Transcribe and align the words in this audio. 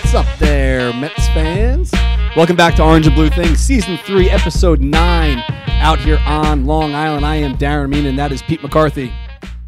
What's 0.00 0.14
up 0.14 0.38
there, 0.38 0.92
Mets 0.94 1.26
fans? 1.28 1.90
Welcome 2.36 2.56
back 2.56 2.74
to 2.76 2.82
Orange 2.84 3.06
and 3.06 3.14
Blue 3.14 3.28
Things, 3.30 3.58
Season 3.58 3.98
3, 3.98 4.30
Episode 4.30 4.80
9, 4.80 5.38
out 5.80 5.98
here 5.98 6.18
on 6.24 6.64
Long 6.66 6.94
Island. 6.94 7.26
I 7.26 7.36
am 7.36 7.58
Darren 7.58 7.92
Meenan, 7.92 8.06
and 8.10 8.18
that 8.18 8.32
is 8.32 8.40
Pete 8.40 8.62
McCarthy. 8.62 9.12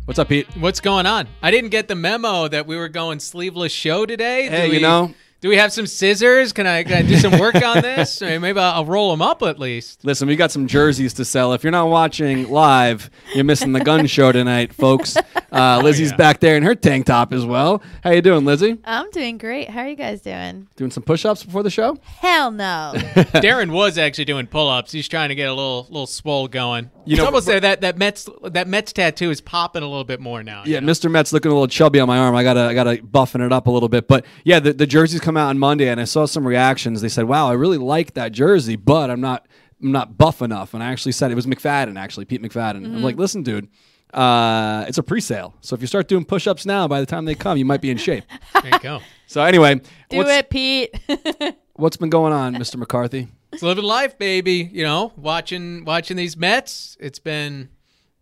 What's 0.06 0.19
up, 0.19 0.29
Pete? 0.29 0.46
What's 0.56 0.80
going 0.80 1.05
on? 1.05 1.29
I 1.43 1.51
didn't 1.51 1.70
get 1.70 1.88
the 1.88 1.95
memo 1.95 2.48
that 2.48 2.66
we 2.66 2.77
were 2.77 2.88
going 2.88 3.19
sleeveless 3.20 3.73
show 3.73 4.06
today. 4.06 4.45
Do 4.48 4.51
Hey, 4.55 4.66
you 4.66 4.73
we- 4.73 4.80
know- 4.80 5.12
Do 5.41 5.48
we 5.48 5.57
have 5.57 5.72
some 5.72 5.86
scissors? 5.86 6.52
Can 6.52 6.66
I, 6.66 6.84
can 6.84 6.93
I 6.93 7.02
do 7.02 7.16
some 7.16 7.38
work 7.38 7.54
on 7.54 7.80
this? 7.80 8.20
Or 8.30 8.38
maybe 8.38 8.59
I'll, 8.61 8.75
I'll 8.75 8.84
roll 8.84 9.11
them 9.11 9.23
up 9.23 9.42
at 9.42 9.59
least. 9.59 10.05
Listen, 10.05 10.28
we 10.28 10.37
got 10.37 10.51
some 10.51 10.66
jerseys 10.66 11.15
to 11.15 11.24
sell. 11.24 11.55
If 11.55 11.65
you're 11.65 11.70
not 11.70 11.88
watching 11.88 12.51
live, 12.51 13.10
you're 13.34 13.45
missing 13.45 13.73
the 13.73 13.80
gun 13.80 14.06
show 14.06 14.32
tonight, 14.32 14.73
folks. 14.74 15.16
Uh, 15.52 15.80
Lizzie's 15.82 16.12
yeah. 16.12 16.16
back 16.16 16.38
there 16.38 16.56
in 16.56 16.62
her 16.62 16.77
tank 16.77 17.06
top 17.06 17.32
as 17.32 17.45
well. 17.45 17.82
How 18.05 18.10
you 18.10 18.23
doing, 18.23 18.45
Lizzie? 18.45 18.79
I'm 18.84 19.10
doing 19.10 19.37
great. 19.37 19.68
How 19.68 19.80
are 19.80 19.88
you 19.88 19.96
guys 19.96 20.20
doing? 20.20 20.68
Doing 20.77 20.92
some 20.92 21.02
push-ups 21.02 21.43
before 21.43 21.65
the 21.65 21.70
show? 21.70 21.98
Hell 22.04 22.52
no. 22.52 22.93
Darren 22.95 23.73
was 23.73 23.98
actually 23.98 24.27
doing 24.27 24.46
pull-ups. 24.46 24.93
He's 24.93 25.09
trying 25.09 25.30
to 25.30 25.34
get 25.34 25.48
a 25.48 25.52
little 25.52 25.88
little 25.91 26.07
swole 26.07 26.46
going. 26.46 26.88
You 27.04 27.15
it's 27.15 27.18
know- 27.18 27.27
almost 27.27 27.46
there. 27.46 27.59
That 27.59 27.80
that 27.80 27.98
Mets 27.98 28.29
that 28.45 28.68
Mets 28.68 28.93
tattoo 28.93 29.30
is 29.30 29.41
popping 29.41 29.82
a 29.82 29.88
little 29.88 30.04
bit 30.04 30.20
more 30.20 30.45
now. 30.45 30.62
Yeah, 30.65 30.79
Mr. 30.79 31.10
Met's 31.10 31.32
looking 31.32 31.51
a 31.51 31.54
little 31.54 31.66
chubby 31.66 31.98
on 31.98 32.07
my 32.07 32.18
arm. 32.18 32.37
I 32.37 32.45
gotta, 32.45 32.60
I 32.60 32.74
gotta 32.74 33.02
buffen 33.02 33.41
it 33.41 33.52
up 33.52 33.66
a 33.66 33.73
little 33.73 33.88
bit. 33.88 34.07
But 34.07 34.27
yeah, 34.45 34.60
the, 34.60 34.73
the 34.73 34.87
jerseys 34.87 35.18
come 35.20 35.30
out 35.37 35.48
on 35.48 35.59
Monday, 35.59 35.89
and 35.89 36.01
I 36.01 36.05
saw 36.05 36.27
some 36.27 36.47
reactions. 36.47 37.01
They 37.01 37.09
said, 37.09 37.25
"Wow, 37.27 37.48
I 37.48 37.52
really 37.55 37.79
like 37.79 38.15
that 38.15 38.33
jersey, 38.33 38.77
but 38.77 39.11
I'm 39.11 39.21
not, 39.21 39.47
I'm 39.83 39.93
not 39.93 40.16
buff 40.19 40.43
enough." 40.43 40.75
And 40.75 40.83
I 40.83 40.91
actually 40.93 41.12
said 41.12 41.30
it 41.30 41.35
was 41.37 41.46
McFadden, 41.46 41.99
actually 41.99 42.24
Pete 42.24 42.43
McFadden. 42.43 42.85
I'm 42.85 43.02
like, 43.02 43.16
"Listen, 43.16 43.43
dude, 43.43 43.69
uh, 44.15 44.85
it's 44.88 44.99
a 44.99 45.02
pre-sale, 45.02 45.54
so 45.60 45.74
if 45.74 45.80
you 45.80 45.87
start 45.87 46.09
doing 46.09 46.24
push-ups 46.24 46.66
now, 46.66 46.88
by 46.88 47.01
the 47.01 47.07
time 47.07 47.24
they 47.24 47.35
come, 47.35 47.57
you 47.59 47.65
might 47.65 47.80
be 47.80 47.91
in 47.91 47.96
shape." 47.96 48.24
There 48.63 48.73
you 48.73 48.79
go. 48.80 49.01
so 49.27 49.43
anyway, 49.43 49.80
Do 50.09 50.21
it, 50.23 50.51
Pete. 50.51 50.95
what's 51.74 51.97
been 51.97 52.10
going 52.10 52.32
on, 52.32 52.54
Mr. 52.57 52.76
McCarthy? 52.76 53.29
It's 53.52 53.63
living 53.63 53.85
life, 53.85 54.16
baby. 54.19 54.71
You 54.73 54.85
know, 54.85 55.13
watching 55.16 55.85
watching 55.85 56.16
these 56.16 56.37
Mets. 56.37 56.97
It's 57.01 57.19
been 57.19 57.69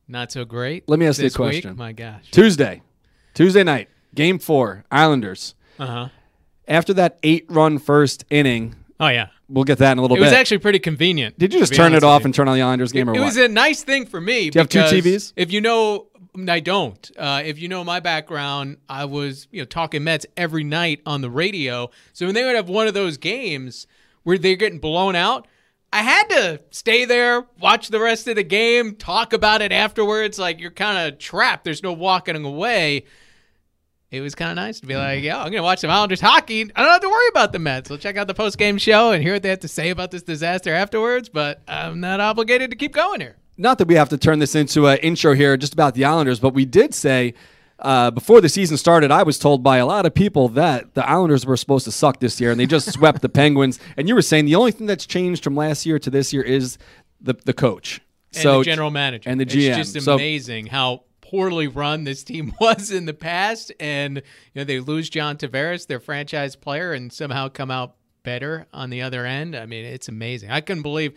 not 0.06 0.32
so 0.32 0.44
great. 0.44 0.88
Let 0.88 0.98
me 0.98 1.06
ask 1.06 1.18
you 1.18 1.24
a 1.24 1.26
this 1.26 1.38
week. 1.38 1.50
question. 1.62 1.76
My 1.76 1.92
gosh. 1.92 2.30
Tuesday, 2.30 2.82
Tuesday 3.34 3.62
night, 3.62 3.88
Game 4.14 4.38
Four, 4.38 4.84
Islanders. 4.90 5.54
Uh 5.78 5.86
huh. 5.86 6.08
After 6.68 6.92
that 6.94 7.18
eight-run 7.22 7.78
first 7.78 8.24
inning, 8.30 8.76
Oh 9.00 9.08
yeah. 9.08 9.28
we'll 9.48 9.64
get 9.64 9.78
that 9.78 9.92
in 9.92 9.98
a 9.98 10.02
little 10.02 10.16
It 10.16 10.20
bit. 10.20 10.26
was 10.26 10.32
actually 10.32 10.58
pretty 10.58 10.78
convenient. 10.78 11.38
Did 11.38 11.52
you 11.54 11.60
just 11.60 11.74
turn 11.74 11.94
it 11.94 12.04
off 12.04 12.24
and 12.24 12.34
turn 12.34 12.46
on 12.48 12.54
the 12.56 12.62
Islanders 12.62 12.92
game, 12.92 13.08
or 13.08 13.14
It 13.16 13.20
was 13.20 13.36
a 13.36 13.48
nice 13.48 13.82
thing 13.82 14.06
for 14.06 14.20
me. 14.20 14.50
Do 14.50 14.58
you 14.58 14.60
have 14.60 14.68
two 14.68 14.80
TVs? 14.80 15.32
If 15.36 15.50
you 15.52 15.60
know, 15.60 16.06
I 16.48 16.60
don't. 16.60 17.10
Uh, 17.16 17.42
if 17.44 17.58
you 17.58 17.68
know 17.68 17.82
my 17.84 18.00
background, 18.00 18.76
I 18.88 19.06
was 19.06 19.48
you 19.50 19.60
know 19.60 19.64
talking 19.64 20.04
Mets 20.04 20.26
every 20.36 20.62
night 20.64 21.00
on 21.06 21.20
the 21.22 21.30
radio. 21.30 21.90
So 22.12 22.26
when 22.26 22.34
they 22.34 22.44
would 22.44 22.54
have 22.56 22.68
one 22.68 22.86
of 22.86 22.94
those 22.94 23.16
games 23.16 23.86
where 24.24 24.36
they're 24.38 24.54
getting 24.56 24.78
blown 24.78 25.16
out, 25.16 25.46
I 25.92 26.02
had 26.02 26.28
to 26.28 26.60
stay 26.70 27.06
there, 27.06 27.46
watch 27.60 27.88
the 27.88 27.98
rest 27.98 28.28
of 28.28 28.36
the 28.36 28.42
game, 28.44 28.94
talk 28.96 29.32
about 29.32 29.62
it 29.62 29.72
afterwards. 29.72 30.38
Like 30.38 30.60
you're 30.60 30.70
kind 30.70 31.08
of 31.12 31.18
trapped. 31.18 31.64
There's 31.64 31.82
no 31.82 31.92
walking 31.94 32.36
away. 32.44 33.04
It 34.10 34.20
was 34.22 34.34
kind 34.34 34.50
of 34.50 34.56
nice 34.56 34.80
to 34.80 34.86
be 34.86 34.96
like, 34.96 35.22
yeah, 35.22 35.38
I'm 35.42 35.50
gonna 35.50 35.62
watch 35.62 35.80
some 35.80 35.90
Islanders 35.90 36.20
hockey. 36.20 36.62
I 36.74 36.82
don't 36.82 36.90
have 36.92 37.02
to 37.02 37.08
worry 37.10 37.28
about 37.28 37.52
the 37.52 37.58
Mets. 37.58 37.90
I'll 37.90 37.98
check 37.98 38.16
out 38.16 38.26
the 38.26 38.32
post 38.34 38.56
game 38.56 38.78
show 38.78 39.12
and 39.12 39.22
hear 39.22 39.34
what 39.34 39.42
they 39.42 39.50
have 39.50 39.60
to 39.60 39.68
say 39.68 39.90
about 39.90 40.10
this 40.10 40.22
disaster 40.22 40.72
afterwards. 40.72 41.28
But 41.28 41.60
I'm 41.68 42.00
not 42.00 42.18
obligated 42.18 42.70
to 42.70 42.76
keep 42.76 42.94
going 42.94 43.20
here. 43.20 43.36
not 43.58 43.76
that 43.78 43.86
we 43.88 43.94
have 43.96 44.08
to 44.08 44.16
turn 44.16 44.38
this 44.38 44.54
into 44.54 44.86
an 44.86 44.96
intro 44.98 45.34
here 45.34 45.56
just 45.58 45.74
about 45.74 45.94
the 45.94 46.04
Islanders, 46.06 46.40
but 46.40 46.54
we 46.54 46.64
did 46.64 46.94
say 46.94 47.34
uh, 47.80 48.10
before 48.10 48.40
the 48.40 48.48
season 48.48 48.76
started, 48.78 49.10
I 49.10 49.22
was 49.24 49.38
told 49.38 49.62
by 49.62 49.76
a 49.76 49.84
lot 49.86 50.06
of 50.06 50.14
people 50.14 50.48
that 50.50 50.94
the 50.94 51.06
Islanders 51.06 51.44
were 51.44 51.56
supposed 51.58 51.84
to 51.84 51.92
suck 51.92 52.18
this 52.18 52.40
year, 52.40 52.50
and 52.50 52.58
they 52.58 52.66
just 52.66 52.90
swept 52.94 53.20
the 53.20 53.28
Penguins. 53.28 53.78
And 53.98 54.08
you 54.08 54.14
were 54.14 54.22
saying 54.22 54.46
the 54.46 54.54
only 54.54 54.72
thing 54.72 54.86
that's 54.86 55.04
changed 55.06 55.44
from 55.44 55.54
last 55.54 55.84
year 55.84 55.98
to 55.98 56.08
this 56.08 56.32
year 56.32 56.42
is 56.42 56.78
the 57.20 57.34
the 57.44 57.52
coach, 57.52 58.00
and 58.32 58.42
so 58.42 58.58
the 58.60 58.64
general 58.64 58.90
manager 58.90 59.28
and 59.28 59.38
the 59.38 59.44
GM. 59.46 59.76
It's 59.78 59.92
just 59.92 60.04
So- 60.06 60.14
amazing 60.14 60.66
how 60.68 61.02
poorly 61.28 61.66
run 61.68 62.04
this 62.04 62.24
team 62.24 62.52
was 62.60 62.90
in 62.90 63.04
the 63.06 63.14
past, 63.14 63.72
and 63.80 64.16
you 64.16 64.22
know 64.54 64.64
they 64.64 64.80
lose 64.80 65.08
John 65.10 65.36
Tavares, 65.36 65.86
their 65.86 66.00
franchise 66.00 66.56
player, 66.56 66.92
and 66.92 67.12
somehow 67.12 67.48
come 67.48 67.70
out 67.70 67.94
better 68.22 68.66
on 68.72 68.90
the 68.90 69.02
other 69.02 69.24
end. 69.26 69.54
I 69.56 69.66
mean, 69.66 69.84
it's 69.84 70.08
amazing. 70.08 70.50
I 70.50 70.60
couldn't 70.60 70.82
believe 70.82 71.14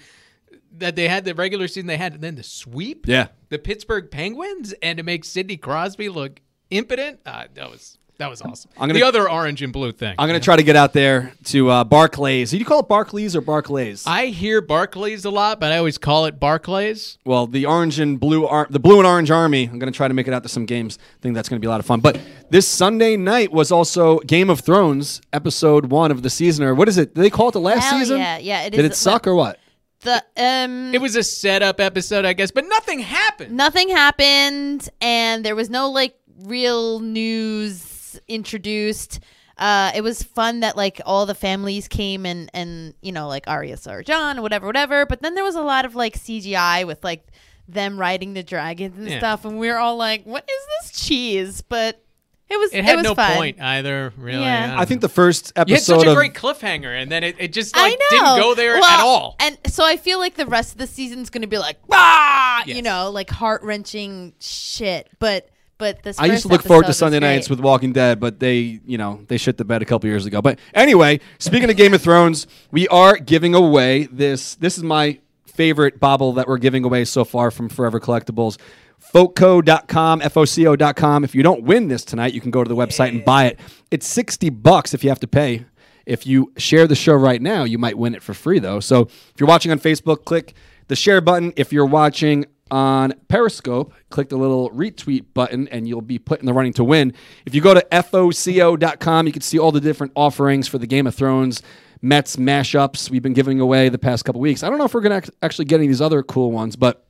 that 0.74 0.96
they 0.96 1.08
had 1.08 1.26
the 1.26 1.34
regular 1.36 1.68
season 1.68 1.88
they 1.88 1.98
had, 1.98 2.14
and 2.14 2.22
then 2.22 2.36
the 2.36 2.44
sweep, 2.44 3.08
Yeah. 3.08 3.28
the 3.50 3.60
Pittsburgh 3.60 4.10
Penguins, 4.12 4.74
and 4.82 4.98
to 4.98 5.04
make 5.04 5.24
Sidney 5.26 5.58
Crosby 5.58 6.10
look 6.10 6.42
impotent. 6.70 7.20
Uh, 7.26 7.46
that 7.54 7.70
was 7.70 7.98
that 8.22 8.30
was 8.30 8.42
awesome. 8.42 8.72
I'm 8.78 8.88
gonna- 8.88 8.94
the 9.00 9.04
other 9.06 9.30
orange 9.30 9.62
and 9.62 9.74
blue 9.74 9.92
thing. 9.92 10.16
I'm 10.18 10.28
going 10.30 10.40
to 10.40 10.44
try 10.44 10.56
to 10.56 10.64
get 10.64 10.76
out 10.76 10.94
there 10.94 11.34
to 11.46 11.70
uh, 11.70 11.84
Barclays. 11.84 12.52
Do 12.52 12.58
you 12.58 12.66
call 12.66 12.80
it 12.80 12.88
Barclays 12.88 13.36
or 13.36 13.42
Barclays? 13.42 14.06
I 14.08 14.28
hear 14.28 14.62
Barclays 14.62 15.26
a 15.26 15.30
lot, 15.30 15.60
but 15.60 15.72
I 15.72 15.78
always 15.78 15.98
call 15.98 16.26
it 16.26 16.40
Barclays. 16.40 17.18
well, 17.26 17.48
the 17.48 17.66
orange 17.66 18.00
and 18.00 18.20
blue, 18.20 18.46
ar- 18.48 18.68
the 18.70 18.80
blue 18.80 18.98
and 19.00 19.08
orange 19.08 19.30
army. 19.32 19.64
I'm 19.66 19.80
going 19.80 19.92
to 19.92 19.96
try 19.98 20.08
to 20.08 20.14
make 20.14 20.28
it 20.28 20.34
out 20.34 20.44
to 20.44 20.50
some 20.50 20.66
games. 20.66 20.98
I 21.02 21.22
think 21.22 21.36
that's 21.36 21.50
going 21.50 21.58
to 21.60 21.62
be 21.62 21.68
a 21.68 21.72
lot 21.72 21.80
of 21.80 21.86
fun. 21.86 22.00
But 22.00 22.20
this 22.50 22.68
Sunday 22.68 23.18
night 23.18 23.52
was 23.52 23.72
also 23.72 24.20
Game 24.20 24.50
of 24.50 24.60
Thrones 24.62 25.22
episode 25.34 25.88
one 25.88 26.12
of 26.12 26.22
the 26.22 26.30
season, 26.30 26.64
or 26.66 26.74
what 26.76 26.88
is 26.88 26.98
it? 26.98 27.14
Did 27.16 27.22
they 27.24 27.30
call 27.30 27.50
it 27.50 27.54
the 27.54 27.60
last 27.60 27.86
Hell 27.90 28.00
season? 28.00 28.18
yeah, 28.20 28.38
yeah, 28.38 28.62
it 28.64 28.70
Did 28.72 28.80
is 28.86 28.92
it 28.92 28.96
suck 28.96 29.28
or 29.28 29.36
what? 29.36 29.58
the 30.02 30.24
um 30.38 30.94
It 30.96 31.02
was 31.02 31.16
a 31.16 31.24
setup 31.24 31.80
episode, 31.80 32.26
I 32.26 32.34
guess, 32.34 32.50
but 32.52 32.66
nothing 32.68 33.00
happened. 33.00 33.56
nothing 33.56 33.90
happened 33.90 34.90
and 35.02 35.44
there 35.46 35.56
was 35.56 35.70
no 35.70 35.90
like 35.92 36.16
real 36.46 37.00
news 37.02 37.84
introduced. 38.32 39.20
Uh, 39.58 39.92
it 39.94 40.02
was 40.02 40.24
fun 40.24 40.62
that 40.62 40.76
like 40.76 41.02
all 41.06 41.26
the 41.26 41.36
families 41.36 41.88
came 41.88 42.26
and 42.26 42.50
and 42.54 42.94
you 43.02 43.12
know 43.12 43.28
like 43.28 43.44
Arya 43.48 43.78
saw 43.78 44.02
Jon 44.02 44.42
whatever 44.42 44.66
whatever. 44.66 45.06
But 45.06 45.22
then 45.22 45.36
there 45.36 45.44
was 45.44 45.56
a 45.56 45.62
lot 45.62 45.86
of 45.86 45.96
like 45.96 46.18
CGI 46.18 46.86
with 46.88 47.04
like 47.04 47.28
them 47.68 47.98
riding 48.00 48.34
the 48.34 48.44
dragons 48.44 48.98
and 48.98 49.08
Yeah. 49.10 49.20
stuff, 49.20 49.46
and 49.46 49.60
we 49.60 49.68
were 49.70 49.78
all 49.78 49.98
like, 49.98 50.24
"What 50.26 50.44
is 50.50 50.92
this 50.92 51.00
cheese?" 51.06 51.62
But 51.62 52.04
it 52.50 52.58
was 52.60 52.74
It 52.74 52.84
had 52.84 52.96
was 52.98 53.04
no 53.04 53.16
fun. 53.16 53.34
point 53.36 53.62
either, 53.62 54.12
really. 54.18 54.42
Yeah. 54.42 54.72
don't 54.72 54.80
I 54.80 54.86
think 54.86 55.00
the 55.02 55.08
first 55.10 55.54
you 55.56 55.60
had 55.60 55.72
episode 55.72 56.00
such 56.00 56.08
a 56.08 56.16
great 56.16 56.34
cliffhanger, 56.34 57.02
and 57.02 57.10
then 57.12 57.24
it, 57.24 57.36
it 57.40 57.54
just 57.54 57.76
like 57.76 57.98
didn't 58.10 58.26
go 58.40 58.56
there 58.56 58.74
Well, 58.74 58.84
at 58.84 59.00
all. 59.02 59.36
And 59.40 59.58
so 59.68 59.86
I 59.86 59.96
feel 59.96 60.18
like 60.20 60.36
the 60.36 60.48
rest 60.48 60.74
of 60.74 60.78
the 60.80 60.88
season's 60.88 61.30
going 61.30 61.44
to 61.44 61.48
be 61.48 61.58
like, 61.60 61.78
ah, 61.92 62.64
you 62.66 62.82
know, 62.82 63.10
like 63.12 63.30
heart 63.30 63.62
wrenching 63.64 64.34
shit. 64.40 65.08
But 65.20 65.48
but 65.82 66.04
this. 66.04 66.20
I 66.20 66.28
used 66.28 66.44
to 66.44 66.48
look 66.48 66.62
forward 66.62 66.86
to 66.86 66.94
Sunday 66.94 67.20
nights 67.20 67.50
with 67.50 67.60
Walking 67.60 67.92
Dead, 67.92 68.20
but 68.20 68.40
they, 68.40 68.80
you 68.86 69.00
know, 69.00 69.26
they 69.28 69.38
shit 69.38 69.58
the 69.58 69.66
bed 69.66 69.82
a 69.82 69.86
couple 69.86 70.08
years 70.08 70.28
ago. 70.28 70.40
But 70.40 70.60
anyway, 70.76 71.20
speaking 71.40 71.72
of 71.72 71.76
Game 71.76 71.96
of 71.96 72.02
Thrones, 72.04 72.46
we 72.70 72.88
are 72.90 73.18
giving 73.18 73.56
away 73.56 74.04
this. 74.04 74.54
This 74.54 74.78
is 74.78 74.84
my 74.84 75.20
favorite 75.48 76.00
bobble 76.00 76.34
that 76.34 76.48
we're 76.48 76.60
giving 76.60 76.86
away 76.86 77.04
so 77.04 77.26
far 77.26 77.50
from 77.50 77.68
Forever 77.68 78.00
Collectibles. 78.00 78.60
Foco.com, 79.00 80.22
F-O-C-O.com. 80.22 81.24
If 81.24 81.34
you 81.34 81.42
don't 81.42 81.64
win 81.64 81.88
this 81.88 82.06
tonight, 82.06 82.34
you 82.34 82.42
can 82.42 82.52
go 82.52 82.64
to 82.64 82.70
the 82.70 82.76
website 82.76 83.10
and 83.10 83.26
buy 83.26 83.46
it. 83.48 83.60
It's 83.90 84.06
60 84.06 84.52
bucks 84.52 84.94
if 84.94 85.04
you 85.04 85.10
have 85.10 85.20
to 85.22 85.28
pay. 85.28 85.66
If 86.06 86.28
you 86.28 86.54
share 86.58 86.86
the 86.86 86.96
show 86.96 87.16
right 87.16 87.42
now, 87.42 87.64
you 87.64 87.80
might 87.80 87.98
win 87.98 88.14
it 88.14 88.22
for 88.22 88.36
free, 88.36 88.60
though. 88.60 88.80
So 88.80 89.02
if 89.02 89.34
you're 89.40 89.50
watching 89.50 89.72
on 89.72 89.80
Facebook, 89.80 90.26
click 90.26 90.54
the 90.90 90.96
share 90.96 91.22
button. 91.22 91.52
If 91.56 91.74
you're 91.74 91.88
watching 91.88 92.46
on 92.72 93.14
Periscope, 93.28 93.94
click 94.10 94.30
the 94.30 94.38
little 94.38 94.70
retweet 94.72 95.26
button 95.34 95.68
and 95.68 95.88
you'll 95.88 96.02
be 96.02 96.18
put 96.18 96.40
in 96.40 96.46
the 96.46 96.54
running 96.54 96.74
to 96.74 96.84
win. 96.84 97.14
If 97.46 97.54
you 97.54 97.62
go 97.62 97.74
to 97.74 97.86
FOCO.com, 97.92 99.28
you 99.28 99.34
can 99.34 99.42
see 99.42 99.60
all 99.60 99.72
the 99.72 99.82
different 99.82 100.14
offerings 100.16 100.68
for 100.68 100.78
the 100.78 100.88
Game 100.88 101.06
of 101.08 101.14
Thrones 101.16 101.62
Mets 102.02 102.38
mashups 102.38 103.12
we've 103.12 103.22
been 103.22 103.34
giving 103.34 103.60
away 103.60 103.90
the 103.90 104.00
past 104.00 104.26
couple 104.26 104.42
weeks. 104.42 104.64
I 104.64 104.70
don't 104.70 104.80
know 104.80 104.86
if 104.86 104.94
we're 104.96 105.02
going 105.02 105.22
to 105.22 105.32
actually 105.44 105.66
get 105.66 105.76
any 105.76 105.86
of 105.86 105.90
these 105.90 106.02
other 106.02 106.24
cool 106.24 106.52
ones, 106.52 106.76
but 106.76 107.06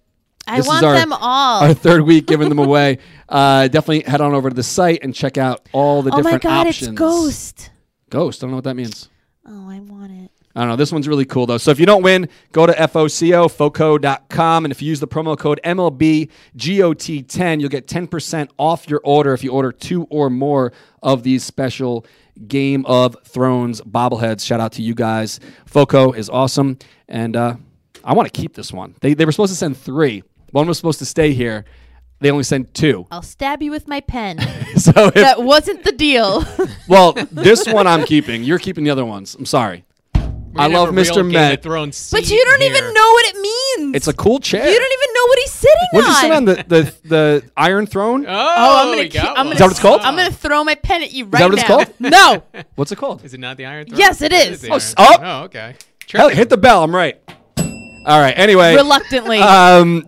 I 0.48 0.58
this 0.58 0.66
is 0.66 0.70
want 0.70 0.86
our- 0.86 0.96
them 0.96 1.14
all. 1.14 1.64
our 1.64 1.74
third 1.74 2.02
week 2.02 2.26
giving 2.28 2.50
them 2.50 2.60
away. 2.60 2.98
Uh, 3.30 3.70
definitely 3.70 4.02
head 4.02 4.20
on 4.20 4.34
over 4.34 4.50
to 4.50 4.54
the 4.54 4.62
site 4.62 5.00
and 5.04 5.16
check 5.16 5.38
out 5.38 5.70
all 5.72 6.02
the 6.02 6.12
different. 6.12 6.44
options. 6.44 6.46
oh 6.46 6.50
my 6.50 6.64
god, 6.64 6.68
options. 6.68 6.90
it's 6.90 6.98
Ghost. 7.00 7.72
Ghost. 8.10 8.42
I 8.42 8.42
don't 8.44 8.52
know 8.52 8.58
what 8.58 8.66
that 8.66 8.76
means. 8.76 9.08
Oh, 9.48 9.70
I 9.70 9.80
want 9.80 10.12
it. 10.12 10.32
I 10.56 10.62
don't 10.62 10.70
know. 10.70 10.76
This 10.76 10.92
one's 10.92 11.08
really 11.08 11.26
cool 11.26 11.46
though. 11.46 11.58
So 11.58 11.72
if 11.72 11.80
you 11.80 11.86
don't 11.86 12.04
win, 12.04 12.28
go 12.52 12.66
to 12.66 12.74
FOCO, 12.74 13.48
FOCO.com, 13.48 14.66
and 14.66 14.72
if 14.72 14.82
you 14.82 14.90
use 14.90 15.00
the 15.00 15.08
promo 15.08 15.38
code 15.38 15.60
MLBGOT10, 15.64 17.60
you'll 17.60 17.70
get 17.70 17.88
10% 17.88 18.50
off 18.58 18.90
your 18.90 19.02
order 19.04 19.34
if 19.34 19.44
you 19.44 19.52
order 19.52 19.72
two 19.72 20.04
or 20.10 20.30
more 20.30 20.74
of 21.02 21.24
these 21.24 21.44
special 21.44 22.06
Game 22.48 22.86
of 22.86 23.16
Thrones 23.24 23.82
bobbleheads. 23.82 24.46
Shout 24.46 24.60
out 24.60 24.74
to 24.74 24.82
you 24.82 24.96
guys. 24.96 25.40
FOCO 25.66 26.12
is 26.14 26.30
awesome. 26.30 26.78
And 27.08 27.36
uh, 27.36 27.56
I 28.04 28.14
want 28.14 28.32
to 28.32 28.40
keep 28.40 28.54
this 28.56 28.72
one. 28.74 28.96
They, 29.02 29.14
they 29.14 29.26
were 29.26 29.32
supposed 29.32 29.52
to 29.54 29.58
send 29.58 29.78
three. 29.78 30.24
One 30.52 30.68
was 30.68 30.78
supposed 30.78 31.00
to 31.00 31.06
stay 31.06 31.34
here. 31.34 31.66
They 32.20 32.30
only 32.30 32.44
sent 32.44 32.74
two. 32.74 33.08
I'll 33.10 33.24
stab 33.24 33.64
you 33.64 33.72
with 33.72 33.88
my 33.88 34.00
pen. 34.02 34.40
So 34.72 35.08
if, 35.08 35.16
that 35.16 35.44
wasn't 35.44 35.84
the 35.84 35.92
deal. 35.92 36.46
well, 36.88 37.12
this 37.30 37.68
one 37.68 37.88
I'm 37.88 38.06
keeping. 38.06 38.44
You're 38.46 38.58
keeping 38.58 38.86
the 38.86 38.90
other 38.90 39.04
ones. 39.04 39.36
I'm 39.36 39.46
sorry. 39.46 39.84
We're 40.54 40.62
I 40.62 40.68
love 40.68 40.88
have 40.88 40.98
a 40.98 41.02
real 41.02 41.06
Mr. 41.06 41.16
Game 41.16 41.32
Met. 41.32 41.66
of 41.66 42.12
but 42.12 42.30
you 42.30 42.44
don't 42.46 42.62
here. 42.62 42.72
even 42.72 42.94
know 42.94 43.12
what 43.12 43.26
it 43.28 43.36
means. 43.42 43.96
It's 43.96 44.08
a 44.08 44.14
cool 44.14 44.40
chair. 44.40 44.68
You 44.70 44.80
don't 44.80 44.92
even 44.94 45.14
know 45.14 45.22
know 45.22 45.28
what 45.28 45.40
he's 45.40 45.52
sitting 45.52 45.88
What's 45.92 46.08
he 46.08 46.12
on. 46.14 46.16
sitting 46.20 46.36
on 46.38 46.46
the 46.46 46.56
the 46.68 47.08
the 47.08 47.52
Iron 47.58 47.86
Throne? 47.86 48.26
Oh, 48.28 48.30
Oh, 48.32 48.78
I'm 48.80 48.86
gonna, 48.88 48.98
we 48.98 49.04
ki- 49.10 49.18
got 49.20 49.38
I'm 49.38 49.46
gonna, 49.46 49.52
Is 49.52 49.58
that 49.60 49.66
what 49.66 49.72
it's 49.72 49.80
called? 49.80 50.02
I'm 50.02 50.16
gonna 50.16 50.32
throw 50.32 50.64
my 50.64 50.74
pen 50.76 51.04
at 51.04 51.12
you 51.14 51.26
right 51.26 51.40
that 51.40 51.50
what 51.50 51.60
it's 51.60 51.70
now. 51.70 51.76
called? 51.76 52.44
No, 52.56 52.64
What's 52.76 52.92
it 52.92 52.96
called? 52.98 53.24
Is 53.24 53.34
it 53.36 53.40
not 53.40 53.58
the 53.58 53.66
Iron 53.66 53.86
Throne? 53.88 54.00
Yes, 54.00 54.22
it 54.22 54.32
is. 54.34 54.62
the 54.62 54.70
Oh, 54.70 54.72
Iron 54.72 54.82
s- 54.82 54.94
Throne. 54.96 55.08
oh! 55.10 55.18
Oh, 55.22 55.44
okay. 55.44 55.76
Hell, 56.12 56.30
hit 56.30 56.50
the 56.50 56.58
bell. 56.58 56.84
I'm 56.84 56.96
right. 56.96 57.20
All 57.58 58.20
right. 58.20 58.34
Anyway, 58.38 58.74
reluctantly. 58.76 59.38
um, 59.38 60.08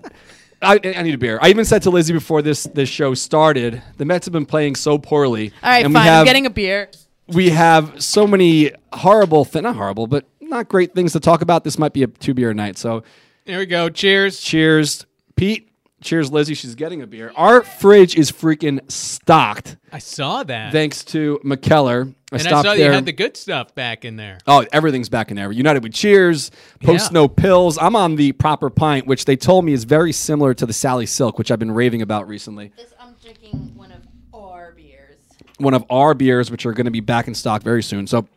I, 0.62 0.80
I 0.84 1.02
need 1.04 1.14
a 1.14 1.18
beer. 1.18 1.38
I 1.42 1.50
even 1.50 1.66
said 1.66 1.84
to 1.84 1.90
Lizzie 1.92 2.14
before 2.14 2.42
this 2.42 2.64
this 2.64 2.90
show 2.90 3.14
started, 3.14 3.82
the 3.98 4.06
Mets 4.06 4.26
have 4.26 4.34
been 4.34 4.46
playing 4.48 4.76
so 4.76 4.98
poorly. 4.98 5.52
All 5.62 5.70
right, 5.70 5.86
and 5.86 5.94
fine. 5.94 6.04
We 6.04 6.08
have, 6.08 6.20
I'm 6.22 6.26
getting 6.26 6.46
a 6.46 6.50
beer. 6.50 6.90
we 7.28 7.50
have 7.52 8.02
so 8.02 8.26
many 8.26 8.72
horrible, 8.94 9.46
th- 9.46 9.62
not 9.62 9.76
horrible, 9.76 10.08
but 10.08 10.26
not 10.54 10.70
great 10.70 10.94
things 10.94 11.12
to 11.14 11.20
talk 11.20 11.42
about. 11.42 11.64
This 11.64 11.78
might 11.78 11.94
be 11.94 12.04
a 12.04 12.08
two 12.08 12.34
beer 12.34 12.54
night. 12.54 12.78
So 12.78 13.04
There 13.46 13.60
we 13.60 13.66
go. 13.66 13.90
Cheers. 13.90 14.40
cheers, 14.40 15.06
Pete. 15.36 15.70
Cheers, 16.02 16.32
Lizzie. 16.34 16.54
She's 16.54 16.76
getting 16.76 17.02
a 17.02 17.08
beer. 17.08 17.32
Our 17.36 17.64
fridge 17.64 18.18
is 18.18 18.30
freaking 18.30 18.80
stocked 18.92 19.78
I 19.92 20.00
saw 20.00 20.44
that. 20.44 20.74
thanks 20.74 21.04
to 21.06 21.40
Mikkeller. 21.46 22.14
I 22.30 22.38
and 22.38 22.48
I 22.48 22.50
saw 22.50 22.62
there. 22.64 22.76
you 22.88 22.92
had 22.92 23.06
the 23.06 23.14
good 23.14 23.38
stuff 23.38 23.74
back 23.74 24.04
in 24.04 24.18
there. 24.18 24.38
Oh, 24.46 24.66
everything's 24.74 25.08
back 25.08 25.30
in 25.30 25.38
there. 25.38 25.50
United 25.52 25.82
with 25.82 25.94
Cheers, 25.94 26.52
Post 26.82 27.12
Yeah. 27.12 27.14
No 27.14 27.28
Pills. 27.30 27.78
I'm 27.78 27.96
on 27.96 28.16
the 28.18 28.34
proper 28.34 28.70
pint, 28.70 29.08
which 29.08 29.24
they 29.24 29.38
told 29.38 29.64
me 29.64 29.72
is 29.72 29.86
very 29.86 30.12
similar 30.12 30.54
to 30.56 30.66
the 30.66 30.74
Sally 30.74 31.06
Silk, 31.06 31.38
which 31.38 31.52
I've 31.52 31.60
been 31.60 31.72
raving 31.72 32.02
about 32.02 32.28
recently. 32.28 32.74
This, 32.76 32.94
I'm 33.00 33.16
drinking 33.22 33.74
one 33.76 33.92
of 33.94 34.02
our 34.34 34.74
beers. 34.74 35.20
One 35.58 35.74
of 35.74 35.86
our 35.90 36.14
beers, 36.14 36.52
which 36.52 36.66
are 36.66 36.74
going 36.74 36.86
to 36.86 36.92
be 36.92 37.00
back 37.02 37.30
in 37.30 37.34
stock 37.36 37.64
very 37.64 37.84
soon. 37.84 38.08
So 38.08 38.28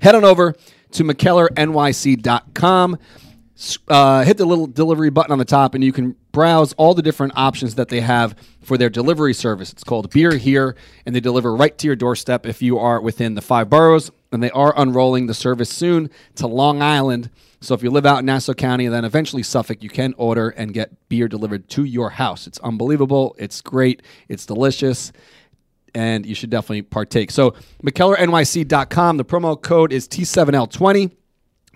head 0.00 0.14
on 0.14 0.24
over 0.24 0.54
to 0.92 1.04
MikkellerNYC.com. 1.04 2.98
Uh, 3.88 4.24
hit 4.24 4.38
the 4.38 4.46
little 4.46 4.66
delivery 4.66 5.10
button 5.10 5.32
on 5.32 5.38
the 5.38 5.44
top, 5.44 5.74
and 5.74 5.84
you 5.84 5.92
can 5.92 6.16
browse 6.32 6.72
all 6.74 6.94
the 6.94 7.02
different 7.02 7.34
options 7.36 7.74
that 7.74 7.88
they 7.88 8.00
have 8.00 8.34
for 8.62 8.78
their 8.78 8.88
delivery 8.88 9.34
service. 9.34 9.70
It's 9.70 9.84
called 9.84 10.10
Beer 10.10 10.36
Here, 10.36 10.76
and 11.04 11.14
they 11.14 11.20
deliver 11.20 11.54
right 11.54 11.76
to 11.76 11.86
your 11.86 11.96
doorstep 11.96 12.46
if 12.46 12.62
you 12.62 12.78
are 12.78 13.00
within 13.00 13.34
the 13.34 13.42
five 13.42 13.68
boroughs. 13.68 14.10
And 14.32 14.42
they 14.42 14.50
are 14.52 14.72
unrolling 14.76 15.26
the 15.26 15.34
service 15.34 15.68
soon 15.68 16.08
to 16.36 16.46
Long 16.46 16.80
Island. 16.80 17.30
So 17.60 17.74
if 17.74 17.82
you 17.82 17.90
live 17.90 18.06
out 18.06 18.20
in 18.20 18.26
Nassau 18.26 18.54
County 18.54 18.86
and 18.86 18.94
then 18.94 19.04
eventually 19.04 19.42
Suffolk, 19.42 19.82
you 19.82 19.90
can 19.90 20.14
order 20.16 20.50
and 20.50 20.72
get 20.72 21.08
beer 21.10 21.28
delivered 21.28 21.68
to 21.70 21.84
your 21.84 22.10
house. 22.10 22.46
It's 22.46 22.58
unbelievable. 22.60 23.34
It's 23.38 23.60
great. 23.60 24.02
It's 24.28 24.46
delicious 24.46 25.12
and 25.94 26.26
you 26.26 26.34
should 26.34 26.50
definitely 26.50 26.82
partake. 26.82 27.30
So, 27.30 27.54
MikkellerNYC.com, 27.82 29.16
the 29.16 29.24
promo 29.24 29.60
code 29.60 29.92
is 29.92 30.08
T7L20. 30.08 31.12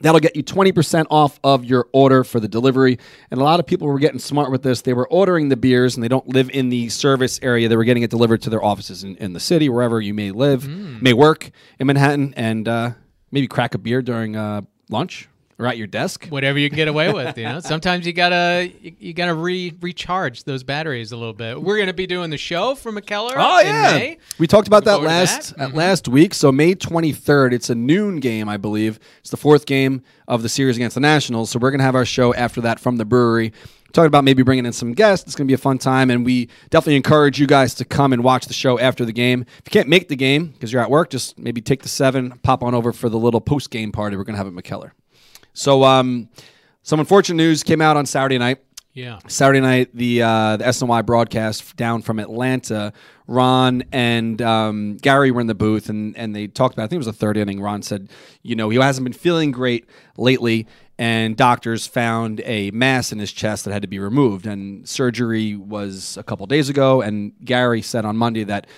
That'll 0.00 0.20
get 0.20 0.34
you 0.34 0.42
20% 0.42 1.06
off 1.10 1.38
of 1.44 1.64
your 1.64 1.88
order 1.92 2.24
for 2.24 2.40
the 2.40 2.48
delivery. 2.48 2.98
And 3.30 3.40
a 3.40 3.44
lot 3.44 3.60
of 3.60 3.66
people 3.66 3.86
were 3.86 4.00
getting 4.00 4.18
smart 4.18 4.50
with 4.50 4.62
this. 4.62 4.82
They 4.82 4.92
were 4.92 5.08
ordering 5.08 5.48
the 5.48 5.56
beers 5.56 5.94
and 5.94 6.02
they 6.02 6.08
don't 6.08 6.28
live 6.28 6.50
in 6.50 6.68
the 6.68 6.88
service 6.88 7.38
area. 7.42 7.68
They 7.68 7.76
were 7.76 7.84
getting 7.84 8.02
it 8.02 8.10
delivered 8.10 8.42
to 8.42 8.50
their 8.50 8.62
offices 8.62 9.04
in, 9.04 9.16
in 9.16 9.34
the 9.34 9.40
city, 9.40 9.68
wherever 9.68 10.00
you 10.00 10.12
may 10.12 10.32
live, 10.32 10.68
may 10.68 11.12
work 11.12 11.50
in 11.78 11.86
Manhattan, 11.86 12.34
and 12.36 12.66
uh, 12.66 12.90
maybe 13.30 13.46
crack 13.46 13.74
a 13.74 13.78
beer 13.78 14.02
during 14.02 14.34
uh, 14.34 14.62
lunch 14.90 15.28
or 15.58 15.66
at 15.66 15.76
your 15.78 15.86
desk. 15.86 16.26
Whatever 16.28 16.58
you 16.58 16.68
can 16.68 16.76
get 16.76 16.88
away 16.88 17.12
with, 17.12 17.38
you 17.38 17.44
know. 17.44 17.60
Sometimes 17.64 18.06
you 18.06 18.12
gotta 18.12 18.70
you, 18.80 18.94
you 18.98 19.14
gotta 19.14 19.34
re 19.34 19.72
recharge 19.80 20.44
those 20.44 20.62
batteries 20.62 21.12
a 21.12 21.16
little 21.16 21.32
bit. 21.32 21.60
We're 21.62 21.78
gonna 21.78 21.92
be 21.92 22.06
doing 22.06 22.30
the 22.30 22.38
show 22.38 22.74
for 22.74 22.92
Mikkeller. 22.92 23.34
Oh 23.36 23.60
in 23.60 23.66
yeah, 23.66 23.92
May. 23.92 24.18
we 24.38 24.46
talked 24.46 24.66
about 24.66 24.84
that 24.84 24.94
forward 24.96 25.08
to 25.08 25.14
last 25.14 25.56
that. 25.56 25.72
uh, 25.72 25.74
last 25.74 26.08
week. 26.08 26.34
So 26.34 26.50
May 26.50 26.74
23rd, 26.74 27.52
it's 27.52 27.70
a 27.70 27.74
noon 27.74 28.20
game, 28.20 28.48
I 28.48 28.56
believe. 28.56 28.98
It's 29.20 29.30
the 29.30 29.36
fourth 29.36 29.66
game 29.66 30.02
of 30.26 30.42
the 30.42 30.48
series 30.48 30.76
against 30.76 30.94
the 30.94 31.00
Nationals. 31.00 31.50
So 31.50 31.58
we're 31.58 31.70
gonna 31.70 31.82
have 31.84 31.94
our 31.94 32.04
show 32.06 32.34
after 32.34 32.60
that 32.62 32.80
from 32.80 32.96
the 32.96 33.04
brewery. 33.04 33.52
Talking 33.92 34.08
about 34.08 34.24
maybe 34.24 34.42
bringing 34.42 34.66
in 34.66 34.72
some 34.72 34.92
guests. 34.92 35.24
It's 35.24 35.36
gonna 35.36 35.46
be 35.46 35.54
a 35.54 35.58
fun 35.58 35.78
time, 35.78 36.10
and 36.10 36.24
we 36.24 36.48
definitely 36.70 36.96
encourage 36.96 37.38
you 37.38 37.46
guys 37.46 37.74
to 37.74 37.84
come 37.84 38.12
and 38.12 38.24
watch 38.24 38.46
the 38.46 38.52
show 38.52 38.76
after 38.80 39.04
the 39.04 39.12
game. 39.12 39.42
If 39.42 39.62
you 39.66 39.70
can't 39.70 39.88
make 39.88 40.08
the 40.08 40.16
game 40.16 40.46
because 40.48 40.72
you're 40.72 40.82
at 40.82 40.90
work, 40.90 41.10
just 41.10 41.38
maybe 41.38 41.60
take 41.60 41.82
the 41.82 41.88
seven, 41.88 42.32
pop 42.42 42.64
on 42.64 42.74
over 42.74 42.92
for 42.92 43.08
the 43.08 43.18
little 43.18 43.40
post 43.40 43.70
game 43.70 43.92
party 43.92 44.16
we're 44.16 44.24
gonna 44.24 44.38
have 44.38 44.48
at 44.48 44.52
Mikkeller. 44.52 44.90
So 45.54 45.84
um, 45.84 46.28
some 46.82 47.00
unfortunate 47.00 47.36
news 47.36 47.62
came 47.62 47.80
out 47.80 47.96
on 47.96 48.04
Saturday 48.04 48.38
night. 48.38 48.58
Yeah. 48.92 49.18
Saturday 49.26 49.60
night, 49.60 49.90
the 49.92 50.22
uh, 50.22 50.56
the 50.56 50.64
SNY 50.64 51.04
broadcast 51.04 51.74
down 51.76 52.02
from 52.02 52.20
Atlanta. 52.20 52.92
Ron 53.26 53.82
and 53.90 54.40
um, 54.40 54.98
Gary 54.98 55.32
were 55.32 55.40
in 55.40 55.48
the 55.48 55.54
booth, 55.54 55.88
and 55.88 56.16
and 56.16 56.34
they 56.34 56.46
talked 56.46 56.74
about. 56.74 56.84
I 56.84 56.86
think 56.86 56.98
it 56.98 57.06
was 57.06 57.06
the 57.06 57.12
third 57.12 57.36
inning. 57.36 57.60
Ron 57.60 57.82
said, 57.82 58.08
you 58.42 58.54
know, 58.54 58.68
he 58.68 58.78
hasn't 58.78 59.04
been 59.04 59.12
feeling 59.12 59.50
great 59.50 59.88
lately, 60.16 60.68
and 60.96 61.36
doctors 61.36 61.88
found 61.88 62.40
a 62.44 62.70
mass 62.70 63.10
in 63.10 63.18
his 63.18 63.32
chest 63.32 63.64
that 63.64 63.72
had 63.72 63.82
to 63.82 63.88
be 63.88 63.98
removed, 63.98 64.46
and 64.46 64.88
surgery 64.88 65.56
was 65.56 66.16
a 66.16 66.22
couple 66.22 66.46
days 66.46 66.68
ago. 66.68 67.00
And 67.02 67.32
Gary 67.44 67.82
said 67.82 68.04
on 68.04 68.16
Monday 68.16 68.44
that 68.44 68.68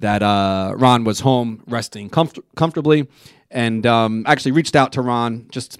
that 0.00 0.22
uh, 0.22 0.74
Ron 0.76 1.04
was 1.04 1.20
home 1.20 1.62
resting 1.66 2.10
comfort- 2.10 2.44
comfortably, 2.56 3.08
and 3.50 3.86
um, 3.86 4.24
actually 4.26 4.52
reached 4.52 4.76
out 4.76 4.92
to 4.92 5.00
Ron 5.00 5.46
just. 5.50 5.78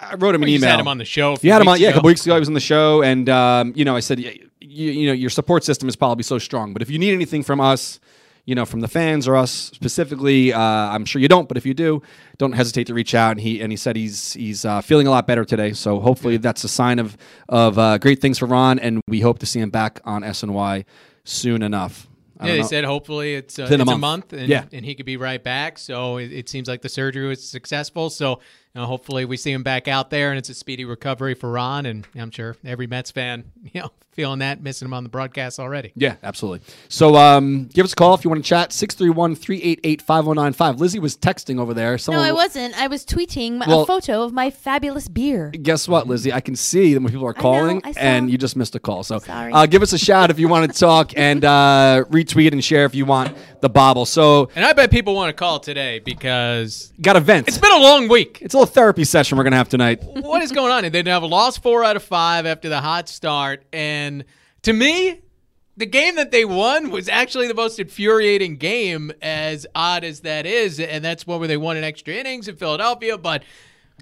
I 0.00 0.14
wrote 0.16 0.34
him 0.34 0.42
an 0.42 0.48
email. 0.48 0.70
had 0.70 0.80
him 0.80 0.88
on 0.88 0.98
the 0.98 1.04
show. 1.04 1.34
a 1.34 1.38
You 1.42 1.52
had 1.52 1.62
him 1.62 1.68
on, 1.68 1.80
yeah, 1.80 1.88
a 1.88 1.92
couple 1.92 2.08
weeks 2.08 2.24
ago. 2.24 2.36
I 2.36 2.38
was 2.38 2.48
on 2.48 2.54
the 2.54 2.60
show, 2.60 3.02
and 3.02 3.28
um, 3.28 3.72
you 3.76 3.84
know, 3.84 3.96
I 3.96 4.00
said, 4.00 4.20
you, 4.20 4.30
you 4.60 5.06
know, 5.06 5.12
your 5.12 5.30
support 5.30 5.64
system 5.64 5.88
is 5.88 5.96
probably 5.96 6.22
so 6.24 6.38
strong, 6.38 6.72
but 6.72 6.82
if 6.82 6.90
you 6.90 6.98
need 6.98 7.12
anything 7.12 7.42
from 7.42 7.60
us, 7.60 8.00
you 8.46 8.54
know, 8.54 8.64
from 8.64 8.80
the 8.80 8.88
fans 8.88 9.28
or 9.28 9.36
us 9.36 9.50
specifically, 9.50 10.52
uh, 10.52 10.58
I'm 10.60 11.04
sure 11.04 11.20
you 11.20 11.28
don't, 11.28 11.46
but 11.48 11.56
if 11.56 11.66
you 11.66 11.74
do, 11.74 12.02
don't 12.38 12.52
hesitate 12.52 12.86
to 12.86 12.94
reach 12.94 13.14
out. 13.14 13.32
And 13.32 13.40
he 13.40 13.60
and 13.60 13.70
he 13.72 13.76
said 13.76 13.96
he's 13.96 14.32
he's 14.32 14.64
uh, 14.64 14.80
feeling 14.80 15.06
a 15.06 15.10
lot 15.10 15.26
better 15.26 15.44
today, 15.44 15.72
so 15.72 16.00
hopefully 16.00 16.36
that's 16.38 16.64
a 16.64 16.68
sign 16.68 16.98
of 16.98 17.16
of 17.48 17.78
uh, 17.78 17.98
great 17.98 18.20
things 18.20 18.38
for 18.38 18.46
Ron, 18.46 18.78
and 18.78 19.02
we 19.08 19.20
hope 19.20 19.38
to 19.40 19.46
see 19.46 19.60
him 19.60 19.70
back 19.70 20.00
on 20.04 20.22
SNY 20.22 20.84
soon 21.24 21.62
enough. 21.62 22.08
I 22.42 22.46
Yeah, 22.46 22.52
they 22.54 22.60
know. 22.60 22.66
said 22.66 22.84
hopefully 22.84 23.34
it's, 23.34 23.58
uh, 23.58 23.64
a 23.64 23.66
it's 23.66 23.74
a 23.74 23.84
month. 23.84 24.00
month, 24.00 24.32
and, 24.32 24.48
Yeah. 24.48 24.64
and 24.72 24.82
he 24.82 24.94
could 24.94 25.04
be 25.04 25.18
right 25.18 25.44
back. 25.44 25.78
So 25.78 26.16
it, 26.16 26.32
it 26.32 26.48
seems 26.48 26.68
like 26.68 26.80
the 26.80 26.88
surgery 26.88 27.26
was 27.28 27.46
successful. 27.46 28.08
So 28.08 28.40
you 28.74 28.80
know, 28.80 28.86
hopefully 28.86 29.24
we 29.24 29.36
see 29.36 29.52
him 29.52 29.62
back 29.62 29.88
out 29.88 30.10
there, 30.10 30.30
and 30.30 30.38
it's 30.38 30.48
a 30.48 30.54
speedy 30.54 30.84
recovery 30.84 31.34
for 31.34 31.50
Ron. 31.50 31.86
And 31.86 32.06
I'm 32.16 32.30
sure 32.30 32.56
every 32.64 32.86
Mets 32.86 33.10
fan, 33.10 33.50
you 33.72 33.80
know, 33.80 33.90
feeling 34.12 34.40
that, 34.40 34.62
missing 34.62 34.86
him 34.86 34.94
on 34.94 35.02
the 35.02 35.08
broadcast 35.08 35.58
already. 35.58 35.92
Yeah, 35.96 36.16
absolutely. 36.22 36.60
So 36.88 37.16
um, 37.16 37.66
give 37.66 37.84
us 37.84 37.92
a 37.92 37.96
call 37.96 38.14
if 38.14 38.22
you 38.24 38.30
want 38.30 38.44
to 38.44 38.48
chat. 38.48 38.72
631 38.72 39.34
388 39.34 40.02
5095. 40.02 40.80
Lizzie 40.80 40.98
was 41.00 41.16
texting 41.16 41.58
over 41.58 41.74
there. 41.74 41.92
No, 41.92 41.96
Someone 41.96 42.24
I 42.24 42.32
wasn't. 42.32 42.78
I 42.80 42.86
was 42.86 43.04
tweeting 43.04 43.66
Well- 43.66 43.82
a 43.82 43.86
photo 43.86 44.22
of 44.22 44.32
my 44.32 44.50
fabulous 44.50 45.08
beer. 45.08 45.50
guess 45.50 45.88
what, 45.88 46.06
Lizzie? 46.06 46.32
I 46.32 46.40
can 46.40 46.54
see 46.54 46.96
when 46.96 47.10
people 47.10 47.26
are 47.26 47.34
calling, 47.34 47.80
I 47.84 47.92
saw. 47.92 48.00
and 48.00 48.30
you 48.30 48.38
just 48.38 48.54
missed 48.56 48.74
a 48.76 48.80
call. 48.80 49.02
So 49.02 49.18
Sorry. 49.18 49.52
Uh, 49.52 49.66
give 49.66 49.82
us 49.82 49.92
a 49.92 49.98
shout 49.98 50.30
if 50.30 50.38
you 50.38 50.48
want 50.48 50.72
to 50.72 50.78
talk, 50.78 51.12
and 51.16 51.44
uh, 51.44 52.04
retweet 52.10 52.52
and 52.52 52.64
share 52.64 52.84
if 52.84 52.94
you 52.94 53.04
want 53.04 53.36
the 53.60 53.68
bobble. 53.68 54.06
So 54.06 54.50
And 54.54 54.64
I 54.64 54.72
bet 54.72 54.90
people 54.90 55.14
want 55.14 55.28
to 55.28 55.32
call 55.32 55.60
today 55.60 55.98
because 55.98 56.92
got 57.00 57.16
a 57.16 57.20
vent. 57.20 57.48
it's 57.48 57.58
been 57.58 57.72
a 57.72 57.78
long 57.78 58.08
week. 58.08 58.38
It's 58.40 58.54
a 58.54 58.58
little 58.58 58.72
therapy 58.72 59.04
session 59.04 59.38
we're 59.38 59.44
gonna 59.44 59.56
have 59.56 59.68
tonight. 59.68 60.02
what 60.02 60.42
is 60.42 60.52
going 60.52 60.72
on? 60.72 60.90
They 60.90 61.02
have 61.10 61.22
lost 61.22 61.62
four 61.62 61.84
out 61.84 61.96
of 61.96 62.02
five 62.02 62.46
after 62.46 62.68
the 62.68 62.80
hot 62.80 63.08
start, 63.08 63.64
and 63.72 64.24
to 64.62 64.72
me, 64.72 65.20
the 65.76 65.86
game 65.86 66.16
that 66.16 66.30
they 66.30 66.44
won 66.44 66.90
was 66.90 67.08
actually 67.08 67.48
the 67.48 67.54
most 67.54 67.78
infuriating 67.78 68.56
game, 68.56 69.12
as 69.22 69.66
odd 69.74 70.04
as 70.04 70.20
that 70.20 70.44
is, 70.44 70.78
and 70.78 71.02
that's 71.04 71.26
one 71.26 71.38
where 71.38 71.48
they 71.48 71.56
won 71.56 71.76
in 71.76 71.84
extra 71.84 72.14
innings 72.14 72.48
in 72.48 72.56
Philadelphia. 72.56 73.16
But 73.16 73.42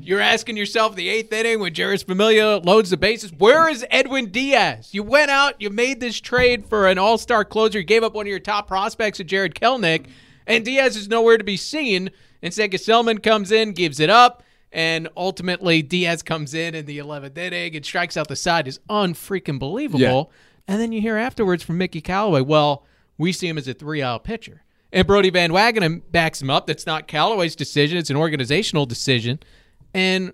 you're 0.01 0.21
asking 0.21 0.57
yourself 0.57 0.95
the 0.95 1.09
eighth 1.09 1.33
inning 1.33 1.61
when 1.61 1.75
Jeurys 1.75 2.05
Familia 2.05 2.59
loads 2.59 2.91
the 2.91 2.97
bases, 2.97 3.33
where 3.33 3.69
is 3.69 3.85
Edwin 3.91 4.27
Diaz? 4.27 4.91
You 4.93 5.03
went 5.03 5.31
out, 5.31 5.61
you 5.61 5.71
made 5.71 6.01
this 6.01 6.21
trade 6.21 6.67
for 6.67 6.89
an 6.89 6.99
all-star 6.99 7.45
closer, 7.45 7.79
you 7.79 7.85
gave 7.85 8.03
up 8.03 8.15
one 8.15 8.27
of 8.27 8.31
your 8.31 8.39
top 8.39 8.69
prospects, 8.69 9.19
to 9.19 9.25
Jarred 9.25 9.55
Kelenic, 9.55 10.07
and 10.47 10.65
Diaz 10.65 10.97
is 10.97 11.09
nowhere 11.09 11.39
to 11.39 11.45
be 11.45 11.57
seen. 11.57 12.09
And 12.09 12.13
Instead, 12.43 12.71
Gsellman 12.71 13.23
comes 13.23 13.51
in, 13.51 13.73
gives 13.73 13.99
it 14.01 14.11
up. 14.11 14.43
And 14.71 15.09
ultimately, 15.17 15.83
Diaz 15.83 16.23
comes 16.23 16.55
in 16.55 16.75
in 16.75 16.87
the 16.87 16.99
11th 16.99 17.37
inning 17.37 17.75
and 17.75 17.85
strikes 17.85 18.17
out 18.17 18.29
the 18.29 18.37
side. 18.37 18.69
is 18.69 18.79
unfreaking 18.89 19.59
believable. 19.59 20.31
And 20.69 20.81
then 20.81 20.93
you 20.93 21.01
hear 21.01 21.17
afterwards 21.17 21.63
from 21.63 21.79
Mickey 21.79 22.01
Callaway, 22.01 22.43
well, 22.43 22.85
we 23.17 23.33
see 23.33 23.49
him 23.49 23.59
as 23.59 23.67
a 23.67 23.75
three 23.75 24.03
out 24.03 24.25
pitcher. 24.25 24.63
And 24.93 25.07
Brodie 25.07 25.31
Van 25.31 25.51
Wagenen 25.51 26.03
backs 26.11 26.41
him 26.41 26.51
up. 26.51 26.67
That's 26.67 26.87
not 26.87 27.09
Callaway's 27.09 27.57
decision, 27.57 27.99
it's 27.99 28.11
an 28.11 28.17
organizational 28.17 28.87
decision. 28.87 29.41
And 29.99 30.33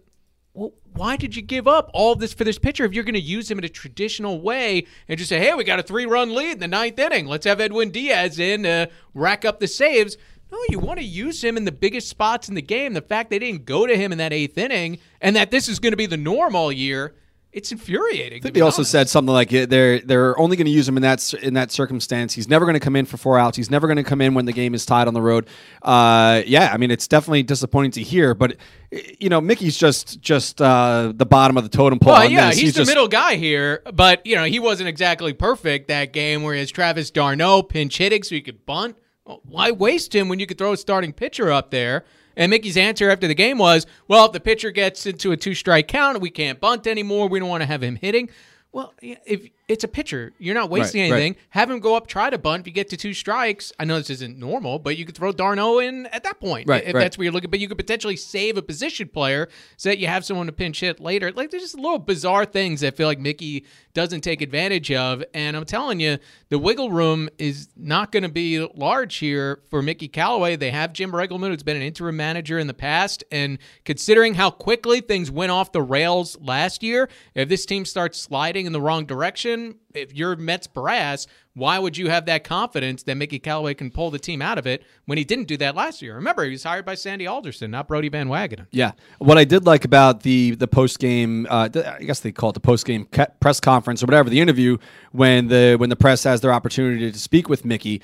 well, 0.53 0.75
why 0.93 1.17
did 1.17 1.35
you 1.35 1.41
give 1.41 1.67
up 1.67 1.91
all 1.95 2.15
this 2.15 2.35
for 2.35 2.45
this 2.45 2.59
pitcher 2.59 2.85
if 2.85 2.93
you're 2.93 3.03
going 3.03 3.15
to 3.15 3.21
use 3.21 3.51
him 3.51 3.57
in 3.57 3.65
a 3.65 3.69
traditional 3.71 4.43
way 4.43 4.87
and 5.09 5.17
just 5.17 5.31
say, 5.31 5.39
hey, 5.39 5.55
we 5.55 5.65
got 5.65 5.79
a 5.79 5.83
three 5.83 6.05
run 6.05 6.35
lead 6.35 6.53
in 6.53 6.59
the 6.59 6.69
ninth 6.69 6.99
inning. 6.99 7.25
Let's 7.25 7.47
have 7.47 7.63
Edwin 7.63 7.91
Diaz 7.91 8.39
in 8.39 8.65
to 8.65 8.91
rack 9.15 9.47
up 9.47 9.61
the 9.61 9.67
saves. 9.67 10.19
No, 10.53 10.59
you 10.69 10.79
want 10.79 10.99
to 10.99 11.05
use 11.05 11.43
him 11.43 11.57
in 11.57 11.65
the 11.65 11.73
biggest 11.73 12.11
spots 12.11 12.47
in 12.47 12.55
the 12.55 12.63
game. 12.63 12.93
The 12.93 13.01
fact 13.01 13.31
they 13.31 13.39
didn't 13.39 13.65
go 13.65 13.87
to 13.87 13.97
him 13.97 14.13
in 14.13 14.19
that 14.19 14.35
eighth 14.35 14.59
inning 14.59 14.99
and 15.23 15.35
that 15.35 15.51
this 15.51 15.67
is 15.67 15.79
going 15.79 15.95
to 15.95 15.97
be 15.97 16.05
the 16.05 16.19
norm 16.19 16.55
all 16.55 16.71
year 16.71 17.15
it's 17.55 17.71
infuriating. 17.71 18.39
I 18.39 18.43
think 18.43 18.55
they 18.55 18.61
also 18.61 18.83
said 18.83 19.09
something 19.09 19.33
like 19.33 19.49
they're 19.49 20.01
they're 20.01 20.39
only 20.39 20.57
going 20.57 20.67
to 20.67 20.73
use 20.73 20.89
him 20.89 20.97
in 20.97 21.03
that 21.05 21.33
in 21.35 21.55
that 21.55 21.71
circumstance. 21.71 22.35
He's 22.35 22.49
never 22.49 22.65
going 22.65 22.75
to 22.75 22.81
come 22.81 22.97
in 22.97 23.07
for 23.07 23.17
four 23.17 23.39
outs. 23.39 23.57
He's 23.57 23.71
never 23.71 23.87
going 23.87 23.97
to 23.97 24.03
come 24.03 24.21
in 24.21 24.35
when 24.35 24.45
the 24.45 24.53
game 24.53 24.75
is 24.75 24.85
tied 24.85 25.07
on 25.07 25.15
the 25.15 25.23
road. 25.23 25.47
Uh, 25.81 26.43
yeah, 26.47 26.71
I 26.73 26.79
mean 26.79 26.91
it's 26.91 27.07
definitely 27.07 27.45
disappointing 27.45 27.93
to 27.93 28.03
hear, 28.03 28.35
but 28.35 28.53
uh, 28.93 28.99
you 29.21 29.29
know 29.29 29.41
Mickey's 29.41 29.79
just 29.79 30.21
just 30.21 30.61
uh, 30.61 31.13
the 31.15 31.25
bottom 31.25 31.57
of 31.57 31.63
the 31.63 31.71
totem 31.71 32.01
pole. 32.01 32.15
Well, 32.15 32.25
on 32.25 32.33
yeah, 32.33 32.51
this. 32.51 32.59
he's, 32.59 32.75
the 32.75 32.81
just, 32.81 32.91
middle 32.91 33.09
guy 33.09 33.37
here, 33.37 33.83
but 33.95 34.27
you 34.27 34.35
know 34.35 34.45
he 34.45 34.59
wasn't 34.59 34.89
exactly 34.89 35.33
perfect 35.33 35.87
that 35.89 36.13
game. 36.13 36.43
Whereas 36.43 36.73
Travis 36.73 37.13
d'Arnaud 37.13 37.63
pinch 37.65 37.97
hitting, 37.99 38.25
so 38.25 38.35
you 38.35 38.43
could 38.43 38.67
bunt. 38.67 38.97
Well, 39.25 39.41
why 39.45 39.71
waste 39.71 40.13
him 40.13 40.29
when 40.29 40.41
you 40.41 40.47
could 40.47 40.59
throw 40.59 40.73
a 40.73 40.77
starting 40.77 41.13
pitcher 41.13 41.53
up 41.53 41.71
there? 41.71 42.05
And 42.37 42.51
Mickey's 42.51 42.77
answer 42.77 43.11
after 43.11 43.27
the 43.29 43.35
game 43.35 43.59
was, 43.59 43.87
"Well, 44.09 44.27
if 44.27 44.33
the 44.33 44.41
pitcher 44.41 44.71
gets 44.71 45.07
into 45.07 45.33
a 45.33 45.37
two 45.37 45.55
strike 45.55 45.89
count, 45.89 46.21
we 46.21 46.31
can't 46.31 46.61
bunt 46.61 46.87
anymore. 46.87 47.29
We 47.29 47.39
don't 47.39 47.49
want 47.49 47.63
to 47.63 47.67
have 47.67 47.83
him 47.83 47.97
hitting." 47.97 48.31
Well, 48.73 48.93
if 49.01 49.51
it's 49.69 49.85
a 49.85 49.89
pitcher, 49.89 50.33
you're 50.41 50.53
not 50.57 50.69
wasting 50.69 51.03
Right, 51.03 51.11
right. 51.13 51.17
anything. 51.23 51.37
Have 51.51 51.71
him 51.71 51.79
go 51.79 51.95
up, 51.95 52.09
try 52.09 52.29
to 52.29 52.39
bunt. 52.39 52.63
If 52.63 52.67
you 52.67 52.73
get 52.73 52.89
to 52.89 52.97
two 52.97 53.15
strikes, 53.15 53.73
I 53.79 53.85
know 53.85 53.99
this 53.99 54.11
isn't 54.11 54.37
normal, 54.37 54.81
but 54.81 54.97
you 54.99 55.05
could 55.05 55.15
throw 55.15 55.31
d'Arnaud 55.31 55.79
in 55.79 56.07
at 56.07 56.25
that 56.25 56.41
point 56.41 56.67
Right, 56.67 56.83
if 56.85 56.93
right. 56.93 57.03
that's 57.03 57.17
where 57.17 57.23
you're 57.27 57.33
looking. 57.33 57.51
But 57.51 57.61
you 57.61 57.69
could 57.69 57.79
potentially 57.79 58.17
save 58.17 58.57
a 58.57 58.63
position 58.63 59.07
player 59.07 59.49
so 59.77 59.91
that 59.91 59.99
you 59.99 60.09
have 60.09 60.25
someone 60.25 60.47
to 60.47 60.53
pinch 60.53 60.81
hit 60.81 60.99
later. 60.99 61.31
Like 61.31 61.53
there's 61.53 61.63
just 61.63 61.77
little 61.77 62.01
bizarre 62.01 62.45
things 62.45 62.81
that 62.81 62.97
feel 62.97 63.07
like 63.07 63.21
Mickey 63.21 63.65
doesn't 63.95 64.21
take 64.21 64.43
advantage 64.43 64.93
of. 64.93 65.25
And 65.33 65.57
I'm 65.57 65.65
telling 65.65 66.01
you, 66.01 66.19
the 66.51 66.59
wiggle 66.59 66.91
room 66.91 67.31
is 67.39 67.69
not 67.77 68.13
going 68.13 68.25
to 68.25 68.29
be 68.29 68.61
large 68.75 69.17
here 69.17 69.63
for 69.71 69.81
Mickey 69.81 70.09
Callaway. 70.09 70.57
They 70.57 70.73
have 70.73 70.93
Jim 70.93 71.13
Riggleman, 71.13 71.49
who's 71.49 71.63
been 71.63 71.77
an 71.77 71.83
interim 71.83 72.17
manager 72.17 72.59
in 72.59 72.67
the 72.67 72.75
past, 72.75 73.25
and 73.31 73.59
considering 73.85 74.35
how 74.35 74.51
quickly 74.51 75.01
things 75.01 75.31
went 75.31 75.53
off 75.53 75.73
the 75.73 75.83
rails 75.83 76.37
last 76.41 76.83
year, 76.83 77.09
if 77.35 77.49
this 77.49 77.65
team 77.65 77.85
starts 77.85 78.21
sliding 78.21 78.67
in 78.67 78.73
the 78.73 78.81
wrong 78.81 79.07
direction, 79.07 79.77
if 79.95 80.13
you're 80.13 80.37
Mets 80.37 80.67
brass, 80.67 81.27
why 81.55 81.79
would 81.79 81.97
you 81.97 82.11
have 82.11 82.27
that 82.27 82.43
confidence 82.43 83.05
that 83.05 83.15
Mickey 83.17 83.39
Callaway 83.39 83.75
can 83.75 83.91
pull 83.91 84.11
the 84.11 84.19
team 84.19 84.43
out 84.43 84.59
of 84.59 84.67
it 84.67 84.83
when 85.07 85.19
he 85.19 85.25
didn't 85.25 85.47
do 85.47 85.57
that 85.59 85.77
last 85.77 86.03
year? 86.03 86.17
Remember, 86.17 86.45
he 86.45 86.51
was 86.51 86.65
hired 86.65 86.85
by 86.85 86.97
Sandy 86.97 87.29
Alderson, 87.29 87.71
not 87.71 87.87
Brodie 87.87 88.09
Van 88.09 88.29
Wagenen. 88.29 88.67
Yeah. 88.73 88.93
What 89.19 89.39
I 89.39 89.45
did 89.45 89.65
like 89.65 89.85
about 89.85 90.23
the 90.23 90.57
the 90.57 90.67
post 90.67 90.99
game, 90.99 91.47
uh, 91.49 91.69
I 91.75 92.03
guess 92.03 92.21
they 92.21 92.33
call 92.33 92.51
it 92.51 92.55
the 92.55 92.61
post 92.61 92.85
game 92.85 93.07
press 93.41 93.61
conference 93.61 94.03
or 94.03 94.07
whatever, 94.07 94.29
the 94.29 94.41
interview 94.41 94.79
when 95.13 95.47
the 95.47 95.77
when 95.79 95.91
the 95.91 95.97
press 95.97 96.25
has 96.25 96.41
their 96.41 96.53
opportunity 96.53 97.11
to 97.11 97.19
speak 97.19 97.49
with 97.49 97.65
Mickey, 97.65 98.03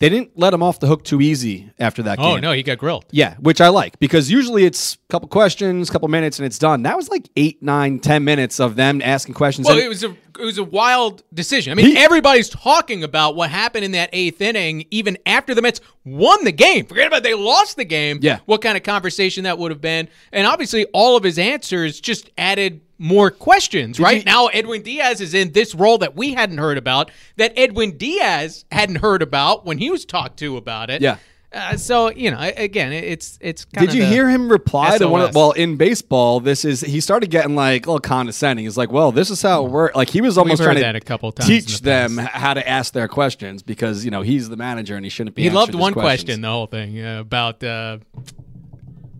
they 0.00 0.08
didn't 0.08 0.38
let 0.38 0.54
him 0.54 0.62
off 0.62 0.78
the 0.80 0.86
hook 0.86 1.02
too 1.04 1.20
easy 1.20 1.70
after 1.78 2.02
that 2.04 2.18
game. 2.18 2.26
Oh 2.26 2.34
game. 2.34 2.42
no, 2.42 2.52
he 2.52 2.62
got 2.62 2.78
grilled. 2.78 3.04
Yeah, 3.10 3.34
which 3.40 3.60
I 3.60 3.68
like 3.68 3.98
because 3.98 4.30
usually 4.30 4.64
it's 4.64 4.94
a 4.94 4.98
couple 5.08 5.28
questions, 5.28 5.90
couple 5.90 6.08
minutes, 6.08 6.38
and 6.38 6.46
it's 6.46 6.58
done. 6.58 6.82
That 6.84 6.96
was 6.96 7.08
like 7.08 7.28
eight, 7.36 7.62
nine, 7.62 7.98
ten 7.98 8.24
minutes 8.24 8.60
of 8.60 8.76
them 8.76 9.02
asking 9.02 9.34
questions. 9.34 9.66
Well, 9.66 9.76
And- 9.76 9.84
it 9.84 9.88
was 9.88 10.04
a 10.04 10.14
it 10.40 10.44
was 10.44 10.58
a 10.58 10.62
wild 10.62 11.24
decision. 11.34 11.72
I 11.72 11.74
mean, 11.74 11.86
He- 11.86 11.96
everybody's 11.96 12.48
talking 12.48 13.02
about 13.02 13.34
what 13.34 13.50
happened 13.50 13.84
in 13.84 13.90
that 13.92 14.08
eighth 14.12 14.40
inning, 14.40 14.84
even 14.92 15.18
after 15.26 15.52
the 15.52 15.60
Mets 15.62 15.80
won 16.04 16.44
the 16.44 16.52
game. 16.52 16.86
Forget 16.86 17.08
about 17.08 17.24
they 17.24 17.34
lost 17.34 17.76
the 17.76 17.84
game. 17.84 18.20
Yeah. 18.22 18.38
what 18.46 18.62
kind 18.62 18.76
of 18.76 18.84
conversation 18.84 19.42
that 19.44 19.58
would 19.58 19.72
have 19.72 19.80
been, 19.80 20.08
and 20.32 20.46
obviously 20.46 20.84
all 20.92 21.16
of 21.16 21.24
his 21.24 21.40
answers 21.40 22.00
just 22.00 22.30
added 22.38 22.82
more 22.98 23.30
questions. 23.30 23.98
right 24.00 24.18
you- 24.18 24.24
now, 24.24 24.46
Edwin 24.48 24.82
Diaz 24.82 25.20
is 25.20 25.34
in 25.34 25.52
this 25.52 25.74
role 25.74 25.98
that 25.98 26.16
we 26.16 26.34
hadn't 26.34 26.58
heard 26.58 26.78
about, 26.78 27.10
that 27.36 27.52
Edwin 27.56 27.96
Diaz 27.96 28.64
hadn't 28.72 28.96
heard 28.96 29.22
about 29.22 29.64
when 29.64 29.78
he 29.78 29.90
was 29.90 30.04
talked 30.04 30.38
to 30.40 30.56
about 30.56 30.90
it. 30.90 31.00
Yeah. 31.00 31.16
Uh, 31.50 31.78
so 31.78 32.10
you 32.10 32.30
know, 32.30 32.38
again, 32.38 32.92
it's 32.92 33.38
it's. 33.40 33.64
Kind 33.64 33.86
Did 33.86 33.96
you 33.96 34.04
hear 34.04 34.28
him 34.28 34.50
reply 34.50 34.98
to 34.98 35.08
one 35.08 35.22
of 35.22 35.34
well 35.34 35.52
in 35.52 35.76
baseball? 35.76 36.40
This 36.40 36.62
is 36.62 36.82
he 36.82 37.00
started 37.00 37.30
getting 37.30 37.54
like 37.54 37.86
a 37.86 37.90
little 37.90 38.00
condescending. 38.00 38.66
He's 38.66 38.76
like, 38.76 38.92
"Well, 38.92 39.12
this 39.12 39.30
is 39.30 39.40
how 39.40 39.64
it 39.64 39.70
works." 39.70 39.96
Like 39.96 40.10
he 40.10 40.20
was 40.20 40.36
almost 40.36 40.62
trying 40.62 40.76
to 40.76 40.96
a 40.96 41.00
couple 41.00 41.32
times 41.32 41.48
teach 41.48 41.78
the 41.78 41.84
them 41.84 42.18
how 42.18 42.52
to 42.52 42.68
ask 42.68 42.92
their 42.92 43.08
questions 43.08 43.62
because 43.62 44.04
you 44.04 44.10
know 44.10 44.20
he's 44.20 44.50
the 44.50 44.58
manager 44.58 44.94
and 44.94 45.06
he 45.06 45.08
shouldn't 45.08 45.36
be. 45.36 45.42
He 45.42 45.48
loved 45.48 45.74
one 45.74 45.94
questions. 45.94 46.24
question, 46.24 46.42
the 46.42 46.48
whole 46.48 46.66
thing 46.66 47.02
uh, 47.02 47.20
about 47.20 47.64
uh, 47.64 47.96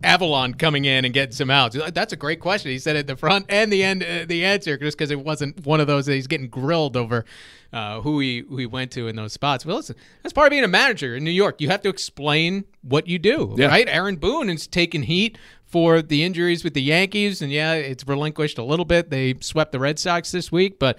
Avalon 0.03 0.53
coming 0.53 0.85
in 0.85 1.05
and 1.05 1.13
getting 1.13 1.33
some 1.33 1.49
outs. 1.49 1.77
That's 1.93 2.13
a 2.13 2.15
great 2.15 2.39
question. 2.39 2.71
He 2.71 2.79
said 2.79 2.95
at 2.95 3.07
the 3.07 3.15
front 3.15 3.45
and 3.49 3.71
the 3.71 3.83
end, 3.83 4.03
uh, 4.03 4.25
the 4.27 4.45
answer, 4.45 4.77
just 4.77 4.97
because 4.97 5.11
it 5.11 5.19
wasn't 5.19 5.65
one 5.65 5.79
of 5.79 5.87
those 5.87 6.05
that 6.05 6.13
he's 6.13 6.27
getting 6.27 6.47
grilled 6.47 6.95
over 6.95 7.25
uh, 7.73 8.01
who 8.01 8.19
he 8.19 8.39
who 8.47 8.57
he 8.57 8.65
went 8.65 8.91
to 8.91 9.07
in 9.07 9.15
those 9.15 9.33
spots. 9.33 9.63
But 9.63 9.75
listen, 9.75 9.95
that's 10.23 10.33
part 10.33 10.47
of 10.47 10.51
being 10.51 10.63
a 10.63 10.67
manager 10.69 11.15
in 11.15 11.23
New 11.23 11.31
York. 11.31 11.61
You 11.61 11.69
have 11.69 11.81
to 11.81 11.89
explain 11.89 12.65
what 12.81 13.07
you 13.07 13.19
do, 13.19 13.55
Yeah. 13.57 13.67
right? 13.67 13.87
Aaron 13.87 14.15
Boone 14.15 14.49
is 14.49 14.65
taking 14.67 15.03
heat 15.03 15.37
for 15.65 16.01
the 16.01 16.23
injuries 16.23 16.63
with 16.63 16.73
the 16.73 16.81
Yankees, 16.81 17.41
and 17.41 17.51
yeah, 17.51 17.73
it's 17.73 18.07
relinquished 18.07 18.57
a 18.57 18.63
little 18.63 18.85
bit. 18.85 19.11
They 19.11 19.35
swept 19.41 19.71
the 19.71 19.79
Red 19.79 19.99
Sox 19.99 20.31
this 20.31 20.51
week, 20.51 20.79
but 20.79 20.97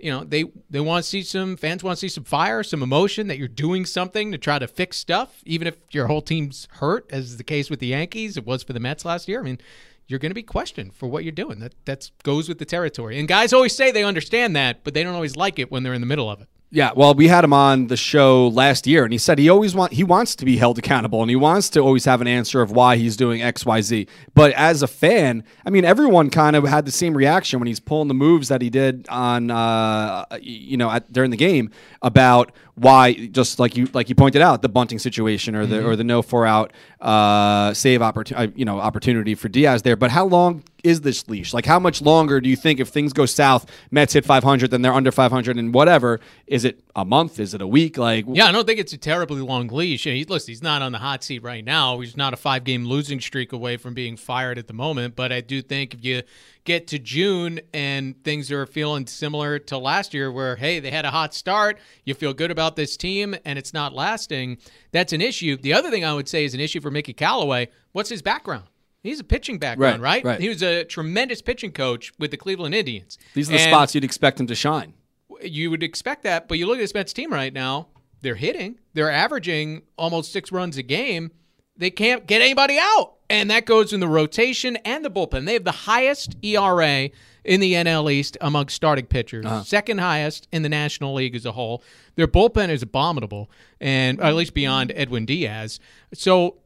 you 0.00 0.10
know 0.10 0.24
they 0.24 0.44
they 0.70 0.80
want 0.80 1.02
to 1.02 1.08
see 1.08 1.22
some 1.22 1.56
fans 1.56 1.82
want 1.82 1.96
to 1.96 2.00
see 2.00 2.08
some 2.08 2.24
fire 2.24 2.62
some 2.62 2.82
emotion 2.82 3.26
that 3.26 3.38
you're 3.38 3.48
doing 3.48 3.84
something 3.84 4.32
to 4.32 4.38
try 4.38 4.58
to 4.58 4.68
fix 4.68 4.96
stuff 4.96 5.42
even 5.44 5.66
if 5.66 5.76
your 5.90 6.06
whole 6.06 6.22
team's 6.22 6.68
hurt 6.72 7.06
as 7.10 7.32
is 7.32 7.36
the 7.36 7.44
case 7.44 7.70
with 7.70 7.80
the 7.80 7.88
yankees 7.88 8.36
it 8.36 8.46
was 8.46 8.62
for 8.62 8.72
the 8.72 8.80
mets 8.80 9.04
last 9.04 9.28
year. 9.28 9.40
I 9.40 9.44
mean 9.44 9.58
you're 10.06 10.18
going 10.18 10.30
to 10.30 10.34
be 10.34 10.42
questioned 10.42 10.94
for 10.94 11.06
what 11.06 11.22
you're 11.22 11.32
doing. 11.32 11.58
That 11.58 11.74
that 11.84 12.10
goes 12.22 12.48
with 12.48 12.58
the 12.58 12.64
territory. 12.64 13.18
And 13.18 13.28
guys 13.28 13.52
always 13.52 13.76
say 13.76 13.90
they 13.90 14.04
understand 14.04 14.56
that 14.56 14.84
but 14.84 14.94
they 14.94 15.02
don't 15.02 15.14
always 15.14 15.36
like 15.36 15.58
it 15.58 15.70
when 15.70 15.82
they're 15.82 15.94
in 15.94 16.00
the 16.00 16.06
middle 16.06 16.30
of 16.30 16.40
it 16.40 16.48
Yeah, 16.70 16.90
well, 16.94 17.14
we 17.14 17.28
had 17.28 17.44
him 17.44 17.54
on 17.54 17.86
the 17.86 17.96
show 17.96 18.48
last 18.48 18.86
year, 18.86 19.02
and 19.02 19.10
he 19.10 19.16
said 19.16 19.38
he 19.38 19.48
always 19.48 19.74
want 19.74 19.94
he 19.94 20.04
wants 20.04 20.36
to 20.36 20.44
be 20.44 20.58
held 20.58 20.76
accountable, 20.76 21.22
and 21.22 21.30
he 21.30 21.36
wants 21.36 21.70
to 21.70 21.80
always 21.80 22.04
have 22.04 22.20
an 22.20 22.26
answer 22.26 22.60
of 22.60 22.70
why 22.70 22.96
he's 22.96 23.16
doing 23.16 23.40
X, 23.40 23.64
Y, 23.64 23.80
Z. 23.80 24.06
But 24.34 24.52
as 24.52 24.82
a 24.82 24.86
fan, 24.86 25.44
I 25.64 25.70
mean, 25.70 25.86
everyone 25.86 26.28
kind 26.28 26.54
of 26.56 26.64
had 26.64 26.84
the 26.84 26.92
same 26.92 27.16
reaction 27.16 27.58
when 27.58 27.68
he's 27.68 27.80
pulling 27.80 28.08
the 28.08 28.14
moves 28.14 28.48
that 28.48 28.60
he 28.60 28.68
did 28.68 29.08
on, 29.08 29.50
uh, 29.50 30.26
you 30.42 30.76
know, 30.76 30.90
at, 30.90 31.10
during 31.10 31.30
the 31.30 31.38
game 31.38 31.70
about 32.02 32.52
why, 32.74 33.14
just 33.14 33.58
like 33.58 33.74
you 33.74 33.88
like 33.94 34.10
you 34.10 34.14
pointed 34.14 34.42
out, 34.42 34.60
the 34.60 34.68
bunting 34.68 34.98
situation 34.98 35.54
or 35.54 35.64
the 35.64 35.82
or 35.86 35.96
the 35.96 36.04
no 36.04 36.20
four 36.20 36.44
out 36.44 36.74
uh, 37.00 37.72
save 37.72 38.02
opportunity, 38.02 38.52
you 38.56 38.66
know, 38.66 38.78
opportunity 38.78 39.34
for 39.34 39.48
Diaz 39.48 39.82
there. 39.82 39.96
But 39.96 40.10
how 40.10 40.26
long 40.26 40.62
is 40.84 41.00
this 41.00 41.28
leash? 41.28 41.52
Like, 41.52 41.66
how 41.66 41.78
much 41.78 42.00
longer 42.00 42.40
do 42.40 42.48
you 42.48 42.56
think 42.56 42.78
if 42.78 42.88
things 42.88 43.12
go 43.12 43.26
south, 43.26 43.70
Mets 43.90 44.12
hit 44.12 44.24
500, 44.24 44.70
then 44.70 44.82
they're 44.82 44.92
under 44.92 45.10
500 45.10 45.56
and 45.56 45.74
whatever? 45.74 46.20
Is 46.58 46.64
it 46.64 46.80
a 46.96 47.04
month? 47.04 47.38
Is 47.38 47.54
it 47.54 47.62
a 47.62 47.68
week? 47.68 47.96
Like, 47.96 48.24
Yeah, 48.26 48.46
I 48.46 48.50
don't 48.52 48.66
think 48.66 48.80
it's 48.80 48.92
a 48.92 48.98
terribly 48.98 49.40
long 49.40 49.68
leash. 49.68 50.06
And 50.06 50.16
he, 50.16 50.24
listen, 50.24 50.50
he's 50.50 50.60
not 50.60 50.82
on 50.82 50.90
the 50.90 50.98
hot 50.98 51.22
seat 51.22 51.40
right 51.44 51.64
now. 51.64 52.00
He's 52.00 52.16
not 52.16 52.34
a 52.34 52.36
five 52.36 52.64
game 52.64 52.84
losing 52.84 53.20
streak 53.20 53.52
away 53.52 53.76
from 53.76 53.94
being 53.94 54.16
fired 54.16 54.58
at 54.58 54.66
the 54.66 54.72
moment. 54.72 55.14
But 55.14 55.30
I 55.30 55.40
do 55.40 55.62
think 55.62 55.94
if 55.94 56.04
you 56.04 56.22
get 56.64 56.88
to 56.88 56.98
June 56.98 57.60
and 57.72 58.20
things 58.24 58.50
are 58.50 58.66
feeling 58.66 59.06
similar 59.06 59.60
to 59.60 59.78
last 59.78 60.12
year, 60.12 60.32
where, 60.32 60.56
hey, 60.56 60.80
they 60.80 60.90
had 60.90 61.04
a 61.04 61.10
hot 61.12 61.32
start, 61.32 61.78
you 62.04 62.14
feel 62.14 62.34
good 62.34 62.50
about 62.50 62.74
this 62.74 62.96
team, 62.96 63.36
and 63.44 63.56
it's 63.56 63.72
not 63.72 63.92
lasting, 63.94 64.58
that's 64.90 65.12
an 65.12 65.20
issue. 65.20 65.56
The 65.56 65.74
other 65.74 65.90
thing 65.90 66.04
I 66.04 66.12
would 66.12 66.28
say 66.28 66.44
is 66.44 66.54
an 66.54 66.60
issue 66.60 66.80
for 66.80 66.90
Mickey 66.90 67.12
Callaway 67.12 67.68
what's 67.92 68.10
his 68.10 68.20
background? 68.22 68.64
He's 69.02 69.20
a 69.20 69.24
pitching 69.24 69.58
background, 69.58 70.02
Right, 70.02 70.24
right? 70.24 70.32
right. 70.32 70.40
He 70.40 70.48
was 70.48 70.60
a 70.62 70.82
tremendous 70.84 71.40
pitching 71.40 71.70
coach 71.70 72.12
with 72.18 72.32
the 72.32 72.36
Cleveland 72.36 72.74
Indians. 72.74 73.16
these 73.34 73.48
are 73.48 73.52
the 73.52 73.60
And- 73.60 73.70
spots 73.70 73.94
you'd 73.94 74.02
expect 74.04 74.40
him 74.40 74.48
to 74.48 74.56
shine. 74.56 74.94
You 75.42 75.70
would 75.70 75.82
expect 75.82 76.22
that, 76.24 76.48
but 76.48 76.58
you 76.58 76.66
look 76.66 76.76
at 76.76 76.80
this 76.80 76.94
Mets 76.94 77.12
team 77.12 77.32
right 77.32 77.52
now, 77.52 77.88
they're 78.20 78.34
hitting. 78.34 78.78
They're 78.94 79.10
averaging 79.10 79.82
almost 79.96 80.32
six 80.32 80.50
runs 80.50 80.76
a 80.76 80.82
game. 80.82 81.30
They 81.76 81.90
can't 81.90 82.26
get 82.26 82.42
anybody 82.42 82.78
out. 82.78 83.14
And 83.30 83.50
that 83.50 83.66
goes 83.66 83.92
in 83.92 84.00
the 84.00 84.08
rotation 84.08 84.76
and 84.84 85.04
the 85.04 85.10
bullpen. 85.10 85.46
They 85.46 85.52
have 85.52 85.64
the 85.64 85.70
highest 85.70 86.36
ERA 86.42 87.10
in 87.44 87.60
the 87.60 87.74
NL 87.74 88.10
East 88.10 88.36
among 88.40 88.68
starting 88.68 89.06
pitchers, 89.06 89.44
uh-huh. 89.44 89.62
second 89.64 89.98
highest 89.98 90.48
in 90.52 90.62
the 90.62 90.68
National 90.68 91.14
League 91.14 91.34
as 91.34 91.46
a 91.46 91.52
whole. 91.52 91.82
Their 92.16 92.26
bullpen 92.26 92.68
is 92.68 92.82
abominable, 92.82 93.50
and 93.80 94.20
at 94.20 94.34
least 94.34 94.54
beyond 94.54 94.92
Edwin 94.94 95.24
Diaz. 95.24 95.78
So 96.14 96.56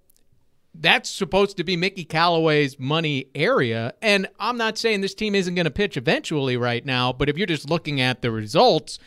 that's 0.75 1.11
supposed 1.11 1.57
to 1.59 1.65
be 1.65 1.77
Mickey 1.77 2.05
Callaway's 2.05 2.79
money 2.79 3.27
area. 3.35 3.95
And 4.01 4.29
I'm 4.41 4.57
not 4.57 4.79
saying 4.79 5.01
this 5.01 5.15
team 5.15 5.35
isn't 5.35 5.55
going 5.55 5.67
to 5.67 5.71
pitch 5.71 5.97
eventually 5.97 6.57
right 6.57 6.85
now, 6.85 7.13
but 7.13 7.29
if 7.29 7.37
you're 7.37 7.47
just 7.47 7.69
looking 7.69 8.01
at 8.01 8.23
the 8.23 8.31
results, 8.31 8.99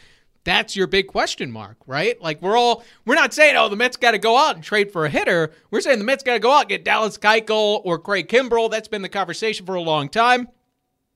that's 0.43 0.75
your 0.75 0.85
big 0.85 1.07
question 1.07 1.51
mark, 1.51 1.77
right? 1.87 2.21
Like 2.21 2.41
we're 2.41 2.55
all 2.55 2.83
we're 3.05 3.15
not 3.15 3.33
saying, 3.33 3.55
oh, 3.57 3.67
the 3.67 3.75
Mets 3.75 3.97
got 3.97 4.11
to 4.11 4.19
go 4.19 4.37
out 4.37 4.55
and 4.55 4.63
trade 4.63 4.91
for 4.91 5.05
a 5.05 5.09
hitter. 5.09 5.51
We're 5.71 5.81
saying 5.81 5.99
the 5.99 6.05
Mets 6.05 6.23
got 6.23 6.33
to 6.33 6.39
go 6.39 6.51
out 6.51 6.61
and 6.61 6.69
get 6.69 6.85
Dallas 6.85 7.17
Keuchel 7.17 7.81
or 7.83 7.97
Craig 7.97 8.27
Kimbrel. 8.27 8.69
That's 8.69 8.87
been 8.87 9.01
the 9.01 9.09
conversation 9.09 9.65
for 9.65 9.75
a 9.75 9.81
long 9.81 10.07
time. 10.07 10.47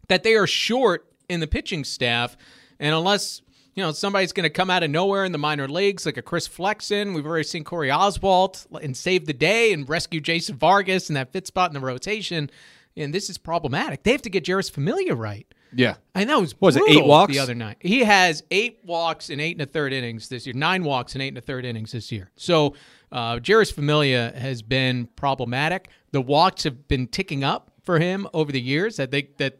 That 0.07 0.23
they 0.23 0.33
are 0.33 0.47
short 0.47 1.05
in 1.29 1.39
the 1.39 1.47
pitching 1.47 1.83
staff, 1.83 2.35
and 2.79 2.95
unless 2.95 3.43
you 3.79 3.85
know 3.85 3.93
somebody's 3.93 4.33
going 4.33 4.43
to 4.43 4.49
come 4.49 4.69
out 4.69 4.83
of 4.83 4.89
nowhere 4.89 5.23
in 5.23 5.31
the 5.31 5.37
minor 5.37 5.65
leagues 5.65 6.05
like 6.05 6.17
a 6.17 6.21
Chris 6.21 6.45
Flexen, 6.47 7.13
we've 7.13 7.25
already 7.25 7.45
seen 7.45 7.63
Corey 7.63 7.87
Oswalt 7.87 8.67
and 8.83 8.95
save 8.95 9.25
the 9.25 9.31
day 9.31 9.71
and 9.71 9.87
rescue 9.87 10.19
Jason 10.19 10.57
Vargas 10.57 11.09
in 11.09 11.15
that 11.15 11.31
fit 11.31 11.47
spot 11.47 11.69
in 11.69 11.75
the 11.75 11.79
rotation. 11.79 12.51
And 12.97 13.13
this 13.13 13.29
is 13.29 13.37
problematic. 13.37 14.03
They 14.03 14.11
have 14.11 14.21
to 14.23 14.29
get 14.29 14.43
Jeurys 14.43 14.69
Familia 14.69 15.15
right. 15.15 15.47
Yeah. 15.73 15.95
I 16.13 16.25
know 16.25 16.39
it 16.39 16.41
was, 16.41 16.59
was 16.59 16.75
it, 16.75 16.83
eight 16.89 17.05
walks? 17.05 17.31
the 17.31 17.39
other 17.39 17.55
night. 17.55 17.77
He 17.79 18.03
has 18.03 18.43
eight 18.51 18.81
walks 18.83 19.29
in 19.29 19.39
eight 19.39 19.53
and 19.53 19.61
a 19.61 19.65
third 19.65 19.93
innings 19.93 20.27
this 20.27 20.45
year. 20.45 20.53
Nine 20.53 20.83
walks 20.83 21.15
in 21.15 21.21
eight 21.21 21.29
and 21.29 21.37
a 21.37 21.41
third 21.41 21.63
innings 21.63 21.93
this 21.93 22.11
year. 22.11 22.31
So 22.35 22.75
uh, 23.13 23.35
Jeurys 23.35 23.71
Familia 23.71 24.33
has 24.35 24.61
been 24.61 25.07
problematic. 25.15 25.87
The 26.11 26.19
walks 26.19 26.65
have 26.65 26.89
been 26.89 27.07
ticking 27.07 27.45
up 27.45 27.71
for 27.83 27.97
him 27.97 28.27
over 28.33 28.51
the 28.51 28.59
years. 28.59 28.99
I 28.99 29.05
think 29.05 29.37
that 29.37 29.59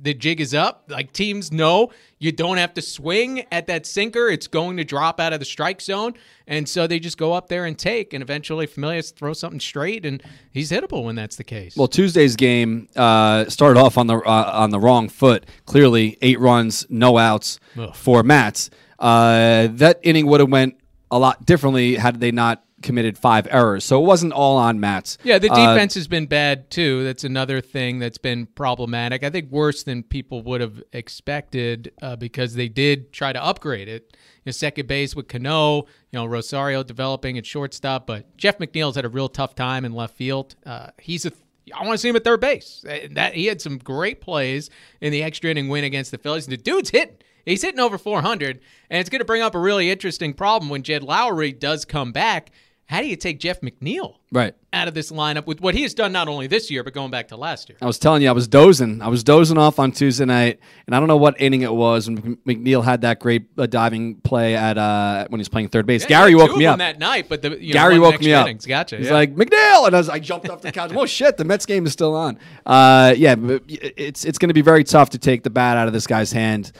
the 0.00 0.14
jig 0.14 0.40
is 0.40 0.54
up. 0.54 0.84
Like 0.88 1.12
teams 1.12 1.50
know 1.52 1.90
you 2.18 2.32
don't 2.32 2.58
have 2.58 2.74
to 2.74 2.82
swing 2.82 3.44
at 3.50 3.66
that 3.66 3.86
sinker; 3.86 4.28
it's 4.28 4.46
going 4.46 4.76
to 4.76 4.84
drop 4.84 5.20
out 5.20 5.32
of 5.32 5.38
the 5.38 5.44
strike 5.44 5.80
zone, 5.80 6.14
and 6.46 6.68
so 6.68 6.86
they 6.86 6.98
just 6.98 7.18
go 7.18 7.32
up 7.32 7.48
there 7.48 7.64
and 7.64 7.78
take. 7.78 8.12
And 8.12 8.22
eventually, 8.22 8.66
Familius 8.66 9.14
throws 9.14 9.40
something 9.40 9.60
straight, 9.60 10.04
and 10.04 10.22
he's 10.50 10.70
hittable 10.70 11.04
when 11.04 11.14
that's 11.14 11.36
the 11.36 11.44
case. 11.44 11.76
Well, 11.76 11.88
Tuesday's 11.88 12.36
game 12.36 12.88
uh, 12.96 13.46
started 13.46 13.80
off 13.80 13.98
on 13.98 14.06
the 14.06 14.16
uh, 14.16 14.50
on 14.54 14.70
the 14.70 14.80
wrong 14.80 15.08
foot. 15.08 15.46
Clearly, 15.64 16.18
eight 16.22 16.40
runs, 16.40 16.86
no 16.88 17.18
outs 17.18 17.58
Ugh. 17.78 17.94
for 17.94 18.22
Matz. 18.22 18.70
Uh, 18.98 19.68
that 19.72 20.00
inning 20.02 20.26
would 20.26 20.40
have 20.40 20.50
went 20.50 20.76
a 21.10 21.18
lot 21.18 21.44
differently 21.46 21.96
had 21.96 22.20
they 22.20 22.32
not 22.32 22.64
committed 22.82 23.16
five 23.16 23.46
errors. 23.50 23.84
So 23.84 24.00
it 24.02 24.04
wasn't 24.06 24.32
all 24.34 24.56
on 24.58 24.78
Matz. 24.78 25.16
Yeah, 25.24 25.38
the 25.38 25.50
Uh, 25.50 25.72
defense 25.74 25.94
has 25.94 26.08
been 26.08 26.26
bad 26.26 26.70
too. 26.70 27.04
That's 27.04 27.24
another 27.24 27.60
thing 27.60 27.98
that's 27.98 28.18
been 28.18 28.46
problematic. 28.46 29.24
I 29.24 29.30
think 29.30 29.50
worse 29.50 29.82
than 29.82 30.02
people 30.02 30.42
would 30.42 30.60
have 30.60 30.82
expected 30.92 31.92
uh, 32.02 32.16
because 32.16 32.54
they 32.54 32.68
did 32.68 33.12
try 33.12 33.32
to 33.32 33.42
upgrade 33.42 33.88
it. 33.88 34.10
You 34.12 34.50
know, 34.50 34.52
second 34.52 34.86
base 34.86 35.16
with 35.16 35.26
Cano, 35.28 35.78
you 36.10 36.18
know 36.18 36.26
Rosario 36.26 36.82
developing 36.82 37.38
at 37.38 37.46
shortstop, 37.46 38.06
but 38.06 38.36
Jeff 38.36 38.58
McNeil's 38.58 38.96
had 38.96 39.04
a 39.04 39.08
real 39.08 39.28
tough 39.28 39.54
time 39.54 39.84
in 39.84 39.92
left 39.92 40.14
field. 40.16 40.54
Uh, 40.64 40.88
he's 41.00 41.24
a 41.26 41.32
I 41.74 41.82
want 41.82 41.94
to 41.94 41.98
see 41.98 42.08
him 42.10 42.14
at 42.16 42.22
third 42.22 42.40
base. 42.40 42.84
Uh, 42.88 43.08
That 43.10 43.34
he 43.34 43.46
had 43.46 43.60
some 43.60 43.78
great 43.78 44.20
plays 44.20 44.70
in 45.00 45.10
the 45.10 45.22
extra 45.24 45.50
inning 45.50 45.68
win 45.68 45.82
against 45.82 46.10
the 46.12 46.18
Phillies. 46.18 46.46
The 46.46 46.56
dude's 46.56 46.90
hitting. 46.90 47.16
He's 47.44 47.62
hitting 47.62 47.80
over 47.80 47.96
400, 47.98 48.60
and 48.90 49.00
it's 49.00 49.08
going 49.08 49.20
to 49.20 49.24
bring 49.24 49.40
up 49.42 49.54
a 49.54 49.58
really 49.60 49.88
interesting 49.90 50.32
problem 50.34 50.68
when 50.68 50.82
Jed 50.82 51.02
Lowrie 51.02 51.58
does 51.58 51.84
come 51.84 52.12
back. 52.12 52.50
How 52.88 53.00
do 53.00 53.08
you 53.08 53.16
take 53.16 53.40
Jeff 53.40 53.62
McNeil 53.62 54.14
right. 54.30 54.54
out 54.72 54.86
of 54.86 54.94
this 54.94 55.10
lineup 55.10 55.44
with 55.46 55.60
what 55.60 55.74
he 55.74 55.82
has 55.82 55.92
done 55.92 56.12
not 56.12 56.28
only 56.28 56.46
this 56.46 56.70
year 56.70 56.84
but 56.84 56.92
going 56.92 57.10
back 57.10 57.28
to 57.28 57.36
last 57.36 57.68
year. 57.68 57.76
I 57.82 57.86
was 57.86 57.98
telling 57.98 58.22
you, 58.22 58.28
I 58.28 58.32
was 58.32 58.46
dozing. 58.46 59.02
I 59.02 59.08
was 59.08 59.24
dozing 59.24 59.58
off 59.58 59.80
on 59.80 59.90
Tuesday 59.90 60.24
night, 60.24 60.60
and 60.86 60.94
I 60.94 61.00
don't 61.00 61.08
know 61.08 61.16
what 61.16 61.40
inning 61.40 61.62
it 61.62 61.72
was 61.72 62.08
when 62.08 62.36
McNeil 62.46 62.84
had 62.84 63.00
that 63.00 63.18
great 63.18 63.48
uh, 63.58 63.66
diving 63.66 64.16
play 64.16 64.54
at 64.54 64.78
uh, 64.78 65.26
when 65.28 65.40
he 65.40 65.42
was 65.42 65.48
playing 65.48 65.68
third 65.68 65.86
base. 65.86 66.06
Gary 66.06 66.36
woke 66.36 66.56
me 66.56 66.66
up. 66.66 66.78
that 66.78 67.00
night, 67.00 67.28
but 67.28 67.42
the 67.42 67.60
you 67.60 67.72
know, 67.74 67.80
Gary 67.80 67.98
one 67.98 68.12
woke 68.12 68.20
me 68.20 68.26
extra 68.26 68.40
up. 68.40 68.46
innings. 68.46 68.66
Gotcha. 68.66 68.98
He's 68.98 69.06
yeah. 69.06 69.14
like 69.14 69.34
McNeil, 69.34 69.86
and 69.86 69.96
I 69.96 69.98
was 69.98 70.08
I 70.08 70.20
jumped 70.20 70.48
off 70.48 70.62
the 70.62 70.70
couch. 70.70 70.92
oh 70.94 71.06
shit, 71.06 71.36
the 71.38 71.44
Mets 71.44 71.66
game 71.66 71.86
is 71.86 71.92
still 71.92 72.14
on. 72.14 72.38
Uh, 72.64 73.14
yeah, 73.16 73.34
it's 73.38 74.24
it's 74.24 74.38
going 74.38 74.50
to 74.50 74.54
be 74.54 74.62
very 74.62 74.84
tough 74.84 75.10
to 75.10 75.18
take 75.18 75.42
the 75.42 75.50
bat 75.50 75.76
out 75.76 75.88
of 75.88 75.92
this 75.92 76.06
guy's 76.06 76.30
hand. 76.30 76.70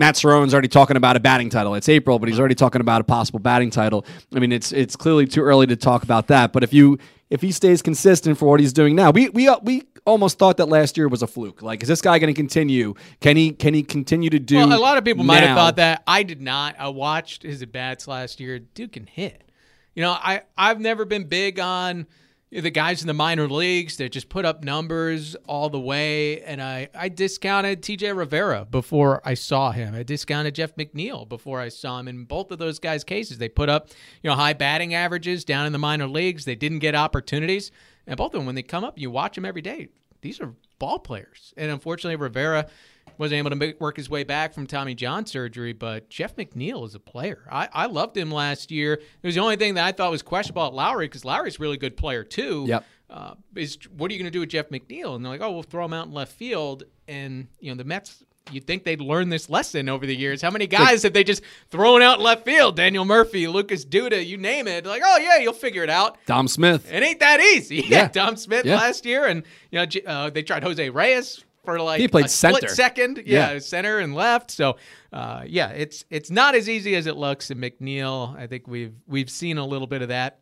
Uh, 0.00 0.04
Matt 0.04 0.16
Cerrone's 0.16 0.52
already 0.52 0.68
talking 0.68 0.96
about 0.96 1.16
a 1.16 1.20
batting 1.20 1.50
title. 1.50 1.74
It's 1.74 1.88
April, 1.88 2.18
but 2.18 2.28
he's 2.28 2.38
already 2.38 2.54
talking 2.54 2.80
about 2.80 3.00
a 3.00 3.04
possible 3.04 3.38
batting 3.38 3.70
title. 3.70 4.04
I 4.34 4.38
mean, 4.38 4.52
it's 4.52 4.72
it's 4.72 4.96
clearly 4.96 5.26
too 5.26 5.42
early 5.42 5.66
to 5.66 5.76
talk 5.76 6.02
about 6.02 6.28
that. 6.28 6.52
But 6.52 6.62
if 6.64 6.72
you 6.72 6.98
if 7.28 7.40
he 7.40 7.52
stays 7.52 7.82
consistent 7.82 8.38
for 8.38 8.48
what 8.48 8.60
he's 8.60 8.72
doing 8.72 8.96
now, 8.96 9.10
we 9.10 9.28
we 9.30 9.48
we 9.62 9.82
almost 10.06 10.38
thought 10.38 10.56
that 10.56 10.66
last 10.68 10.96
year 10.96 11.08
was 11.08 11.22
a 11.22 11.26
fluke. 11.26 11.62
Like, 11.62 11.82
is 11.82 11.88
this 11.88 12.00
guy 12.00 12.18
going 12.18 12.32
to 12.32 12.38
continue? 12.38 12.94
Can 13.20 13.36
he 13.36 13.52
can 13.52 13.74
he 13.74 13.82
continue 13.82 14.30
to 14.30 14.38
do? 14.38 14.56
well, 14.56 14.72
a 14.72 14.78
lot 14.78 14.96
of 14.96 15.04
people 15.04 15.24
might 15.24 15.42
have 15.42 15.56
thought 15.56 15.76
that. 15.76 16.02
I 16.06 16.22
did 16.22 16.40
not. 16.40 16.76
I 16.78 16.88
watched 16.88 17.42
his 17.42 17.62
at 17.62 17.72
bats 17.72 18.08
last 18.08 18.40
year. 18.40 18.58
Dude 18.58 18.92
can 18.92 19.06
hit. 19.06 19.44
You 19.94 20.02
know, 20.02 20.12
I 20.12 20.42
I've 20.56 20.80
never 20.80 21.04
been 21.04 21.24
big 21.24 21.60
on 21.60 22.06
the 22.50 22.70
guys 22.70 23.00
in 23.00 23.06
the 23.06 23.14
minor 23.14 23.48
leagues 23.48 23.96
that 23.98 24.10
just 24.10 24.28
put 24.28 24.44
up 24.44 24.64
numbers 24.64 25.36
all 25.46 25.70
the 25.70 25.78
way. 25.78 26.42
And 26.42 26.60
I, 26.60 26.88
I 26.94 27.08
discounted 27.08 27.82
TJ 27.82 28.16
Rivera 28.16 28.66
before 28.68 29.20
I 29.24 29.34
saw 29.34 29.70
him. 29.70 29.94
I 29.94 30.02
discounted 30.02 30.56
Jeff 30.56 30.74
McNeil 30.74 31.28
before 31.28 31.60
I 31.60 31.68
saw 31.68 32.00
him. 32.00 32.08
In 32.08 32.24
both 32.24 32.50
of 32.50 32.58
those 32.58 32.80
guys' 32.80 33.04
cases, 33.04 33.38
they 33.38 33.48
put 33.48 33.68
up, 33.68 33.90
you 34.22 34.28
know, 34.30 34.34
high 34.34 34.52
batting 34.52 34.94
averages 34.94 35.44
down 35.44 35.66
in 35.66 35.72
the 35.72 35.78
minor 35.78 36.08
leagues. 36.08 36.44
They 36.44 36.56
didn't 36.56 36.80
get 36.80 36.96
opportunities. 36.96 37.70
And 38.06 38.16
both 38.16 38.34
of 38.34 38.40
them, 38.40 38.46
when 38.46 38.56
they 38.56 38.62
come 38.62 38.82
up, 38.82 38.98
you 38.98 39.10
watch 39.10 39.36
them 39.36 39.44
every 39.44 39.62
day. 39.62 39.88
These 40.20 40.40
are 40.40 40.52
ball 40.80 40.98
players. 40.98 41.54
And 41.56 41.70
unfortunately, 41.70 42.16
Rivera 42.16 42.68
wasn't 43.20 43.38
able 43.38 43.50
to 43.50 43.56
make, 43.56 43.78
work 43.80 43.98
his 43.98 44.08
way 44.08 44.24
back 44.24 44.54
from 44.54 44.66
Tommy 44.66 44.94
John 44.94 45.26
surgery, 45.26 45.74
but 45.74 46.08
Jeff 46.08 46.34
McNeil 46.36 46.86
is 46.86 46.94
a 46.94 46.98
player. 46.98 47.44
I, 47.52 47.68
I 47.72 47.86
loved 47.86 48.16
him 48.16 48.30
last 48.32 48.70
year. 48.70 48.94
It 48.94 49.26
was 49.26 49.34
the 49.34 49.42
only 49.42 49.56
thing 49.56 49.74
that 49.74 49.84
I 49.84 49.92
thought 49.92 50.10
was 50.10 50.22
questionable 50.22 50.64
at 50.66 50.72
Lowrie 50.72 51.04
because 51.04 51.22
Lowrie's 51.22 51.56
a 51.56 51.62
really 51.62 51.76
good 51.76 51.96
player 51.98 52.24
too. 52.24 52.64
Yep. 52.66 52.84
Uh, 53.10 53.34
is 53.56 53.76
what 53.96 54.10
are 54.10 54.14
you 54.14 54.18
going 54.20 54.30
to 54.30 54.36
do 54.36 54.40
with 54.40 54.48
Jeff 54.48 54.70
McNeil? 54.70 55.14
And 55.16 55.24
they're 55.24 55.32
like, 55.32 55.42
oh, 55.42 55.50
we'll 55.52 55.62
throw 55.62 55.84
him 55.84 55.92
out 55.92 56.06
in 56.06 56.12
left 56.14 56.32
field. 56.32 56.84
And 57.08 57.48
you 57.60 57.70
know 57.70 57.76
the 57.76 57.84
Mets. 57.84 58.24
You'd 58.50 58.66
think 58.66 58.84
they'd 58.84 59.00
learn 59.02 59.28
this 59.28 59.50
lesson 59.50 59.88
over 59.88 60.06
the 60.06 60.16
years. 60.16 60.40
How 60.42 60.50
many 60.50 60.66
guys 60.66 61.02
have 61.04 61.12
they 61.12 61.22
just 61.22 61.42
thrown 61.70 62.02
out 62.02 62.18
in 62.18 62.24
left 62.24 62.44
field? 62.44 62.74
Daniel 62.74 63.04
Murphy, 63.04 63.46
Lucas 63.46 63.84
Duda, 63.84 64.26
you 64.26 64.38
name 64.38 64.66
it. 64.66 64.86
Like, 64.86 65.02
oh 65.04 65.18
yeah, 65.18 65.36
you'll 65.36 65.52
figure 65.52 65.84
it 65.84 65.90
out. 65.90 66.16
Dom 66.26 66.48
Smith. 66.48 66.90
It 66.90 67.02
ain't 67.02 67.20
that 67.20 67.40
easy. 67.40 67.76
Yeah, 67.86 67.98
Yeah. 67.98 68.08
Dom 68.08 68.36
Smith 68.36 68.64
Yeah. 68.64 68.76
last 68.76 69.04
year, 69.04 69.26
and 69.26 69.42
you 69.70 69.78
know 69.78 69.86
uh, 70.06 70.30
they 70.30 70.42
tried 70.42 70.62
Jose 70.64 70.88
Reyes 70.88 71.44
for 71.64 71.80
like 71.80 72.00
He 72.00 72.08
played 72.08 72.26
a 72.26 72.28
split 72.28 72.60
center. 72.62 72.74
second. 72.74 73.22
Yeah, 73.26 73.52
Yeah. 73.52 73.58
center 73.58 73.98
and 73.98 74.14
left. 74.14 74.50
So 74.50 74.76
uh, 75.12 75.42
yeah, 75.46 75.68
it's 75.70 76.04
it's 76.10 76.30
not 76.30 76.54
as 76.54 76.68
easy 76.68 76.94
as 76.96 77.06
it 77.06 77.16
looks. 77.16 77.50
And 77.50 77.60
McNeil, 77.60 78.36
I 78.36 78.46
think 78.46 78.66
we've 78.68 78.94
we've 79.06 79.30
seen 79.30 79.58
a 79.58 79.66
little 79.66 79.86
bit 79.86 80.02
of 80.02 80.08
that, 80.08 80.40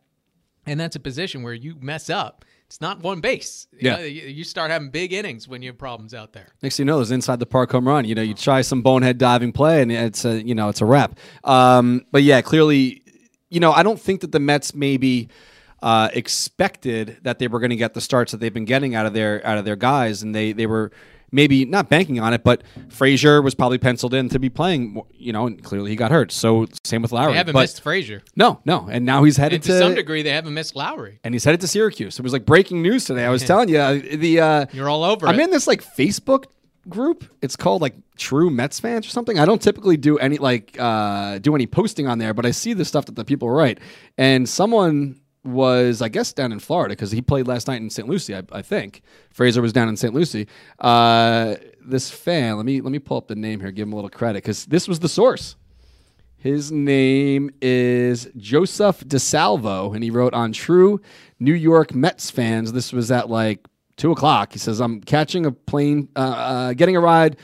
and 0.66 0.78
that's 0.78 0.96
a 0.96 1.00
position 1.00 1.42
where 1.42 1.54
you 1.54 1.76
mess 1.80 2.10
up. 2.10 2.44
It's 2.66 2.82
not 2.82 3.00
one 3.02 3.20
base. 3.22 3.66
You 3.72 3.78
Yeah. 3.80 3.96
know, 3.96 4.02
you, 4.02 4.44
start 4.44 4.70
having 4.70 4.90
big 4.90 5.14
innings 5.14 5.48
when 5.48 5.62
you 5.62 5.70
have 5.70 5.78
problems 5.78 6.12
out 6.12 6.34
there. 6.34 6.48
Next 6.62 6.76
thing 6.76 6.84
you 6.84 6.92
know, 6.92 6.98
there's 6.98 7.10
inside 7.10 7.40
the 7.40 7.46
park 7.46 7.72
home 7.72 7.88
run. 7.88 8.04
You 8.04 8.14
know, 8.14 8.20
you 8.20 8.34
try 8.34 8.60
some 8.60 8.82
bonehead 8.82 9.16
diving 9.16 9.52
play, 9.52 9.80
and 9.80 9.90
it's 9.90 10.26
a 10.26 10.42
you 10.42 10.54
know 10.54 10.68
it's 10.68 10.82
a 10.82 10.84
wrap. 10.86 11.18
Um, 11.44 12.04
but 12.12 12.22
yeah, 12.24 12.42
clearly, 12.42 13.02
you 13.48 13.58
know, 13.58 13.72
I 13.72 13.82
don't 13.82 13.98
think 13.98 14.20
that 14.20 14.32
the 14.32 14.38
Mets 14.40 14.74
maybe 14.74 15.30
uh, 15.82 16.08
expected 16.12 17.18
that 17.22 17.38
they 17.38 17.48
were 17.48 17.60
going 17.60 17.70
to 17.70 17.76
get 17.76 17.94
the 17.94 18.00
starts 18.00 18.32
that 18.32 18.38
they've 18.38 18.54
been 18.54 18.64
getting 18.64 18.94
out 18.94 19.06
of 19.06 19.12
their 19.12 19.44
out 19.46 19.58
of 19.58 19.64
their 19.64 19.76
guys, 19.76 20.22
and 20.22 20.34
they 20.34 20.52
they 20.52 20.66
were 20.66 20.90
maybe 21.30 21.64
not 21.66 21.88
banking 21.90 22.18
on 22.18 22.32
it. 22.32 22.42
But 22.42 22.62
Frazier 22.88 23.42
was 23.42 23.54
probably 23.54 23.78
penciled 23.78 24.14
in 24.14 24.28
to 24.30 24.38
be 24.38 24.48
playing. 24.48 25.00
You 25.12 25.32
know, 25.32 25.46
and 25.46 25.62
clearly 25.62 25.90
he 25.90 25.96
got 25.96 26.10
hurt. 26.10 26.32
So 26.32 26.66
same 26.84 27.02
with 27.02 27.12
Lowrie. 27.12 27.32
They 27.32 27.36
haven't 27.38 27.52
but 27.52 27.60
missed 27.60 27.82
Frazier, 27.82 28.22
no, 28.34 28.60
no, 28.64 28.88
and 28.90 29.04
now 29.04 29.24
he's 29.24 29.36
headed 29.36 29.56
and 29.56 29.64
to 29.64 29.78
some 29.78 29.94
degree, 29.94 30.22
they 30.22 30.30
haven't 30.30 30.54
missed 30.54 30.74
Lowrie. 30.74 31.18
and 31.24 31.34
he's 31.34 31.44
headed 31.44 31.60
to 31.60 31.68
Syracuse. 31.68 32.18
It 32.18 32.22
was 32.22 32.32
like 32.32 32.46
breaking 32.46 32.82
news 32.82 33.04
today. 33.04 33.24
I 33.24 33.30
was 33.30 33.44
telling 33.46 33.68
you 33.68 34.16
the 34.16 34.40
uh, 34.40 34.66
You're 34.72 34.88
all 34.88 35.04
over 35.04 35.26
I'm 35.26 35.38
it. 35.38 35.44
in 35.44 35.50
this 35.50 35.66
like 35.66 35.82
Facebook 35.84 36.46
group. 36.88 37.24
It's 37.42 37.54
called 37.56 37.82
like 37.82 37.94
True 38.16 38.48
Mets 38.50 38.80
fans 38.80 39.06
or 39.06 39.10
something. 39.10 39.38
I 39.38 39.44
don't 39.44 39.60
typically 39.60 39.96
do 39.98 40.18
any 40.18 40.38
like 40.38 40.76
uh, 40.78 41.38
do 41.38 41.54
any 41.54 41.66
posting 41.66 42.08
on 42.08 42.18
there, 42.18 42.32
but 42.34 42.46
I 42.46 42.50
see 42.50 42.72
the 42.72 42.84
stuff 42.84 43.04
that 43.06 43.14
the 43.14 43.24
people 43.24 43.50
write. 43.50 43.78
And 44.16 44.48
someone 44.48 45.20
was 45.44 46.02
I 46.02 46.08
guess 46.08 46.32
down 46.32 46.52
in 46.52 46.58
Florida 46.58 46.92
because 46.92 47.10
he 47.10 47.22
played 47.22 47.46
last 47.46 47.68
night 47.68 47.80
in 47.80 47.90
St. 47.90 48.08
Lucie. 48.08 48.34
I, 48.34 48.42
I 48.52 48.62
think 48.62 49.02
Frazier 49.30 49.62
was 49.62 49.72
down 49.72 49.88
in 49.88 49.96
St. 49.96 50.12
Lucie. 50.12 50.46
Uh, 50.78 51.56
this 51.84 52.10
fan, 52.10 52.56
let 52.56 52.66
me 52.66 52.80
let 52.80 52.92
me 52.92 52.98
pull 52.98 53.16
up 53.16 53.28
the 53.28 53.36
name 53.36 53.60
here. 53.60 53.70
Give 53.70 53.86
him 53.86 53.92
a 53.92 53.96
little 53.96 54.10
credit 54.10 54.42
because 54.42 54.66
this 54.66 54.88
was 54.88 55.00
the 55.00 55.08
source. 55.08 55.56
His 56.36 56.70
name 56.70 57.50
is 57.60 58.28
Joseph 58.36 59.00
DeSalvo, 59.00 59.92
and 59.92 60.04
he 60.04 60.10
wrote 60.10 60.34
on 60.34 60.52
True 60.52 61.00
New 61.40 61.54
York 61.54 61.94
Mets 61.94 62.30
fans. 62.30 62.72
This 62.72 62.92
was 62.92 63.10
at 63.10 63.28
like 63.28 63.66
two 63.96 64.12
o'clock. 64.12 64.52
He 64.52 64.58
says, 64.58 64.80
"I'm 64.80 65.00
catching 65.00 65.46
a 65.46 65.52
plane, 65.52 66.08
uh, 66.14 66.18
uh, 66.18 66.72
getting 66.74 66.96
a 66.96 67.00
ride, 67.00 67.38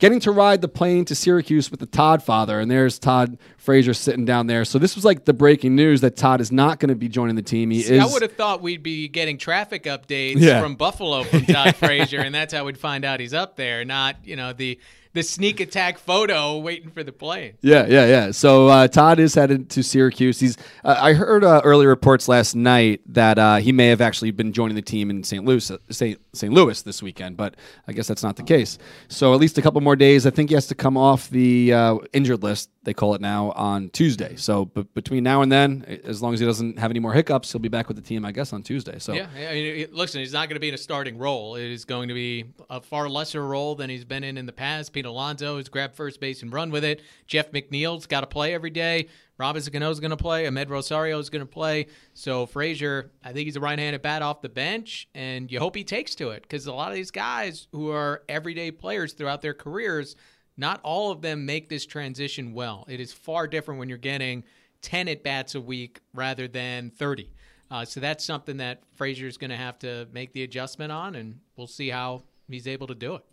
getting 0.00 0.18
to 0.20 0.32
ride 0.32 0.60
the 0.60 0.68
plane 0.68 1.04
to 1.04 1.14
Syracuse 1.14 1.70
with 1.70 1.78
the 1.78 1.86
Todd 1.86 2.22
father." 2.22 2.58
And 2.58 2.68
there's 2.70 2.98
Todd 2.98 3.38
Frazier 3.56 3.94
sitting 3.94 4.24
down 4.24 4.48
there. 4.48 4.64
So 4.64 4.78
this 4.78 4.96
was 4.96 5.04
like 5.04 5.24
the 5.26 5.32
breaking 5.32 5.76
news 5.76 6.00
that 6.00 6.16
Todd 6.16 6.40
is 6.40 6.50
not 6.50 6.80
going 6.80 6.88
to 6.88 6.94
be 6.96 7.08
joining 7.08 7.36
the 7.36 7.42
team. 7.42 7.70
He 7.70 7.82
See, 7.82 7.94
is. 7.94 8.02
I 8.02 8.12
would 8.12 8.22
have 8.22 8.32
thought 8.32 8.60
we'd 8.62 8.82
be 8.82 9.06
getting 9.06 9.38
traffic 9.38 9.84
updates 9.84 10.40
Yeah. 10.40 10.60
from 10.60 10.74
Buffalo 10.74 11.22
from 11.22 11.46
Todd 11.46 11.76
Frazier, 11.76 12.20
and 12.20 12.34
that's 12.34 12.52
how 12.52 12.64
we'd 12.64 12.78
find 12.78 13.04
out 13.04 13.20
he's 13.20 13.34
up 13.34 13.54
there, 13.56 13.84
not 13.84 14.16
you 14.24 14.34
know 14.34 14.52
the 14.52 14.78
the 15.12 15.22
sneak 15.22 15.58
attack 15.60 15.98
photo 15.98 16.58
waiting 16.58 16.90
for 16.90 17.02
the 17.02 17.12
plane. 17.12 17.54
Yeah, 17.62 17.86
yeah, 17.86 18.06
yeah. 18.06 18.30
So 18.30 18.68
uh, 18.68 18.86
Todd 18.88 19.18
is 19.18 19.34
headed 19.34 19.68
to 19.70 19.82
Syracuse. 19.82 20.38
He's. 20.40 20.56
Uh, 20.84 20.96
I 21.00 21.14
heard 21.14 21.42
uh, 21.44 21.60
early 21.64 21.86
reports 21.86 22.28
last 22.28 22.54
night 22.54 23.00
that 23.06 23.38
uh, 23.38 23.56
he 23.56 23.72
may 23.72 23.88
have 23.88 24.00
actually 24.00 24.30
been 24.30 24.52
joining 24.52 24.76
the 24.76 24.82
team 24.82 25.10
in 25.10 25.24
St. 25.24 25.44
Louis, 25.44 25.70
St. 25.90 26.20
St. 26.32 26.52
Louis 26.52 26.80
this 26.82 27.02
weekend, 27.02 27.36
but 27.36 27.56
I 27.88 27.92
guess 27.92 28.06
that's 28.06 28.22
not 28.22 28.36
the 28.36 28.42
case. 28.44 28.78
So 29.08 29.34
at 29.34 29.40
least 29.40 29.58
a 29.58 29.62
couple 29.62 29.80
more 29.80 29.96
days. 29.96 30.26
I 30.26 30.30
think 30.30 30.50
he 30.50 30.54
has 30.54 30.68
to 30.68 30.74
come 30.74 30.96
off 30.96 31.28
the 31.30 31.72
uh, 31.72 31.96
injured 32.12 32.42
list. 32.42 32.70
They 32.82 32.94
call 32.94 33.14
it 33.14 33.20
now 33.20 33.50
on 33.52 33.90
Tuesday. 33.90 34.36
So 34.36 34.64
between 34.66 35.22
now 35.24 35.42
and 35.42 35.50
then, 35.52 36.00
as 36.04 36.22
long 36.22 36.32
as 36.34 36.40
he 36.40 36.46
doesn't 36.46 36.78
have 36.78 36.90
any 36.90 37.00
more 37.00 37.12
hiccups, 37.12 37.52
he'll 37.52 37.60
be 37.60 37.68
back 37.68 37.88
with 37.88 37.96
the 37.96 38.02
team. 38.02 38.24
I 38.24 38.32
guess 38.32 38.52
on 38.52 38.62
Tuesday. 38.62 38.98
So 38.98 39.12
Yeah, 39.12 39.26
I 39.36 39.52
mean, 39.52 39.66
it- 39.76 39.92
listen, 39.92 40.20
he's 40.20 40.32
not 40.32 40.48
going 40.48 40.54
to 40.56 40.60
be 40.60 40.68
in 40.68 40.74
a 40.74 40.78
starting 40.78 41.18
role. 41.18 41.56
It 41.56 41.70
is 41.70 41.84
going 41.84 42.08
to 42.08 42.14
be 42.14 42.44
a 42.70 42.80
far 42.80 43.08
lesser 43.08 43.44
role 43.46 43.74
than 43.74 43.90
he's 43.90 44.04
been 44.04 44.24
in 44.24 44.38
in 44.38 44.46
the 44.46 44.52
past. 44.52 44.92
Pete 45.00 45.06
Alonso 45.06 45.56
has 45.56 45.70
grabbed 45.70 45.96
first 45.96 46.20
base 46.20 46.42
and 46.42 46.52
run 46.52 46.70
with 46.70 46.84
it. 46.84 47.00
Jeff 47.26 47.52
McNeil's 47.52 48.04
got 48.04 48.20
to 48.20 48.26
play 48.26 48.52
every 48.52 48.68
day. 48.68 49.08
Robinson 49.38 49.72
Cano's 49.72 49.98
going 49.98 50.10
to 50.10 50.16
play. 50.18 50.44
Amed 50.44 50.68
Rosario 50.68 51.18
is 51.18 51.30
going 51.30 51.40
to 51.40 51.50
play. 51.50 51.86
So 52.12 52.44
Frazier, 52.44 53.10
I 53.24 53.32
think 53.32 53.46
he's 53.46 53.56
a 53.56 53.60
right-handed 53.60 54.02
bat 54.02 54.20
off 54.20 54.42
the 54.42 54.50
bench, 54.50 55.08
and 55.14 55.50
you 55.50 55.58
hope 55.58 55.74
he 55.74 55.84
takes 55.84 56.14
to 56.16 56.32
it 56.32 56.42
because 56.42 56.66
a 56.66 56.74
lot 56.74 56.90
of 56.90 56.96
these 56.96 57.10
guys 57.10 57.66
who 57.72 57.90
are 57.90 58.24
everyday 58.28 58.70
players 58.70 59.14
throughout 59.14 59.40
their 59.40 59.54
careers, 59.54 60.16
not 60.58 60.80
all 60.82 61.10
of 61.10 61.22
them 61.22 61.46
make 61.46 61.70
this 61.70 61.86
transition 61.86 62.52
well. 62.52 62.84
It 62.86 63.00
is 63.00 63.14
far 63.14 63.46
different 63.46 63.80
when 63.80 63.88
you're 63.88 63.96
getting 63.96 64.44
10 64.82 65.08
at 65.08 65.22
bats 65.22 65.54
a 65.54 65.62
week 65.62 66.00
rather 66.12 66.46
than 66.46 66.90
30. 66.90 67.32
Uh, 67.70 67.86
so 67.86 68.00
that's 68.00 68.22
something 68.22 68.58
that 68.58 68.82
Frazier's 68.96 69.38
going 69.38 69.48
to 69.48 69.56
have 69.56 69.78
to 69.78 70.08
make 70.12 70.34
the 70.34 70.42
adjustment 70.42 70.92
on, 70.92 71.14
and 71.14 71.40
we'll 71.56 71.66
see 71.66 71.88
how 71.88 72.24
he's 72.50 72.68
able 72.68 72.88
to 72.88 72.94
do 72.94 73.14
it. 73.14 73.24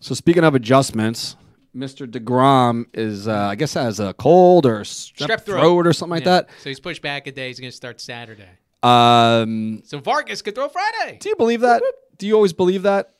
So 0.00 0.14
speaking 0.14 0.44
of 0.44 0.54
adjustments, 0.54 1.36
Mr. 1.76 2.06
deGrom 2.06 2.86
is, 2.94 3.28
uh, 3.28 3.32
I 3.34 3.54
guess, 3.54 3.74
has 3.74 4.00
a 4.00 4.14
cold 4.14 4.64
or 4.66 4.80
strep, 4.80 5.26
Strep 5.28 5.40
throat. 5.44 5.60
throat. 5.60 5.86
or 5.86 5.92
something 5.92 6.20
Yeah. 6.22 6.32
like 6.32 6.46
that. 6.48 6.50
So 6.62 6.70
he's 6.70 6.80
pushed 6.80 7.02
back 7.02 7.26
a 7.26 7.32
day. 7.32 7.48
He's 7.48 7.60
going 7.60 7.70
to 7.70 7.76
start 7.76 8.00
Saturday. 8.00 8.48
Um, 8.82 9.82
So 9.84 9.98
Vargas 9.98 10.40
could 10.42 10.54
throw 10.54 10.68
Friday. 10.68 11.18
do 11.20 11.28
you 11.28 11.36
believe 11.36 11.60
that? 11.60 11.82
Do 12.16 12.26
you 12.26 12.34
always 12.34 12.52
believe 12.52 12.82
that? 12.82 13.14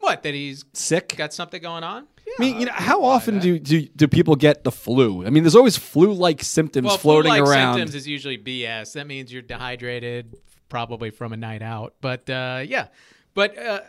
What? 0.00 0.22
That 0.22 0.32
he's 0.34 0.64
Sick. 0.74 1.16
got 1.16 1.32
something 1.34 1.60
going 1.60 1.82
on? 1.82 2.06
I 2.26 2.34
mean, 2.42 2.60
you 2.60 2.66
know, 2.66 2.72
how 2.72 3.02
often 3.02 3.40
do, 3.40 3.58
do 3.58 3.82
do 3.96 4.06
people 4.06 4.36
get 4.36 4.62
the 4.62 4.70
flu? 4.70 5.26
I 5.26 5.30
mean, 5.30 5.42
there's 5.42 5.56
always 5.56 5.76
flu-like 5.76 6.44
symptoms 6.44 6.86
well, 6.86 6.98
floating 6.98 7.32
flu-like 7.32 7.50
around. 7.50 7.74
symptoms 7.78 7.94
is 7.96 8.06
usually 8.06 8.36
BS. 8.38 8.92
That 8.92 9.06
means 9.06 9.32
you're 9.32 9.42
dehydrated, 9.42 10.36
probably 10.68 11.10
from 11.10 11.32
a 11.32 11.36
night 11.36 11.62
out. 11.62 11.94
But 12.00 12.28
uh, 12.30 12.62
yeah, 12.66 12.88
but 13.34 13.58
uh, 13.58 13.80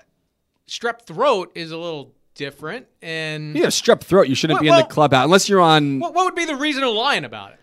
strep 0.68 1.02
throat 1.06 1.52
is 1.54 1.72
a 1.72 1.78
little 1.78 2.16
different. 2.40 2.88
And 3.02 3.56
You 3.56 3.64
got 3.64 3.72
strep 3.72 4.02
throat. 4.02 4.28
You 4.30 4.36
shouldn't 4.36 4.56
Well- 4.58 4.62
be 4.64 4.68
in 4.70 4.74
the 4.76 4.80
well- 4.80 4.88
clubhouse 4.88 5.26
unless 5.26 5.50
you're 5.50 5.60
on. 5.62 6.00
what, 6.00 6.14
what 6.14 6.26
would 6.26 6.36
be 6.36 6.46
the 6.46 6.56
reason 6.56 6.84
of 6.84 6.94
lying 6.94 7.26
about 7.26 7.52
it? 7.52 7.60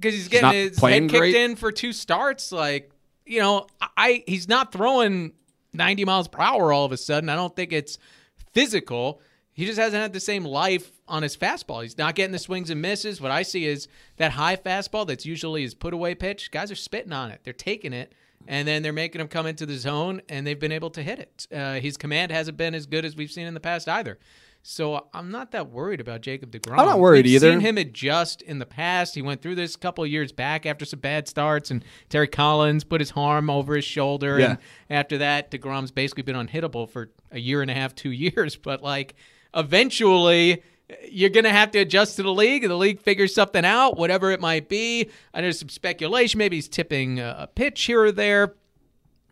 Because 0.00 0.14
he's 0.14 0.28
getting 0.28 0.50
his 0.52 0.78
head 0.80 1.02
kicked 1.02 1.12
great? 1.12 1.34
in 1.34 1.54
for 1.56 1.70
two 1.70 1.92
starts. 1.92 2.50
Like 2.52 2.90
you 3.26 3.40
know, 3.40 3.66
I 3.96 4.24
he's 4.26 4.48
not 4.48 4.72
throwing 4.72 5.32
90 5.74 6.04
miles 6.06 6.28
per 6.28 6.40
hour 6.40 6.72
all 6.72 6.84
of 6.86 6.92
a 6.92 6.96
sudden. 6.96 7.28
I 7.28 7.34
don't 7.36 7.54
think 7.54 7.72
it's 7.72 7.98
physical. 8.54 9.20
He 9.52 9.66
just 9.66 9.78
hasn't 9.78 10.00
had 10.00 10.12
the 10.12 10.20
same 10.20 10.44
life 10.44 10.92
on 11.08 11.22
his 11.24 11.36
fastball. 11.36 11.82
He's 11.82 11.98
not 11.98 12.14
getting 12.14 12.32
the 12.32 12.38
swings 12.38 12.70
and 12.70 12.80
misses. 12.80 13.20
What 13.20 13.32
I 13.32 13.42
see 13.42 13.66
is 13.66 13.88
that 14.16 14.32
high 14.32 14.56
fastball 14.56 15.06
that's 15.06 15.26
usually 15.26 15.62
his 15.62 15.74
put 15.74 15.92
away 15.92 16.14
pitch. 16.14 16.50
Guys 16.52 16.70
are 16.70 16.76
spitting 16.76 17.12
on 17.12 17.30
it. 17.32 17.40
They're 17.44 17.52
taking 17.52 17.92
it, 17.92 18.12
and 18.48 18.66
then 18.66 18.82
they're 18.82 18.94
making 18.94 19.20
him 19.20 19.28
come 19.28 19.46
into 19.46 19.66
the 19.66 19.76
zone, 19.76 20.22
and 20.28 20.46
they've 20.46 20.58
been 20.58 20.72
able 20.72 20.88
to 20.90 21.02
hit 21.02 21.18
it. 21.18 21.46
Uh, 21.54 21.74
his 21.74 21.98
command 21.98 22.32
hasn't 22.32 22.56
been 22.56 22.74
as 22.74 22.86
good 22.86 23.04
as 23.04 23.14
we've 23.14 23.30
seen 23.30 23.46
in 23.46 23.52
the 23.52 23.60
past 23.60 23.88
either. 23.88 24.18
So 24.62 25.06
I'm 25.12 25.30
not 25.30 25.52
that 25.52 25.70
worried 25.70 26.00
about 26.00 26.22
Jacob 26.22 26.50
deGrom. 26.50 26.78
I'm 26.78 26.86
not 26.86 26.98
worried 26.98 27.26
We've 27.26 27.36
either. 27.36 27.52
Seen 27.52 27.60
him 27.60 27.78
adjust 27.78 28.42
in 28.42 28.58
the 28.58 28.66
past. 28.66 29.14
He 29.14 29.22
went 29.22 29.42
through 29.42 29.54
this 29.54 29.74
a 29.74 29.78
couple 29.78 30.02
of 30.02 30.10
years 30.10 30.32
back 30.32 30.66
after 30.66 30.84
some 30.86 30.98
bad 30.98 31.28
starts, 31.28 31.70
and 31.70 31.84
Terry 32.08 32.26
Collins 32.26 32.84
put 32.84 33.00
his 33.00 33.12
arm 33.14 33.50
over 33.50 33.76
his 33.76 33.84
shoulder. 33.84 34.40
Yeah. 34.40 34.50
And 34.50 34.58
after 34.90 35.18
that, 35.18 35.50
deGrom's 35.50 35.90
basically 35.90 36.22
been 36.22 36.34
unhittable 36.34 36.88
for 36.88 37.10
a 37.30 37.38
year 37.38 37.60
and 37.60 37.70
a 37.70 37.74
half, 37.74 37.94
two 37.94 38.10
years. 38.12 38.56
But 38.56 38.82
like, 38.82 39.14
eventually, 39.54 40.62
you're 41.08 41.30
gonna 41.30 41.52
have 41.52 41.70
to 41.72 41.78
adjust 41.78 42.16
to 42.16 42.22
the 42.22 42.32
league, 42.32 42.62
the 42.66 42.76
league 42.76 43.00
figures 43.00 43.34
something 43.34 43.64
out, 43.64 43.96
whatever 43.96 44.30
it 44.30 44.40
might 44.40 44.68
be. 44.68 45.10
I 45.34 45.40
know 45.40 45.50
some 45.50 45.68
speculation. 45.68 46.38
Maybe 46.38 46.56
he's 46.56 46.68
tipping 46.68 47.20
a 47.20 47.48
pitch 47.54 47.82
here 47.84 48.02
or 48.02 48.12
there 48.12 48.54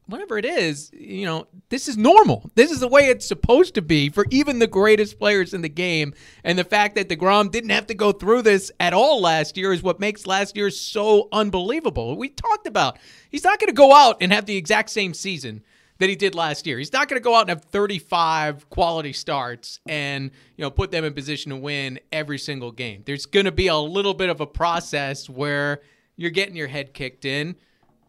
whatever 0.07 0.39
it 0.39 0.45
is, 0.45 0.91
you 0.93 1.27
know, 1.27 1.47
this 1.69 1.89
is 1.89 1.97
normal. 1.97 2.49
This 2.55 2.71
is 2.71 2.81
the 2.81 2.89
way 2.89 3.09
it's 3.09 3.27
supposed 3.27 3.75
to 3.75 3.83
be 3.83 4.09
for 4.09 4.25
even 4.31 4.59
the 4.59 4.67
greatest 4.67 5.19
players 5.19 5.53
in 5.53 5.63
the 5.63 5.69
game. 5.69 6.15
And 6.45 6.59
the 6.59 6.65
fact 6.65 6.95
that 6.95 7.09
DeGrom 7.09 7.51
didn't 7.51 7.71
have 7.71 7.89
to 7.89 7.95
go 7.95 8.13
through 8.13 8.43
this 8.43 8.71
at 8.79 8.93
all 8.93 9.21
last 9.21 9.57
year 9.57 9.73
is 9.73 9.83
what 9.83 9.99
makes 9.99 10.27
last 10.27 10.57
year 10.57 10.71
so 10.71 11.29
unbelievable. 11.33 12.17
We 12.17 12.29
talked 12.29 12.67
about 12.67 12.99
he's 13.31 13.45
not 13.45 13.59
going 13.59 13.69
to 13.69 13.75
go 13.75 13.95
out 13.95 14.19
and 14.21 14.33
have 14.33 14.47
the 14.47 14.57
exact 14.57 14.91
same 14.91 15.13
season 15.13 15.63
that 15.99 16.09
he 16.09 16.17
did 16.17 16.35
last 16.35 16.67
year. 16.67 16.79
He's 16.79 16.93
not 16.93 17.09
going 17.09 17.21
to 17.21 17.25
go 17.25 17.35
out 17.35 17.43
and 17.43 17.51
have 17.51 17.65
35 17.65 18.69
quality 18.71 19.13
starts 19.13 19.81
and, 19.89 20.31
you 20.57 20.63
know, 20.63 20.71
put 20.71 20.91
them 20.91 21.05
in 21.05 21.15
position 21.15 21.51
to 21.51 21.57
win 21.57 21.99
every 22.13 22.39
single 22.39 22.73
game. 22.73 23.03
There's 23.07 23.27
going 23.27 23.47
to 23.47 23.53
be 23.53 23.69
a 23.69 23.77
little 23.77 24.15
bit 24.15 24.29
of 24.29 24.41
a 24.41 24.47
process 24.47 25.29
where 25.29 25.81
you're 26.17 26.31
getting 26.31 26.57
your 26.57 26.69
head 26.69 26.95
kicked 26.95 27.25
in. 27.25 27.57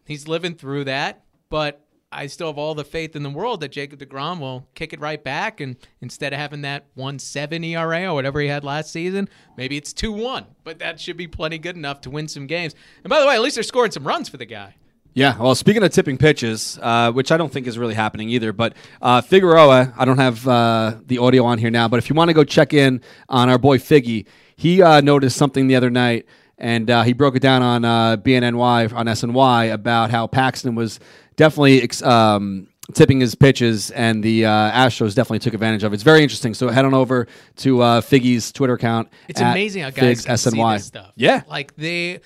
He's 0.06 0.28
living 0.28 0.56
through 0.56 0.86
that, 0.86 1.24
but 1.50 1.84
I 2.12 2.28
still 2.28 2.48
have 2.48 2.58
all 2.58 2.74
the 2.74 2.86
faith 2.86 3.16
in 3.18 3.24
the 3.24 3.30
world 3.30 3.60
that 3.60 3.74
Jacob 3.74 4.00
DeGrom 4.00 4.40
will 4.40 4.68
kick 4.76 4.94
it 4.94 5.00
right 5.02 5.22
back. 5.22 5.60
And 5.60 5.76
instead 6.00 6.32
of 6.32 6.40
having 6.40 6.62
that 6.62 6.86
1.7 6.96 7.66
ERA 7.66 8.10
or 8.10 8.14
whatever 8.14 8.40
he 8.40 8.48
had 8.48 8.64
last 8.64 8.92
season, 8.92 9.28
maybe 9.58 9.76
it's 9.76 9.92
2 9.92 10.14
1. 10.14 10.46
But 10.64 10.80
that 10.80 11.02
should 11.02 11.18
be 11.18 11.28
plenty 11.28 11.58
good 11.58 11.76
enough 11.76 12.00
to 12.02 12.10
win 12.10 12.30
some 12.30 12.48
games. 12.48 12.76
And 13.04 13.10
by 13.10 13.20
the 13.20 13.28
way, 13.28 13.36
at 13.36 13.42
least 13.42 13.56
they're 13.56 13.64
scoring 13.64 13.92
some 13.92 14.08
runs 14.08 14.30
for 14.30 14.38
the 14.38 14.46
guy. 14.46 14.76
Yeah, 15.18 15.36
well, 15.40 15.56
speaking 15.56 15.82
of 15.82 15.92
tipping 15.92 16.20
pitches, 16.20 16.78
uh, 16.80 17.12
which 17.12 17.32
I 17.32 17.38
don't 17.38 17.52
think 17.52 17.66
is 17.66 17.76
really 17.76 17.96
happening 17.96 18.30
either, 18.30 18.54
but 18.54 18.76
uh, 19.02 19.20
Figueroa, 19.22 19.92
I 19.98 20.06
don't 20.06 20.20
have 20.20 20.48
uh, 20.48 20.98
the 21.08 21.18
audio 21.18 21.44
on 21.44 21.58
here 21.58 21.72
now, 21.72 21.88
but 21.88 21.98
if 21.98 22.08
you 22.08 22.16
want 22.16 22.30
to 22.30 22.36
go 22.36 22.44
check 22.44 22.72
in 22.72 23.02
on 23.28 23.50
our 23.50 23.58
boy 23.58 23.80
Figgy, 23.80 24.28
he 24.58 24.84
uh, 24.84 25.02
noticed 25.02 25.36
something 25.36 25.66
the 25.66 25.76
other 25.76 25.90
night, 25.90 26.28
and 26.60 26.92
uh, 26.92 27.02
he 27.02 27.14
broke 27.14 27.36
it 27.36 27.42
down 27.42 27.64
on 27.64 27.84
uh, 27.84 28.18
BNNY, 28.18 28.94
on 28.94 29.08
SNY, 29.08 29.74
about 29.74 30.12
how 30.12 30.28
Paxton 30.28 30.76
was 30.76 31.00
definitely 31.36 31.82
ex- 31.82 32.04
um, 32.04 32.68
tipping 32.94 33.20
his 33.20 33.34
pitches, 33.34 33.90
and 33.90 34.24
the 34.24 34.46
uh, 34.46 34.50
Astros 34.72 35.16
definitely 35.16 35.40
took 35.40 35.56
advantage 35.56 35.84
of 35.84 35.94
it. 35.94 35.96
It's 35.96 36.04
very 36.04 36.22
interesting. 36.22 36.54
So 36.54 36.70
head 36.70 36.86
on 36.86 36.94
over 36.94 37.26
to 37.56 37.82
uh, 37.82 38.02
Figgy's 38.02 38.52
Twitter 38.52 38.74
account. 38.74 39.10
It's 39.28 39.42
amazing 39.42 39.82
how 39.82 39.90
guys 39.90 40.00
Figs 40.00 40.26
can 40.26 40.38
see 40.38 40.50
SNY. 40.52 40.76
this 40.78 40.86
stuff. 40.86 41.12
Yeah. 41.16 41.42
Like 41.48 41.76
they 41.76 42.22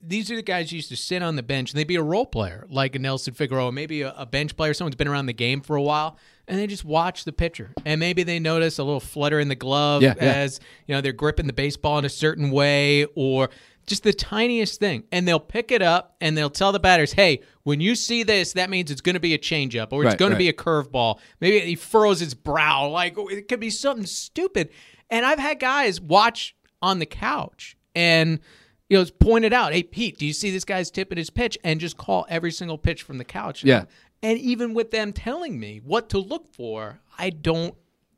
these 0.00 0.30
are 0.30 0.36
the 0.36 0.42
guys 0.42 0.70
who 0.70 0.76
used 0.76 0.90
to 0.90 0.96
sit 0.96 1.22
on 1.22 1.34
the 1.36 1.42
bench 1.42 1.72
and 1.72 1.78
they'd 1.78 1.84
be 1.88 1.96
a 1.96 2.02
role 2.02 2.26
player, 2.26 2.64
like 2.70 2.94
a 2.94 2.98
Nelson 2.98 3.34
Figueroa, 3.34 3.72
maybe 3.72 4.02
a, 4.02 4.14
a 4.16 4.26
bench 4.26 4.56
player, 4.56 4.72
someone's 4.74 4.94
been 4.96 5.08
around 5.08 5.26
the 5.26 5.32
game 5.32 5.60
for 5.60 5.74
a 5.76 5.82
while, 5.82 6.16
and 6.46 6.58
they 6.58 6.66
just 6.68 6.84
watch 6.84 7.24
the 7.24 7.32
pitcher. 7.32 7.72
And 7.84 7.98
maybe 7.98 8.22
they 8.22 8.38
notice 8.38 8.78
a 8.78 8.84
little 8.84 9.00
flutter 9.00 9.40
in 9.40 9.48
the 9.48 9.56
glove 9.56 10.02
Yeah, 10.02 10.14
yeah. 10.16 10.32
as 10.34 10.60
you 10.86 10.94
know 10.94 11.00
they're 11.00 11.12
gripping 11.12 11.46
the 11.48 11.52
baseball 11.52 11.98
in 11.98 12.04
a 12.04 12.08
certain 12.10 12.50
way 12.50 13.06
or 13.16 13.50
just 13.88 14.02
the 14.04 14.12
tiniest 14.12 14.78
thing. 14.78 15.02
And 15.10 15.26
they'll 15.26 15.40
pick 15.40 15.72
it 15.72 15.80
up 15.82 16.14
and 16.20 16.36
they'll 16.36 16.50
tell 16.50 16.72
the 16.72 16.78
batters, 16.80 17.12
hey, 17.12 17.40
when 17.62 17.80
you 17.80 17.94
see 17.94 18.22
this, 18.22 18.52
that 18.52 18.68
means 18.68 18.90
it's 18.90 19.00
going 19.00 19.14
to 19.14 19.20
be 19.20 19.32
a 19.32 19.38
changeup 19.38 19.88
or 19.92 20.02
it's 20.02 20.10
Right, 20.12 20.18
going 20.18 20.32
right. 20.32 20.36
to 20.36 20.38
be 20.38 20.48
a 20.50 20.52
curveball. 20.52 21.18
Maybe 21.40 21.58
he 21.60 21.74
furrows 21.74 22.20
his 22.20 22.34
brow. 22.34 22.88
Like 22.88 23.18
oh, 23.18 23.28
it 23.28 23.48
could 23.48 23.60
be 23.60 23.70
something 23.70 24.06
stupid. 24.06 24.68
And 25.10 25.24
I've 25.26 25.38
had 25.38 25.58
guys 25.58 26.00
watch 26.02 26.54
on 26.82 26.98
the 26.98 27.06
couch 27.06 27.76
and 27.96 28.40
you 28.88 28.96
know, 28.96 29.02
it's 29.02 29.10
pointed 29.10 29.52
out, 29.52 29.72
hey 29.72 29.82
Pete, 29.82 30.18
do 30.18 30.26
you 30.26 30.32
see 30.32 30.50
this 30.50 30.64
guy's 30.64 30.90
tip 30.90 31.08
tipping 31.08 31.18
his 31.18 31.30
pitch? 31.30 31.58
And 31.64 31.80
just 31.80 31.96
call 31.96 32.26
every 32.28 32.50
single 32.50 32.78
pitch 32.78 33.02
from 33.02 33.18
the 33.18 33.24
couch. 33.24 33.64
Yeah. 33.64 33.84
And 34.22 34.38
even 34.38 34.74
with 34.74 34.90
them 34.90 35.12
telling 35.12 35.60
me 35.60 35.80
what 35.84 36.08
to 36.10 36.18
look 36.18 36.52
for, 36.52 37.00
I 37.16 37.30
don't 37.30 37.74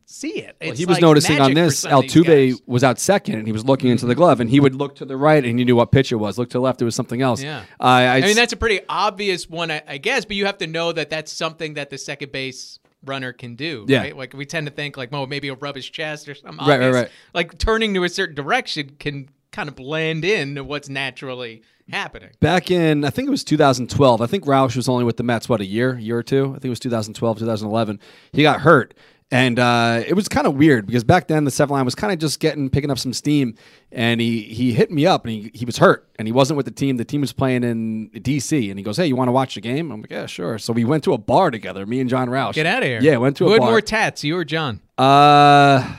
see 0.06 0.40
it. 0.40 0.56
Well, 0.60 0.74
he 0.74 0.86
was 0.86 0.96
like 0.96 1.02
noticing 1.02 1.40
on 1.40 1.54
this. 1.54 1.84
Altuve 1.84 2.60
was 2.66 2.82
out 2.82 2.98
second, 2.98 3.36
and 3.36 3.46
he 3.46 3.52
was 3.52 3.64
looking 3.64 3.90
into 3.90 4.06
the 4.06 4.14
glove, 4.14 4.40
and 4.40 4.48
he 4.48 4.60
would 4.60 4.74
look 4.74 4.96
to 4.96 5.04
the 5.04 5.16
right, 5.16 5.44
and 5.44 5.58
he 5.58 5.64
knew 5.64 5.76
what 5.76 5.92
pitch 5.92 6.10
it 6.10 6.16
was. 6.16 6.38
Look 6.38 6.48
to 6.50 6.58
the 6.58 6.62
left, 6.62 6.80
it 6.82 6.84
was 6.84 6.94
something 6.94 7.22
else. 7.22 7.42
Yeah. 7.42 7.60
Uh, 7.78 7.84
I, 7.84 8.16
I 8.16 8.20
mean, 8.22 8.34
that's 8.34 8.52
a 8.52 8.56
pretty 8.56 8.80
obvious 8.88 9.48
one, 9.48 9.70
I, 9.70 9.82
I 9.86 9.98
guess, 9.98 10.24
but 10.24 10.36
you 10.36 10.46
have 10.46 10.58
to 10.58 10.66
know 10.66 10.92
that 10.92 11.10
that's 11.10 11.32
something 11.32 11.74
that 11.74 11.90
the 11.90 11.98
second 11.98 12.32
base 12.32 12.78
runner 13.04 13.32
can 13.32 13.54
do. 13.54 13.84
Yeah. 13.88 14.00
Right? 14.00 14.16
Like 14.16 14.32
we 14.32 14.46
tend 14.46 14.66
to 14.66 14.72
think, 14.72 14.96
like, 14.96 15.10
oh, 15.12 15.26
maybe 15.26 15.48
he'll 15.48 15.56
rub 15.56 15.76
his 15.76 15.88
chest 15.88 16.28
or 16.28 16.34
something. 16.34 16.66
Right, 16.66 16.80
right, 16.80 16.92
right. 16.92 17.10
Like 17.34 17.58
turning 17.58 17.94
to 17.94 18.04
a 18.04 18.08
certain 18.08 18.34
direction 18.34 18.96
can 18.98 19.28
kind 19.52 19.68
of 19.68 19.76
blend 19.76 20.24
in 20.24 20.54
to 20.56 20.64
what's 20.64 20.88
naturally 20.88 21.62
happening. 21.90 22.30
back 22.40 22.70
in 22.70 23.04
I 23.04 23.10
think 23.10 23.26
it 23.26 23.30
was 23.30 23.42
2012. 23.44 24.20
I 24.20 24.26
think 24.26 24.46
Rauch 24.46 24.76
was 24.76 24.88
only 24.88 25.04
with 25.04 25.16
the 25.16 25.22
Mets 25.24 25.48
what 25.48 25.60
a 25.60 25.64
year, 25.66 25.98
year 25.98 26.18
or 26.18 26.22
two. 26.22 26.46
I 26.50 26.52
think 26.54 26.66
it 26.66 26.68
was 26.70 26.80
2012, 26.80 27.38
2011. 27.38 27.98
He 28.32 28.42
got 28.42 28.60
hurt. 28.60 28.94
And 29.32 29.60
uh, 29.60 30.02
it 30.08 30.14
was 30.14 30.28
kind 30.28 30.44
of 30.44 30.56
weird 30.56 30.86
because 30.86 31.04
back 31.04 31.28
then 31.28 31.44
the 31.44 31.52
seven 31.52 31.72
line 31.76 31.84
was 31.84 31.94
kind 31.94 32.12
of 32.12 32.18
just 32.18 32.40
getting 32.40 32.68
picking 32.68 32.90
up 32.90 32.98
some 32.98 33.12
steam, 33.12 33.54
and 33.92 34.20
he 34.20 34.42
he 34.42 34.72
hit 34.72 34.90
me 34.90 35.06
up 35.06 35.24
and 35.24 35.32
he, 35.32 35.52
he 35.54 35.64
was 35.64 35.78
hurt 35.78 36.08
and 36.18 36.26
he 36.26 36.32
wasn't 36.32 36.56
with 36.56 36.66
the 36.66 36.72
team. 36.72 36.96
The 36.96 37.04
team 37.04 37.20
was 37.20 37.32
playing 37.32 37.62
in 37.62 38.10
DC, 38.10 38.68
and 38.70 38.76
he 38.76 38.82
goes, 38.82 38.96
"Hey, 38.96 39.06
you 39.06 39.14
want 39.14 39.28
to 39.28 39.32
watch 39.32 39.54
the 39.54 39.60
game?" 39.60 39.92
I'm 39.92 40.00
like, 40.00 40.10
"Yeah, 40.10 40.26
sure." 40.26 40.58
So 40.58 40.72
we 40.72 40.84
went 40.84 41.04
to 41.04 41.12
a 41.12 41.18
bar 41.18 41.52
together, 41.52 41.86
me 41.86 42.00
and 42.00 42.10
Jon 42.10 42.28
Rauch. 42.28 42.56
Get 42.56 42.66
out 42.66 42.82
of 42.82 42.88
here. 42.88 42.98
Yeah, 43.00 43.18
went 43.18 43.36
to 43.36 43.44
Who 43.44 43.50
a 43.50 43.52
had 43.52 43.60
bar. 43.60 43.70
more 43.70 43.80
tats, 43.80 44.24
you 44.24 44.36
or 44.36 44.44
John? 44.44 44.80
uh, 44.98 45.94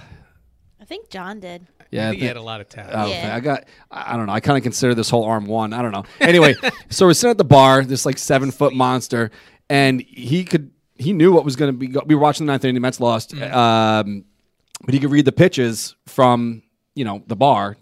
I 0.82 0.86
think 0.86 1.10
John 1.10 1.40
did. 1.40 1.66
Yeah, 1.92 2.08
I 2.08 2.12
I 2.12 2.16
he 2.16 2.26
had 2.26 2.38
a 2.38 2.42
lot 2.42 2.62
of 2.62 2.70
talent. 2.70 2.94
Oh, 2.96 3.06
Yeah. 3.08 3.36
I 3.36 3.40
got. 3.40 3.66
I 3.92 4.14
I 4.14 4.18
don't 4.18 4.26
know. 4.26 4.34
I 4.34 4.40
kind 4.40 4.58
of 4.58 4.64
consider 4.64 4.96
this 4.96 5.10
whole 5.10 5.24
arm 5.26 5.46
one. 5.46 5.74
I 5.74 5.82
don't 5.82 5.92
know. 5.92 6.04
Anyway, 6.20 6.56
so 6.90 7.06
we're 7.06 7.14
sitting 7.14 7.32
at 7.32 7.38
the 7.38 7.44
bar, 7.46 7.84
this 7.84 8.06
like 8.06 8.18
seven 8.18 8.50
foot 8.52 8.74
monster, 8.74 9.30
and 9.70 10.02
he 10.02 10.44
could. 10.44 10.72
He 10.98 11.14
knew 11.14 11.32
what 11.32 11.44
was 11.46 11.56
going 11.56 11.72
to 11.72 11.78
be. 11.78 11.88
We 12.06 12.16
were 12.16 12.22
watching 12.22 12.46
the 12.46 12.52
ninth 12.54 12.64
inning. 12.64 12.76
The 12.76 12.80
Mets 12.82 13.00
lost, 13.00 13.32
Mm. 13.36 13.54
um, 13.54 14.26
but 14.86 14.94
he 14.94 15.00
could 15.00 15.12
read 15.12 15.26
the 15.26 15.32
pitches 15.32 15.96
from 16.08 16.64
you 16.96 17.06
know 17.06 17.24
the 17.28 17.36
bar. 17.36 17.76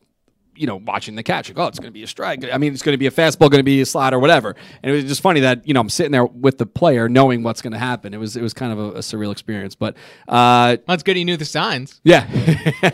You 0.60 0.68
know, 0.68 0.76
watching 0.76 1.16
the 1.16 1.24
catch. 1.24 1.50
Like, 1.50 1.58
oh, 1.58 1.68
it's 1.68 1.80
going 1.80 1.88
to 1.90 1.94
be 1.94 2.04
a 2.04 2.08
strike. 2.08 2.44
I 2.52 2.58
mean, 2.58 2.74
it's 2.74 2.82
going 2.82 2.94
to 2.94 2.98
be 2.98 3.08
a 3.08 3.12
fastball, 3.12 3.50
going 3.50 3.60
to 3.60 3.64
be 3.64 3.82
a 3.82 3.86
slider, 3.86 4.18
or 4.18 4.20
whatever. 4.20 4.56
And 4.84 4.92
it 4.92 4.96
was 4.96 5.06
just 5.06 5.22
funny 5.22 5.40
that 5.40 5.68
you 5.68 5.74
know 5.74 5.80
I'm 5.80 5.90
sitting 5.90 6.12
there 6.12 6.26
with 6.26 6.58
the 6.58 6.66
player, 6.66 7.08
knowing 7.08 7.44
what's 7.44 7.62
going 7.62 7.74
to 7.74 7.80
happen. 7.80 8.14
It 8.14 8.18
was 8.18 8.36
it 8.36 8.42
was 8.42 8.54
kind 8.54 8.72
of 8.74 8.80
a, 8.80 8.84
a 8.98 9.00
surreal 9.00 9.32
experience. 9.32 9.76
But 9.76 9.96
uh, 10.28 10.78
Well, 10.88 10.94
it's 10.96 11.04
good 11.04 11.16
he 11.16 11.24
knew 11.24 11.38
the 11.38 11.46
signs. 11.46 12.02
yeah, 12.04 12.28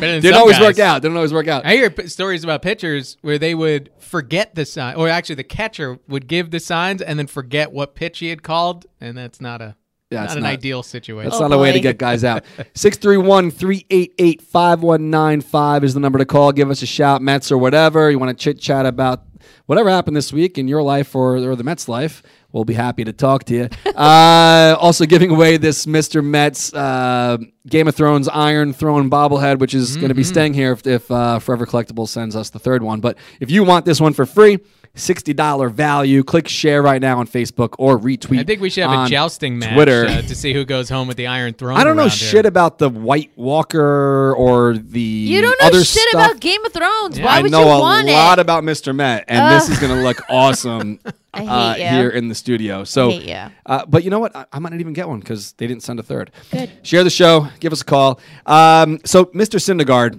didn't 0.00 0.34
always 0.34 0.58
guys. 0.58 0.60
work 0.66 0.78
out. 0.78 1.02
Didn't 1.02 1.16
always 1.16 1.32
work 1.32 1.48
out. 1.48 1.64
I 1.64 1.72
hear 1.72 1.90
p- 1.90 2.08
stories 2.08 2.44
about 2.44 2.62
pitchers 2.62 3.16
where 3.22 3.38
they 3.38 3.54
would 3.54 3.90
forget 3.98 4.54
the 4.54 4.64
sign, 4.64 4.96
or 4.96 5.08
actually 5.08 5.36
the 5.36 5.44
catcher 5.44 5.98
would 6.08 6.26
give 6.28 6.50
the 6.50 6.60
signs 6.60 7.02
and 7.02 7.18
then 7.18 7.26
forget 7.26 7.72
what 7.72 7.94
pitch 7.94 8.18
he 8.18 8.28
had 8.28 8.42
called, 8.42 8.86
and 9.00 9.16
that's 9.16 9.40
not 9.40 9.60
a 9.60 9.76
Yeah, 10.10 10.20
not 10.20 10.24
it's 10.26 10.34
an 10.36 10.42
not. 10.44 10.52
ideal 10.52 10.82
situation. 10.84 11.30
That's 11.30 11.40
Oh, 11.40 11.48
not 11.48 11.56
a 11.56 11.58
way 11.58 11.72
to 11.72 11.80
get 11.80 11.98
guys 11.98 12.22
out. 12.22 12.44
631 12.74 13.50
388 13.50 14.40
5195 14.42 15.84
is 15.84 15.94
the 15.94 16.00
number 16.00 16.18
to 16.18 16.24
call. 16.24 16.52
Give 16.52 16.70
us 16.70 16.82
a 16.82 16.86
shout, 16.86 17.22
Mets 17.22 17.50
or 17.50 17.58
whatever. 17.58 18.10
You 18.10 18.18
want 18.18 18.36
to 18.36 18.40
chit 18.42 18.60
chat 18.60 18.86
about 18.86 19.22
whatever 19.66 19.90
happened 19.90 20.16
this 20.16 20.32
week 20.32 20.58
in 20.58 20.68
your 20.68 20.82
life 20.82 21.14
or, 21.16 21.36
or 21.38 21.56
the 21.56 21.64
Mets' 21.64 21.88
life. 21.88 22.22
we'll 22.52 22.64
be 22.64 22.74
happy 22.74 23.02
to 23.04 23.12
talk 23.12 23.44
to 23.44 23.54
you. 23.54 23.68
uh, 23.96 24.76
also, 24.78 25.06
giving 25.06 25.30
away 25.30 25.56
this 25.56 25.86
Mr. 25.86 26.24
Mets 26.24 26.72
uh, 26.72 27.36
Game 27.66 27.88
of 27.88 27.96
Thrones 27.96 28.28
Iron 28.28 28.72
Throne 28.72 29.10
bobblehead, 29.10 29.58
which 29.58 29.74
is 29.74 29.96
going 29.96 30.08
to 30.10 30.14
be 30.14 30.22
staying 30.24 30.54
here 30.54 30.70
if, 30.72 30.86
if 30.86 31.10
uh, 31.10 31.40
Forever 31.40 31.66
Collectibles 31.66 32.08
sends 32.10 32.36
us 32.36 32.50
the 32.50 32.60
third 32.60 32.82
one. 32.84 33.00
But 33.00 33.18
if 33.40 33.50
you 33.50 33.64
want 33.64 33.84
this 33.84 34.00
one 34.00 34.12
for 34.12 34.24
free, 34.24 34.58
$60 34.96 35.72
value. 35.72 36.24
Click 36.24 36.48
share 36.48 36.82
right 36.82 37.00
now 37.00 37.18
on 37.18 37.26
Facebook 37.26 37.74
or 37.78 37.98
retweet. 37.98 38.40
I 38.40 38.44
think 38.44 38.60
we 38.60 38.70
should 38.70 38.82
have 38.82 38.90
on 38.90 39.06
a 39.06 39.08
jousting 39.08 39.58
match 39.58 39.74
Twitter. 39.74 40.06
uh, 40.06 40.22
to 40.22 40.34
see 40.34 40.52
who 40.52 40.64
goes 40.64 40.88
home 40.88 41.06
with 41.06 41.16
the 41.16 41.26
Iron 41.26 41.52
Throne. 41.54 41.76
I 41.76 41.84
don't 41.84 41.96
know 41.96 42.08
shit 42.08 42.44
here. 42.44 42.48
about 42.48 42.78
the 42.78 42.88
White 42.88 43.30
Walker 43.36 44.34
or 44.34 44.74
the 44.76 45.00
You 45.00 45.42
don't 45.42 45.60
know 45.60 45.66
other 45.68 45.84
shit 45.84 46.08
stuff. 46.08 46.14
about 46.30 46.40
Game 46.40 46.64
of 46.64 46.72
Thrones. 46.72 47.18
Yeah. 47.18 47.26
Why 47.26 47.38
I 47.38 47.42
would 47.42 47.50
know 47.50 47.60
you 47.60 47.66
a 47.66 48.12
lot 48.12 48.38
about 48.38 48.64
Mr. 48.64 48.94
Met, 48.94 49.24
and 49.28 49.54
this 49.54 49.68
is 49.68 49.78
going 49.78 49.94
to 49.94 50.02
look 50.02 50.20
awesome 50.28 50.98
I 51.36 51.40
hate 51.40 51.48
uh, 51.48 51.74
ya. 51.76 51.90
here 51.98 52.08
in 52.08 52.28
the 52.28 52.34
studio. 52.34 52.84
So, 52.84 53.10
hate 53.10 53.24
ya. 53.28 53.50
uh, 53.66 53.84
but 53.86 54.04
you 54.04 54.10
know 54.10 54.18
what? 54.20 54.34
I, 54.34 54.46
I 54.52 54.58
might 54.58 54.72
not 54.72 54.80
even 54.80 54.94
get 54.94 55.06
one 55.08 55.20
because 55.20 55.52
they 55.52 55.66
didn't 55.66 55.82
send 55.82 56.00
a 56.00 56.02
third. 56.02 56.30
Good. 56.50 56.70
Share 56.82 57.04
the 57.04 57.10
show. 57.10 57.48
Give 57.60 57.72
us 57.72 57.82
a 57.82 57.84
call. 57.84 58.20
Um, 58.46 59.00
so, 59.04 59.26
Mr. 59.26 59.58
Syndergaard, 59.60 60.18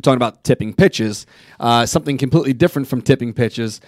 we're 0.00 0.12
talking 0.12 0.16
about 0.16 0.44
tipping 0.44 0.72
pitches. 0.72 1.26
Uh, 1.58 1.84
something 1.84 2.16
completely 2.16 2.54
different 2.54 2.88
from 2.88 3.02
tipping 3.02 3.34
pitches. 3.34 3.82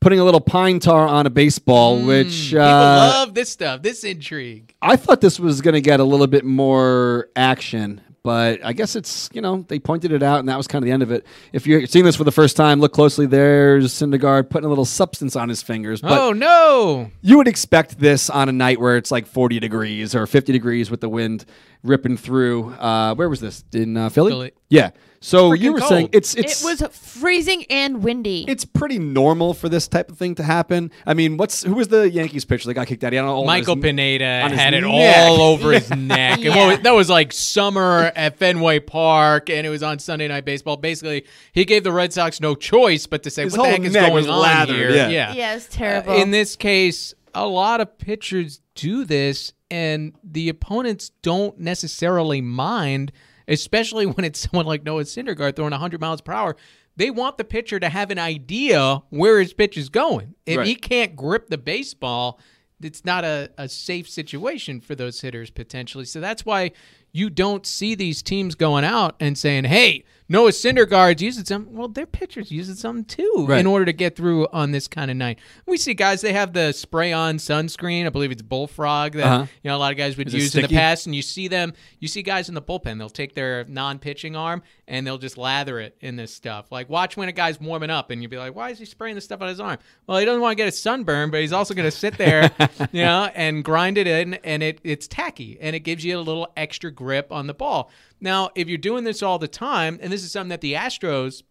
Putting 0.00 0.18
a 0.18 0.24
little 0.24 0.40
pine 0.40 0.78
tar 0.78 1.06
on 1.06 1.26
a 1.26 1.30
baseball, 1.30 2.02
which 2.04 2.50
People 2.50 2.64
uh, 2.64 3.10
love 3.12 3.34
this 3.34 3.50
stuff, 3.50 3.82
this 3.82 4.04
intrigue. 4.04 4.74
I 4.80 4.96
thought 4.96 5.20
this 5.20 5.38
was 5.38 5.60
going 5.60 5.74
to 5.74 5.80
get 5.80 6.00
a 6.00 6.04
little 6.04 6.26
bit 6.26 6.44
more 6.44 7.28
action, 7.34 8.00
but 8.22 8.64
I 8.64 8.72
guess 8.72 8.94
it's, 8.94 9.30
you 9.32 9.40
know, 9.40 9.64
they 9.68 9.78
pointed 9.78 10.12
it 10.12 10.22
out 10.22 10.38
and 10.38 10.48
that 10.48 10.56
was 10.56 10.66
kind 10.66 10.82
of 10.82 10.86
the 10.86 10.92
end 10.92 11.02
of 11.02 11.10
it. 11.10 11.26
If 11.52 11.66
you're 11.66 11.86
seeing 11.86 12.04
this 12.04 12.16
for 12.16 12.24
the 12.24 12.32
first 12.32 12.56
time, 12.56 12.80
look 12.80 12.92
closely. 12.92 13.26
There's 13.26 13.92
Syndergaard 13.92 14.50
putting 14.50 14.66
a 14.66 14.68
little 14.68 14.84
substance 14.84 15.34
on 15.34 15.48
his 15.48 15.62
fingers. 15.62 16.00
But 16.02 16.18
oh 16.18 16.32
no! 16.32 17.10
you 17.22 17.38
would 17.38 17.48
expect 17.48 17.98
this 17.98 18.28
on 18.28 18.48
a 18.48 18.52
night 18.52 18.80
where 18.80 18.96
it's 18.96 19.10
like 19.10 19.26
40 19.26 19.60
degrees 19.60 20.14
or 20.14 20.26
50 20.26 20.52
degrees 20.52 20.90
with 20.90 21.00
the 21.00 21.08
wind 21.08 21.46
ripping 21.82 22.16
through. 22.16 22.70
Uh, 22.74 23.14
where 23.14 23.28
was 23.28 23.40
this? 23.40 23.64
In 23.72 23.96
uh, 23.96 24.08
Philly? 24.08 24.32
Philly. 24.32 24.52
Yeah. 24.68 24.90
So 25.26 25.52
you 25.54 25.72
were 25.72 25.80
saying 25.80 26.10
it's 26.12 26.34
it's 26.36 26.62
it 26.62 26.64
was 26.64 26.96
freezing 26.96 27.64
and 27.68 28.04
windy. 28.04 28.44
it's 28.46 28.64
pretty 28.64 29.00
normal 29.00 29.54
for 29.54 29.68
this 29.68 29.88
type 29.88 30.08
of 30.10 30.16
thing 30.16 30.36
to 30.36 30.44
happen. 30.44 30.92
I 31.04 31.14
mean, 31.14 31.36
what's 31.36 31.64
who 31.64 31.74
was 31.74 31.88
the 31.88 32.08
Yankees 32.08 32.44
pitcher 32.44 32.68
that 32.68 32.74
got 32.74 32.86
kicked 32.86 33.02
out? 33.02 33.12
He 33.12 33.16
had 33.16 33.24
all 33.24 33.44
Michael 33.44 33.74
his- 33.74 33.82
Pineda 33.82 34.42
on 34.44 34.50
his 34.52 34.60
had 34.60 34.72
it 34.74 34.82
neck. 34.82 35.16
all 35.28 35.40
over 35.52 35.72
his 35.72 35.90
neck. 35.90 36.38
Yeah. 36.40 36.68
was- 36.68 36.78
that 36.80 36.94
was 36.94 37.10
like 37.10 37.32
summer 37.32 38.12
at 38.14 38.38
Fenway 38.38 38.78
Park, 38.78 39.50
and 39.50 39.66
it 39.66 39.70
was 39.70 39.82
on 39.82 39.98
Sunday 39.98 40.28
Night 40.28 40.44
Baseball. 40.44 40.76
Basically, 40.76 41.24
he 41.52 41.64
gave 41.64 41.82
the 41.82 41.92
Red 41.92 42.12
Sox 42.12 42.40
no 42.40 42.54
choice 42.54 43.06
but 43.06 43.24
to 43.24 43.30
say, 43.30 43.42
His 43.42 43.56
"What 43.56 43.64
the 43.64 43.70
heck 43.70 43.80
is 43.80 43.92
going 43.94 44.12
was 44.12 44.28
on 44.28 44.38
lathered, 44.40 44.76
here?" 44.76 44.90
yeah. 45.10 45.32
yeah, 45.32 45.56
it's 45.56 45.66
Uh, 45.66 45.78
terrible. 45.78 46.14
in 46.14 46.30
this 46.30 46.54
case, 46.54 47.14
a 47.34 47.46
lot 47.48 47.80
of 47.80 47.98
pitchers 47.98 48.60
do 48.76 49.04
this, 49.04 49.52
and 49.72 50.12
the 50.22 50.48
opponents 50.48 51.10
don't 51.22 51.58
necessarily 51.58 52.40
mind, 52.40 53.10
especially 53.48 54.06
when 54.06 54.24
it's 54.24 54.40
someone 54.40 54.66
like 54.66 54.84
Noah 54.84 55.02
Syndergaard 55.04 55.56
throwing 55.56 55.72
100 55.72 56.00
miles 56.00 56.20
per 56.20 56.32
hour. 56.32 56.56
They 56.96 57.10
want 57.10 57.36
the 57.36 57.44
pitcher 57.44 57.78
to 57.78 57.88
have 57.90 58.10
an 58.10 58.18
idea 58.18 59.02
where 59.10 59.38
his 59.38 59.52
pitch 59.52 59.76
is 59.76 59.88
going. 59.90 60.34
If 60.46 60.56
Right. 60.58 60.66
he 60.66 60.74
can't 60.74 61.14
grip 61.14 61.48
the 61.50 61.58
baseball, 61.58 62.40
it's 62.80 63.04
not 63.04 63.22
a, 63.24 63.50
a 63.58 63.68
safe 63.68 64.08
situation 64.08 64.80
for 64.80 64.94
those 64.94 65.20
hitters 65.20 65.50
potentially. 65.50 66.06
So 66.06 66.20
that's 66.20 66.46
why 66.46 66.72
you 67.12 67.28
don't 67.30 67.66
see 67.66 67.94
these 67.94 68.22
teams 68.22 68.54
going 68.54 68.84
out 68.84 69.14
and 69.20 69.36
saying, 69.36 69.64
hey, 69.64 70.04
Noah 70.28 70.50
Syndergaard's 70.50 71.22
using 71.22 71.44
some. 71.44 71.72
Well, 71.72 71.88
their 71.88 72.06
pitchers 72.06 72.50
using 72.50 72.74
some 72.74 73.04
too 73.04 73.46
Right. 73.48 73.60
in 73.60 73.66
order 73.66 73.84
to 73.84 73.92
get 73.92 74.16
through 74.16 74.48
on 74.52 74.72
this 74.72 74.88
kind 74.88 75.10
of 75.10 75.16
night. 75.16 75.38
We 75.66 75.76
see 75.76 75.94
guys, 75.94 76.20
they 76.20 76.32
have 76.32 76.52
the 76.52 76.72
spray 76.72 77.12
on 77.12 77.36
sunscreen. 77.38 78.06
I 78.06 78.08
believe 78.08 78.32
it's 78.32 78.42
Bullfrog 78.42 79.12
that 79.12 79.24
Uh-huh. 79.26 79.46
you 79.62 79.70
know 79.70 79.76
a 79.76 79.78
lot 79.78 79.92
of 79.92 79.98
guys 79.98 80.16
would 80.16 80.26
Is 80.28 80.34
use 80.34 80.54
in 80.56 80.62
the 80.62 80.68
past. 80.68 81.06
And 81.06 81.14
you 81.14 81.22
see 81.22 81.46
them, 81.48 81.74
you 82.00 82.08
see 82.08 82.22
guys 82.22 82.48
in 82.48 82.54
the 82.56 82.62
bullpen, 82.62 82.98
they'll 82.98 83.08
take 83.08 83.34
their 83.34 83.64
non 83.68 83.98
pitching 84.00 84.34
arm 84.34 84.62
and 84.88 85.06
they'll 85.06 85.18
just 85.18 85.38
lather 85.38 85.78
it 85.80 85.96
in 86.00 86.16
this 86.16 86.34
stuff. 86.34 86.72
Like, 86.72 86.88
watch 86.88 87.16
when 87.16 87.28
a 87.28 87.32
guy's 87.32 87.60
warming 87.60 87.90
up 87.90 88.10
and 88.10 88.20
you'll 88.22 88.30
be 88.30 88.36
like, 88.38 88.54
why 88.54 88.70
is 88.70 88.78
he 88.78 88.84
spraying 88.84 89.14
this 89.14 89.24
stuff 89.24 89.40
on 89.42 89.48
his 89.48 89.60
arm? 89.60 89.78
Well, 90.06 90.18
he 90.18 90.24
doesn't 90.24 90.40
want 90.40 90.52
to 90.52 90.56
get 90.56 90.68
a 90.68 90.72
sunburn, 90.72 91.30
but 91.30 91.40
he's 91.40 91.52
also 91.52 91.74
going 91.74 91.86
to 91.90 91.96
sit 91.96 92.18
there, 92.18 92.50
you 92.92 93.02
know, 93.02 93.30
and 93.34 93.64
grind 93.64 93.96
it 93.98 94.06
in 94.08 94.34
and 94.34 94.62
it, 94.62 94.80
it's 94.82 95.06
tacky 95.06 95.58
and 95.60 95.76
it 95.76 95.80
gives 95.80 96.04
you 96.04 96.18
a 96.18 96.20
little 96.20 96.48
extra 96.56 96.90
grip 96.90 97.30
on 97.32 97.46
the 97.46 97.54
ball. 97.54 97.90
Now, 98.20 98.50
if 98.54 98.68
you're 98.68 98.78
doing 98.78 99.04
this 99.04 99.22
all 99.22 99.38
the 99.38 99.48
time, 99.48 99.98
and 100.00 100.12
this 100.12 100.24
is 100.24 100.32
something 100.32 100.50
that 100.50 100.60
the 100.60 100.74
Astros 100.74 101.42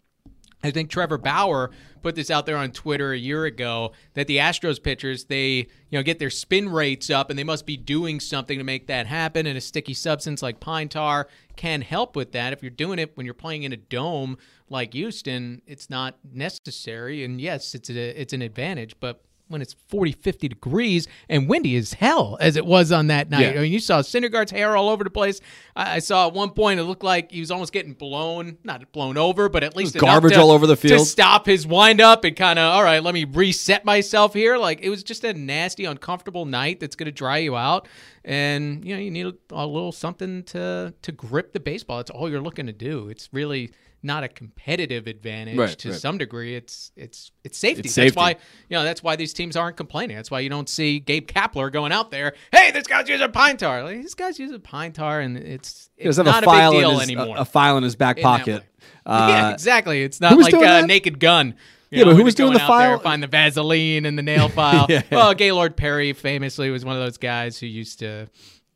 I 0.65 0.71
think 0.71 0.89
Trevor 0.89 1.19
Bauer 1.19 1.69
put 2.01 2.15
this 2.15 2.32
out 2.32 2.47
there 2.47 2.58
on 2.58 2.71
Twitter 2.71 3.12
a 3.12 3.17
year 3.17 3.45
ago 3.45 3.91
that 4.15 4.25
the 4.25 4.38
Astros 4.38 4.82
pitchers 4.82 5.25
they 5.25 5.49
you 5.49 5.65
know 5.91 6.01
get 6.01 6.17
their 6.17 6.32
spin 6.32 6.69
rates 6.69 7.12
up 7.12 7.30
and 7.30 7.38
they 7.38 7.43
must 7.43 7.67
be 7.67 7.78
doing 7.78 8.19
something 8.19 8.58
to 8.58 8.63
make 8.63 8.88
that 8.88 9.06
happen 9.06 9.45
and 9.45 9.58
a 9.58 9.62
sticky 9.62 9.93
substance 9.93 10.41
like 10.41 10.60
pine 10.60 10.89
tar 10.89 11.28
can 11.56 11.82
help 11.82 12.15
with 12.15 12.32
that. 12.32 12.51
If 12.51 12.63
you're 12.63 12.71
doing 12.71 12.97
it 12.97 13.15
when 13.15 13.25
you're 13.25 13.36
playing 13.36 13.62
in 13.62 13.73
a 13.73 13.78
dome 13.78 14.39
like 14.67 14.93
Houston 14.93 15.62
it's 15.67 15.89
not 15.89 16.17
necessary 16.34 17.23
and 17.23 17.39
yes 17.39 17.75
it's 17.75 17.89
a, 17.91 18.19
it's 18.19 18.34
an 18.34 18.41
advantage 18.41 18.95
but 18.99 19.21
when 19.47 19.62
it's 19.62 19.75
40 19.89 20.12
50 20.13 20.47
degrees 20.47 21.08
and 21.29 21.47
windy 21.47 21.75
as 21.75 21.93
hell 21.93 22.38
as 22.41 22.55
it 22.55 22.65
was 22.65 22.91
on 22.91 23.08
that 23.08 23.29
night. 23.29 23.53
Yeah. 23.53 23.60
I 23.60 23.63
mean 23.63 23.71
you 23.71 23.79
saw 23.79 23.99
Syndergaard's 24.01 24.51
hair 24.51 24.75
all 24.75 24.89
over 24.89 25.03
the 25.03 25.10
place. 25.10 25.39
I, 25.75 25.95
I 25.95 25.99
saw 25.99 26.27
at 26.27 26.34
one 26.34 26.49
point 26.51 26.79
it 26.79 26.84
looked 26.84 27.03
like 27.03 27.31
he 27.31 27.39
was 27.39 27.51
almost 27.51 27.71
getting 27.71 27.93
blown 27.93 28.58
not 28.63 28.91
blown 28.91 29.17
over 29.17 29.49
but 29.49 29.63
at 29.63 29.75
least 29.75 29.95
garbage 29.97 30.34
to- 30.34 30.39
all 30.39 30.51
over 30.51 30.65
the 30.67 30.75
field. 30.75 30.99
to 30.99 31.05
stop 31.05 31.45
his 31.45 31.67
windup 31.67 32.23
and 32.23 32.36
kind 32.36 32.58
of 32.60 32.73
all 32.73 32.84
right 32.84 33.03
let 33.03 33.13
me 33.13 33.23
reset 33.23 33.86
myself 33.86 34.34
here. 34.34 34.58
Like 34.58 34.81
it 34.81 34.89
was 34.89 35.03
just 35.03 35.23
a 35.23 35.34
nasty 35.34 35.86
uncomfortable 35.86 36.45
night 36.45 36.79
that's 36.79 36.95
going 36.95 37.05
to 37.05 37.12
dry 37.12 37.38
you 37.38 37.55
out. 37.55 37.88
And 38.23 38.84
you 38.84 38.95
know 38.95 38.99
you 39.01 39.12
need 39.12 39.27
a, 39.27 39.34
a 39.51 39.65
little 39.67 39.91
something 39.91 40.43
to 40.43 40.93
to 41.01 41.12
grip 41.12 41.53
the 41.53 41.60
baseball. 41.60 41.97
That's 41.97 42.10
all 42.12 42.29
you're 42.29 42.41
looking 42.41 42.65
to 42.65 42.73
do. 42.73 43.10
It's 43.10 43.29
really 43.31 43.71
not 44.05 44.23
a 44.23 44.27
competitive 44.27 45.07
advantage 45.07 45.57
Right, 45.57 45.77
to 45.79 45.89
right. 45.89 45.99
some 45.99 46.17
degree 46.17 46.55
it's 46.55 46.91
it's 46.95 47.31
it's 47.43 47.57
safety 47.57 47.81
It's 47.85 47.95
that's 47.95 48.15
why 48.15 48.29
you 48.69 48.77
know 48.77 48.83
that's 48.83 49.03
why 49.03 49.15
these 49.15 49.33
teams 49.33 49.55
aren't 49.57 49.75
complaining 49.75 50.15
that's 50.15 50.31
why 50.31 50.39
you 50.39 50.49
don't 50.49 50.69
see 50.69 50.99
Gabe 50.99 51.27
Kapler 51.27 51.71
going 51.71 51.91
out 51.91 52.11
there 52.11 52.33
hey 52.51 52.71
this 52.71 52.87
guy's 52.87 53.09
using 53.09 53.31
pine 53.31 53.57
tar 53.57 53.83
like 53.83 54.01
this 54.01 54.13
guy's 54.13 54.39
using 54.39 54.61
pine 54.61 54.93
tar 54.93 55.19
and 55.19 55.37
it's 55.37 55.89
it's 55.97 56.05
doesn't 56.05 56.25
have 56.27 56.43
a 56.43 56.45
file 56.45 56.71
a 56.71 56.73
big 56.75 56.79
deal 56.81 56.89
in 56.91 56.99
his, 56.99 57.09
anymore 57.09 57.35
a 57.37 57.45
file 57.45 57.77
in 57.77 57.83
his 57.83 57.95
back 57.95 58.17
in 58.17 58.23
pocket. 58.23 58.63
Uh, 59.07 59.27
yeah, 59.29 59.51
exactly. 59.53 60.01
It's 60.03 60.19
not 60.19 60.35
like 60.37 60.53
a 60.53 60.85
naked 60.87 61.19
gun. 61.19 61.55
You 61.91 61.99
Yeah, 61.99 62.03
but 62.05 62.15
who 62.15 62.23
was 62.23 62.33
doing 62.33 62.53
the 62.53 62.59
going 62.59 62.71
out 62.71 62.77
there, 62.79 62.89
file- 62.97 62.99
Find 63.03 63.21
the 63.23 63.27
Vaseline 63.27 64.05
and 64.05 64.17
the 64.17 64.23
nail 64.23 64.49
file. 64.59 64.87
Yeah. 64.89 65.03
Well, 65.11 65.33
Gaylord 65.35 65.77
Perry 65.77 66.13
famously 66.13 66.69
was 66.71 66.83
one 66.83 66.95
of 66.95 67.01
those 67.03 67.17
guys 67.17 67.59
who 67.59 67.67
used 67.67 67.99
to, 67.99 68.27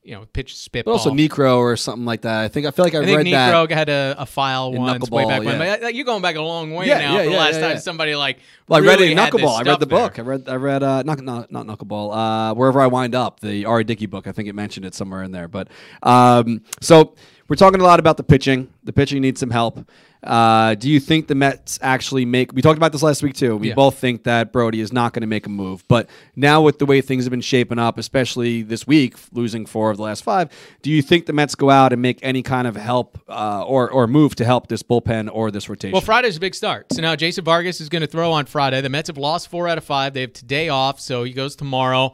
you 0.02 0.16
know, 0.16 0.26
pitch 0.32 0.68
But 0.72 0.88
also 0.88 1.12
Niekro 1.12 1.58
or 1.58 1.76
something 1.76 2.06
like 2.06 2.22
that. 2.22 2.40
I 2.42 2.48
think 2.48 2.66
I 2.66 2.72
feel 2.72 2.86
like 2.86 2.96
I, 2.96 3.00
I 3.02 3.06
think 3.06 3.18
read 3.18 3.28
that. 3.34 3.54
Niekro 3.54 3.72
had 3.72 3.90
a, 3.90 4.16
a 4.18 4.26
file 4.26 4.72
once 4.72 5.10
way 5.12 5.26
back 5.26 5.44
when. 5.44 5.60
yeah. 5.60 5.76
But 5.78 5.84
uh, 5.84 5.88
you're 5.90 6.06
going 6.06 6.22
back 6.22 6.36
a 6.36 6.42
long 6.42 6.74
way 6.74 6.88
Yeah, 6.88 7.00
now. 7.00 7.18
yeah, 7.18 7.24
the 7.26 7.32
last 7.32 7.60
time 7.60 7.78
somebody 7.80 8.16
like 8.16 8.40
Well, 8.68 8.82
I 8.82 8.86
read 8.86 8.94
it 8.94 9.00
really 9.02 9.12
in 9.12 9.18
had 9.18 9.32
this 9.34 9.42
Knuckleball. 9.42 9.60
I 9.60 9.70
read 9.70 9.80
the 9.80 9.86
there. 9.86 10.00
book. 10.00 10.20
I 10.20 10.22
read 10.22 10.50
I 10.50 10.56
read 10.56 10.84
uh 10.84 11.04
not 11.04 11.22
not 11.22 11.52
not 11.52 11.68
Knuckleball. 11.68 12.16
Uh 12.16 12.54
wherever 12.56 12.80
I 12.82 12.88
wind 12.88 13.14
up, 13.14 13.42
the 13.42 13.66
R.A. 13.66 13.84
Dickey 13.84 14.06
book. 14.06 14.26
I 14.26 14.32
think 14.32 14.48
it 14.48 14.56
mentioned 14.56 14.86
it 14.86 14.96
somewhere 14.96 15.22
in 15.24 15.32
there. 15.32 15.48
But 15.48 15.68
um 16.02 16.62
so 16.82 17.16
we're 17.50 17.56
talking 17.56 17.82
a 17.82 17.84
lot 17.84 18.00
about 18.00 18.18
the 18.18 18.24
pitching. 18.24 18.70
The 18.84 18.94
pitching 18.94 19.22
needs 19.22 19.40
some 19.40 19.50
help. 19.50 19.80
Uh, 20.22 20.76
do 20.76 20.90
you 20.90 21.00
think 21.00 21.28
the 21.28 21.36
Mets 21.36 21.80
actually 21.82 22.26
make? 22.26 22.52
We 22.54 22.62
talked 22.62 22.76
about 22.78 22.92
this 22.92 23.02
last 23.02 23.24
week 23.24 23.36
too. 23.36 23.56
We 23.56 23.70
Yeah. 23.70 23.74
both 23.76 23.98
think 23.98 24.24
that 24.26 24.52
Brodie 24.52 24.82
is 24.82 24.92
not 24.92 25.14
going 25.14 25.22
to 25.22 25.28
make 25.28 25.46
a 25.46 25.50
move. 25.50 25.84
But 25.88 26.10
now 26.36 26.62
with 26.62 26.78
the 26.78 26.86
way 26.86 27.00
things 27.00 27.24
have 27.24 27.32
been 27.32 27.40
shaping 27.42 27.80
up, 27.80 27.98
especially 27.98 28.62
this 28.62 28.86
week, 28.86 29.16
losing 29.32 29.66
four 29.66 29.90
of 29.92 29.98
the 29.98 30.04
last 30.04 30.24
five, 30.24 30.50
do 30.82 30.90
you 30.92 31.02
think 31.02 31.26
the 31.26 31.32
Mets 31.34 31.56
go 31.56 31.70
out 31.70 31.94
and 31.94 32.02
make 32.02 32.20
any 32.22 32.44
kind 32.44 32.68
of 32.68 32.76
help 32.76 33.18
uh, 33.30 33.64
or 33.66 33.90
or 33.90 34.08
move 34.08 34.36
to 34.36 34.46
help 34.46 34.68
this 34.68 34.84
bullpen 34.84 35.30
or 35.32 35.52
this 35.52 35.70
rotation? 35.70 35.94
Well, 35.94 36.02
Friday's 36.02 36.36
a 36.38 36.42
big 36.42 36.54
start. 36.56 36.88
So 36.92 37.02
now 37.02 37.16
Jason 37.16 37.46
Vargas 37.46 37.80
is 37.80 37.88
going 37.88 38.02
to 38.02 38.08
throw 38.08 38.32
on 38.34 38.46
Friday. 38.46 38.82
The 38.82 38.90
Mets 38.90 39.08
have 39.08 39.18
lost 39.18 39.48
four 39.50 39.68
out 39.70 39.78
of 39.78 39.86
five. 39.86 40.14
They 40.14 40.22
have 40.22 40.34
today 40.34 40.68
off, 40.70 41.00
so 41.00 41.24
he 41.24 41.32
goes 41.32 41.56
tomorrow. 41.56 42.14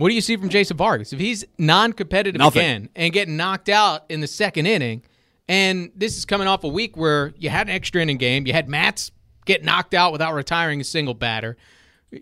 What 0.00 0.08
do 0.08 0.14
you 0.14 0.22
see 0.22 0.38
from 0.38 0.48
Jason 0.48 0.78
Vargas? 0.78 1.12
If 1.12 1.20
he's 1.20 1.44
non-competitive 1.58 2.38
Nothing. 2.38 2.62
again 2.62 2.88
and 2.96 3.12
getting 3.12 3.36
knocked 3.36 3.68
out 3.68 4.06
in 4.08 4.22
the 4.22 4.26
second 4.26 4.64
inning, 4.64 5.02
and 5.46 5.92
this 5.94 6.16
is 6.16 6.24
coming 6.24 6.48
off 6.48 6.64
a 6.64 6.68
week 6.68 6.96
where 6.96 7.34
you 7.36 7.50
had 7.50 7.68
an 7.68 7.74
extra 7.74 8.00
inning 8.00 8.16
game, 8.16 8.46
you 8.46 8.54
had 8.54 8.66
Matz 8.66 9.10
get 9.44 9.62
knocked 9.62 9.92
out 9.92 10.10
without 10.10 10.32
retiring 10.32 10.80
a 10.80 10.84
single 10.84 11.12
batter. 11.12 11.58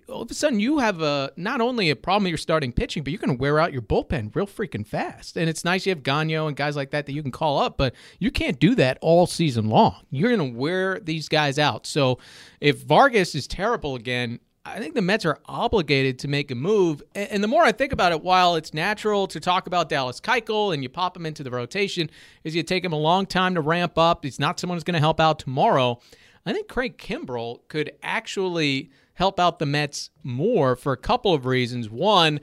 All 0.08 0.22
of 0.22 0.30
a 0.30 0.34
sudden, 0.34 0.58
you 0.58 0.78
have 0.80 1.00
a 1.02 1.30
not 1.36 1.60
only 1.60 1.88
a 1.88 1.94
problem 1.94 2.24
with 2.24 2.30
your 2.30 2.38
starting 2.38 2.72
pitching, 2.72 3.04
but 3.04 3.12
you're 3.12 3.20
going 3.20 3.36
to 3.36 3.40
wear 3.40 3.60
out 3.60 3.72
your 3.72 3.80
bullpen 3.80 4.34
real 4.34 4.48
freaking 4.48 4.84
fast. 4.84 5.36
And 5.36 5.48
it's 5.48 5.64
nice 5.64 5.86
you 5.86 5.90
have 5.90 6.02
Gagnon 6.02 6.48
and 6.48 6.56
guys 6.56 6.74
like 6.74 6.90
that 6.90 7.06
that 7.06 7.12
you 7.12 7.22
can 7.22 7.30
call 7.30 7.60
up, 7.60 7.78
but 7.78 7.94
you 8.18 8.32
can't 8.32 8.58
do 8.58 8.74
that 8.74 8.98
all 9.00 9.28
season 9.28 9.68
long. 9.68 9.94
You're 10.10 10.34
going 10.36 10.52
to 10.52 10.58
wear 10.58 10.98
these 10.98 11.28
guys 11.28 11.60
out. 11.60 11.86
So 11.86 12.18
if 12.60 12.82
Vargas 12.82 13.36
is 13.36 13.46
terrible 13.46 13.94
again, 13.94 14.40
I 14.68 14.78
think 14.78 14.94
the 14.94 15.02
Mets 15.02 15.24
are 15.24 15.38
obligated 15.46 16.18
to 16.20 16.28
make 16.28 16.50
a 16.50 16.54
move. 16.54 17.02
And 17.14 17.42
the 17.42 17.48
more 17.48 17.62
I 17.62 17.72
think 17.72 17.92
about 17.92 18.12
it, 18.12 18.22
while 18.22 18.54
it's 18.54 18.74
natural 18.74 19.26
to 19.28 19.40
talk 19.40 19.66
about 19.66 19.88
Dallas 19.88 20.20
Keuchel 20.20 20.72
and 20.72 20.83
you 20.83 20.88
pop 20.88 21.16
him 21.16 21.26
into 21.26 21.42
the 21.42 21.50
rotation, 21.50 22.11
is 22.44 22.54
you 22.54 22.62
take 22.62 22.85
him 22.85 22.92
a 22.92 22.98
long 22.98 23.26
time 23.26 23.54
to 23.54 23.61
ramp 23.61 23.96
up. 23.96 24.24
He's 24.24 24.38
not 24.38 24.61
someone 24.61 24.76
who's 24.76 24.85
going 24.85 24.94
to 24.94 25.00
help 25.00 25.20
out 25.20 25.38
tomorrow. 25.38 26.00
I 26.44 26.52
think 26.52 26.68
Craig 26.68 26.98
Kimbrel 26.98 27.61
could 27.68 27.92
actually 28.02 28.90
help 29.14 29.40
out 29.40 29.59
the 29.59 29.66
Mets 29.66 30.11
more 30.22 30.76
for 30.76 30.92
a 30.92 30.96
couple 30.96 31.35
of 31.35 31.44
reasons. 31.44 31.90
One, 31.90 32.40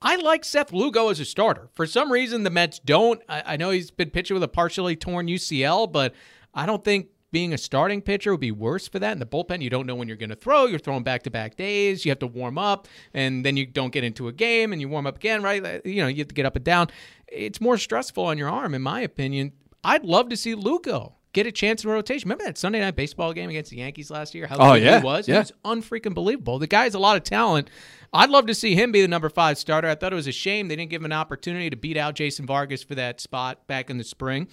I 0.00 0.16
like 0.16 0.44
Seth 0.44 0.72
Lugo 0.72 1.08
as 1.08 1.18
a 1.18 1.24
starter. 1.24 1.70
For 1.74 1.86
some 1.86 2.12
reason, 2.12 2.44
the 2.44 2.50
Mets 2.50 2.78
don't. 2.78 3.20
I, 3.28 3.54
I 3.54 3.56
know 3.56 3.70
he's 3.70 3.90
been 3.90 4.10
pitching 4.10 4.34
with 4.34 4.42
a 4.42 4.48
partially 4.48 4.94
torn 4.94 5.26
UCL, 5.26 5.90
but 5.90 6.14
I 6.54 6.66
don't 6.66 6.84
think 6.84 7.08
being 7.30 7.52
a 7.52 7.58
starting 7.58 8.00
pitcher 8.00 8.30
would 8.32 8.40
be 8.40 8.50
worse 8.52 8.88
for 8.88 8.98
that. 8.98 9.12
In 9.12 9.18
the 9.18 9.26
bullpen, 9.26 9.60
you 9.60 9.68
don't 9.70 9.86
know 9.86 9.94
when 9.94 10.08
you're 10.08 10.16
going 10.16 10.30
to 10.30 10.36
throw. 10.36 10.66
You're 10.66 10.78
throwing 10.78 11.02
back 11.02 11.22
to 11.24 11.30
back 11.30 11.56
days. 11.56 12.04
You 12.04 12.10
have 12.10 12.18
to 12.20 12.26
warm 12.26 12.56
up, 12.58 12.88
and 13.12 13.44
then 13.44 13.56
you 13.56 13.66
don't 13.66 13.92
get 13.92 14.04
into 14.04 14.28
a 14.28 14.32
game, 14.32 14.72
and 14.72 14.80
you 14.80 14.88
warm 14.88 15.06
up 15.06 15.16
again, 15.16 15.42
right? 15.42 15.84
You 15.84 16.02
know, 16.02 16.08
you 16.08 16.18
have 16.18 16.28
to 16.28 16.34
get 16.34 16.46
up 16.46 16.56
and 16.56 16.64
down. 16.64 16.88
It's 17.26 17.60
more 17.60 17.76
stressful 17.76 18.24
on 18.24 18.38
your 18.38 18.48
arm, 18.48 18.74
in 18.74 18.82
my 18.82 19.00
opinion. 19.02 19.52
I'd 19.84 20.04
love 20.04 20.30
to 20.30 20.36
see 20.36 20.54
Lugo 20.54 21.14
get 21.34 21.46
a 21.46 21.52
chance 21.52 21.84
in 21.84 21.90
rotation. 21.90 22.26
Remember 22.28 22.44
that 22.44 22.56
Sunday 22.56 22.80
night 22.80 22.96
baseball 22.96 23.32
game 23.34 23.50
against 23.50 23.70
the 23.70 23.76
Yankees 23.76 24.10
last 24.10 24.34
year? 24.34 24.46
How 24.46 24.56
Oh, 24.58 24.74
good 24.74 24.82
yeah, 24.82 24.98
he 25.00 25.04
was. 25.04 25.28
yeah. 25.28 25.36
It 25.36 25.38
was 25.38 25.52
unfreaking 25.64 26.14
believable. 26.14 26.58
The 26.58 26.66
guy 26.66 26.84
has 26.84 26.94
a 26.94 26.98
lot 26.98 27.16
of 27.18 27.22
talent. 27.24 27.68
I'd 28.12 28.30
love 28.30 28.46
to 28.46 28.54
see 28.54 28.74
him 28.74 28.90
be 28.90 29.02
the 29.02 29.08
number 29.08 29.28
five 29.28 29.58
starter. 29.58 29.86
I 29.88 29.94
thought 29.94 30.12
it 30.14 30.16
was 30.16 30.26
a 30.26 30.32
shame 30.32 30.68
they 30.68 30.76
didn't 30.76 30.90
give 30.90 31.02
him 31.02 31.06
an 31.06 31.12
opportunity 31.12 31.68
to 31.68 31.76
beat 31.76 31.98
out 31.98 32.14
Jason 32.14 32.46
Vargas 32.46 32.82
for 32.82 32.94
that 32.94 33.20
spot 33.20 33.66
back 33.66 33.90
in 33.90 33.98
the 33.98 34.04
spring. 34.04 34.48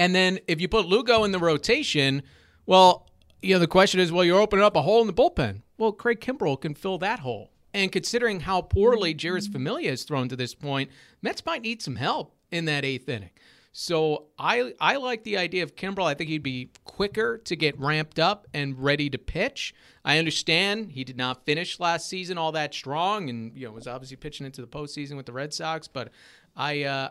And 0.00 0.14
then 0.14 0.38
if 0.48 0.62
you 0.62 0.66
put 0.66 0.86
Lugo 0.86 1.24
in 1.24 1.30
the 1.30 1.38
rotation, 1.38 2.22
well, 2.64 3.06
you 3.42 3.54
know, 3.54 3.58
the 3.58 3.66
question 3.66 4.00
is, 4.00 4.10
well, 4.10 4.24
you're 4.24 4.40
opening 4.40 4.64
up 4.64 4.74
a 4.74 4.80
hole 4.80 5.02
in 5.02 5.06
the 5.06 5.12
bullpen. 5.12 5.60
Well, 5.76 5.92
Craig 5.92 6.20
Kimbrel 6.20 6.58
can 6.58 6.74
fill 6.74 6.96
that 6.98 7.20
hole. 7.20 7.50
And 7.74 7.92
considering 7.92 8.40
how 8.40 8.62
poorly 8.62 9.14
Jeurys 9.14 9.46
Familia 9.52 9.90
has 9.90 10.04
thrown 10.04 10.30
to 10.30 10.36
this 10.36 10.54
point, 10.54 10.90
Mets 11.20 11.44
might 11.44 11.60
need 11.60 11.82
some 11.82 11.96
help 11.96 12.34
in 12.50 12.64
that 12.64 12.82
eighth 12.82 13.10
inning. 13.10 13.28
So 13.72 14.28
I 14.38 14.72
I 14.80 14.96
like 14.96 15.22
the 15.22 15.36
idea 15.36 15.64
of 15.64 15.76
Kimbrel. 15.76 16.06
I 16.06 16.14
think 16.14 16.30
he'd 16.30 16.42
be 16.42 16.70
quicker 16.84 17.36
to 17.36 17.54
get 17.54 17.78
ramped 17.78 18.18
up 18.18 18.46
and 18.54 18.82
ready 18.82 19.10
to 19.10 19.18
pitch. 19.18 19.74
I 20.02 20.16
understand 20.16 20.92
he 20.92 21.04
did 21.04 21.18
not 21.18 21.44
finish 21.44 21.78
last 21.78 22.08
season 22.08 22.38
all 22.38 22.52
that 22.52 22.72
strong, 22.72 23.28
and 23.28 23.54
you 23.54 23.66
know 23.66 23.72
was 23.72 23.86
obviously 23.86 24.16
pitching 24.16 24.46
into 24.46 24.62
the 24.62 24.66
postseason 24.66 25.16
with 25.16 25.26
the 25.26 25.32
Red 25.32 25.52
Sox. 25.52 25.88
But 25.88 26.10
I 26.56 26.84
uh, 26.84 27.10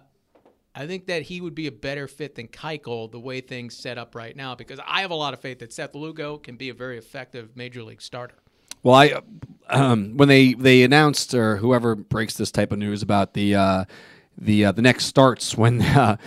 I 0.76 0.88
think 0.88 1.08
that 1.08 1.24
he 1.24 1.42
would 1.42 1.56
be 1.56 1.68
a 1.68 1.72
better 1.72 2.08
fit 2.08 2.36
than 2.36 2.48
Keuchel 2.48 3.12
the 3.12 3.20
way 3.20 3.42
things 3.42 3.76
set 3.76 3.98
up 3.98 4.16
right 4.16 4.36
now 4.36 4.56
because 4.56 4.80
I 4.86 5.02
have 5.02 5.12
a 5.12 5.16
lot 5.16 5.34
of 5.34 5.40
faith 5.40 5.60
that 5.60 5.74
Seth 5.74 5.96
Lugo 5.96 6.38
can 6.38 6.56
be 6.56 6.70
a 6.70 6.74
very 6.74 6.98
effective 6.98 7.56
major 7.56 7.84
league 7.84 8.02
starter. 8.02 8.36
Well, 8.84 8.96
I 8.96 9.22
um, 9.68 10.16
when 10.16 10.30
they 10.30 10.54
they 10.54 10.84
announced 10.84 11.34
or 11.34 11.58
whoever 11.58 11.96
breaks 11.96 12.36
this 12.36 12.52
type 12.52 12.72
of 12.72 12.80
news 12.80 13.02
about 13.02 13.34
the 13.34 13.56
uh, 13.56 13.86
the 14.38 14.66
uh, 14.66 14.72
the 14.72 14.82
next 14.82 15.06
starts 15.06 15.58
when 15.58 15.82
uh, 15.82 16.18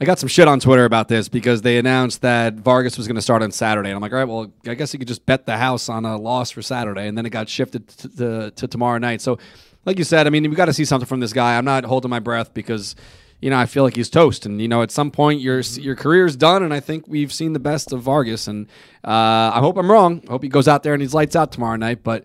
I 0.00 0.04
got 0.04 0.18
some 0.18 0.28
shit 0.28 0.46
on 0.46 0.60
Twitter 0.60 0.84
about 0.84 1.08
this 1.08 1.28
because 1.28 1.62
they 1.62 1.76
announced 1.76 2.22
that 2.22 2.54
Vargas 2.54 2.96
was 2.96 3.08
going 3.08 3.16
to 3.16 3.22
start 3.22 3.42
on 3.42 3.50
Saturday, 3.50 3.90
and 3.90 3.96
I'm 3.96 4.02
like, 4.02 4.12
all 4.12 4.18
right, 4.18 4.28
well, 4.28 4.52
I 4.66 4.74
guess 4.74 4.92
you 4.92 4.98
could 4.98 5.08
just 5.08 5.26
bet 5.26 5.44
the 5.44 5.56
house 5.56 5.88
on 5.88 6.04
a 6.04 6.16
loss 6.16 6.52
for 6.52 6.62
Saturday, 6.62 7.08
and 7.08 7.18
then 7.18 7.26
it 7.26 7.30
got 7.30 7.48
shifted 7.48 7.88
to, 7.88 8.08
to, 8.16 8.50
to 8.52 8.68
tomorrow 8.68 8.98
night. 8.98 9.20
So, 9.20 9.38
like 9.84 9.98
you 9.98 10.04
said, 10.04 10.28
I 10.28 10.30
mean, 10.30 10.48
we 10.48 10.54
got 10.54 10.66
to 10.66 10.72
see 10.72 10.84
something 10.84 11.06
from 11.06 11.18
this 11.18 11.32
guy. 11.32 11.58
I'm 11.58 11.64
not 11.64 11.84
holding 11.84 12.10
my 12.10 12.20
breath 12.20 12.54
because. 12.54 12.96
You 13.40 13.50
know, 13.50 13.56
I 13.56 13.66
feel 13.66 13.84
like 13.84 13.94
he's 13.94 14.10
toast, 14.10 14.46
and 14.46 14.60
you 14.60 14.66
know, 14.66 14.82
at 14.82 14.90
some 14.90 15.10
point 15.10 15.40
your 15.40 15.60
your 15.60 15.94
career's 15.94 16.34
done, 16.36 16.62
and 16.62 16.74
I 16.74 16.80
think 16.80 17.06
we've 17.06 17.32
seen 17.32 17.52
the 17.52 17.60
best 17.60 17.92
of 17.92 18.02
Vargas, 18.02 18.48
and 18.48 18.66
uh, 19.04 19.52
I 19.54 19.60
hope 19.60 19.76
I'm 19.76 19.90
wrong. 19.90 20.22
I 20.26 20.32
hope 20.32 20.42
he 20.42 20.48
goes 20.48 20.66
out 20.66 20.82
there 20.82 20.92
and 20.92 21.00
he's 21.00 21.14
lights 21.14 21.36
out 21.36 21.52
tomorrow 21.52 21.76
night, 21.76 22.02
but 22.02 22.24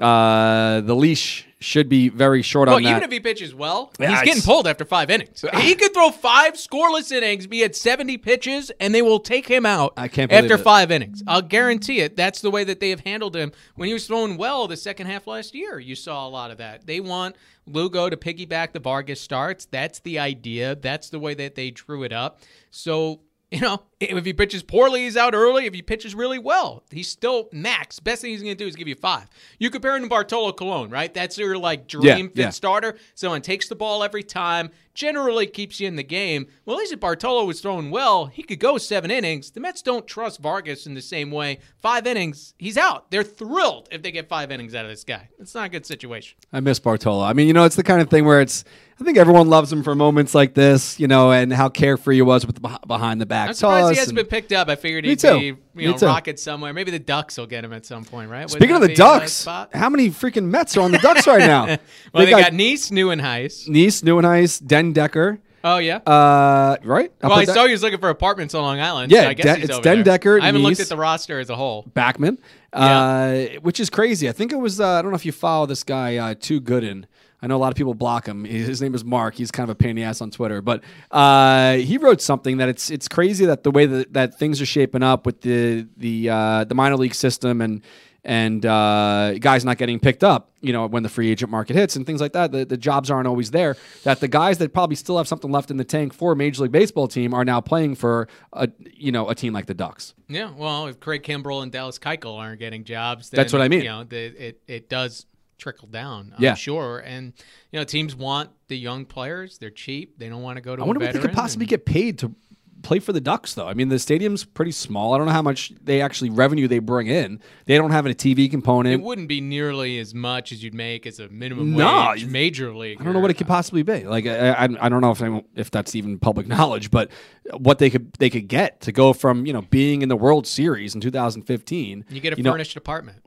uh, 0.00 0.80
the 0.80 0.94
leash 0.94 1.46
should 1.62 1.88
be 1.88 2.08
very 2.08 2.42
short 2.42 2.68
Well, 2.68 2.76
on 2.76 2.82
that. 2.82 2.90
even 2.90 3.02
if 3.02 3.10
he 3.10 3.20
pitches 3.20 3.54
well, 3.54 3.92
Yeah, 3.98 4.08
he's 4.08 4.12
it's- 4.20 4.26
getting 4.26 4.42
pulled 4.42 4.66
after 4.66 4.84
five 4.84 5.10
innings. 5.10 5.44
He 5.58 5.74
could 5.74 5.94
throw 5.94 6.10
five 6.10 6.54
scoreless 6.54 7.10
innings, 7.12 7.46
be 7.46 7.64
at 7.64 7.74
70 7.76 8.18
pitches, 8.18 8.70
and 8.80 8.94
they 8.94 9.02
will 9.02 9.20
take 9.20 9.46
him 9.48 9.64
out 9.64 9.92
I 9.96 10.08
can't 10.08 10.30
after 10.32 10.54
it. 10.54 10.58
five 10.58 10.90
innings. 10.90 11.22
I'll 11.26 11.40
guarantee 11.42 12.00
it. 12.00 12.16
That's 12.16 12.40
the 12.40 12.50
way 12.50 12.64
that 12.64 12.80
they 12.80 12.90
have 12.90 13.00
handled 13.00 13.34
him. 13.36 13.52
When 13.76 13.86
he 13.88 13.92
was 13.94 14.06
throwing 14.06 14.36
well 14.36 14.66
the 14.68 14.76
second 14.76 15.06
half 15.06 15.26
last 15.26 15.54
year, 15.54 15.78
you 15.78 15.94
saw 15.94 16.26
a 16.26 16.30
lot 16.30 16.50
of 16.50 16.58
that. 16.58 16.86
They 16.86 17.00
want 17.00 17.36
Lugo 17.66 18.10
to 18.10 18.16
piggyback 18.16 18.72
the 18.72 18.80
Vargas 18.80 19.20
starts. 19.20 19.64
That's 19.66 20.00
the 20.00 20.18
idea. 20.18 20.74
That's 20.74 21.10
the 21.10 21.18
way 21.18 21.34
that 21.34 21.54
they 21.54 21.70
drew 21.70 22.02
it 22.02 22.12
up. 22.12 22.40
So 22.70 23.20
you 23.52 23.60
know, 23.60 23.82
if 24.00 24.24
he 24.24 24.32
pitches 24.32 24.62
poorly, 24.62 25.04
he's 25.04 25.16
out 25.16 25.34
early. 25.34 25.66
If 25.66 25.74
he 25.74 25.82
pitches 25.82 26.14
really 26.14 26.38
well, 26.38 26.82
he's 26.90 27.08
still 27.08 27.48
max. 27.52 28.00
Best 28.00 28.22
thing 28.22 28.30
he's 28.30 28.42
going 28.42 28.56
to 28.56 28.64
do 28.64 28.66
is 28.66 28.74
give 28.74 28.88
you 28.88 28.94
five. 28.94 29.28
You 29.58 29.68
compare 29.68 29.94
him 29.94 30.02
to 30.04 30.08
Bartolo 30.08 30.52
Colon, 30.52 30.88
right? 30.90 31.12
That's 31.12 31.36
your 31.36 31.58
like 31.58 31.86
dream 31.86 32.04
Yeah, 32.04 32.16
fifth 32.16 32.36
yeah. 32.36 32.50
starter. 32.50 32.96
Someone 33.14 33.42
takes 33.42 33.68
the 33.68 33.76
ball 33.76 34.02
every 34.02 34.22
time, 34.22 34.70
generally 34.94 35.46
keeps 35.46 35.80
you 35.80 35.88
in 35.88 35.96
the 35.96 36.02
game. 36.02 36.46
Well, 36.64 36.76
at 36.76 36.80
least 36.80 36.92
if 36.92 37.00
Bartolo 37.00 37.44
was 37.44 37.60
throwing 37.60 37.90
well, 37.90 38.26
he 38.26 38.42
could 38.42 38.58
go 38.58 38.78
seven 38.78 39.10
innings. 39.10 39.50
The 39.50 39.60
Mets 39.60 39.82
don't 39.82 40.06
trust 40.06 40.40
Vargas 40.40 40.86
in 40.86 40.94
the 40.94 41.02
same 41.02 41.30
way. 41.30 41.58
Five 41.80 42.06
innings, 42.06 42.54
he's 42.58 42.76
out. 42.76 43.10
They're 43.10 43.22
thrilled 43.22 43.88
if 43.90 44.02
they 44.02 44.12
get 44.12 44.28
five 44.28 44.50
innings 44.50 44.74
out 44.74 44.84
of 44.84 44.90
this 44.90 45.04
guy. 45.04 45.28
It's 45.38 45.54
not 45.54 45.66
a 45.66 45.68
good 45.68 45.86
situation. 45.86 46.38
I 46.52 46.60
miss 46.60 46.78
Bartolo. 46.78 47.24
I 47.24 47.32
mean, 47.32 47.46
you 47.46 47.52
know, 47.52 47.64
it's 47.64 47.76
the 47.76 47.82
kind 47.82 48.00
of 48.00 48.10
thing 48.10 48.24
where 48.24 48.40
it's. 48.40 48.64
I 49.00 49.04
think 49.04 49.18
everyone 49.18 49.48
loves 49.48 49.72
him 49.72 49.82
for 49.82 49.96
moments 49.96 50.32
like 50.32 50.54
this, 50.54 51.00
you 51.00 51.08
know, 51.08 51.32
and 51.32 51.52
how 51.52 51.68
carefree 51.68 52.16
he 52.16 52.22
was 52.22 52.46
with 52.46 52.62
the 52.62 52.78
behind 52.86 53.20
the 53.20 53.26
back 53.26 53.48
I'm 53.48 53.54
surprised 53.54 53.94
he 53.94 53.98
hasn't 53.98 54.14
been 54.14 54.26
picked 54.26 54.52
up. 54.52 54.68
I 54.68 54.76
figured 54.76 55.04
he'd 55.04 55.18
too. 55.18 55.38
be, 55.38 55.56
you 55.74 55.90
know, 55.90 55.96
rocket 55.96 56.38
somewhere. 56.38 56.72
Maybe 56.72 56.90
the 56.90 56.98
Ducks 56.98 57.38
will 57.38 57.46
get 57.46 57.64
him 57.64 57.72
at 57.72 57.86
some 57.86 58.04
point, 58.04 58.30
right? 58.30 58.48
Speaking 58.50 58.74
of 58.76 58.82
the 58.82 58.94
Ducks, 58.94 59.44
how 59.44 59.88
many 59.88 60.10
freaking 60.10 60.46
Mets 60.46 60.76
are 60.76 60.80
on 60.82 60.92
the 60.92 60.98
Ducks 60.98 61.26
right 61.26 61.40
now? 61.40 61.66
well, 62.12 62.24
they, 62.24 62.30
got, 62.30 62.52
Nice, 62.52 62.90
Nieuwenhuis. 62.90 63.68
Nice, 63.68 64.02
Nieuwenhuis, 64.02 64.66
Den 64.66 64.92
Dekker, 64.92 65.38
Oh 65.64 65.78
yeah. 65.78 65.96
uh, 65.98 66.76
right? 66.82 67.12
Up 67.22 67.30
well, 67.30 67.38
I 67.38 67.44
that- 67.44 67.54
saw 67.54 67.66
he 67.66 67.72
was 67.72 67.82
looking 67.82 68.00
for 68.00 68.08
apartments 68.08 68.54
on 68.54 68.62
Long 68.62 68.80
Island. 68.80 69.12
Yeah, 69.12 69.22
so 69.22 69.28
I 69.28 69.34
guess 69.34 69.56
De- 69.58 69.62
it's 69.64 69.78
Den. 69.80 70.02
Decker, 70.02 70.40
I 70.40 70.46
haven't 70.46 70.62
looked 70.62 70.80
at 70.80 70.88
the 70.88 70.96
roster 70.96 71.38
as 71.38 71.50
a 71.50 71.56
whole. 71.56 71.84
Backman, 71.94 72.38
uh, 72.72 73.58
which 73.60 73.78
is 73.78 73.88
crazy. 73.90 74.28
I 74.28 74.32
think 74.32 74.52
it 74.52 74.56
was. 74.58 74.80
Uh, 74.80 74.88
I 74.98 75.02
don't 75.02 75.10
know 75.12 75.16
if 75.16 75.24
you 75.26 75.32
follow 75.32 75.66
this 75.66 75.84
guy, 75.84 76.16
uh, 76.16 76.34
Too 76.38 76.60
Gooden. 76.60 77.04
I 77.42 77.48
know 77.48 77.56
a 77.56 77.58
lot 77.58 77.72
of 77.72 77.76
people 77.76 77.94
block 77.94 78.26
him. 78.26 78.44
His 78.44 78.80
name 78.80 78.94
is 78.94 79.04
Mark. 79.04 79.34
He's 79.34 79.50
kind 79.50 79.68
of 79.68 79.74
a 79.74 79.74
pain 79.74 79.90
in 79.90 79.96
the 79.96 80.04
ass 80.04 80.20
on 80.20 80.30
Twitter, 80.30 80.62
but 80.62 80.84
uh, 81.10 81.74
he 81.74 81.98
wrote 81.98 82.22
something 82.22 82.58
that 82.58 82.68
it's 82.68 82.88
it's 82.88 83.08
crazy 83.08 83.46
that 83.46 83.64
the 83.64 83.72
way 83.72 83.84
that, 83.84 84.12
that 84.12 84.38
things 84.38 84.60
are 84.60 84.66
shaping 84.66 85.02
up 85.02 85.26
with 85.26 85.40
the 85.40 85.88
the 85.96 86.30
uh, 86.30 86.64
the 86.64 86.76
minor 86.76 86.96
league 86.96 87.14
system 87.14 87.60
and 87.60 87.82
and 88.24 88.64
uh, 88.64 89.34
guys 89.40 89.64
not 89.64 89.78
getting 89.78 89.98
picked 89.98 90.22
up, 90.22 90.52
you 90.60 90.72
know, 90.72 90.86
when 90.86 91.02
the 91.02 91.08
free 91.08 91.30
agent 91.30 91.50
market 91.50 91.74
hits 91.74 91.96
and 91.96 92.06
things 92.06 92.20
like 92.20 92.32
that, 92.34 92.52
the, 92.52 92.64
the 92.64 92.76
jobs 92.76 93.10
aren't 93.10 93.26
always 93.26 93.50
there. 93.50 93.76
That 94.04 94.20
the 94.20 94.28
guys 94.28 94.58
that 94.58 94.72
probably 94.72 94.94
still 94.94 95.16
have 95.16 95.26
something 95.26 95.50
left 95.50 95.72
in 95.72 95.76
the 95.76 95.84
tank 95.84 96.14
for 96.14 96.32
a 96.32 96.36
Major 96.36 96.62
League 96.62 96.72
Baseball 96.72 97.08
team 97.08 97.34
are 97.34 97.44
now 97.44 97.60
playing 97.60 97.96
for 97.96 98.28
a 98.52 98.68
you 98.92 99.10
know 99.10 99.28
a 99.28 99.34
team 99.34 99.52
like 99.52 99.66
the 99.66 99.74
Ducks. 99.74 100.14
Yeah, 100.28 100.52
well, 100.56 100.86
if 100.86 101.00
Craig 101.00 101.24
Kimbrel 101.24 101.62
and 101.62 101.72
Dallas 101.72 101.98
Keuchel 101.98 102.38
aren't 102.38 102.60
getting 102.60 102.84
jobs, 102.84 103.30
then, 103.30 103.38
That's 103.38 103.52
what 103.52 103.62
I 103.62 103.68
mean. 103.68 103.80
You 103.80 103.88
know, 103.88 104.04
the, 104.04 104.46
it 104.46 104.62
it 104.68 104.88
does 104.88 105.26
trickle 105.62 105.88
down. 105.88 106.32
I'm 106.36 106.42
Yeah. 106.42 106.54
sure. 106.54 106.98
And 106.98 107.32
you 107.70 107.78
know, 107.78 107.84
teams 107.84 108.14
want 108.16 108.50
the 108.68 108.76
young 108.76 109.04
players. 109.06 109.58
They're 109.58 109.70
cheap. 109.70 110.18
They 110.18 110.28
don't 110.28 110.42
want 110.42 110.56
to 110.56 110.60
go 110.62 110.74
to. 110.76 110.82
I 110.82 110.84
wonder 110.86 111.04
what 111.04 111.14
they 111.14 111.20
could 111.20 111.32
possibly 111.32 111.64
and- 111.64 111.70
get 111.70 111.86
paid 111.86 112.18
to 112.18 112.34
play 112.82 112.98
for 112.98 113.12
the 113.12 113.20
Ducks, 113.20 113.54
though. 113.54 113.68
I 113.68 113.74
mean, 113.74 113.90
the 113.90 113.98
stadium's 114.00 114.44
pretty 114.44 114.72
small. 114.72 115.14
I 115.14 115.18
don't 115.18 115.28
know 115.28 115.32
how 115.32 115.40
much 115.40 115.72
they 115.80 116.00
actually 116.00 116.30
revenue 116.30 116.66
they 116.66 116.80
bring 116.80 117.06
in. 117.06 117.38
They 117.66 117.76
don't 117.76 117.92
have 117.92 118.06
a 118.06 118.12
TV 118.12 118.50
component. 118.50 118.92
It 118.92 119.00
wouldn't 119.04 119.28
be 119.28 119.40
nearly 119.40 120.00
as 120.00 120.16
much 120.16 120.50
as 120.50 120.64
you'd 120.64 120.74
make 120.74 121.06
as 121.06 121.20
a 121.20 121.28
minimum 121.28 121.76
No, 121.76 122.08
wage 122.08 122.26
major 122.26 122.74
league. 122.74 123.00
I 123.00 123.04
don't 123.04 123.12
know 123.12 123.20
what 123.20 123.30
it 123.30 123.34
could 123.34 123.46
possibly 123.46 123.84
be. 123.84 124.02
Like, 124.02 124.26
I, 124.26 124.50
I, 124.50 124.68
I 124.80 124.88
don't 124.88 125.00
know 125.00 125.12
if 125.12 125.22
I, 125.22 125.44
if 125.54 125.70
that's 125.70 125.94
even 125.94 126.18
public 126.18 126.48
knowledge, 126.54 126.90
but 126.90 127.08
what 127.56 127.78
they 127.78 127.88
could 127.88 128.14
they 128.14 128.28
could 128.28 128.48
get 128.48 128.80
to 128.80 128.90
go 128.90 129.12
from 129.12 129.46
you 129.46 129.52
know 129.52 129.62
being 129.62 130.02
in 130.02 130.08
the 130.08 130.16
World 130.16 130.48
Series 130.48 130.92
in 130.96 131.00
2015. 131.00 132.04
You 132.10 132.20
get 132.20 132.36
a 132.36 132.42
know, 132.42 132.50
furnished 132.50 132.76
apartment. 132.76 133.18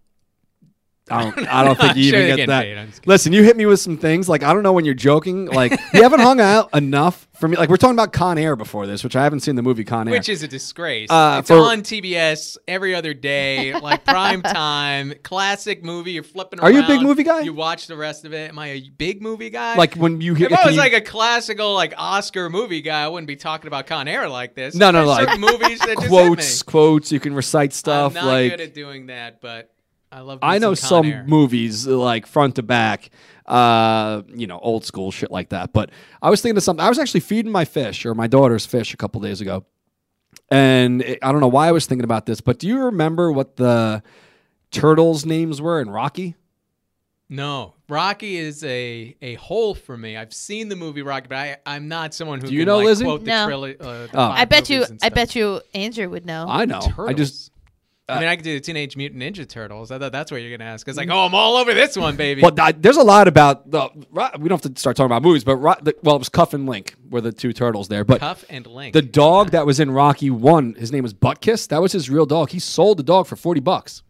I 1.10 1.24
don't, 1.24 1.48
I 1.48 1.64
don't 1.64 1.78
think 1.80 1.96
you 1.98 2.16
even 2.16 2.36
get 2.36 2.48
that. 2.48 2.64
paid. 2.64 2.78
I'm 2.78 2.88
just 2.88 3.02
kidding. 3.02 3.10
Listen, 3.12 3.34
you 3.34 3.44
hit 3.44 3.56
me 3.56 3.66
with 3.68 3.80
some 3.80 3.98
things. 3.98 4.28
Like, 4.28 4.42
I 4.42 4.54
don't 4.54 4.64
know 4.64 4.74
when 4.74 4.86
you're 4.86 4.94
joking. 4.96 5.46
Like, 5.46 5.72
you 5.94 6.02
haven't 6.02 6.22
hung 6.22 6.42
out 6.42 6.74
enough 6.76 7.28
for 7.34 7.48
me. 7.48 7.58
Like, 7.58 7.70
we're 7.70 7.78
talking 7.78 7.96
about 7.96 8.12
Con 8.12 8.40
Air 8.40 8.56
before 8.56 8.88
this, 8.88 9.04
which 9.04 9.16
I 9.16 9.24
haven't 9.24 9.42
seen 9.42 9.56
the 9.56 9.62
movie 9.62 9.84
Con 9.84 10.08
Air. 10.08 10.14
Which 10.14 10.30
is 10.30 10.42
a 10.42 10.48
disgrace. 10.48 11.12
Uh, 11.12 11.38
it's 11.42 11.48
for- 11.50 11.58
on 11.58 11.82
TBS 11.84 12.58
every 12.68 12.96
other 12.96 13.14
day, 13.14 13.74
like 13.80 14.04
prime 14.04 14.42
time, 14.42 15.14
classic 15.22 15.84
movie. 15.84 16.14
You're 16.14 16.24
flipping 16.24 16.60
Are 16.60 16.72
you 16.72 16.84
a 16.84 16.88
big 16.88 17.02
movie 17.02 17.24
guy? 17.24 17.42
You 17.42 17.54
watch 17.54 17.86
the 17.86 17.98
rest 17.98 18.26
of 18.26 18.34
it. 18.34 18.50
Am 18.50 18.58
I 18.58 18.68
a 18.70 18.90
big 18.90 19.22
movie 19.22 19.52
guy? 19.52 19.76
like 19.76 19.94
when 19.96 20.22
you 20.22 20.34
hear 20.34 20.48
if 20.48 20.58
I 20.58 20.66
was 20.66 20.76
you- 20.76 20.82
like 20.82 20.94
a 20.94 21.02
classical, 21.02 21.76
like 21.76 21.94
Oscar 21.98 22.50
movie 22.50 22.82
guy, 22.82 23.04
I 23.04 23.08
wouldn't 23.10 23.28
be 23.28 23.36
talking 23.36 23.68
about 23.68 23.86
Con 23.86 24.08
Air 24.08 24.28
like 24.28 24.56
this. 24.56 24.74
No, 24.74 24.90
no, 24.90 25.06
There's 25.06 25.28
like, 25.28 25.40
movies 25.40 25.80
that 25.80 25.98
just 25.98 26.08
quotes, 26.08 26.64
quotes. 26.64 27.12
You 27.12 27.20
can 27.20 27.36
recite 27.36 27.74
stuff. 27.74 28.16
I'm 28.18 28.26
not 28.26 28.32
like 28.32 28.52
good 28.52 28.62
at 28.62 28.74
doing 28.74 29.08
that, 29.08 29.40
but 29.40 29.72
I 30.12 30.22
love. 30.22 30.40
I 30.42 30.58
know 30.60 30.74
some, 30.74 31.04
some 31.04 31.06
Air. 31.12 31.26
movies 31.28 31.86
like 31.88 32.26
front 32.26 32.56
to 32.56 32.64
back, 32.64 33.10
uh, 33.46 34.22
you 34.34 34.48
know, 34.48 34.60
old 34.60 34.86
school 34.86 35.12
shit 35.12 35.32
like 35.32 35.50
that. 35.50 35.74
But 35.74 35.90
I 36.22 36.30
was 36.30 36.42
thinking 36.42 36.58
of 36.58 36.64
something. 36.64 36.86
I 36.86 36.90
was 36.90 37.00
actually 37.00 37.20
feeding 37.22 37.52
my 37.52 37.66
fish 37.66 38.06
or 38.06 38.16
my 38.16 38.28
daughter's 38.28 38.66
fish 38.66 38.94
a 38.94 38.98
couple 38.98 39.20
days 39.22 39.42
ago, 39.42 39.66
and 40.50 41.02
it- 41.02 41.20
I 41.22 41.32
don't 41.32 41.42
know 41.42 41.48
why 41.48 41.68
I 41.68 41.72
was 41.72 41.86
thinking 41.86 42.06
about 42.06 42.26
this. 42.26 42.40
But 42.42 42.60
do 42.60 42.68
you 42.68 42.80
remember 42.86 43.32
what 43.32 43.58
the 43.58 44.04
turtles' 44.72 45.26
names 45.26 45.62
were 45.62 45.82
in 45.82 45.90
Rocky? 45.90 46.36
No, 47.28 47.74
Rocky 47.90 48.38
is 48.38 48.64
a 48.64 49.16
a 49.22 49.34
hole 49.36 49.74
for 49.74 49.98
me. 49.98 50.16
I've 50.16 50.32
seen 50.34 50.70
the 50.70 50.76
movie 50.76 51.02
Rocky, 51.02 51.26
but 51.28 51.38
I 51.40 51.58
I'm 51.66 51.88
not 51.88 52.14
someone 52.14 52.40
who 52.40 52.48
Do 52.48 52.54
you 52.54 52.60
can, 52.62 52.68
know, 52.68 52.78
like, 52.78 52.86
Lizzie? 52.86 53.04
quote 53.06 53.22
the 53.22 53.26
No. 53.32 53.48
trilo- 53.48 53.82
uh, 53.82 53.86
the 54.08 54.10
Oh. 54.14 54.30
I 54.30 54.46
bet 54.46 54.70
you. 54.70 54.86
I 55.02 55.10
bet 55.10 55.36
you 55.36 55.60
Andrew 55.74 56.08
would 56.08 56.26
know. 56.26 56.46
I 56.48 56.66
know. 56.66 56.82
I 57.00 57.14
just 57.14 57.52
Turtles. 58.08 58.18
I 58.18 58.20
mean, 58.20 58.30
uh, 58.30 58.32
I 58.32 58.36
could 58.36 58.44
do 58.44 58.54
the 58.54 58.60
Teenage 58.60 58.96
Mutant 58.96 59.22
Ninja 59.22 59.48
Turtles. 59.48 59.90
I 59.90 59.98
thought 59.98 60.12
that's 60.12 60.32
what 60.32 60.42
you're 60.42 60.56
gonna 60.56 60.70
ask. 60.70 60.88
It's 60.88 60.98
like, 60.98 61.10
mm. 61.10 61.14
oh, 61.14 61.26
I'm 61.26 61.34
all 61.34 61.56
over 61.56 61.74
this 61.74 61.98
one, 61.98 62.16
baby. 62.16 62.42
Well, 62.42 62.54
I- 62.60 62.72
there's 62.72 62.98
a 62.98 63.04
lot 63.04 63.28
about 63.28 63.70
the. 63.72 63.90
We 64.40 64.48
don't 64.50 64.64
have 64.64 64.74
to 64.74 64.80
start 64.80 64.96
talking 64.96 65.08
about 65.08 65.24
movies, 65.24 65.44
but 65.44 65.56
the, 65.84 65.96
well, 66.04 66.16
it 66.16 66.20
was 66.20 66.30
Cuff 66.30 66.54
and 66.54 66.68
Link 66.68 66.96
were 67.10 67.22
the 67.22 67.32
two 67.32 67.52
turtles 67.52 67.88
there. 67.88 68.04
But 68.04 68.20
Cuff 68.20 68.46
and 68.50 68.68
Link. 68.68 68.94
the 68.94 69.02
dog 69.02 69.52
that 69.52 69.66
was 69.66 69.80
in 69.80 69.90
Rocky 69.90 70.30
One, 70.30 70.76
his 70.76 70.92
name 70.92 71.04
was 71.04 71.14
Butkus. 71.14 71.68
That 71.70 71.82
was 71.82 71.94
his 71.94 72.10
real 72.10 72.28
dog. 72.28 72.52
He 72.52 72.60
sold 72.60 72.98
the 72.98 73.04
dog 73.04 73.26
for 73.26 73.36
forty 73.36 73.62
bucks. 73.62 74.04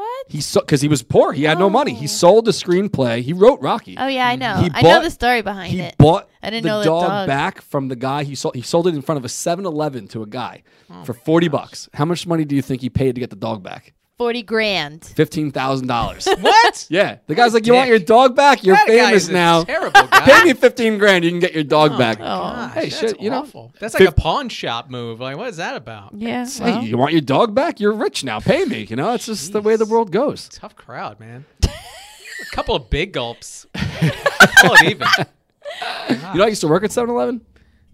What? 0.00 0.26
He 0.28 0.40
because 0.54 0.80
he 0.80 0.88
was 0.88 1.02
poor. 1.02 1.34
He 1.34 1.44
had 1.44 1.58
no 1.58 1.68
money. 1.68 1.92
He 1.92 2.06
oh. 2.06 2.08
sold 2.08 2.46
the 2.46 2.52
screenplay. 2.52 3.20
He 3.20 3.34
wrote 3.34 3.60
Rocky. 3.60 3.96
Oh 3.98 4.06
yeah, 4.06 4.28
I 4.28 4.36
know. 4.36 4.56
He 4.56 4.70
I 4.72 4.80
know 4.80 5.02
the 5.02 5.10
story 5.10 5.42
behind 5.42 5.72
he 5.72 5.80
it. 5.80 5.98
bought 5.98 6.26
I 6.42 6.48
didn't 6.48 6.62
the 6.62 6.68
know 6.70 6.78
that 6.78 6.84
dog, 6.86 7.08
dog. 7.08 7.26
back 7.26 7.60
from 7.60 7.88
the 7.88 7.96
guy 7.96 8.24
he 8.24 8.34
sold. 8.34 8.54
He 8.54 8.62
sold 8.62 8.86
it 8.86 8.94
in 8.94 9.02
front 9.02 9.18
of 9.18 9.26
a 9.26 9.28
7-Eleven 9.28 10.08
to 10.08 10.22
a 10.22 10.26
guy 10.26 10.62
Oh 10.90 11.04
for 11.04 11.12
forty 11.12 11.48
bucks. 11.48 11.90
How 11.92 12.06
much 12.06 12.26
money 12.26 12.46
do 12.46 12.56
you 12.56 12.62
think 12.62 12.80
he 12.80 12.88
paid 12.88 13.14
to 13.14 13.20
get 13.20 13.28
the 13.28 13.36
dog 13.36 13.62
back? 13.62 13.92
Forty 14.20 14.42
grand. 14.42 15.02
Fifteen 15.02 15.50
thousand 15.50 15.86
dollars. 15.86 16.28
what? 16.40 16.86
yeah, 16.90 17.20
the 17.26 17.34
guy's 17.34 17.54
like, 17.54 17.66
"You 17.66 17.72
want 17.72 17.88
your 17.88 17.98
dog 17.98 18.36
back? 18.36 18.62
You're 18.62 18.76
That 18.76 18.86
guy 18.86 18.92
famous 18.92 19.22
is 19.22 19.28
a 19.30 19.32
now. 19.32 19.64
Terrible 19.64 19.92
guy. 20.10 20.20
Pay 20.20 20.44
me 20.44 20.52
fifteen 20.52 20.98
grand, 20.98 21.24
you 21.24 21.30
can 21.30 21.40
get 21.40 21.54
your 21.54 21.64
dog 21.64 21.92
oh, 21.94 21.98
back." 21.98 22.18
Gosh, 22.18 22.28
oh. 22.28 22.68
hey, 22.74 22.90
that's 22.90 22.98
shit, 22.98 23.18
you 23.18 23.30
know, 23.30 23.38
awful. 23.38 23.72
That's 23.80 23.94
like 23.94 24.06
a 24.06 24.12
pawn 24.12 24.50
shop 24.50 24.90
move. 24.90 25.20
Like, 25.20 25.38
what 25.38 25.48
is 25.48 25.56
that 25.56 25.74
about? 25.74 26.12
Yeah. 26.14 26.46
Hey, 26.46 26.82
you 26.82 26.98
want 26.98 27.12
your 27.12 27.22
dog 27.22 27.54
back? 27.54 27.80
You're 27.80 27.94
rich 27.94 28.22
now. 28.22 28.40
Pay 28.40 28.66
me. 28.66 28.86
You 28.90 28.96
know, 28.96 29.14
it's 29.14 29.24
just 29.24 29.54
the 29.54 29.62
way 29.62 29.76
the 29.76 29.86
world 29.86 30.12
goes. 30.12 30.50
Tough 30.50 30.76
crowd, 30.76 31.18
man. 31.18 31.46
a 31.62 31.70
couple 32.52 32.74
of 32.74 32.90
big 32.90 33.14
gulps. 33.14 33.68
Call 33.74 34.74
it 34.74 34.82
even. 34.82 35.08
You 36.34 36.38
know, 36.38 36.44
I 36.44 36.48
used 36.48 36.60
to 36.60 36.68
work 36.68 36.84
at 36.84 36.90
7-Eleven. 36.90 37.40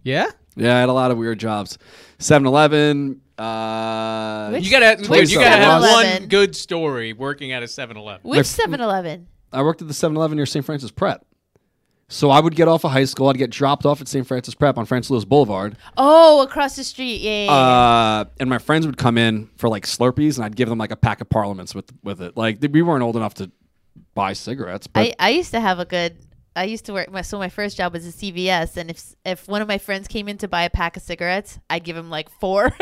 Yeah. 0.03 0.33
Yeah, 0.57 0.77
I 0.77 0.81
had 0.81 0.89
a 0.89 0.93
lot 0.93 1.11
of 1.11 1.19
weird 1.19 1.39
jobs. 1.39 1.79
7-Eleven. 2.19 3.21
Uh, 3.39 4.51
Which- 4.51 4.65
You 4.65 4.71
gotta, 4.71 5.03
Twin 5.03 5.21
dude, 5.21 5.31
you 5.31 5.39
gotta 5.39 5.57
have 5.63 5.83
7-Eleven. 5.83 6.23
one 6.23 6.29
good 6.29 6.57
story 6.57 7.13
working 7.13 7.53
at 7.53 7.63
a 7.63 7.67
7-Eleven. 7.67 8.23
Which 8.29 8.47
7-Eleven? 8.47 9.27
I 9.53 9.63
worked 9.63 9.83
at 9.83 9.89
the 9.89 9.95
7-Eleven 9.95 10.37
near 10.37 10.47
St. 10.47 10.65
Francis 10.65 10.91
Prep. 10.91 11.25
So 12.09 12.31
I 12.31 12.39
would 12.39 12.55
get 12.55 12.69
off 12.69 12.85
of 12.85 12.93
high 12.93 13.05
school. 13.05 13.29
I'd 13.29 13.37
get 13.37 13.51
dropped 13.51 13.85
off 13.85 14.01
at 14.01 14.07
St. 14.07 14.25
Francis 14.27 14.55
Prep 14.55 14.79
on 14.79 14.87
Francis 14.87 15.11
Lewis 15.11 15.25
Boulevard. 15.25 15.77
Oh, 15.97 16.41
across 16.43 16.77
the 16.77 16.85
street. 16.85 17.21
Yeah. 17.21 17.31
yeah, 17.31 17.45
yeah. 17.47 17.53
Uh, 17.53 18.25
and 18.39 18.49
my 18.49 18.59
friends 18.59 18.87
would 18.87 18.97
come 18.97 19.19
in 19.19 19.49
for 19.57 19.69
like 19.69 19.85
Slurpees, 19.87 20.37
and 20.37 20.45
I'd 20.45 20.55
give 20.55 20.69
them 20.69 20.79
like 20.79 20.93
a 20.93 20.97
pack 20.97 21.21
of 21.21 21.29
Parliaments 21.29 21.75
with 21.75 21.93
with 22.05 22.23
it. 22.23 22.37
Like 22.37 22.59
we 22.71 22.81
weren't 22.81 23.03
old 23.03 23.17
enough 23.17 23.35
to 23.35 23.51
buy 24.15 24.35
cigarettes, 24.35 24.87
but 24.87 25.01
I, 25.01 25.15
I 25.19 25.31
used 25.31 25.51
to 25.51 25.61
have 25.61 25.81
a 25.81 25.85
good. 25.85 26.17
I 26.57 26.65
used 26.65 26.87
to 26.87 26.95
work. 26.95 27.11
My, 27.11 27.21
so 27.21 27.39
my 27.39 27.51
first 27.51 27.77
job 27.77 27.93
was 27.93 28.07
at 28.07 28.15
CVS, 28.15 28.79
and 28.79 28.91
if 28.91 29.15
if 29.25 29.47
one 29.47 29.61
of 29.61 29.69
my 29.69 29.77
friends 29.79 30.09
came 30.09 30.27
in 30.29 30.39
to 30.39 30.49
buy 30.49 30.63
a 30.63 30.71
pack 30.71 30.97
of 30.97 31.03
cigarettes, 31.03 31.59
I'd 31.69 31.85
give 31.85 31.97
him 31.97 32.09
like 32.09 32.31
four. 32.31 32.73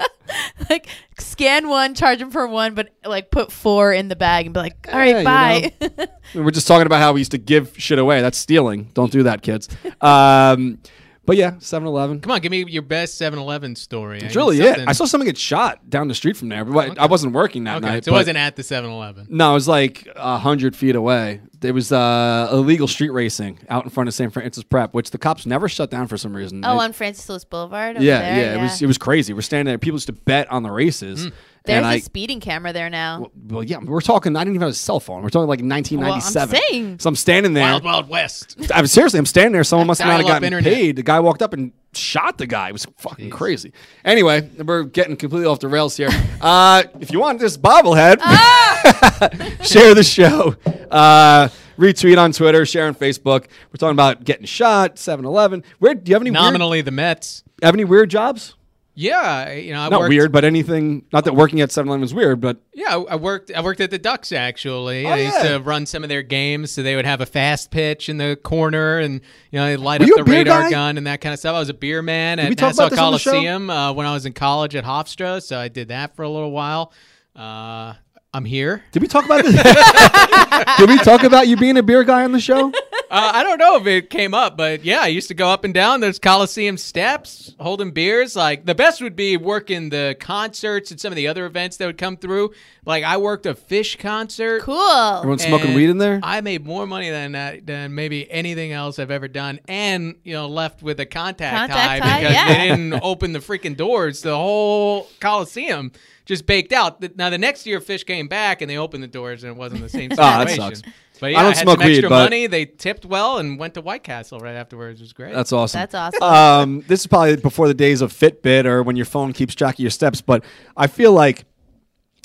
like 0.70 0.88
scan 1.18 1.68
one, 1.68 1.94
charge 1.94 2.20
him 2.20 2.30
for 2.30 2.46
one, 2.48 2.74
but 2.74 2.90
like 3.04 3.30
put 3.30 3.52
four 3.52 3.92
in 3.92 4.08
the 4.08 4.16
bag 4.16 4.46
and 4.46 4.54
be 4.54 4.60
like, 4.60 4.88
all 4.92 4.98
right, 4.98 5.22
Yeah, 5.22 5.24
right, 5.24 5.72
you 5.80 5.96
bye." 5.96 6.08
we're 6.34 6.50
just 6.50 6.66
talking 6.66 6.86
about 6.86 6.98
how 7.00 7.12
we 7.12 7.20
used 7.20 7.30
to 7.30 7.38
give 7.38 7.74
shit 7.78 7.98
away. 7.98 8.20
That's 8.20 8.38
stealing. 8.38 8.90
Don't 8.94 9.12
do 9.12 9.22
that, 9.22 9.42
kids. 9.42 9.68
Um, 10.00 10.78
but 11.24 11.36
yeah, 11.36 11.52
7-Eleven. 11.52 12.20
Come 12.20 12.32
on, 12.32 12.40
give 12.40 12.50
me 12.50 12.64
your 12.68 12.82
best 12.82 13.20
7-Eleven 13.20 13.76
story. 13.76 14.18
It's 14.20 14.34
really 14.36 14.60
it. 14.60 14.80
I 14.88 14.92
saw 14.92 15.04
someone 15.04 15.26
get 15.26 15.38
shot 15.38 15.88
down 15.88 16.08
the 16.08 16.14
street 16.14 16.36
from 16.36 16.48
there, 16.48 16.64
but 16.64 16.98
I 16.98 17.06
wasn't 17.06 17.32
working 17.32 17.64
that 17.64 17.76
Okay, 17.78 17.86
night. 17.86 18.04
so 18.04 18.10
it 18.10 18.14
wasn't 18.14 18.38
at 18.38 18.56
the 18.56 18.62
7-Eleven. 18.62 19.28
No, 19.30 19.50
it 19.50 19.54
was 19.54 19.68
like 19.68 20.08
a 20.16 20.38
hundred 20.38 20.74
feet 20.76 20.96
away. 20.96 21.40
There 21.60 21.72
was 21.72 21.92
uh, 21.92 22.48
illegal 22.52 22.88
street 22.88 23.10
racing 23.10 23.60
out 23.68 23.84
in 23.84 23.90
front 23.90 24.08
of 24.08 24.14
St. 24.14 24.32
Francis 24.32 24.64
Prep, 24.64 24.94
which 24.94 25.12
the 25.12 25.18
cops 25.18 25.46
never 25.46 25.68
shut 25.68 25.90
down 25.90 26.08
for 26.08 26.16
some 26.16 26.34
reason. 26.34 26.64
oh, 26.64 26.76
They- 26.76 26.84
on 26.84 26.92
Francis 26.92 27.28
Lewis 27.28 27.44
Boulevard. 27.44 27.96
Over 27.96 28.04
yeah, 28.04 28.18
there, 28.20 28.54
yeah, 28.56 28.58
it 28.58 28.62
was 28.62 28.82
it 28.82 28.86
was 28.86 28.98
crazy. 28.98 29.32
We're 29.32 29.42
standing 29.42 29.66
there. 29.70 29.78
People 29.78 29.94
used 29.96 30.06
to 30.08 30.12
bet 30.12 30.50
on 30.50 30.64
the 30.64 30.72
races. 30.72 31.30
There's 31.64 31.76
and 31.76 31.86
a 31.86 31.88
I, 31.90 31.98
speeding 32.00 32.40
camera 32.40 32.72
there 32.72 32.90
now. 32.90 33.30
well, 33.48 33.62
yeah, 33.62 33.78
we're 33.78 34.00
talking. 34.00 34.36
I 34.36 34.40
didn't 34.40 34.54
even 34.56 34.62
have 34.62 34.70
a 34.70 34.74
cell 34.74 34.98
phone. 34.98 35.22
We're 35.22 35.28
talking 35.28 35.46
like 35.48 35.60
1997. 35.60 36.52
Well, 36.52 36.60
I'm 36.62 36.68
saying. 36.72 36.98
So 36.98 37.08
I'm 37.08 37.14
standing 37.16 37.54
there. 37.54 37.64
Wild 37.64 37.84
Wild 37.84 38.08
West. 38.08 38.56
I 38.74 38.80
was 38.80 38.90
seriously, 38.90 39.18
I'm 39.18 39.26
standing 39.26 39.52
there. 39.52 39.62
Someone 39.62 39.86
must 39.86 40.00
have 40.00 40.08
not 40.08 40.16
have 40.16 40.20
Dial-up 40.26 40.40
gotten 40.42 40.46
internet. 40.58 40.72
paid. 40.74 40.96
The 40.96 41.02
guy 41.04 41.20
walked 41.20 41.40
up 41.40 41.52
and 41.52 41.70
shot 41.94 42.38
the 42.38 42.46
guy. 42.48 42.70
It 42.70 42.72
was 42.72 42.86
fucking 42.98 43.30
crazy. 43.30 43.72
Anyway, 44.04 44.48
we're 44.58 44.82
getting 44.82 45.16
completely 45.16 45.46
off 45.46 45.60
the 45.60 45.68
rails 45.68 45.96
here. 45.96 46.10
Uh, 46.42 46.82
if 46.98 47.12
you 47.12 47.20
want 47.20 47.38
this 47.38 47.56
bobblehead, 47.56 48.18
share 49.64 49.94
the 49.94 50.02
show. 50.02 50.56
Uh, 50.90 51.48
retweet 51.78 52.18
on 52.18 52.32
Twitter, 52.32 52.66
share 52.66 52.88
on 52.88 52.96
Facebook. 52.96 53.46
We're 53.70 53.76
talking 53.78 53.92
about 53.94 54.24
getting 54.24 54.44
shot, 54.46 54.96
7-Eleven. 54.96 55.62
Where 55.78 55.94
do 55.94 56.10
you 56.10 56.16
have 56.16 56.22
any 56.22 56.32
weird, 56.32 56.42
Nominally 56.42 56.84
the 56.84 56.90
Mets. 56.90 57.44
have 57.62 57.74
any 57.76 57.84
weird 57.84 58.10
jobs? 58.10 58.56
Yeah, 58.94 59.52
you 59.52 59.72
know, 59.72 59.80
I 59.80 59.88
Not 59.88 60.00
worked, 60.00 60.10
weird, 60.10 60.32
but 60.32 60.44
anything. 60.44 61.04
Not 61.14 61.24
that 61.24 61.34
working 61.34 61.62
at 61.62 61.70
7-Eleven 61.70 62.04
is 62.04 62.12
weird, 62.12 62.42
but 62.42 62.58
Yeah, 62.74 62.96
I 63.08 63.16
worked. 63.16 63.50
I 63.54 63.62
worked 63.62 63.80
at 63.80 63.90
the 63.90 63.98
Ducks 63.98 64.32
actually. 64.32 65.06
Oh, 65.06 65.10
I 65.10 65.16
used 65.18 65.40
to 65.40 65.58
run 65.60 65.86
some 65.86 66.02
of 66.02 66.10
their 66.10 66.22
games, 66.22 66.70
so 66.72 66.82
they 66.82 66.94
would 66.94 67.06
have 67.06 67.22
a 67.22 67.26
fast 67.26 67.70
pitch 67.70 68.10
in 68.10 68.18
the 68.18 68.38
corner, 68.42 68.98
and 68.98 69.22
you 69.50 69.58
know, 69.58 69.64
they'd 69.66 69.76
light 69.78 70.00
Were 70.02 70.06
up 70.20 70.26
the 70.26 70.30
radar 70.30 70.62
guy? 70.64 70.70
gun 70.70 70.98
and 70.98 71.06
that 71.06 71.22
kind 71.22 71.32
of 71.32 71.38
stuff. 71.38 71.54
I 71.54 71.58
was 71.58 71.70
a 71.70 71.74
beer 71.74 72.02
man 72.02 72.36
we 72.38 72.44
at 72.44 72.60
Nassau 72.60 72.82
about 72.82 72.90
this 72.90 72.98
on 72.98 73.12
the 73.12 73.18
show? 73.18 73.30
Coliseum 73.30 73.70
uh, 73.70 73.92
when 73.94 74.06
I 74.06 74.12
was 74.12 74.26
in 74.26 74.34
college 74.34 74.76
at 74.76 74.84
Hofstra, 74.84 75.42
so 75.42 75.58
I 75.58 75.68
did 75.68 75.88
that 75.88 76.14
for 76.14 76.22
a 76.22 76.28
little 76.28 76.50
while. 76.50 76.92
Uh, 77.34 77.94
I'm 78.34 78.44
here. 78.44 78.82
did 78.92 79.00
we 79.02 79.08
talk 79.08 79.24
about 79.24 79.42
this? 79.42 79.54
did 80.78 80.88
we 80.90 80.98
talk 80.98 81.22
about 81.22 81.48
you 81.48 81.56
being 81.56 81.76
a 81.78 81.82
beer 81.82 82.02
guy 82.04 82.24
on 82.24 82.32
the 82.32 82.40
show? 82.40 82.70
Uh, 83.12 83.30
I 83.34 83.42
don't 83.42 83.58
know 83.58 83.76
if 83.76 83.86
it 83.86 84.08
came 84.08 84.32
up, 84.32 84.56
but 84.56 84.86
yeah, 84.86 85.00
I 85.02 85.08
used 85.08 85.28
to 85.28 85.34
go 85.34 85.50
up 85.50 85.64
and 85.64 85.74
down 85.74 86.00
those 86.00 86.18
Coliseum 86.18 86.78
steps 86.78 87.54
holding 87.60 87.90
beers. 87.90 88.34
Like 88.34 88.64
the 88.64 88.74
best 88.74 89.02
would 89.02 89.14
be 89.14 89.36
working 89.36 89.90
the 89.90 90.16
concerts 90.18 90.90
and 90.90 90.98
some 90.98 91.12
of 91.12 91.16
the 91.16 91.28
other 91.28 91.44
events 91.44 91.76
that 91.76 91.84
would 91.84 91.98
come 91.98 92.16
through. 92.16 92.54
Like 92.86 93.04
I 93.04 93.18
worked 93.18 93.44
a 93.44 93.52
Phish 93.52 93.98
concert. 93.98 94.62
Cool. 94.62 94.78
Everyone 94.80 95.38
smoking 95.38 95.74
weed 95.74 95.90
in 95.90 95.98
there? 95.98 96.20
I 96.22 96.40
made 96.40 96.64
more 96.64 96.86
money 96.86 97.10
than 97.10 97.32
that 97.32 97.66
than 97.66 97.94
maybe 97.94 98.30
anything 98.30 98.72
else 98.72 98.98
I've 98.98 99.10
ever 99.10 99.28
done, 99.28 99.60
and 99.68 100.14
you 100.24 100.32
know 100.32 100.48
left 100.48 100.82
with 100.82 100.98
a 100.98 101.04
contact, 101.04 101.54
Contact 101.54 102.02
high 102.02 102.08
high, 102.08 102.20
because 102.20 102.34
yeah. 102.34 102.48
they 102.48 102.68
didn't 102.70 102.94
open 103.02 103.34
the 103.34 103.40
freaking 103.40 103.76
doors. 103.76 104.22
The 104.22 104.34
whole 104.34 105.06
Coliseum 105.20 105.92
just 106.24 106.46
baked 106.46 106.72
out. 106.72 107.16
Now 107.16 107.30
the 107.30 107.38
next 107.38 107.66
year, 107.66 107.80
Phish 107.80 108.06
came 108.06 108.28
back 108.28 108.62
and 108.62 108.70
they 108.70 108.78
opened 108.78 109.02
the 109.02 109.08
doors, 109.08 109.44
and 109.44 109.52
it 109.52 109.58
wasn't 109.58 109.82
the 109.82 109.88
same 109.88 110.10
Ah, 110.18 110.44
that 110.44 110.50
sucks. 110.56 110.82
But 111.22 111.28
I 111.28 111.30
yeah, 111.30 111.38
I, 111.38 111.42
don't 111.44 111.52
had 111.56 111.62
smoke 111.62 111.78
some 111.78 111.86
weed, 111.86 111.92
extra 111.92 112.08
but- 112.08 112.24
money. 112.24 112.46
They 112.48 112.64
tipped 112.66 113.04
well 113.06 113.38
and 113.38 113.56
went 113.58 113.74
to 113.74 113.80
White 113.80 114.02
Castle 114.02 114.40
right 114.40 114.56
afterwards. 114.56 115.00
It 115.00 115.04
was 115.04 115.12
great. 115.12 115.32
That's 115.32 115.52
awesome. 115.52 115.78
That's 115.78 115.94
awesome. 116.20 116.22
um, 116.22 116.84
this 116.88 117.00
is 117.02 117.06
probably 117.06 117.36
before 117.36 117.68
the 117.68 117.74
days 117.74 118.00
of 118.02 118.12
Fitbit 118.12 118.64
or 118.64 118.82
when 118.82 118.96
your 118.96 119.06
phone 119.06 119.32
keeps 119.32 119.54
track 119.54 119.76
of 119.76 119.78
your 119.78 119.90
steps. 119.90 120.20
But 120.20 120.44
I 120.76 120.88
feel 120.88 121.12
like 121.12 121.44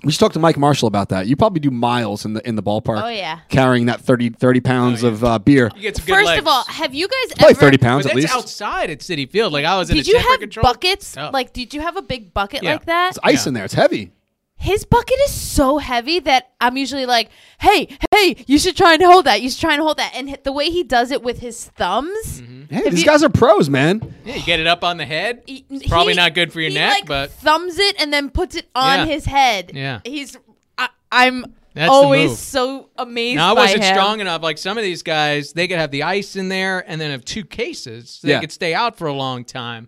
we 0.03 0.11
should 0.11 0.19
talk 0.19 0.33
to 0.33 0.39
Mike 0.39 0.57
Marshall 0.57 0.87
about 0.87 1.09
that. 1.09 1.27
You 1.27 1.35
probably 1.35 1.59
do 1.59 1.69
miles 1.71 2.25
in 2.25 2.33
the 2.33 2.47
in 2.47 2.55
the 2.55 2.63
ballpark. 2.63 3.03
Oh, 3.03 3.07
yeah. 3.07 3.39
carrying 3.49 3.85
that 3.85 4.01
30, 4.01 4.29
30 4.31 4.59
pounds 4.61 5.03
Oh, 5.03 5.07
yeah. 5.07 5.13
of 5.13 5.23
uh, 5.23 5.39
beer. 5.39 5.69
you 5.75 5.81
get 5.83 5.95
some 5.97 6.05
good 6.07 6.13
First 6.15 6.25
legs. 6.25 6.41
of 6.41 6.47
all, 6.47 6.63
have 6.65 6.93
you 6.95 7.07
guys 7.07 7.33
Probably 7.35 7.51
ever? 7.51 7.59
thirty 7.59 7.77
but 7.77 7.83
pounds 7.85 8.03
that's 8.05 8.13
at 8.13 8.21
least. 8.21 8.33
outside 8.33 8.89
at 8.89 8.99
Citi 9.01 9.29
Field. 9.29 9.53
Like 9.53 9.65
I 9.65 9.77
was 9.77 9.89
in 9.91 9.95
Did 9.97 10.07
you 10.07 10.13
temper 10.13 10.29
have 10.31 10.39
control. 10.39 10.63
buckets? 10.63 11.15
Oh. 11.17 11.29
Like, 11.31 11.53
did 11.53 11.73
you 11.73 11.81
have 11.81 11.97
a 11.97 12.01
big 12.01 12.33
bucket 12.33 12.63
Yeah. 12.63 12.73
like 12.73 12.85
that? 12.85 13.09
It's 13.09 13.19
ice 13.23 13.45
Yeah. 13.45 13.49
in 13.49 13.53
there. 13.53 13.65
It's 13.65 13.73
heavy. 13.75 14.11
His 14.59 14.85
bucket 14.85 15.17
is 15.25 15.31
so 15.31 15.77
heavy 15.77 16.19
that 16.21 16.49
I'm 16.59 16.77
usually 16.77 17.05
like, 17.05 17.29
"Hey, 17.59 17.87
hey, 18.11 18.43
you 18.47 18.57
should 18.57 18.75
try 18.75 18.95
and 18.95 19.03
hold 19.03 19.25
that. 19.25 19.41
You 19.41 19.49
should 19.49 19.61
try 19.61 19.73
and 19.73 19.81
hold 19.81 19.97
that." 19.97 20.13
And 20.15 20.37
the 20.43 20.51
way 20.51 20.69
he 20.71 20.83
does 20.83 21.11
it 21.11 21.21
with 21.21 21.39
his 21.39 21.65
thumbs, 21.65 22.41
mm-hmm. 22.41 22.73
Hey, 22.75 22.89
these 22.89 23.01
you- 23.01 23.05
guys 23.05 23.23
are 23.23 23.29
pros, 23.29 23.69
man. 23.69 24.15
Yeah, 24.25 24.35
you 24.35 24.43
get 24.43 24.59
it 24.59 24.67
up 24.67 24.83
on 24.83 24.97
the 24.97 25.05
head. 25.05 25.43
he- 25.45 25.63
It's 25.69 25.87
probably 25.87 26.13
he- 26.13 26.17
not 26.17 26.33
good 26.33 26.51
for 26.51 26.59
your 26.59 26.69
he, 26.71 26.75
neck, 26.75 26.93
like, 27.01 27.05
but 27.05 27.31
thumbs 27.31 27.77
it 27.77 27.95
and 28.01 28.11
then 28.11 28.29
puts 28.29 28.55
it 28.55 28.67
on 28.75 28.99
Yeah. 29.07 29.13
his 29.13 29.25
head. 29.25 29.71
Yeah. 29.73 29.99
he's. 30.03 30.35
I, 30.77 30.89
I'm 31.11 31.45
That's 31.75 31.89
always 31.91 32.37
so 32.39 32.89
amazed. 32.97 33.37
Now 33.37 33.51
I 33.51 33.53
wasn't 33.53 33.83
him. 33.83 33.93
strong 33.93 34.19
enough. 34.21 34.41
Like 34.41 34.57
some 34.57 34.77
of 34.77 34.83
these 34.83 35.03
guys, 35.03 35.53
they 35.53 35.67
could 35.67 35.77
have 35.77 35.91
the 35.91 36.01
ice 36.03 36.35
in 36.35 36.49
there 36.49 36.83
and 36.89 36.99
then 36.99 37.11
have 37.11 37.23
two 37.23 37.45
cases, 37.45 38.09
so 38.21 38.27
Yeah. 38.27 38.35
they 38.35 38.41
could 38.41 38.51
stay 38.51 38.73
out 38.73 38.97
for 38.97 39.07
a 39.07 39.13
long 39.13 39.45
time. 39.45 39.87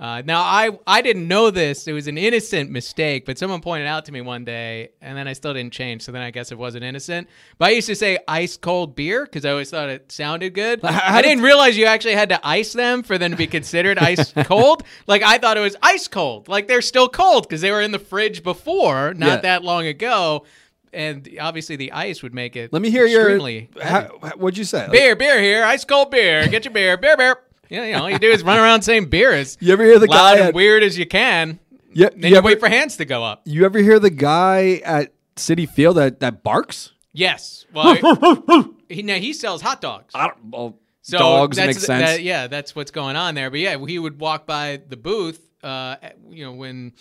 Uh, 0.00 0.22
now 0.24 0.40
I 0.40 0.70
I 0.86 1.02
didn't 1.02 1.28
know 1.28 1.50
this. 1.50 1.86
It 1.86 1.92
was 1.92 2.06
an 2.06 2.16
innocent 2.16 2.70
mistake, 2.70 3.26
but 3.26 3.36
someone 3.36 3.60
pointed 3.60 3.86
out 3.86 4.06
to 4.06 4.12
me 4.12 4.22
one 4.22 4.44
day, 4.46 4.92
and 5.02 5.14
then 5.14 5.28
I 5.28 5.34
still 5.34 5.52
didn't 5.52 5.74
change. 5.74 6.00
So 6.02 6.10
then 6.10 6.22
I 6.22 6.30
guess 6.30 6.50
it 6.50 6.56
wasn't 6.56 6.84
innocent. 6.84 7.28
But 7.58 7.66
I 7.66 7.70
used 7.72 7.86
to 7.88 7.94
say 7.94 8.18
ice 8.26 8.56
cold 8.56 8.96
beer 8.96 9.24
because 9.26 9.44
I 9.44 9.50
always 9.50 9.68
thought 9.70 9.90
it 9.90 10.10
sounded 10.10 10.54
good. 10.54 10.80
I 10.82 11.20
did- 11.20 11.28
didn't 11.28 11.44
realize 11.44 11.76
you 11.76 11.84
actually 11.84 12.14
had 12.14 12.30
to 12.30 12.40
ice 12.42 12.72
them 12.72 13.02
for 13.02 13.18
them 13.18 13.30
to 13.30 13.36
be 13.36 13.46
considered 13.46 13.98
ice 14.12 14.32
cold. 14.32 14.84
Like 15.06 15.22
I 15.22 15.36
thought 15.36 15.58
it 15.58 15.60
was 15.60 15.76
ice 15.82 16.08
cold. 16.08 16.48
Like 16.48 16.66
they're 16.66 16.80
still 16.80 17.08
cold 17.10 17.46
because 17.46 17.60
they 17.60 17.70
were 17.70 17.82
in 17.82 17.92
the 17.92 17.98
fridge 17.98 18.42
before, 18.42 19.12
not 19.12 19.26
Yeah. 19.26 19.36
that 19.42 19.64
long 19.64 19.86
ago. 19.86 20.46
And 20.94 21.28
obviously 21.38 21.76
the 21.76 21.92
ice 21.92 22.22
would 22.22 22.32
make 22.34 22.56
it. 22.56 22.72
Let 22.72 22.80
me 22.80 22.90
hear 22.90 23.04
your. 23.06 23.38
How, 23.82 24.04
what'd 24.36 24.56
you 24.56 24.64
say? 24.64 24.88
beer, 24.90 25.14
beer 25.14 25.40
here, 25.42 25.62
ice 25.62 25.84
cold 25.84 26.10
beer. 26.10 26.48
Get 26.48 26.64
your 26.64 26.72
beer, 26.72 26.96
beer, 26.96 27.16
beer. 27.18 27.36
Yeah, 27.70 27.84
you 27.86 27.92
know, 27.94 28.02
all 28.02 28.10
you 28.10 28.18
do 28.18 28.28
is 28.30 28.42
run 28.42 28.58
around 28.58 28.82
saying 28.82 29.06
beer 29.06 29.32
as 29.32 29.56
You 29.60 29.72
ever 29.72 29.84
hear 29.84 29.98
the 29.98 30.06
loud 30.06 30.16
guy 30.16 30.32
and 30.38 30.48
at- 30.48 30.54
weird 30.54 30.82
as 30.82 30.98
you 30.98 31.06
can. 31.06 31.58
Yeah, 31.92 32.10
Then 32.10 32.22
you 32.24 32.28
you, 32.30 32.36
ever- 32.36 32.46
wait 32.46 32.60
for 32.60 32.68
hands 32.68 32.96
to 32.98 33.04
go 33.04 33.24
up. 33.24 33.42
You 33.46 33.64
ever 33.64 33.78
hear 33.78 33.98
the 33.98 34.10
guy 34.10 34.80
at 34.84 35.12
Citi 35.36 35.68
Field 35.68 35.96
that, 35.96 36.20
that 36.20 36.42
barks? 36.42 36.92
Yes. 37.12 37.64
Well, 37.72 37.94
he, 38.88 39.02
now 39.02 39.16
he 39.16 39.32
sells 39.32 39.62
hot 39.62 39.80
dogs. 39.80 40.12
I 40.14 40.28
don't. 40.28 40.44
Well, 40.50 40.78
So 41.02 41.18
dogs 41.18 41.56
make 41.56 41.74
sense. 41.76 41.86
that- 41.86 42.22
yeah, 42.22 42.46
that's 42.46 42.76
what's 42.76 42.90
going 42.92 43.16
on 43.16 43.34
there. 43.34 43.50
But 43.50 43.60
yeah, 43.60 43.76
he 43.86 43.98
would 43.98 44.20
walk 44.20 44.46
by 44.46 44.80
the 44.88 44.96
booth 44.96 45.49
uh, 45.62 45.96
you 46.30 46.44
know, 46.44 46.52
when 46.52 46.92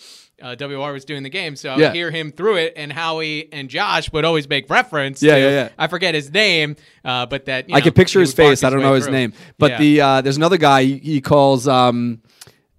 uh, 0.41 0.55
WR 0.59 0.91
was 0.93 1.05
doing 1.05 1.23
the 1.23 1.29
game. 1.29 1.55
So 1.55 1.69
I 1.71 1.77
Yeah. 1.77 1.93
hear 1.93 2.11
him 2.11 2.31
through 2.31 2.57
it, 2.57 2.73
and 2.75 2.91
Howie 2.91 3.47
and 3.53 3.69
Josh 3.69 4.11
would 4.11 4.25
always 4.25 4.47
make 4.49 4.69
reference. 4.69 5.21
Yeah, 5.23 5.35
to- 5.35 5.39
yeah, 5.41 5.49
yeah. 5.49 5.69
I 5.77 5.87
forget 5.87 6.13
his 6.15 6.31
name, 6.31 6.75
uh, 7.05 7.25
but 7.25 7.45
that 7.45 7.69
you 7.69 7.75
I 7.75 7.79
know, 7.79 7.83
can 7.85 7.93
picture 7.93 8.19
his 8.19 8.29
would 8.31 8.37
bark 8.37 8.49
face. 8.51 8.63
I 8.63 8.69
don't 8.69 8.81
know 8.81 8.93
his 8.93 9.05
through. 9.05 9.13
name, 9.13 9.33
but 9.57 9.71
Yeah. 9.71 9.77
the 9.79 10.01
uh, 10.01 10.21
there's 10.21 10.37
another 10.37 10.57
guy 10.57 10.83
he, 10.83 10.97
he 10.97 11.21
calls 11.21 11.67
um, 11.67 12.21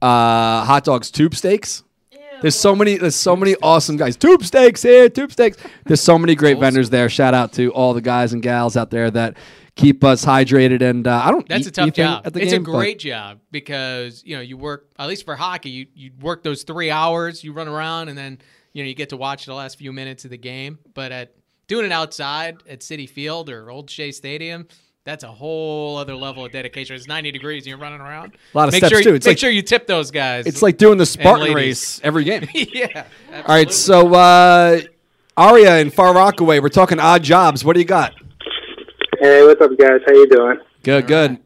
uh, 0.03 0.64
hot 0.64 0.85
dogs 0.85 1.11
tube 1.11 1.35
steaks. 1.35 1.83
There's 2.43 2.57
so 2.57 2.74
many. 2.74 2.97
There's 2.97 3.16
so 3.16 3.37
many 3.37 3.55
awesome 3.62 3.99
guys. 3.99 4.16
Tube 4.16 4.43
steaks 4.45 4.83
here. 4.83 5.11
Tube 5.11 5.31
steaks. 5.31 5.59
There's 5.85 6.01
so 6.01 6.18
many 6.18 6.35
great 6.35 6.59
vendors 6.59 6.89
there. 6.89 7.11
Shout 7.11 7.35
out 7.35 7.53
to 7.55 7.70
all 7.72 7.93
the 7.93 8.01
guys 8.01 8.33
and 8.33 8.43
gals 8.43 8.78
out 8.78 8.91
there 8.91 9.11
that 9.11 9.37
keep 9.77 10.03
us 10.05 10.25
hydrated. 10.25 10.83
And 10.83 11.07
uh, 11.07 11.23
I 11.25 11.31
don't. 11.31 11.49
That's 11.49 11.66
a 11.66 11.71
tough 11.71 11.93
job. 11.93 12.27
It's 12.27 12.37
game, 12.53 12.62
a 12.62 12.64
but- 12.64 12.71
great 12.73 12.99
job 12.99 13.41
because 13.51 14.23
you 14.25 14.37
know 14.37 14.43
you 14.43 14.57
work 14.57 14.91
at 14.99 15.09
least 15.09 15.25
for 15.25 15.37
hockey. 15.37 15.71
You 15.71 15.87
you 15.95 16.11
work 16.21 16.43
those 16.43 16.62
three 16.62 16.91
hours. 16.91 17.43
You 17.45 17.53
run 17.53 17.68
around 17.68 18.09
and 18.09 18.16
then 18.18 18.39
you 18.73 18.83
know 18.83 18.89
you 18.89 18.95
get 18.95 19.09
to 19.11 19.16
watch 19.16 19.47
the 19.47 19.55
last 19.55 19.79
few 19.79 19.93
minutes 19.93 20.25
of 20.25 20.31
the 20.31 20.39
game. 20.39 20.79
But 20.95 21.12
at 21.12 21.35
doing 21.66 21.87
it 21.87 21.93
outside 21.93 22.57
at 22.68 22.81
Citi 22.81 23.09
Field 23.09 23.49
or 23.51 23.71
Old 23.71 23.89
Shea 23.91 24.12
Stadium. 24.12 24.66
That's 25.05 25.25
a 25.25 25.29
whole 25.33 25.97
other 25.97 26.14
level 26.14 26.45
of 26.45 26.53
dedication. 26.53 26.95
It's 26.95 27.07
90 27.09 27.33
degrees 27.33 27.62
and 27.62 27.68
you're 27.71 27.79
running 27.79 28.03
around. 28.03 28.37
A 28.55 28.57
lot 28.59 28.68
of 28.68 28.73
make 28.73 28.81
steps, 28.85 28.93
sure, 28.93 29.03
too. 29.03 29.14
It's 29.14 29.25
make 29.25 29.33
like- 29.33 29.39
sure 29.39 29.51
you 29.51 29.62
tip 29.62 29.87
those 29.87 30.11
guys. 30.11 30.47
It's 30.47 30.61
like 30.61 30.77
doing 30.77 30.99
the 30.99 31.07
Spartan 31.07 31.55
race 31.55 32.01
every 32.05 32.23
game. 32.25 32.47
yeah. 32.55 33.07
All 33.35 33.43
right, 33.45 33.73
so 33.73 34.12
uh, 34.14 34.81
Aria 35.39 35.79
in 35.79 35.91
Far 35.91 36.14
Rockaway, 36.14 36.59
we're 36.61 36.68
talking 36.68 37.01
odd 37.01 37.23
jobs. 37.23 37.64
What 37.64 37.73
do 37.75 37.81
you 37.81 37.87
got? 37.87 38.12
Hey, 39.21 39.45
what's 39.45 39.61
up, 39.61 39.71
guys? 39.79 40.01
How 40.07 40.12
you 40.12 40.27
doing? 40.29 40.59
Good, 40.83 41.07
good. 41.07 41.39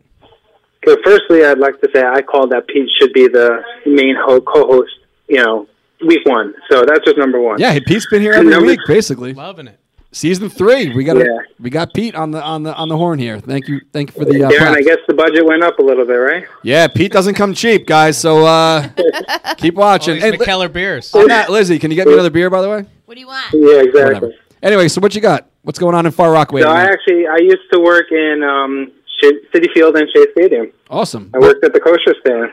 Good. 0.82 0.98
Firstly, 1.04 1.44
I'd 1.44 1.58
like 1.58 1.80
to 1.80 1.88
say 1.92 2.02
I 2.04 2.22
called 2.22 2.50
that 2.52 2.66
Pete 2.68 2.88
should 3.00 3.12
be 3.12 3.26
the 3.26 3.62
main 3.86 4.14
ho- 4.16 4.40
co-host. 4.40 4.92
You 5.28 5.42
know, 5.42 5.66
week 6.06 6.20
one. 6.24 6.54
So 6.70 6.84
that's 6.86 7.04
just 7.04 7.16
number 7.18 7.40
one. 7.40 7.58
Yeah, 7.58 7.72
hey, 7.72 7.80
Pete's 7.80 8.06
been 8.10 8.22
here 8.22 8.32
every 8.34 8.50
Number- 8.50 8.66
week, 8.68 8.80
basically. 8.86 9.32
Loving 9.32 9.66
it. 9.68 9.80
Season 10.12 10.48
three, 10.48 10.94
we 10.94 11.02
got 11.02 11.16
Yeah. 11.16 11.24
we 11.58 11.70
got 11.70 11.92
Pete 11.92 12.14
on 12.14 12.30
the 12.30 12.40
on 12.40 12.62
the 12.62 12.72
on 12.74 12.88
the 12.88 12.96
horn 12.96 13.18
here. 13.18 13.40
Thank 13.40 13.66
you, 13.66 13.80
thank 13.92 14.14
you 14.14 14.22
for 14.22 14.24
the. 14.30 14.44
Uh, 14.44 14.48
Darren, 14.50 14.58
props. 14.58 14.76
I 14.76 14.82
guess 14.82 14.98
the 15.08 15.14
budget 15.14 15.44
went 15.44 15.64
up 15.64 15.80
a 15.80 15.82
little 15.82 16.04
bit, 16.04 16.12
right? 16.14 16.44
Yeah, 16.62 16.86
Pete 16.86 17.10
doesn't 17.10 17.34
come 17.34 17.52
cheap, 17.52 17.84
guys. 17.88 18.16
So 18.16 18.46
uh, 18.46 18.86
keep 19.56 19.74
watching. 19.74 20.14
these 20.14 20.22
Hey, 20.22 20.30
Li- 20.30 20.38
Mikkeller 20.38 20.72
beers. 20.72 21.12
on 21.16 21.26
that, 21.26 21.50
Lizzie, 21.50 21.80
can 21.80 21.90
you 21.90 21.96
get 21.96 22.06
me 22.06 22.12
another 22.12 22.30
beer, 22.30 22.48
by 22.48 22.62
the 22.62 22.68
way? 22.70 22.84
What 23.06 23.14
do 23.14 23.20
you 23.20 23.26
want? 23.26 23.46
Yeah, 23.52 23.80
exactly. 23.80 24.04
Whatever. 24.04 24.32
Anyway, 24.62 24.86
so 24.86 25.00
what 25.00 25.16
you 25.16 25.20
got? 25.20 25.48
What's 25.64 25.78
going 25.78 25.94
on 25.94 26.04
in 26.06 26.12
Far 26.12 26.30
Rockaway? 26.30 26.60
So 26.62 26.68
I 26.68 26.82
actually 26.82 27.26
I 27.26 27.38
used 27.38 27.62
to 27.72 27.80
work 27.80 28.12
in 28.12 28.42
um, 28.44 28.92
Citi 29.22 29.72
Field 29.72 29.96
and 29.96 30.08
Shea 30.14 30.26
Stadium. 30.32 30.70
awesome. 30.90 31.30
I 31.34 31.38
worked 31.38 31.64
at 31.64 31.72
the 31.72 31.80
kosher 31.80 32.14
stand. 32.20 32.52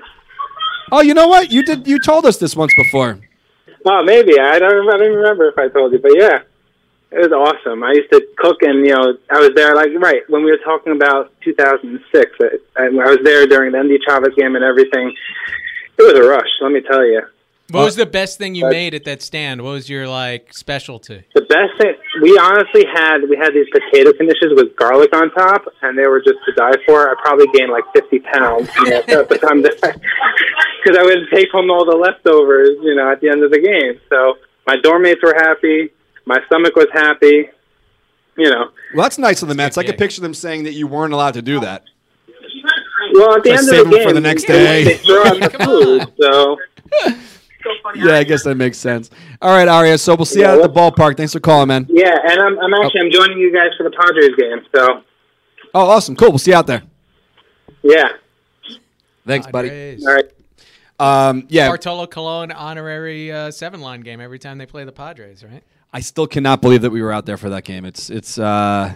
Oh, 0.93 1.01
you 1.01 1.14
know 1.14 1.28
what? 1.28 1.51
You 1.51 1.64
did. 1.64 1.88
You 1.88 1.99
told 2.01 2.26
us 2.26 2.38
this 2.38 2.55
once 2.55 2.74
before. 2.76 3.20
Oh, 3.86 4.03
maybe 4.03 4.39
I 4.39 4.59
don't. 4.59 4.89
I 4.89 4.97
don't 4.97 5.16
remember 5.16 5.49
if 5.49 5.57
I 5.57 5.68
told 5.68 5.91
you, 5.91 5.99
but 5.99 6.12
yeah, 6.16 6.39
it 7.12 7.30
was 7.30 7.32
awesome. 7.34 7.84
I 7.84 7.91
used 7.91 8.12
to 8.12 8.26
cook, 8.38 8.62
and 8.62 8.86
you 8.86 8.95
know, 8.95 9.18
I 9.30 9.39
was 9.39 9.51
there 9.55 9.76
like 9.76 9.89
right 9.97 10.22
when 10.30 10.43
we 10.43 10.51
were 10.51 10.64
talking 10.64 10.93
about 10.95 11.34
2006. 11.43 12.32
I, 12.78 12.86
I 12.86 12.89
was 12.89 13.20
there 13.24 13.45
during 13.47 13.74
the 13.74 13.80
Endy 13.80 13.99
Chavez 14.07 14.34
game 14.36 14.55
and 14.55 14.64
everything. 14.64 15.14
It 15.97 16.03
was 16.03 16.14
a 16.14 16.24
rush, 16.28 16.47
let 16.62 16.72
me 16.72 16.82
tell 16.82 17.05
you. 17.05 17.22
What 17.72 17.86
was 17.86 17.95
the 17.95 18.05
best 18.05 18.38
thing 18.38 18.55
you 18.55 18.65
Uh, 18.65 18.69
made 18.69 18.93
at 18.93 19.03
that 19.05 19.22
stand? 19.22 19.61
What 19.61 19.72
was 19.72 19.89
your 19.89 20.07
like 20.07 20.53
specialty? 20.53 21.24
The 21.36 21.41
best 21.41 21.72
thing 21.80 21.93
we 22.22 22.38
honestly 22.38 22.86
had, 22.93 23.19
we 23.30 23.38
had 23.38 23.53
these 23.53 23.67
potato 23.72 24.11
knishes 24.11 24.55
with 24.55 24.76
garlic 24.76 25.15
on 25.15 25.32
top, 25.32 25.65
and 25.82 25.97
they 25.97 26.07
were 26.07 26.19
just 26.19 26.39
to 26.45 26.51
die 26.53 26.76
for. 26.86 27.09
I 27.09 27.15
probably 27.24 27.47
gained 27.53 27.72
like 27.72 27.84
50 27.95 28.19
pounds 28.19 28.69
you 28.78 28.89
know, 28.89 28.97
at 28.97 29.30
the 29.30 29.38
time 29.38 29.61
because 29.61 30.97
I 30.97 31.03
would 31.03 31.28
take 31.34 31.49
home 31.51 31.69
all 31.72 31.86
the 31.86 31.95
leftovers, 31.97 32.72
you 32.84 32.95
know, 32.95 33.11
at 33.11 33.22
the 33.22 33.30
end 33.30 33.43
of 33.43 33.51
the 33.51 33.59
game. 33.59 33.99
So 34.09 34.36
my 34.67 34.76
dorm 34.78 35.03
mates 35.03 35.22
were 35.24 35.36
happy, 35.36 35.89
my 36.26 36.38
stomach 36.47 36.76
was 36.76 36.88
happy, 36.93 37.49
you 38.38 38.49
know. 38.49 38.69
Well, 38.93 39.03
that's 39.03 39.17
nice 39.17 39.41
of 39.41 39.47
the 39.47 39.55
Mets. 39.55 39.78
I 39.78 39.84
could 39.84 39.97
picture 39.97 40.22
them 40.22 40.34
saying 40.34 40.63
that 40.65 40.74
you 40.74 40.88
weren't 40.88 41.13
allowed 41.13 41.34
to 41.36 41.41
do 41.41 41.59
that. 41.61 41.84
Well, 43.13 43.36
at 43.36 43.43
the 43.43 43.49
Just 43.51 43.69
end 43.72 43.80
of 43.82 43.89
the 43.89 43.95
'em 43.97 43.99
game, 43.99 44.07
for 44.07 44.13
the 44.13 44.22
next 44.22 44.43
day. 44.43 44.84
they 44.84 44.97
throw 44.97 45.24
out 45.24 45.39
the 45.39 45.49
Come 45.57 45.67
food. 45.67 46.24
on. 46.24 46.57
So 47.64 47.70
Yeah, 47.95 48.16
I 48.18 48.24
guess 48.24 48.43
that 48.43 48.55
makes 48.55 48.78
sense. 48.78 49.09
All 49.41 49.55
right, 49.55 49.68
Aria. 49.68 49.97
So 49.97 50.16
we'll 50.16 50.26
see 50.26 50.39
you 50.39 50.45
Yeah, 50.45 50.53
out 50.53 50.62
at 50.62 50.74
the 50.74 50.80
ballpark. 50.80 51.18
Thanks 51.18 51.34
for 51.34 51.39
calling, 51.39 51.68
man. 51.68 51.86
yeah, 51.89 52.14
and 52.24 52.39
I'm, 52.39 52.59
I'm 52.59 52.74
actually 52.74 53.01
I'm 53.01 53.12
joining 53.12 53.38
you 53.38 53.53
guys 53.53 53.70
for 53.78 53.84
the 53.84 53.91
Padres 53.91 54.36
game. 54.38 54.66
So 54.76 55.03
Oh, 55.74 55.89
awesome. 55.89 56.16
Cool. 56.16 56.30
We'll 56.30 56.38
see 56.39 56.51
you 56.51 56.57
out 56.57 56.68
there. 56.68 56.84
yeah, 57.84 58.09
Thanks, 59.26 59.47
buddy. 59.47 59.70
Padres. 59.70 60.05
all 60.05 60.14
right. 60.14 60.26
Um, 60.99 61.45
yeah, 61.49 61.68
Bartolo 61.68 62.05
Colon 62.07 62.51
honorary 62.51 63.32
uh, 63.32 63.49
seven 63.51 63.82
line 63.82 64.01
game 64.01 64.20
every 64.22 64.38
time 64.38 64.57
they 64.59 64.66
play 64.68 64.84
the 64.84 64.91
Padres, 64.91 65.43
right? 65.43 65.64
I 65.93 65.99
still 65.99 66.28
cannot 66.28 66.62
believe 66.62 66.84
that 66.84 66.91
we 66.91 67.01
were 67.01 67.12
out 67.12 67.26
there 67.26 67.38
for 67.38 67.49
that 67.49 67.64
game. 67.64 67.86
It's 67.86 68.09
it's 68.09 68.38
uh 68.38 68.93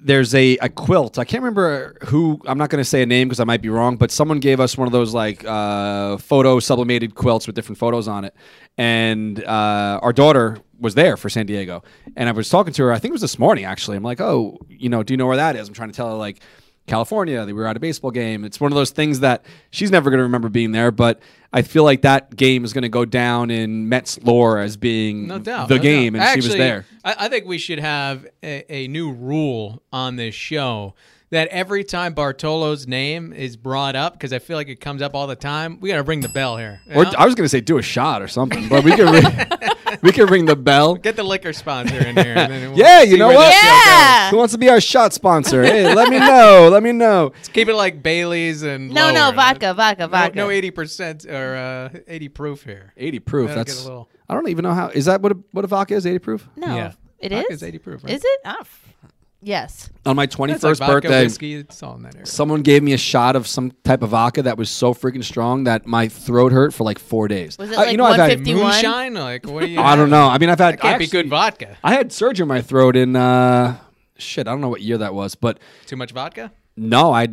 there's 0.00 0.34
a, 0.34 0.56
a 0.58 0.68
quilt. 0.68 1.18
I 1.18 1.24
can't 1.24 1.42
remember 1.42 1.96
who. 2.06 2.40
I'm 2.46 2.58
not 2.58 2.70
going 2.70 2.80
to 2.80 2.88
say 2.88 3.02
a 3.02 3.06
name 3.06 3.28
because 3.28 3.40
I 3.40 3.44
might 3.44 3.62
be 3.62 3.68
wrong. 3.68 3.96
But 3.96 4.10
someone 4.10 4.40
gave 4.40 4.60
us 4.60 4.76
one 4.76 4.86
of 4.86 4.92
those 4.92 5.14
like 5.14 5.44
uh, 5.44 6.16
photo 6.18 6.60
sublimated 6.60 7.14
quilts 7.14 7.46
with 7.46 7.56
different 7.56 7.78
photos 7.78 8.08
on 8.08 8.24
it, 8.24 8.34
and 8.78 9.42
uh, 9.44 10.00
our 10.02 10.12
daughter 10.12 10.58
was 10.78 10.94
there 10.94 11.16
for 11.16 11.28
San 11.28 11.46
Diego. 11.46 11.82
And 12.16 12.28
I 12.28 12.32
was 12.32 12.48
talking 12.48 12.72
to 12.74 12.82
her. 12.84 12.92
I 12.92 12.98
think 12.98 13.10
it 13.10 13.12
was 13.12 13.20
this 13.20 13.38
morning 13.38 13.64
actually. 13.64 13.96
I'm 13.96 14.02
like, 14.02 14.20
oh, 14.20 14.58
you 14.68 14.88
know, 14.88 15.02
do 15.02 15.12
you 15.12 15.16
know 15.16 15.26
where 15.26 15.36
that 15.36 15.56
is? 15.56 15.68
I'm 15.68 15.74
trying 15.74 15.90
to 15.90 15.96
tell 15.96 16.08
her 16.08 16.16
like. 16.16 16.40
California, 16.86 17.46
they 17.46 17.54
were 17.54 17.66
at 17.66 17.78
a 17.78 17.80
baseball 17.80 18.10
game. 18.10 18.44
It's 18.44 18.60
one 18.60 18.70
of 18.70 18.76
those 18.76 18.90
things 18.90 19.20
that 19.20 19.46
she's 19.70 19.90
never 19.90 20.10
going 20.10 20.18
to 20.18 20.24
remember 20.24 20.50
being 20.50 20.72
there, 20.72 20.90
but 20.90 21.18
I 21.54 21.62
feel 21.62 21.84
like 21.84 22.02
that 22.02 22.34
game 22.34 22.64
is 22.64 22.72
going 22.72 22.82
to 22.82 22.88
go 22.88 23.04
down 23.04 23.50
in 23.50 23.88
Mets 23.88 24.18
lore 24.22 24.58
as 24.58 24.76
being 24.76 25.28
No 25.28 25.38
doubt. 25.38 25.68
the 25.68 25.76
no 25.76 25.82
game, 25.82 26.12
doubt. 26.14 26.20
and 26.22 26.28
Actually, 26.28 26.42
she 26.42 26.48
was 26.48 26.56
there. 26.56 26.84
I, 27.04 27.14
I 27.20 27.28
think 27.28 27.46
we 27.46 27.58
should 27.58 27.78
have 27.78 28.26
a, 28.42 28.70
a 28.72 28.88
new 28.88 29.12
rule 29.12 29.82
on 29.92 30.16
this 30.16 30.34
show 30.34 30.94
that 31.30 31.48
every 31.48 31.82
time 31.82 32.14
Bartolo's 32.14 32.86
name 32.86 33.32
is 33.32 33.56
brought 33.56 33.96
up, 33.96 34.12
because 34.12 34.32
I 34.32 34.38
feel 34.38 34.56
like 34.56 34.68
it 34.68 34.78
comes 34.80 35.02
up 35.02 35.14
all 35.16 35.26
the 35.26 35.34
time, 35.34 35.80
we 35.80 35.88
got 35.88 35.96
to 35.96 36.02
ring 36.04 36.20
the 36.20 36.28
bell 36.28 36.56
here. 36.58 36.80
Or? 36.94 37.04
I 37.18 37.24
was 37.24 37.34
going 37.34 37.44
to 37.44 37.48
say 37.48 37.60
do 37.60 37.78
a 37.78 37.82
shot 37.82 38.22
or 38.22 38.28
something, 38.28 38.68
but 38.68 38.84
we 38.84 38.92
can 38.92 39.10
ring, 39.10 39.24
we 40.02 40.12
can 40.12 40.26
ring 40.26 40.44
the 40.44 40.54
bell. 40.54 40.94
Get 40.94 41.16
the 41.16 41.24
liquor 41.24 41.52
sponsor 41.52 41.96
in 41.96 42.14
here. 42.16 42.34
And 42.36 42.52
then 42.52 42.70
we'll 42.70 42.78
Yeah, 42.78 43.02
you 43.02 43.16
know 43.16 43.28
what? 43.32 43.48
this. 43.50 43.64
Yeah. 43.64 44.30
Who 44.30 44.36
wants 44.36 44.52
to 44.52 44.58
be 44.58 44.68
our 44.68 44.80
shot 44.80 45.12
sponsor? 45.12 45.64
Hey, 45.64 45.92
let 45.92 46.08
me 46.08 46.20
know. 46.20 46.68
Let 46.70 46.84
me 46.84 46.92
know. 46.92 47.32
Keep 47.52 47.68
it 47.68 47.74
like 47.74 48.00
Bailey's 48.00 48.62
and 48.62 48.90
No, 48.90 49.10
no, 49.12 49.22
lower. 49.24 49.32
vodka, 49.32 49.74
vodka, 49.74 50.02
No- 50.02 50.08
vodka. 50.08 50.36
No, 50.36 50.50
eighty 50.50 50.70
percent 50.70 51.24
or 51.26 51.43
uh, 51.54 51.98
eighty 52.08 52.28
proof 52.28 52.64
here. 52.64 52.92
80 52.96 53.18
proof. 53.20 53.48
Gotta 53.48 53.58
That's 53.60 53.80
a 53.82 53.88
little- 53.88 54.08
I 54.28 54.34
don't 54.34 54.48
even 54.48 54.62
know 54.62 54.72
how. 54.74 54.88
Is 54.88 55.04
that 55.06 55.20
what 55.20 55.32
a, 55.32 55.36
what 55.52 55.64
a 55.64 55.68
vodka 55.68 55.94
is? 55.94 56.06
80 56.06 56.18
proof? 56.20 56.48
No, 56.56 56.74
Yeah. 56.74 56.92
it 57.18 57.32
is. 57.32 57.40
Vodka's 57.42 57.62
80 57.62 57.78
proof, 57.78 58.04
right? 58.04 58.12
Is 58.14 58.22
it? 58.24 58.40
Oh, 58.46 58.56
f- 58.60 58.94
yes. 59.42 59.90
On 60.06 60.16
my 60.16 60.26
21st 60.26 60.62
like 60.62 60.76
vodka, 60.78 60.92
birthday, 60.92 61.24
whiskey, 61.24 61.54
it's 61.54 61.82
all 61.82 61.96
in 61.96 62.02
that 62.04 62.14
area. 62.14 62.26
someone 62.26 62.62
gave 62.62 62.82
me 62.82 62.92
a 62.94 62.98
shot 62.98 63.36
of 63.36 63.46
some 63.46 63.72
type 63.84 64.02
of 64.02 64.10
vodka 64.10 64.42
that 64.42 64.56
was 64.56 64.70
so 64.70 64.94
freaking 64.94 65.22
strong 65.22 65.64
that 65.64 65.86
my 65.86 66.08
throat 66.08 66.52
hurt 66.52 66.72
for 66.72 66.84
like 66.84 66.98
four 66.98 67.28
days. 67.28 67.58
Was 67.58 67.70
it 67.70 67.74
Uh, 67.76 67.82
like 67.82 67.90
you 67.90 67.96
know, 67.98 68.04
I've 68.04 68.16
had, 68.16 68.38
150? 68.38 68.52
51? 68.54 68.72
Moonshine, 68.72 69.14
like 69.14 69.46
what 69.46 69.60
do 69.60 69.68
you? 69.68 69.80
I 69.80 69.94
don't 69.96 70.10
know. 70.10 70.28
I 70.28 70.38
mean, 70.38 70.48
I've 70.48 70.58
had. 70.58 70.74
That 70.74 70.80
can't 70.80 70.94
I 70.94 70.98
be 70.98 71.06
good 71.06 71.28
vodka. 71.28 71.76
I 71.84 71.92
had 71.92 72.12
surgery 72.12 72.44
in 72.44 72.48
my 72.48 72.62
throat 72.62 72.96
in 72.96 73.14
uh, 73.16 73.76
shit. 74.16 74.48
I 74.48 74.52
don't 74.52 74.62
know 74.62 74.68
what 74.70 74.80
year 74.80 74.96
that 74.98 75.12
was, 75.14 75.34
but 75.34 75.58
Too 75.86 75.96
much 75.96 76.12
vodka. 76.12 76.50
No, 76.76 77.12
I 77.12 77.24
uh, 77.24 77.28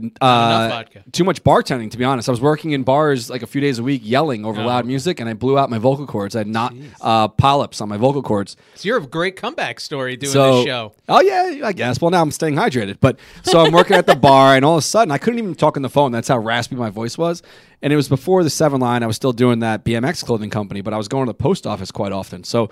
vodka. 0.69 1.03
too 1.11 1.23
much 1.23 1.43
bartending. 1.43 1.89
To 1.89 1.97
be 1.97 2.03
honest, 2.03 2.29
I 2.29 2.31
was 2.31 2.41
working 2.41 2.71
in 2.73 2.83
bars 2.83 3.27
like 3.27 3.41
a 3.41 3.47
few 3.47 3.59
days 3.59 3.79
a 3.79 3.83
week, 3.83 4.01
yelling 4.05 4.45
over 4.45 4.61
Oh. 4.61 4.65
loud 4.67 4.85
music, 4.85 5.19
and 5.19 5.27
I 5.27 5.33
blew 5.33 5.57
out 5.57 5.69
my 5.71 5.79
vocal 5.79 6.05
cords. 6.05 6.35
I 6.35 6.39
had 6.39 6.47
not 6.47 6.75
uh, 7.01 7.27
polyps 7.27 7.81
on 7.81 7.89
my 7.89 7.97
vocal 7.97 8.21
cords. 8.21 8.55
So 8.75 8.87
you're 8.87 8.97
a 8.99 9.01
great 9.01 9.35
comeback 9.37 9.79
story 9.79 10.15
doing 10.15 10.31
so, 10.31 10.57
this 10.57 10.65
show. 10.65 10.93
oh 11.09 11.21
yeah, 11.21 11.65
I 11.65 11.73
guess. 11.73 11.99
Well, 11.99 12.11
now 12.11 12.21
I'm 12.21 12.29
staying 12.29 12.53
hydrated, 12.55 12.97
but 12.99 13.17
so 13.41 13.59
I'm 13.65 13.71
working 13.73 13.97
at 13.97 14.05
the 14.05 14.15
bar, 14.15 14.55
and 14.55 14.63
all 14.63 14.75
of 14.75 14.79
a 14.79 14.83
sudden 14.83 15.11
I 15.11 15.17
couldn't 15.17 15.39
even 15.39 15.55
talk 15.55 15.75
on 15.75 15.81
the 15.81 15.89
phone. 15.89 16.11
That's 16.11 16.27
how 16.27 16.37
raspy 16.37 16.75
my 16.75 16.91
voice 16.91 17.17
was. 17.17 17.41
And 17.81 17.91
it 17.91 17.95
was 17.95 18.07
before 18.07 18.43
the 18.43 18.49
seven 18.51 18.79
line. 18.79 19.01
I 19.01 19.07
was 19.07 19.15
still 19.15 19.33
doing 19.33 19.57
that 19.59 19.83
BMX 19.83 20.23
clothing 20.23 20.51
company, 20.51 20.81
but 20.81 20.93
I 20.93 20.97
was 20.97 21.07
going 21.07 21.25
to 21.25 21.29
the 21.31 21.33
post 21.33 21.65
office 21.65 21.89
quite 21.91 22.11
often. 22.11 22.43
So 22.43 22.65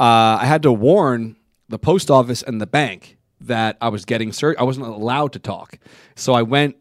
uh, 0.00 0.38
I 0.40 0.46
had 0.46 0.62
to 0.62 0.72
warn 0.72 1.36
the 1.68 1.78
post 1.78 2.10
office 2.10 2.42
and 2.42 2.62
the 2.62 2.66
bank 2.66 3.18
that 3.46 3.76
I 3.80 3.88
was 3.88 4.04
getting 4.04 4.32
surgery. 4.32 4.58
I 4.58 4.62
wasn't 4.64 4.86
allowed 4.86 5.32
to 5.34 5.38
talk. 5.38 5.78
So 6.16 6.32
I 6.32 6.42
went 6.42 6.76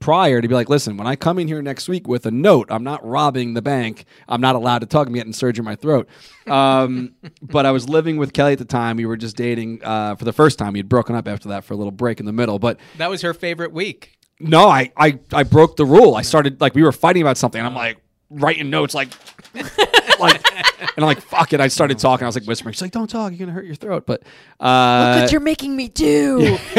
prior 0.00 0.42
to 0.42 0.48
be 0.48 0.54
like, 0.54 0.68
listen, 0.68 0.96
when 0.96 1.06
I 1.06 1.16
come 1.16 1.38
in 1.38 1.48
here 1.48 1.62
next 1.62 1.88
week 1.88 2.06
with 2.06 2.26
a 2.26 2.30
note, 2.30 2.68
I'm 2.70 2.84
not 2.84 3.02
robbing 3.06 3.54
the 3.54 3.62
bank. 3.62 4.04
I'm 4.28 4.40
not 4.40 4.54
allowed 4.54 4.80
to 4.80 4.86
talk. 4.86 5.06
I'm 5.06 5.14
getting 5.14 5.32
surgery 5.32 5.62
in 5.62 5.64
my 5.64 5.76
throat. 5.76 6.08
Um, 6.46 7.14
but 7.42 7.64
I 7.64 7.70
was 7.70 7.88
living 7.88 8.16
with 8.18 8.32
Kelly 8.32 8.52
at 8.52 8.58
the 8.58 8.64
time. 8.66 8.96
We 8.96 9.06
were 9.06 9.16
just 9.16 9.36
dating 9.36 9.80
uh, 9.82 10.16
for 10.16 10.24
the 10.24 10.32
first 10.32 10.58
time. 10.58 10.74
We 10.74 10.78
had 10.80 10.88
broken 10.88 11.14
up 11.16 11.26
after 11.26 11.48
that 11.50 11.64
for 11.64 11.72
a 11.74 11.76
little 11.76 11.90
break 11.92 12.20
in 12.20 12.26
the 12.26 12.32
middle. 12.32 12.58
But 12.58 12.78
That 12.98 13.08
was 13.08 13.22
her 13.22 13.32
favorite 13.32 13.72
week. 13.72 14.18
no, 14.40 14.68
I, 14.68 14.92
I, 14.96 15.18
I 15.32 15.42
broke 15.44 15.76
the 15.76 15.86
rule. 15.86 16.16
I 16.16 16.22
started 16.22 16.60
like 16.60 16.74
we 16.74 16.82
were 16.82 16.92
fighting 16.92 17.22
about 17.22 17.38
something. 17.38 17.58
And 17.58 17.66
I'm 17.66 17.74
like 17.74 17.98
writing 18.28 18.68
notes 18.68 18.94
like, 18.94 19.08
like, 20.20 20.52
and 20.52 20.98
I'm 20.98 21.04
like, 21.04 21.20
fuck 21.20 21.52
it. 21.52 21.60
I 21.60 21.68
started 21.68 21.98
talking. 21.98 22.24
I 22.24 22.28
was 22.28 22.36
like 22.36 22.44
whispering. 22.44 22.72
She's 22.72 22.82
like, 22.82 22.92
don't 22.92 23.08
talk. 23.08 23.32
You're 23.32 23.38
gonna 23.38 23.52
hurt 23.52 23.64
your 23.64 23.74
throat. 23.74 24.04
But 24.06 24.22
uh, 24.60 25.14
Look 25.14 25.22
what 25.24 25.32
you're 25.32 25.40
making 25.40 25.76
me 25.76 25.88
do. 25.88 26.58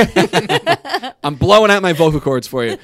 I'm 1.24 1.36
blowing 1.36 1.72
out 1.72 1.82
my 1.82 1.94
vocal 1.94 2.20
cords 2.20 2.48
for 2.48 2.66
you. 2.66 2.78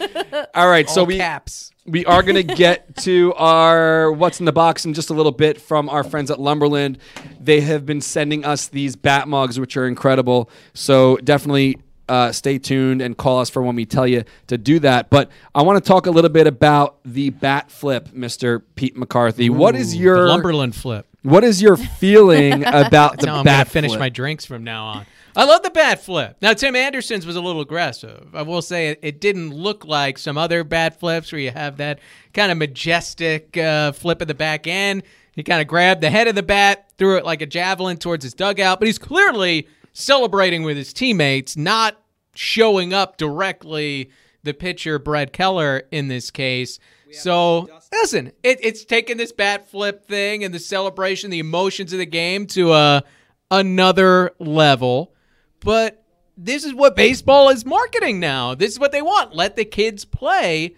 All 0.55 0.67
right, 0.69 0.89
so 0.89 1.01
All 1.01 1.07
we 1.07 1.17
caps. 1.17 1.71
we 1.85 2.05
are 2.05 2.23
going 2.23 2.35
to 2.35 2.43
get 2.43 2.95
to 2.97 3.33
our 3.35 4.11
what's 4.11 4.39
in 4.39 4.45
the 4.45 4.51
box 4.51 4.85
in 4.85 4.93
just 4.93 5.09
a 5.09 5.13
little 5.13 5.31
bit 5.31 5.61
from 5.61 5.89
our 5.89 6.03
friends 6.03 6.31
at 6.31 6.39
Lumberland. 6.39 6.97
They 7.39 7.61
have 7.61 7.85
been 7.85 8.01
sending 8.01 8.43
us 8.45 8.67
these 8.67 8.95
bat 8.95 9.27
mugs, 9.27 9.59
which 9.59 9.77
are 9.77 9.87
incredible. 9.87 10.49
So 10.73 11.17
definitely 11.17 11.79
uh, 12.11 12.31
stay 12.33 12.59
tuned 12.59 13.01
and 13.01 13.15
call 13.17 13.39
us 13.39 13.49
for 13.49 13.61
when 13.61 13.75
we 13.77 13.85
tell 13.85 14.05
you 14.05 14.25
to 14.47 14.57
do 14.57 14.79
that. 14.79 15.09
But 15.09 15.31
I 15.55 15.61
want 15.61 15.81
to 15.81 15.87
talk 15.87 16.07
a 16.07 16.11
little 16.11 16.29
bit 16.29 16.45
about 16.45 16.97
the 17.05 17.29
bat 17.29 17.71
flip, 17.71 18.09
Mr. 18.09 18.61
Pete 18.75 18.97
McCarthy. 18.97 19.49
what 19.49 19.75
is 19.77 19.95
your 19.95 20.27
Lumberland 20.27 20.75
flip. 20.75 21.07
what 21.21 21.45
is 21.45 21.61
your 21.61 21.77
feeling 21.77 22.63
about 22.65 23.19
the 23.19 23.29
I'm 23.31 23.45
bat 23.45 23.59
gonna 23.59 23.65
finish 23.65 23.91
flip? 23.91 23.99
my 24.01 24.09
drinks 24.09 24.45
from 24.45 24.65
now 24.65 24.85
on. 24.87 25.05
I 25.37 25.45
love 25.45 25.63
the 25.63 25.69
bat 25.69 26.03
flip. 26.03 26.35
Now 26.41 26.51
Tim 26.51 26.75
Anderson's 26.75 27.25
was 27.25 27.37
a 27.37 27.41
little 27.41 27.61
aggressive. 27.61 28.35
I 28.35 28.41
will 28.41 28.61
say 28.61 28.89
it, 28.89 28.99
it 29.01 29.21
didn't 29.21 29.53
look 29.53 29.85
like 29.85 30.17
some 30.17 30.37
other 30.37 30.65
bat 30.65 30.99
flips 30.99 31.31
where 31.31 31.39
you 31.39 31.51
have 31.51 31.77
that 31.77 31.99
kind 32.33 32.51
of 32.51 32.57
majestic 32.57 33.55
uh, 33.55 33.93
flip 33.93 34.21
at 34.21 34.27
the 34.27 34.33
back 34.35 34.67
end. 34.67 35.03
He 35.31 35.43
kind 35.43 35.61
of 35.61 35.67
grabbed 35.67 36.01
the 36.01 36.09
head 36.09 36.27
of 36.27 36.35
the 36.35 36.43
bat, 36.43 36.89
threw 36.97 37.15
it 37.15 37.23
like 37.23 37.41
a 37.41 37.45
javelin 37.45 37.95
towards 37.95 38.25
his 38.25 38.33
dugout, 38.33 38.79
but 38.81 38.87
he's 38.87 38.99
clearly 38.99 39.69
celebrating 39.93 40.63
with 40.63 40.75
his 40.75 40.91
teammates, 40.91 41.55
not 41.55 42.00
showing 42.33 42.93
up 42.93 43.17
directly 43.17 44.09
the 44.43 44.53
pitcher 44.53 44.99
Brad 44.99 45.33
Keller 45.33 45.83
in 45.91 46.07
this 46.07 46.31
case. 46.31 46.79
So 47.11 47.69
listen, 47.91 48.31
it, 48.41 48.59
it's 48.63 48.85
taking 48.85 49.17
this 49.17 49.31
bat 49.31 49.69
flip 49.69 50.07
thing 50.07 50.43
and 50.43 50.53
the 50.53 50.59
celebration, 50.59 51.29
the 51.29 51.39
emotions 51.39 51.91
of 51.93 51.99
the 51.99 52.05
game 52.05 52.47
to 52.47 52.73
a 52.73 53.03
another 53.49 54.31
level. 54.39 55.13
But 55.59 56.03
this 56.37 56.63
is 56.63 56.73
what 56.73 56.95
baseball 56.95 57.49
is 57.49 57.65
marketing 57.65 58.19
now. 58.19 58.55
This 58.55 58.71
is 58.71 58.79
what 58.79 58.91
they 58.91 59.01
want. 59.01 59.35
Let 59.35 59.55
the 59.55 59.65
kids 59.65 60.05
play. 60.05 60.75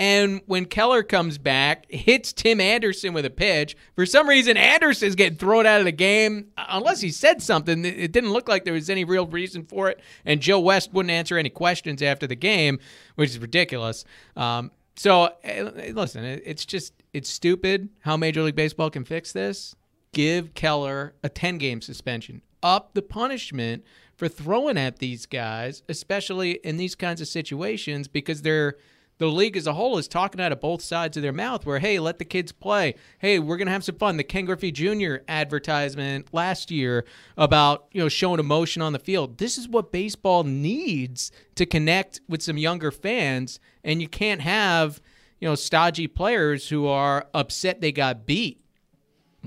And 0.00 0.40
when 0.46 0.64
Keller 0.64 1.02
comes 1.02 1.36
back, 1.36 1.84
hits 1.90 2.32
Tim 2.32 2.58
Anderson 2.58 3.12
with 3.12 3.26
a 3.26 3.30
pitch. 3.30 3.76
For 3.94 4.06
some 4.06 4.26
reason, 4.26 4.56
Anderson's 4.56 5.14
getting 5.14 5.36
thrown 5.36 5.66
out 5.66 5.80
of 5.80 5.84
the 5.84 5.92
game. 5.92 6.46
Unless 6.56 7.02
he 7.02 7.10
said 7.10 7.42
something, 7.42 7.84
it 7.84 8.10
didn't 8.10 8.32
look 8.32 8.48
like 8.48 8.64
there 8.64 8.72
was 8.72 8.88
any 8.88 9.04
real 9.04 9.26
reason 9.26 9.62
for 9.62 9.90
it. 9.90 10.00
And 10.24 10.40
Joe 10.40 10.58
West 10.58 10.94
wouldn't 10.94 11.10
answer 11.10 11.36
any 11.36 11.50
questions 11.50 12.00
after 12.00 12.26
the 12.26 12.34
game, 12.34 12.78
which 13.16 13.28
is 13.28 13.38
ridiculous. 13.38 14.06
Um, 14.36 14.70
so 14.96 15.34
eh, 15.44 15.92
listen, 15.92 16.24
it's 16.24 16.64
just 16.64 16.94
it's 17.12 17.28
stupid 17.28 17.90
how 17.98 18.16
Major 18.16 18.42
League 18.42 18.56
Baseball 18.56 18.88
can 18.88 19.04
fix 19.04 19.32
this. 19.32 19.76
Give 20.14 20.54
Keller 20.54 21.12
a 21.22 21.28
10 21.28 21.58
game 21.58 21.82
suspension. 21.82 22.40
Up 22.62 22.94
the 22.94 23.02
punishment 23.02 23.84
for 24.16 24.28
throwing 24.28 24.78
at 24.78 24.98
these 24.98 25.26
guys, 25.26 25.82
especially 25.90 26.52
in 26.64 26.78
these 26.78 26.94
kinds 26.94 27.20
of 27.20 27.28
situations, 27.28 28.08
because 28.08 28.40
they're 28.40 28.76
the 29.20 29.26
league 29.26 29.56
as 29.56 29.66
a 29.66 29.74
whole 29.74 29.98
is 29.98 30.08
talking 30.08 30.40
out 30.40 30.50
of 30.50 30.60
both 30.60 30.80
sides 30.82 31.16
of 31.16 31.22
their 31.22 31.32
mouth 31.32 31.64
where 31.66 31.78
hey 31.78 31.98
let 31.98 32.18
the 32.18 32.24
kids 32.24 32.50
play 32.52 32.94
hey 33.18 33.38
we're 33.38 33.56
going 33.56 33.66
to 33.66 33.72
have 33.72 33.84
some 33.84 33.94
fun 33.96 34.16
the 34.16 34.24
ken 34.24 34.44
griffey 34.46 34.72
jr 34.72 35.16
advertisement 35.28 36.26
last 36.32 36.70
year 36.70 37.04
about 37.36 37.86
you 37.92 38.00
know 38.00 38.08
showing 38.08 38.40
emotion 38.40 38.80
on 38.82 38.92
the 38.92 38.98
field 38.98 39.38
this 39.38 39.58
is 39.58 39.68
what 39.68 39.92
baseball 39.92 40.42
needs 40.44 41.30
to 41.54 41.66
connect 41.66 42.20
with 42.28 42.42
some 42.42 42.56
younger 42.56 42.90
fans 42.90 43.60
and 43.84 44.00
you 44.00 44.08
can't 44.08 44.40
have 44.40 45.00
you 45.38 45.48
know 45.48 45.54
stodgy 45.54 46.06
players 46.06 46.68
who 46.68 46.86
are 46.86 47.26
upset 47.34 47.80
they 47.80 47.92
got 47.92 48.24
beat 48.26 48.62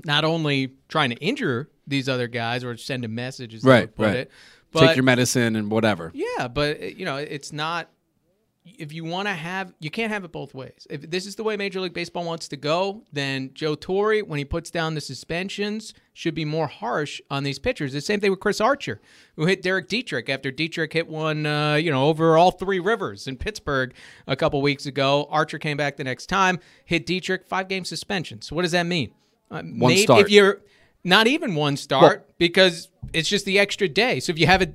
not 0.04 0.24
only 0.24 0.72
trying 0.88 1.10
to 1.10 1.16
injure 1.16 1.68
these 1.86 2.08
other 2.08 2.28
guys 2.28 2.64
or 2.64 2.76
send 2.76 3.04
a 3.04 3.08
message 3.08 3.54
as 3.54 3.62
they 3.62 3.70
Right, 3.70 3.80
would 3.82 3.96
put 3.96 4.06
right. 4.06 4.16
it 4.16 4.30
but 4.72 4.86
Take 4.88 4.96
your 4.96 5.04
medicine 5.04 5.54
and 5.54 5.70
whatever. 5.70 6.10
yeah, 6.14 6.48
but 6.48 6.98
you 6.98 7.04
know, 7.04 7.16
it's 7.16 7.52
not. 7.52 7.90
If 8.66 8.94
you 8.94 9.04
want 9.04 9.28
to 9.28 9.34
have, 9.34 9.74
you 9.78 9.90
can't 9.90 10.10
have 10.10 10.24
it 10.24 10.32
both 10.32 10.54
ways. 10.54 10.86
If 10.88 11.10
this 11.10 11.26
is 11.26 11.36
the 11.36 11.44
way 11.44 11.54
Major 11.54 11.80
League 11.80 11.92
Baseball 11.92 12.24
wants 12.24 12.48
to 12.48 12.56
go, 12.56 13.04
then 13.12 13.50
Joe 13.52 13.74
Torre, 13.74 14.20
when 14.20 14.38
he 14.38 14.44
puts 14.46 14.70
down 14.70 14.94
the 14.94 15.02
suspensions, 15.02 15.92
should 16.14 16.34
be 16.34 16.46
more 16.46 16.66
harsh 16.66 17.20
on 17.30 17.44
these 17.44 17.58
pitchers. 17.58 17.92
The 17.92 18.00
same 18.00 18.20
thing 18.20 18.30
with 18.30 18.40
Chris 18.40 18.62
Archer, 18.62 19.02
who 19.36 19.44
hit 19.44 19.60
Derek 19.60 19.88
Dietrich 19.88 20.30
after 20.30 20.50
Dietrich 20.50 20.94
hit 20.94 21.08
one, 21.08 21.44
uh, 21.44 21.74
you 21.74 21.90
know, 21.90 22.06
over 22.06 22.38
all 22.38 22.52
three 22.52 22.80
rivers 22.80 23.26
in 23.26 23.36
Pittsburgh 23.36 23.92
a 24.26 24.34
couple 24.34 24.62
weeks 24.62 24.86
ago. 24.86 25.28
Archer 25.30 25.58
came 25.58 25.76
back 25.76 25.98
the 25.98 26.04
next 26.04 26.26
time, 26.26 26.58
hit 26.86 27.04
Dietrich, 27.04 27.46
five 27.46 27.68
game 27.68 27.84
suspension. 27.84 28.40
So 28.40 28.56
what 28.56 28.62
does 28.62 28.72
that 28.72 28.86
mean? 28.86 29.10
Uh, 29.50 29.60
maybe 29.62 29.98
start. 29.98 30.22
If 30.22 30.30
you're 30.30 30.62
not 31.04 31.26
even 31.26 31.54
one 31.54 31.76
start 31.76 32.30
because 32.38 32.88
it's 33.12 33.28
just 33.28 33.44
the 33.44 33.58
extra 33.58 33.88
day. 33.88 34.20
So 34.20 34.30
if 34.30 34.38
you 34.38 34.46
have 34.46 34.62
a 34.62 34.72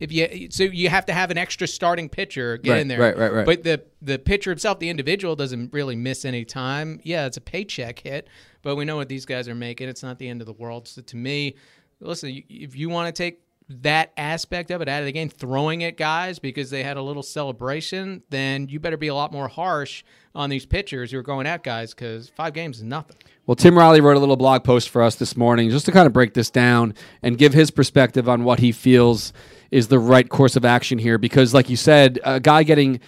if 0.00 0.10
you 0.10 0.48
so 0.50 0.64
you 0.64 0.88
have 0.88 1.06
to 1.06 1.12
have 1.12 1.30
an 1.30 1.38
extra 1.38 1.68
starting 1.68 2.08
pitcher 2.08 2.56
get 2.56 2.72
Right, 2.72 2.80
in 2.80 2.88
there. 2.88 2.98
right, 3.00 3.16
right, 3.16 3.32
right. 3.32 3.46
But 3.46 3.62
the 3.62 3.82
the 4.02 4.18
pitcher 4.18 4.50
himself, 4.50 4.78
the 4.80 4.88
individual, 4.88 5.36
doesn't 5.36 5.72
really 5.72 5.94
miss 5.96 6.24
any 6.24 6.44
time. 6.44 7.00
Yeah, 7.04 7.26
it's 7.26 7.36
a 7.36 7.40
paycheck 7.40 8.00
hit, 8.00 8.26
but 8.62 8.76
we 8.76 8.84
know 8.84 8.96
what 8.96 9.08
these 9.08 9.26
guys 9.26 9.48
are 9.48 9.54
making. 9.54 9.88
It's 9.88 10.02
not 10.02 10.18
the 10.18 10.28
end 10.28 10.40
of 10.40 10.46
the 10.46 10.52
world. 10.54 10.88
So 10.88 11.02
to 11.02 11.16
me, 11.16 11.54
listen, 12.00 12.42
if 12.48 12.74
you 12.74 12.88
want 12.88 13.14
to 13.14 13.22
take 13.22 13.40
that 13.68 14.10
aspect 14.16 14.72
of 14.72 14.80
it 14.80 14.88
out 14.88 14.98
of 15.00 15.06
the 15.06 15.12
game, 15.12 15.28
throwing 15.28 15.84
at 15.84 15.96
guys 15.96 16.40
because 16.40 16.70
they 16.70 16.82
had 16.82 16.96
a 16.96 17.02
little 17.02 17.22
celebration, 17.22 18.20
then 18.30 18.66
you 18.68 18.80
better 18.80 18.96
be 18.96 19.06
a 19.06 19.14
lot 19.14 19.32
more 19.32 19.46
harsh 19.46 20.02
on 20.34 20.50
these 20.50 20.66
pitchers 20.66 21.12
who 21.12 21.18
are 21.18 21.22
going 21.22 21.46
at 21.46 21.62
guys 21.62 21.94
because 21.94 22.28
five 22.30 22.52
games 22.52 22.78
is 22.78 22.82
nothing. 22.82 23.16
Well, 23.46 23.54
Tim 23.54 23.76
Riley 23.78 24.00
wrote 24.00 24.16
a 24.16 24.20
little 24.20 24.36
blog 24.36 24.64
post 24.64 24.88
for 24.88 25.02
us 25.02 25.14
this 25.16 25.36
morning 25.36 25.70
just 25.70 25.86
to 25.86 25.92
kind 25.92 26.06
of 26.06 26.12
break 26.12 26.34
this 26.34 26.50
down 26.50 26.94
and 27.22 27.38
give 27.38 27.52
his 27.52 27.70
perspective 27.70 28.28
on 28.28 28.42
what 28.42 28.58
he 28.58 28.72
feels 28.72 29.32
is 29.70 29.88
the 29.88 29.98
right 29.98 30.28
course 30.28 30.56
of 30.56 30.64
action 30.64 30.98
here. 30.98 31.18
Because, 31.18 31.54
like 31.54 31.68
you 31.70 31.76
said, 31.76 32.18
a 32.24 32.40
guy 32.40 32.62
getting 32.62 33.00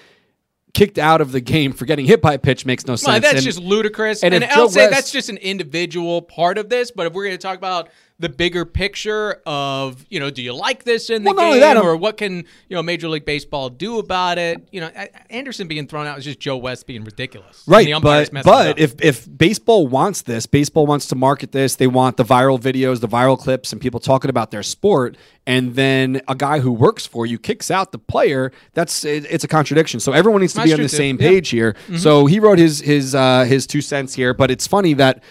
kicked 0.75 0.99
out 0.99 1.21
of 1.21 1.33
the 1.33 1.41
game 1.41 1.73
for 1.73 1.85
getting 1.85 2.07
hit 2.07 2.23
by 2.23 2.33
a 2.35 2.39
pitch 2.39 2.65
makes 2.65 2.87
no 2.87 2.97
sense. 2.97 3.07
Well, 3.07 3.21
that's 3.21 3.35
And- 3.35 3.43
just 3.43 3.59
ludicrous. 3.59 4.23
and 4.23 4.33
And, 4.33 4.45
I'll 4.45 4.69
say 4.71 4.89
that's 4.89 5.11
just 5.11 5.29
an 5.29 5.37
individual 5.37 6.23
part 6.23 6.57
of 6.57 6.69
this. 6.71 6.91
But 6.91 7.07
if 7.07 7.13
we're 7.13 7.25
going 7.27 7.37
to 7.37 7.43
talk 7.43 7.59
about 7.59 7.91
the 8.23 8.29
bigger 8.29 8.65
picture 8.65 9.43
of, 9.45 10.07
you 10.09 10.21
know, 10.21 10.31
do 10.31 10.43
you 10.43 10.55
like 10.55 10.85
this 10.85 11.11
in 11.11 11.25
the 11.25 11.33
Well, 11.35 11.53
game, 11.53 11.61
that, 11.61 11.77
or 11.77 11.97
what 11.97 12.17
can 12.17 12.37
you 12.69 12.77
know 12.77 12.83
Major 12.83 13.09
League 13.09 13.25
Baseball 13.25 13.69
do 13.69 13.99
about 13.99 14.39
it? 14.39 14.67
You 14.71 14.81
know, 14.81 14.91
Anderson 15.29 15.67
being 15.67 15.89
thrown 15.89 16.07
out 16.07 16.17
is 16.19 16.25
just 16.25 16.39
Joe 16.39 16.57
West 16.57 16.87
being 16.87 17.03
ridiculous. 17.03 17.65
Right, 17.67 17.93
but 18.01 18.31
but 18.45 18.79
if 18.79 18.95
if 19.03 19.29
baseball 19.37 19.89
wants 19.89 20.23
this, 20.23 20.47
baseball 20.47 20.87
wants 20.87 21.09
to 21.09 21.17
market 21.17 21.51
this. 21.51 21.75
They 21.75 21.89
want 21.89 22.17
the 22.17 22.25
viral 22.25 22.61
videos, 22.61 23.01
the 23.01 23.09
viral 23.09 23.37
clips, 23.37 23.73
and 23.73 23.81
people 23.81 23.99
talking 23.99 24.31
about 24.31 24.53
their 24.53 24.63
sport. 24.63 25.17
And 25.45 25.75
then 25.75 26.21
a 26.29 26.37
guy 26.37 26.61
who 26.61 26.71
works 26.71 27.05
for 27.05 27.27
you 27.27 27.37
kicks 27.37 27.69
out 27.73 27.91
the 27.91 27.99
player. 27.99 28.53
That's 28.75 29.05
it, 29.05 29.27
it's 29.29 29.43
a 29.43 29.49
contradiction. 29.49 29.99
So 29.99 30.13
everyone 30.13 30.43
needs 30.43 30.53
to 30.53 30.59
That's 30.61 30.69
be 30.69 30.75
on 30.75 30.79
the 30.81 30.85
too. 30.89 30.97
same 30.97 31.17
Yeah. 31.21 31.29
page 31.29 31.49
here. 31.49 31.75
So 31.97 32.27
he 32.27 32.39
wrote 32.39 32.59
his 32.59 32.81
his 32.81 33.17
uh, 33.17 33.43
his 33.45 33.67
two 33.67 33.81
cents 33.81 34.15
here. 34.15 34.33
But 34.33 34.53
it's 34.53 34.69
funny 34.69 34.95
that 34.95 35.25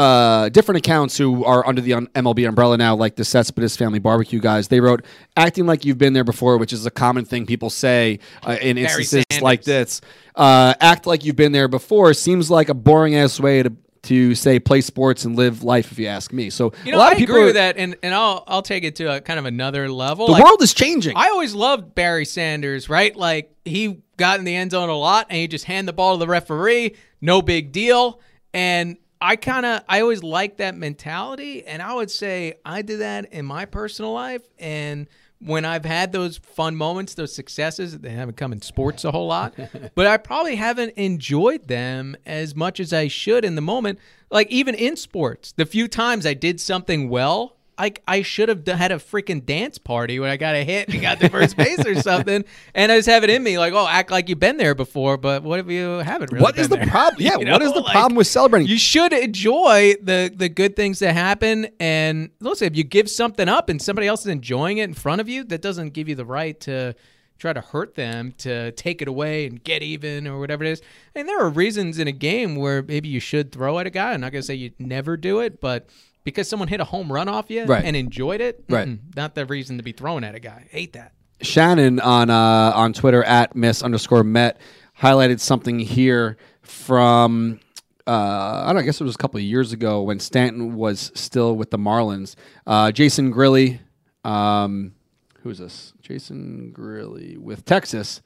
uh, 0.00 0.48
different 0.48 0.78
accounts 0.78 1.18
who 1.18 1.44
are 1.44 1.66
under 1.66 1.80
the 1.82 1.90
MLB 1.92 2.48
umbrella 2.48 2.76
now, 2.76 2.96
like 2.96 3.16
the 3.16 3.24
Cespedes 3.24 3.76
Family 3.76 3.98
Barbecue 3.98 4.40
guys, 4.40 4.68
they 4.68 4.80
wrote 4.80 5.04
acting 5.36 5.66
like 5.66 5.84
you've 5.84 5.98
been 5.98 6.14
there 6.14 6.24
before, 6.24 6.56
which 6.56 6.72
is 6.72 6.86
a 6.86 6.90
common 6.90 7.24
thing 7.24 7.44
people 7.44 7.68
say 7.68 8.18
uh, 8.44 8.56
in 8.60 8.78
instances 8.78 9.24
like 9.42 9.62
this. 9.64 10.00
Uh, 10.34 10.72
act 10.80 11.06
like 11.06 11.24
you've 11.24 11.36
been 11.36 11.52
there 11.52 11.68
before 11.68 12.14
seems 12.14 12.50
like 12.50 12.68
a 12.70 12.74
boring 12.74 13.14
ass 13.14 13.38
way 13.38 13.62
to 13.62 13.72
to 14.02 14.34
say 14.34 14.58
play 14.58 14.80
sports 14.80 15.26
and 15.26 15.36
live 15.36 15.62
life, 15.62 15.92
if 15.92 15.98
you 15.98 16.06
ask 16.06 16.32
me. 16.32 16.48
So 16.48 16.72
you 16.86 16.94
a 16.94 16.96
lot 16.96 17.10
I 17.10 17.12
of 17.12 17.18
people 17.18 17.34
agree 17.34 17.42
are- 17.42 17.46
with 17.48 17.54
that, 17.56 17.76
and 17.76 17.96
and 18.02 18.14
I'll 18.14 18.44
I'll 18.48 18.62
take 18.62 18.82
it 18.84 18.96
to 18.96 19.16
a 19.16 19.20
kind 19.20 19.38
of 19.38 19.44
another 19.44 19.90
level. 19.90 20.24
The 20.26 20.32
Like, 20.32 20.44
world 20.44 20.62
is 20.62 20.72
changing. 20.72 21.14
I 21.16 21.28
always 21.28 21.52
loved 21.54 21.94
Barry 21.94 22.24
Sanders, 22.24 22.88
right? 22.88 23.14
Like 23.14 23.54
he 23.66 24.00
got 24.16 24.38
in 24.38 24.46
the 24.46 24.56
end 24.56 24.70
zone 24.70 24.88
a 24.88 24.96
lot 24.96 25.26
and 25.28 25.36
he 25.38 25.46
just 25.48 25.66
hand 25.66 25.86
the 25.86 25.92
ball 25.92 26.14
to 26.14 26.18
the 26.20 26.26
referee, 26.26 26.96
no 27.20 27.42
big 27.42 27.72
deal. 27.72 28.20
And 28.54 28.96
I 29.20 29.36
kind 29.36 29.66
of 29.66 29.82
I 29.88 30.00
always 30.00 30.22
liked 30.22 30.58
that 30.58 30.76
mentality 30.76 31.64
and 31.66 31.82
I 31.82 31.94
would 31.94 32.10
say 32.10 32.54
I 32.64 32.82
did 32.82 33.00
that 33.00 33.32
in 33.32 33.44
my 33.44 33.66
personal 33.66 34.12
life 34.12 34.42
and 34.58 35.08
when 35.42 35.64
I've 35.64 35.86
had 35.86 36.12
those 36.12 36.36
fun 36.36 36.76
moments, 36.76 37.14
those 37.14 37.34
successes, 37.34 37.98
they 37.98 38.10
haven't 38.10 38.36
come 38.36 38.52
in 38.52 38.60
sports 38.60 39.04
a 39.04 39.10
whole 39.10 39.26
lot, 39.26 39.54
but 39.94 40.06
I 40.06 40.18
probably 40.18 40.56
haven't 40.56 40.94
enjoyed 40.96 41.66
them 41.66 42.14
as 42.26 42.54
much 42.54 42.78
as 42.78 42.92
I 42.92 43.08
should 43.08 43.44
in 43.44 43.54
the 43.54 43.62
moment. 43.62 43.98
Like 44.30 44.50
even 44.50 44.74
in 44.74 44.96
sports, 44.96 45.52
the 45.52 45.64
few 45.64 45.88
times 45.88 46.26
I 46.26 46.34
did 46.34 46.60
something 46.60 47.08
well, 47.08 47.56
I, 47.80 47.92
I 48.06 48.22
should 48.22 48.48
have 48.50 48.66
had 48.66 48.92
a 48.92 48.96
freaking 48.96 49.44
dance 49.44 49.78
party 49.78 50.20
when 50.20 50.28
I 50.30 50.36
got 50.36 50.54
a 50.54 50.62
hit 50.62 50.88
and 50.90 51.00
got 51.00 51.18
the 51.18 51.30
first 51.30 51.56
base 51.56 51.84
or 51.86 51.94
something. 51.94 52.44
And 52.74 52.92
I 52.92 52.96
just 52.98 53.08
have 53.08 53.24
it 53.24 53.30
in 53.30 53.42
me, 53.42 53.58
like, 53.58 53.72
oh, 53.72 53.86
act 53.88 54.10
like 54.10 54.28
you've 54.28 54.38
been 54.38 54.56
there 54.58 54.74
before, 54.74 55.16
but 55.16 55.42
what 55.42 55.58
if 55.60 55.68
you 55.68 55.98
haven't 55.98 56.30
really 56.30 56.42
what 56.42 56.58
is 56.58 56.68
the 56.68 56.76
there? 56.76 56.86
problem? 56.86 57.16
Yeah, 57.22 57.32
You 57.38 57.50
what 57.50 57.60
know, 57.60 57.66
is 57.66 57.72
the 57.72 57.80
like, 57.80 57.92
problem 57.92 58.16
with 58.16 58.26
celebrating? 58.26 58.68
You 58.68 58.78
should 58.78 59.12
enjoy 59.12 59.94
the 60.02 60.32
the 60.34 60.48
good 60.48 60.76
things 60.76 60.98
that 61.00 61.14
happen. 61.14 61.68
And 61.80 62.30
listen, 62.40 62.66
if 62.66 62.76
you 62.76 62.84
give 62.84 63.08
something 63.10 63.48
up 63.48 63.68
and 63.70 63.80
somebody 63.80 64.06
else 64.06 64.20
is 64.20 64.26
enjoying 64.28 64.78
it 64.78 64.84
in 64.84 64.94
front 64.94 65.20
of 65.20 65.28
you, 65.28 65.42
that 65.44 65.62
doesn't 65.62 65.90
give 65.90 66.08
you 66.08 66.14
the 66.14 66.24
right 66.26 66.60
to 66.60 66.94
try 67.38 67.52
to 67.54 67.60
hurt 67.62 67.94
them, 67.94 68.32
to 68.38 68.70
take 68.72 69.00
it 69.00 69.08
away 69.08 69.46
and 69.46 69.64
get 69.64 69.82
even 69.82 70.26
or 70.28 70.38
whatever 70.38 70.62
it 70.62 70.70
is. 70.70 70.82
And 71.14 71.26
there 71.26 71.40
are 71.40 71.48
reasons 71.48 71.98
in 71.98 72.06
a 72.06 72.12
game 72.12 72.56
where 72.56 72.82
maybe 72.82 73.08
you 73.08 73.20
should 73.20 73.50
throw 73.50 73.78
at 73.78 73.86
a 73.86 73.90
guy. 73.90 74.12
I'm 74.12 74.20
not 74.20 74.30
going 74.32 74.42
to 74.42 74.46
say 74.46 74.54
you 74.54 74.72
never 74.78 75.16
do 75.16 75.40
it, 75.40 75.60
but 75.60 75.88
because 76.24 76.48
someone 76.48 76.68
hit 76.68 76.80
a 76.80 76.84
home 76.84 77.10
run 77.12 77.28
off 77.28 77.50
you 77.50 77.64
Right. 77.64 77.84
and 77.84 77.96
enjoyed 77.96 78.40
it, 78.40 78.64
Right. 78.68 78.88
mm-mm, 78.88 79.16
not 79.16 79.34
the 79.34 79.46
reason 79.46 79.76
to 79.78 79.82
be 79.82 79.92
thrown 79.92 80.24
at 80.24 80.34
a 80.34 80.40
guy. 80.40 80.66
Hate 80.70 80.92
that. 80.94 81.12
Shannon 81.42 82.00
on 82.00 82.28
uh, 82.30 82.72
on 82.74 82.92
Twitter 82.92 83.24
at 83.24 83.56
Miss 83.56 83.82
underscore 83.82 84.22
Met 84.24 84.60
highlighted 85.00 85.40
something 85.40 85.78
here 85.78 86.36
from. 86.62 87.60
Uh, 88.06 88.62
I 88.64 88.66
don't 88.66 88.74
know, 88.76 88.80
I 88.80 88.84
guess 88.84 89.00
it 89.00 89.04
was 89.04 89.14
a 89.14 89.18
couple 89.18 89.38
of 89.38 89.44
years 89.44 89.72
ago 89.72 90.02
when 90.02 90.18
Stanton 90.18 90.74
was 90.74 91.12
still 91.14 91.54
with 91.54 91.70
the 91.70 91.78
Marlins. 91.78 92.34
Uh, 92.66 92.90
Jason 92.90 93.32
Grilli, 93.32 93.78
um, 94.24 94.94
who 95.42 95.50
is 95.50 95.58
this? 95.58 95.92
Jason 96.02 96.72
Grilli 96.76 97.38
with 97.38 97.64
Texas 97.64 98.20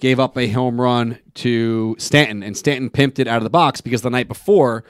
gave 0.00 0.18
up 0.18 0.38
a 0.38 0.48
home 0.48 0.80
run 0.80 1.18
to 1.34 1.94
Stanton, 1.98 2.42
and 2.42 2.56
Stanton 2.56 2.88
pimped 2.88 3.18
it 3.18 3.26
out 3.28 3.38
of 3.38 3.42
the 3.44 3.50
box 3.50 3.80
because 3.82 4.00
the 4.02 4.08
night 4.10 4.28
before, 4.28 4.84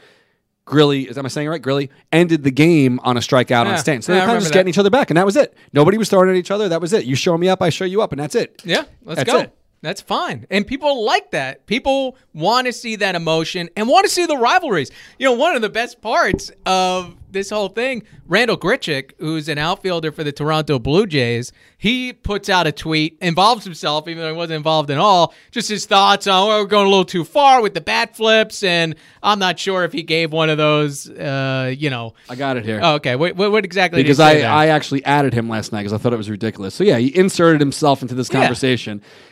Grilli, 0.69 1.07
is 1.09 1.17
am 1.19 1.25
I 1.25 1.29
saying 1.29 1.47
it 1.47 1.51
right? 1.51 1.63
Grilli 1.63 1.89
ended 2.13 2.45
the 2.45 2.51
game 2.51 3.01
on 3.03 3.17
a 3.17 3.21
strikeout 3.21 3.49
Yeah. 3.65 3.73
on 3.73 3.79
Stanton. 3.79 4.03
So 4.03 4.13
Yeah, 4.13 4.19
they're 4.21 4.27
kind 4.27 4.37
of 4.37 4.43
just 4.43 4.53
that. 4.53 4.59
getting 4.59 4.69
each 4.71 4.79
other 4.79 4.91
back, 4.91 5.11
and 5.11 5.17
that 5.17 5.27
was 5.27 5.37
it. 5.37 5.55
Nobody 5.73 5.97
was 5.99 6.09
throwing 6.09 6.29
at 6.31 6.37
each 6.37 6.51
other. 6.51 6.69
That 6.69 6.81
was 6.81 6.93
it. 6.93 7.05
You 7.05 7.17
show 7.17 7.37
me 7.39 7.49
up, 7.49 7.63
I 7.63 7.71
show 7.71 7.85
you 7.85 8.03
up, 8.03 8.13
and 8.13 8.21
that's 8.21 8.35
it. 8.35 8.61
Yeah, 8.65 8.85
let's 9.05 9.19
That's 9.25 9.33
go. 9.33 9.39
it. 9.41 9.55
That's 9.81 10.01
fine. 10.01 10.47
And 10.51 10.67
people 10.67 11.05
like 11.05 11.31
that. 11.31 11.67
People 11.67 12.17
want 12.35 12.67
to 12.67 12.73
see 12.73 12.97
that 12.97 13.15
emotion 13.15 13.71
and 13.77 13.89
want 13.89 14.05
to 14.07 14.11
see 14.11 14.27
the 14.27 14.37
rivalries. 14.37 14.91
You 15.19 15.27
know, 15.27 15.35
one 15.35 15.55
of 15.55 15.63
the 15.63 15.69
best 15.69 16.01
parts 16.01 16.51
of 16.67 17.15
this 17.31 17.51
whole 17.51 17.69
thing, 17.69 18.03
Randal 18.27 18.57
Grichuk, 18.57 19.13
who's 19.19 19.49
an 19.49 19.59
outfielder 19.59 20.11
for 20.11 20.25
the 20.25 20.33
Toronto 20.33 20.79
Blue 20.79 21.07
Jays, 21.07 21.53
he 21.77 22.13
puts 22.13 22.49
out 22.49 22.67
a 22.67 22.73
tweet, 22.73 23.19
involves 23.21 23.65
himself, 23.65 24.09
even 24.09 24.23
though 24.23 24.33
he 24.33 24.37
wasn't 24.37 24.57
involved 24.57 24.91
at 24.91 24.99
all, 24.99 25.35
just 25.51 25.69
his 25.69 25.87
thoughts 25.87 26.27
on, 26.27 26.49
well, 26.49 26.63
we're 26.63 26.67
going 26.67 26.87
a 26.87 26.91
little 26.91 27.05
too 27.05 27.25
far 27.25 27.61
with 27.61 27.75
the 27.75 27.81
bat 27.81 28.17
flips. 28.17 28.63
And 28.63 28.97
I'm 29.23 29.39
not 29.39 29.59
sure 29.59 29.85
if 29.85 29.93
he 29.93 30.03
gave 30.03 30.33
one 30.33 30.51
of 30.51 30.59
those, 30.59 31.09
uh, 31.09 31.73
you 31.77 31.91
know. 31.91 32.15
I 32.29 32.35
got 32.35 32.57
it 32.57 32.65
here. 32.65 32.81
Oh, 32.83 32.95
okay. 32.95 33.15
What, 33.15 33.37
what, 33.37 33.53
what 33.53 33.65
exactly 33.65 34.03
because 34.03 34.17
did 34.17 34.25
he 34.25 34.29
say 34.31 34.39
I, 34.39 34.41
there? 34.41 34.51
I 34.51 34.67
actually 34.69 35.05
added 35.05 35.35
him 35.35 35.49
last 35.49 35.71
night 35.71 35.81
because 35.81 35.93
I 35.93 35.99
thought 35.99 36.15
it 36.15 36.17
was 36.17 36.31
ridiculous. 36.31 36.75
So 36.75 36.83
yeah, 36.83 36.97
he 36.97 37.15
inserted 37.17 37.61
himself 37.61 38.03
into 38.03 38.15
this 38.15 38.29
Yeah. 38.33 38.49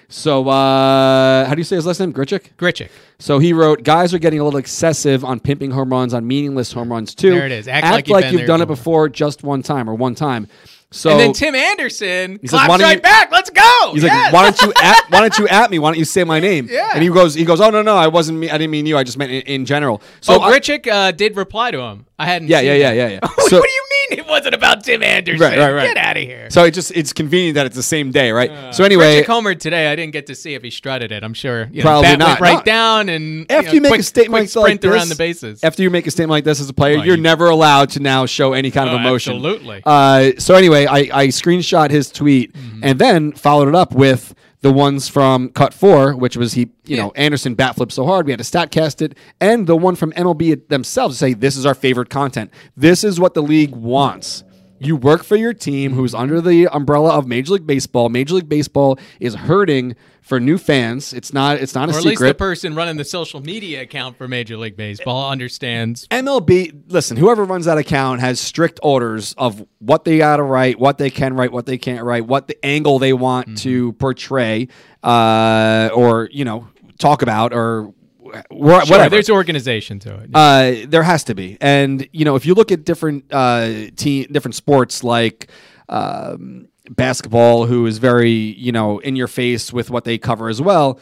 So 0.09 0.49
uh, 0.49 1.47
how 1.47 1.55
do 1.55 1.59
you 1.61 1.65
say 1.65 1.77
his 1.77 1.87
last 1.87 2.01
name? 2.01 2.13
Grichuk. 2.13 2.43
Grichuk. 2.59 2.89
So 3.19 3.39
he 3.39 3.53
wrote, 3.53 3.83
"Guys 3.83 4.15
are 4.15 4.19
getting 4.19 4.41
a 4.41 4.45
little 4.45 4.59
excessive 4.59 5.25
on 5.25 5.41
pimping 5.41 5.71
home 5.73 5.91
runs 5.91 6.15
on 6.15 6.27
meaningless 6.27 6.73
home 6.73 6.91
runs 6.93 7.15
too. 7.15 7.31
There 7.31 7.47
it 7.47 7.53
is. 7.53 7.67
Act 7.69 7.87
like 7.87 8.09
you've 8.09 8.21
been 8.21 8.33
you've 8.39 8.47
done 8.47 8.61
it 8.61 8.65
somewhere." 8.65 8.77
before, 8.77 9.09
just 9.09 9.43
one 9.43 9.63
time 9.63 9.89
or 9.91 9.95
one 9.95 10.15
time." 10.15 10.49
So 10.93 11.11
and 11.11 11.19
then 11.19 11.33
Tim 11.33 11.55
Anderson 11.57 12.39
says, 12.41 12.51
claps 12.51 12.69
"Why 12.69 12.77
don't 12.79 12.85
right 12.87 12.97
you- 12.99 13.03
back. 13.03 13.33
Let's 13.33 13.51
go. 13.51 13.91
He's 13.93 14.05
Yes. 14.05 14.13
like, 14.13 14.33
"Why 14.33 14.43
don't 14.45 14.63
you 14.63 14.73
at 14.81 15.05
Why 15.11 15.21
don't 15.21 15.39
you 15.39 15.49
at 15.49 15.71
me? 15.71 15.79
Why 15.81 15.89
don't 15.91 15.99
you 15.99 16.05
say 16.05 16.23
my 16.23 16.39
name?" 16.39 16.69
Yeah. 16.71 16.91
And 16.95 17.03
he 17.03 17.09
goes, 17.09 17.35
"He 17.35 17.45
goes, 17.45 17.61
oh 17.61 17.71
no 17.71 17.83
no, 17.83 17.97
I 17.97 18.07
wasn't 18.07 18.39
me. 18.39 18.49
I 18.49 18.57
didn't 18.59 18.71
mean 18.71 18.87
you. 18.87 18.97
I 18.97 19.03
just 19.03 19.19
meant 19.19 19.33
in, 19.33 19.43
in 19.43 19.65
general." 19.67 20.01
So 20.21 20.35
oh, 20.35 20.41
Grichuk 20.41 20.87
uh, 20.87 21.11
did 21.11 21.37
reply 21.37 21.73
to 21.73 21.81
him. 21.81 22.07
I 22.19 22.27
hadn't. 22.27 22.49
yeah 22.49 22.61
yeah 22.61 22.75
yeah 22.75 22.91
that. 22.91 22.97
yeah 22.97 23.09
yeah. 23.09 23.19
what 23.35 23.51
So- 23.51 23.61
do 23.61 23.69
you 23.69 23.85
mean 24.11 24.19
it 24.21 24.27
wasn't 24.27 24.55
about 24.55 24.85
Tim 24.85 25.03
Anderson? 25.03 25.41
Right, 25.41 25.59
right, 25.59 25.73
right. 25.73 25.87
Get 25.95 25.97
out 25.97 26.17
of 26.17 26.23
here. 26.23 26.49
So 26.51 26.65
it 26.65 26.73
just 26.73 26.93
it's 26.95 27.13
convenient 27.13 27.55
that 27.57 27.67
it's 27.67 27.77
the 27.77 27.83
same 27.83 28.11
day, 28.11 28.33
right? 28.33 28.75
so 28.75 28.85
anyway, 28.85 29.23
Grichuk 29.23 29.27
homered 29.27 29.59
today. 29.61 29.91
I 29.91 29.97
didn't 29.97 30.13
get 30.13 30.27
to 30.27 30.35
see 30.35 30.55
if 30.55 30.63
he 30.63 30.71
strutted 30.71 31.13
it. 31.13 31.23
I'm 31.23 31.35
sure. 31.35 31.69
You 31.73 31.83
know, 31.83 31.89
Probably 31.89 32.09
bat 32.11 32.19
not. 32.19 32.41
right 32.41 32.57
No. 32.59 32.63
down 32.63 33.09
and 33.09 33.51
after 33.51 33.69
know, 33.69 33.73
you 33.75 33.81
make 33.83 33.91
quick, 33.91 34.01
a 34.01 34.05
statement 34.05 34.51
quick 34.51 34.57
like 34.57 34.67
sprint 34.67 34.81
this, 34.83 34.91
around 34.93 35.09
the 35.09 35.17
bases. 35.17 35.65
after 35.65 35.83
you 35.83 35.91
make 35.91 36.07
a 36.07 36.11
statement 36.11 36.31
like 36.31 36.45
this 36.45 36.61
as 36.61 36.69
a 36.69 36.75
player, 36.75 36.99
Oh, 36.99 37.03
you're 37.03 37.17
you- 37.17 37.23
never 37.23 37.47
allowed 37.49 37.91
to 37.91 38.01
now 38.01 38.27
show 38.27 38.53
any 38.53 38.71
kind 38.71 38.89
of 38.89 38.95
Oh, 38.95 38.99
emotion. 38.99 39.35
absolutely. 39.35 39.83
Uh, 39.85 40.33
so 40.39 40.55
anyway, 40.55 40.87
I, 40.87 40.99
I 41.13 41.27
screenshot 41.29 41.91
his 41.91 42.11
tweet 42.11 42.53
Mm-hmm. 42.53 42.81
and 42.83 42.99
then 42.99 43.33
followed 43.33 43.69
it 43.69 43.75
up 43.75 43.93
with 43.93 44.35
the 44.61 44.73
ones 44.73 45.09
from 45.09 45.51
Cut4, 45.51 46.19
which 46.19 46.37
was 46.37 46.55
he, 46.55 46.71
you 46.85 46.97
know, 46.97 47.13
Anderson 47.13 47.55
bat 47.55 47.77
flipped 47.77 47.93
so 47.93 48.05
hard 48.05 48.27
we 48.27 48.33
had 48.33 48.39
to 48.39 48.45
statcast 48.45 49.03
it, 49.03 49.17
and 49.41 49.67
the 49.67 49.77
one 49.77 49.97
from 49.97 50.13
MLB 50.13 50.69
themselves 50.69 51.17
to 51.17 51.19
say 51.19 51.35
this 51.35 51.57
is 51.57 51.67
our 51.67 51.75
favorite 51.75 52.11
content. 52.11 52.51
This 52.77 53.05
is 53.05 53.21
what 53.21 53.35
the 53.35 53.43
league 53.43 53.75
wants. 53.75 54.45
You 54.79 54.97
work 54.97 55.25
for 55.25 55.37
your 55.37 55.55
team 55.55 55.93
who's 55.93 56.15
under 56.15 56.41
the 56.41 56.69
umbrella 56.69 57.11
of 57.17 57.27
Major 57.27 57.55
League 57.55 57.67
Baseball. 57.67 58.09
Major 58.09 58.35
League 58.35 58.49
Baseball 58.49 58.99
is 59.21 59.35
hurting 59.35 59.97
for 60.21 60.41
new 60.41 60.59
fans. 60.59 61.13
It's 61.13 61.33
not. 61.33 61.59
It's 61.59 61.75
not 61.75 61.89
a 61.89 61.93
or 61.93 61.99
at 61.99 62.05
least 62.05 62.21
the 62.21 62.35
person 62.35 62.75
running 62.75 62.97
the 62.97 63.05
social 63.05 63.41
media 63.41 63.83
account 63.83 64.19
for 64.19 64.27
Major 64.27 64.57
League 64.57 64.77
Baseball 64.77 65.31
understands. 65.31 66.07
MLB, 66.09 66.83
listen, 66.89 67.17
whoever 67.17 67.45
runs 67.45 67.65
that 67.67 67.79
account 67.79 68.21
has 68.21 68.41
strict 68.41 68.81
orders 68.83 69.35
of 69.39 69.65
what 69.79 70.05
they 70.05 70.19
got 70.19 70.37
to 70.37 70.43
write, 70.43 70.79
what 70.81 70.99
they 70.99 71.11
can 71.11 71.35
write, 71.35 71.53
what 71.53 71.67
they 71.67 71.79
can't 71.79 72.05
write, 72.05 72.27
what 72.27 72.49
the 72.49 72.65
angle 72.65 72.99
they 72.99 73.13
want 73.13 73.47
Mm-hmm. 73.47 73.55
to 73.57 73.93
portray, 73.95 74.69
uh, 75.05 75.91
or 75.95 76.29
you 76.33 76.45
know, 76.45 76.69
talk 76.99 77.23
about, 77.23 77.53
or 77.53 77.93
wh- 78.33 78.43
Sure, 78.51 78.81
whatever. 78.87 79.11
there's 79.11 79.31
organization 79.31 79.99
to 80.01 80.15
it. 80.21 80.31
Uh, 80.35 80.87
there 80.89 81.03
has 81.03 81.25
to 81.25 81.35
be, 81.35 81.57
and 81.61 82.09
you 82.13 82.25
know, 82.25 82.37
if 82.37 82.47
you 82.47 82.55
look 82.55 82.73
at 82.73 82.85
different 82.85 83.25
uh, 83.33 83.91
team, 83.97 84.27
different 84.31 84.55
sports 84.55 85.03
like 85.05 85.49
um, 85.89 86.69
basketball, 86.91 87.67
who 87.67 87.87
is 87.87 87.99
very 87.99 88.31
you 88.31 88.73
know 88.73 88.99
in 88.99 89.17
your 89.17 89.29
face 89.29 89.73
with 89.73 89.91
what 89.91 90.05
they 90.05 90.19
cover 90.19 90.49
as 90.49 90.61
well. 90.61 90.99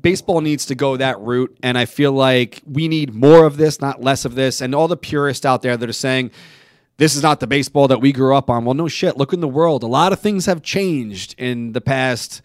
Baseball 0.00 0.40
needs 0.40 0.64
to 0.66 0.74
go 0.74 0.96
that 0.96 1.20
route, 1.20 1.54
and 1.62 1.76
I 1.76 1.84
feel 1.84 2.12
like 2.12 2.62
we 2.66 2.88
need 2.88 3.12
more 3.14 3.44
of 3.44 3.58
this, 3.58 3.78
not 3.78 4.00
less 4.02 4.24
of 4.24 4.34
this. 4.34 4.62
And 4.62 4.74
all 4.74 4.88
the 4.88 4.96
purists 4.96 5.44
out 5.44 5.60
there 5.60 5.76
that 5.76 5.86
are 5.86 5.92
saying 5.92 6.30
this 6.96 7.14
is 7.14 7.22
not 7.22 7.40
the 7.40 7.46
baseball 7.46 7.88
that 7.88 8.00
we 8.00 8.10
grew 8.10 8.34
up 8.34 8.48
on. 8.48 8.64
Well, 8.64 8.72
no 8.74 8.88
shit. 8.88 9.18
Look 9.18 9.34
in 9.34 9.40
the 9.40 9.48
world. 9.48 9.82
A 9.82 9.86
lot 9.86 10.12
of 10.14 10.18
things 10.20 10.46
have 10.46 10.62
changed 10.62 11.34
in 11.36 11.72
the 11.72 11.82
past 11.82 12.40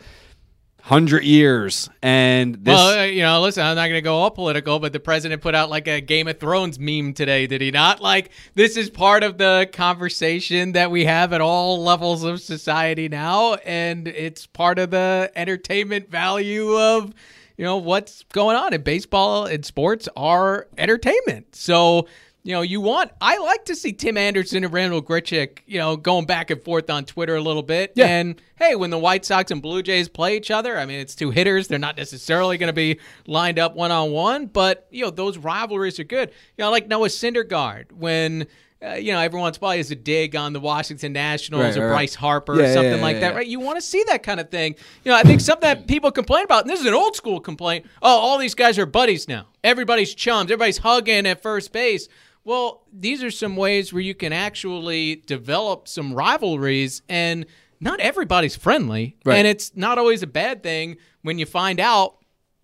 hundred 0.88 1.26
years, 1.26 1.90
and 2.02 2.56
this. 2.56 2.74
well, 2.74 3.00
uh, 3.00 3.04
you 3.04 3.22
know, 3.22 3.42
listen, 3.42 3.62
I'm 3.62 3.76
not 3.76 3.90
going 3.90 3.98
to 3.98 4.02
go 4.02 4.16
all 4.16 4.32
political, 4.32 4.80
but 4.80 4.94
the 4.94 5.02
president 5.02 5.42
put 5.42 5.54
out 5.54 5.70
like 5.70 5.86
a 5.86 6.00
Game 6.00 6.30
of 6.30 6.40
Thrones 6.40 6.80
meme 6.80 7.14
today, 7.14 7.46
did 7.46 7.60
he 7.60 7.72
not? 7.72 8.02
Like, 8.02 8.32
this 8.56 8.78
is 8.78 8.90
part 8.90 9.22
of 9.22 9.38
the 9.38 9.70
conversation 9.74 10.72
that 10.72 10.90
we 10.90 11.04
have 11.04 11.34
at 11.34 11.42
all 11.42 11.84
levels 11.84 12.24
of 12.24 12.40
society 12.40 13.10
now, 13.10 13.56
and 13.56 14.08
it's 14.08 14.48
part 14.48 14.80
of 14.80 14.92
the 14.92 15.30
entertainment 15.36 16.10
value 16.10 16.80
of, 16.80 17.14
you 17.58 17.66
know, 17.66 17.76
what's 17.76 18.24
going 18.32 18.56
on 18.56 18.74
in 18.74 18.82
baseball 18.82 19.46
and 19.46 19.66
sports 19.66 20.08
are 20.16 20.68
entertainment. 20.78 21.54
So, 21.54 22.08
you 22.48 22.54
know, 22.54 22.62
you 22.62 22.80
want. 22.80 23.12
I 23.20 23.40
like 23.40 23.66
to 23.66 23.76
see 23.76 23.92
Tim 23.92 24.16
Anderson 24.16 24.64
and 24.64 24.72
Randal 24.72 25.02
Grichuk, 25.02 25.60
you 25.66 25.80
know, 25.80 25.98
going 25.98 26.26
back 26.26 26.50
and 26.50 26.64
forth 26.64 26.90
on 26.90 27.04
Twitter 27.04 27.36
a 27.36 27.42
little 27.42 27.62
bit. 27.62 27.92
Yeah. 27.96 28.08
And 28.08 28.42
hey, 28.56 28.74
when 28.74 28.90
the 28.90 28.98
White 28.98 29.26
Sox 29.26 29.52
and 29.52 29.62
Blue 29.62 29.84
Jays 29.84 30.08
play 30.08 30.38
each 30.38 30.50
other, 30.50 30.80
I 30.80 30.86
mean, 30.86 31.02
it's 31.02 31.14
two 31.14 31.30
hitters. 31.30 31.68
They're 31.68 31.78
not 31.78 31.98
necessarily 31.98 32.58
going 32.58 32.68
to 32.68 32.74
be 32.74 33.02
lined 33.26 33.60
up 33.60 33.76
one 33.76 33.92
on 33.92 34.12
one, 34.12 34.46
but 34.46 34.88
you 34.92 35.04
know, 35.04 35.12
those 35.12 35.38
rivalries 35.38 36.00
are 36.00 36.06
good. 36.06 36.30
You 36.58 36.64
know, 36.64 36.72
like 36.72 36.88
Noah 36.88 37.10
Syndergaard 37.10 37.92
when. 37.92 38.48
Uh, 38.80 38.94
you 38.94 39.12
know, 39.12 39.20
everyone's 39.20 39.58
probably 39.58 39.78
has 39.78 39.90
a 39.90 39.96
dig 39.96 40.36
on 40.36 40.54
the 40.54 40.60
Washington 40.60 41.12
Nationals 41.12 41.64
Right, 41.64 41.78
or 41.78 41.88
right. 41.88 41.94
Bryce 41.94 42.14
Harper 42.14 42.60
Yeah, 42.60 42.66
or 42.70 42.74
something 42.74 42.98
yeah, 42.98 43.02
like 43.02 43.16
yeah, 43.16 43.22
that, 43.22 43.30
yeah. 43.32 43.38
right? 43.38 43.48
You 43.48 43.60
want 43.60 43.78
to 43.78 43.82
see 43.82 44.04
that 44.10 44.22
kind 44.22 44.40
of 44.40 44.52
thing. 44.52 44.76
You 45.04 45.10
know, 45.10 45.18
I 45.18 45.24
think 45.24 45.42
something 45.42 45.68
that 45.68 45.88
people 45.88 46.12
complain 46.12 46.44
about, 46.44 46.62
and 46.62 46.70
this 46.70 46.80
is 46.80 46.86
an 46.86 46.94
old 46.94 47.16
school 47.16 47.40
complaint. 47.40 47.88
Oh, 48.04 48.20
all 48.20 48.38
these 48.38 48.54
guys 48.54 48.78
are 48.78 48.86
buddies 48.86 49.28
now. 49.28 49.48
Everybody's 49.64 50.14
chums. 50.14 50.52
Everybody's 50.52 50.78
hugging 50.78 51.26
at 51.26 51.42
first 51.42 51.74
base. 51.74 52.08
Well, 52.48 52.84
these 52.94 53.22
are 53.24 53.30
some 53.30 53.58
ways 53.58 53.92
where 53.92 54.02
you 54.02 54.16
can 54.16 54.32
actually 54.32 55.18
develop 55.18 55.90
some 55.90 56.14
rivalries, 56.14 57.02
and 57.10 57.46
not 57.82 58.00
everybody's 58.00 58.56
friendly, 58.56 59.18
Right. 59.26 59.36
and 59.36 59.46
it's 59.46 59.76
not 59.76 59.98
always 59.98 60.24
a 60.24 60.28
bad 60.28 60.64
thing 60.64 60.96
when 61.24 61.40
you 61.40 61.46
find 61.46 61.78
out 61.82 62.16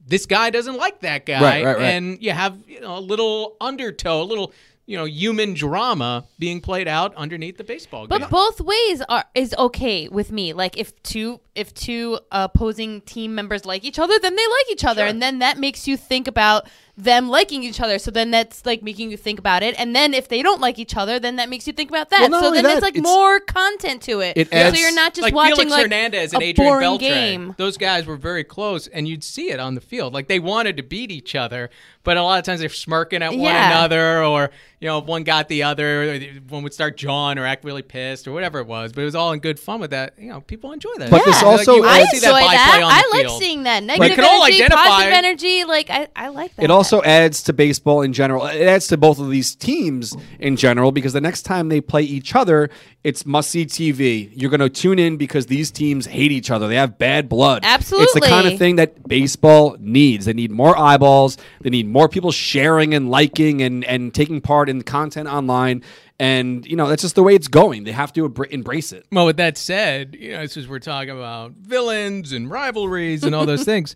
this 0.08 0.26
guy 0.26 0.52
doesn't 0.52 0.78
like 0.78 1.02
that 1.02 1.26
guy, 1.26 1.42
Right, 1.42 1.66
right, 1.66 1.78
right. 1.78 1.84
and 1.84 2.18
you 2.24 2.32
have 2.32 2.58
you 2.66 2.80
know, 2.80 2.98
a 2.98 3.02
little 3.02 3.58
undertow, 3.60 4.22
a 4.22 4.24
little 4.24 4.54
you 4.86 4.98
know 4.98 5.04
human 5.06 5.54
drama 5.54 6.26
being 6.40 6.60
played 6.62 6.88
out 6.88 7.14
underneath 7.16 7.58
the 7.58 7.64
baseball 7.66 8.08
game. 8.08 8.20
But 8.20 8.30
both 8.30 8.62
ways 8.62 9.02
are 9.10 9.26
is 9.36 9.54
okay 9.58 10.08
with 10.08 10.32
me. 10.32 10.54
Like 10.54 10.78
if 10.78 10.96
two 11.04 11.42
if 11.56 11.74
two 11.74 12.20
opposing 12.32 13.02
team 13.02 13.36
members 13.36 13.66
like 13.66 13.84
each 13.84 14.00
other, 14.00 14.18
then 14.18 14.36
they 14.38 14.48
like 14.48 14.72
each 14.72 14.86
other, 14.86 15.06
and 15.06 15.22
then 15.22 15.40
that 15.40 15.58
makes 15.58 15.90
you 15.90 15.98
think 15.98 16.28
about 16.30 16.70
them 16.96 17.28
liking 17.28 17.64
each 17.64 17.82
other. 17.82 17.98
So 17.98 18.12
then 18.12 18.30
that's 18.30 18.66
like 18.68 18.84
making 18.84 19.10
you 19.10 19.18
think 19.18 19.40
about 19.40 19.64
it. 19.64 19.74
And 19.80 19.96
then 19.96 20.14
if 20.14 20.28
they 20.28 20.44
don't 20.44 20.62
like 20.62 20.78
each 20.78 20.96
other, 20.96 21.20
then 21.20 21.38
that 21.38 21.50
makes 21.50 21.66
you 21.66 21.74
think 21.74 21.90
about 21.90 22.12
that. 22.12 22.30
Well, 22.30 22.40
so 22.42 22.52
then 22.52 22.64
that, 22.66 22.74
it's 22.74 22.82
like 22.84 22.96
it's- 22.96 23.04
more 23.12 23.40
content 23.40 24.04
to 24.04 24.20
it. 24.20 24.38
It 24.38 24.50
so 24.52 24.80
you're 24.80 24.94
not 24.94 25.14
just 25.16 25.24
like 25.24 25.34
watching 25.34 25.56
Felix 25.56 25.72
like 25.72 25.84
Hernandez 25.84 26.34
and 26.34 26.44
a 26.44 26.46
Adrian 26.46 26.70
boring 26.72 26.90
Beltre. 26.92 27.00
game. 27.00 27.56
Those 27.58 27.78
guys 27.78 28.06
were 28.06 28.16
very 28.18 28.44
close, 28.44 28.86
and 28.88 29.08
you'd 29.08 29.24
see 29.24 29.50
it 29.50 29.60
on 29.60 29.74
the 29.74 29.82
field. 29.82 30.14
Like 30.14 30.28
they 30.28 30.40
wanted 30.40 30.78
to 30.78 30.84
beat 30.84 31.10
each 31.10 31.34
other, 31.34 31.72
but 32.04 32.18
a 32.18 32.22
lot 32.22 32.38
of 32.38 32.46
times 32.46 32.60
they're 32.60 32.70
smirking 32.70 33.24
at 33.24 33.32
one 33.32 33.40
Yeah. 33.42 33.72
another, 33.72 34.24
or 34.24 34.52
you 34.80 34.88
know, 34.88 35.00
if 35.00 35.06
one 35.06 35.24
got 35.24 35.48
the 35.48 35.64
other, 35.64 36.20
one 36.50 36.62
would 36.62 36.74
start 36.76 36.96
jawing 36.98 37.40
or 37.40 37.46
act 37.48 37.64
really 37.64 37.82
pissed 37.82 38.28
or 38.28 38.34
whatever 38.34 38.60
it 38.60 38.68
was. 38.68 38.92
But 38.92 39.02
it 39.02 39.06
was 39.06 39.16
all 39.16 39.32
in 39.32 39.40
good 39.40 39.60
fun 39.60 39.80
with 39.80 39.92
that. 39.92 40.14
You 40.20 40.28
know, 40.30 40.42
people 40.42 40.74
enjoy 40.74 40.92
that. 40.98 41.10
But 41.10 41.26
this 41.26 41.38
Like, 41.38 41.46
also 41.46 41.76
you 41.78 41.86
I 41.86 42.04
see 42.06 42.18
enjoy 42.18 42.32
byplay 42.34 42.54
that. 42.56 42.82
on 42.84 42.90
the 42.90 42.96
I 42.96 43.18
like 43.18 43.26
field. 43.28 43.42
seeing 43.42 43.64
that 43.64 43.82
negative 43.84 44.16
can 44.18 44.26
energy, 44.26 44.68
positive 44.70 45.14
energy. 45.14 45.64
Like 45.64 45.90
I, 45.90 46.08
I 46.16 46.28
like 46.28 46.54
that. 46.58 46.64
It 46.66 46.70
also 46.72 46.83
adds 47.04 47.44
to 47.44 47.54
baseball 47.54 48.02
in 48.02 48.14
general. 48.14 48.46
It 48.46 48.68
adds 48.68 48.88
to 48.88 48.98
both 48.98 49.20
of 49.20 49.30
these 49.30 49.56
teams 49.56 50.16
in 50.40 50.56
general 50.56 50.92
because 50.92 51.14
the 51.14 51.22
next 51.22 51.44
time 51.44 51.70
they 51.70 51.82
play 51.82 52.04
each 52.04 52.36
other, 52.36 52.70
it's 53.04 53.26
must 53.26 53.52
see 53.52 53.66
TV. 53.66 54.32
You're 54.34 54.50
going 54.50 54.60
to 54.60 54.70
tune 54.70 55.00
in 55.00 55.18
because 55.18 55.46
these 55.46 55.72
teams 55.72 56.06
hate 56.06 56.32
each 56.32 56.50
other. 56.52 56.68
They 56.68 56.76
have 56.76 56.98
bad 56.98 57.30
blood. 57.30 57.62
Absolutely. 57.64 58.04
It's 58.04 58.14
the 58.14 58.22
kind 58.22 58.48
of 58.48 58.58
thing 58.58 58.78
that 58.78 59.08
baseball 59.08 59.76
needs. 59.80 60.26
They 60.26 60.34
need 60.34 60.52
more 60.52 60.78
eyeballs. 60.78 61.38
They 61.62 61.70
need 61.70 61.88
more 61.88 62.08
people 62.10 62.32
sharing 62.32 62.94
and 62.94 63.10
liking 63.10 63.62
and, 63.62 63.84
and 63.86 64.14
taking 64.14 64.42
part 64.42 64.70
in 64.70 64.82
content 64.84 65.28
online. 65.28 65.84
And, 66.20 66.66
you 66.66 66.76
know, 66.76 66.88
that's 66.88 67.02
just 67.02 67.16
the 67.16 67.24
way 67.24 67.36
it's 67.36 67.48
going. 67.48 67.84
They 67.84 67.92
have 67.92 68.14
to 68.14 68.30
embra- 68.30 68.50
embrace 68.50 68.94
it. 68.94 69.06
Well, 69.12 69.26
with 69.26 69.38
that 69.38 69.58
said, 69.58 70.16
you 70.18 70.34
know, 70.34 70.46
since 70.46 70.68
we're 70.68 70.80
talking 70.80 71.10
about 71.10 71.52
villains 71.54 72.32
and 72.32 72.50
rivalries 72.50 73.24
and 73.24 73.34
all 73.36 73.46
those 73.46 73.64
things, 73.66 73.96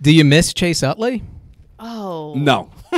do 0.00 0.12
you 0.12 0.24
miss 0.24 0.52
Chase 0.54 0.82
Utley? 0.82 1.22
Oh 1.78 2.34
No. 2.36 2.70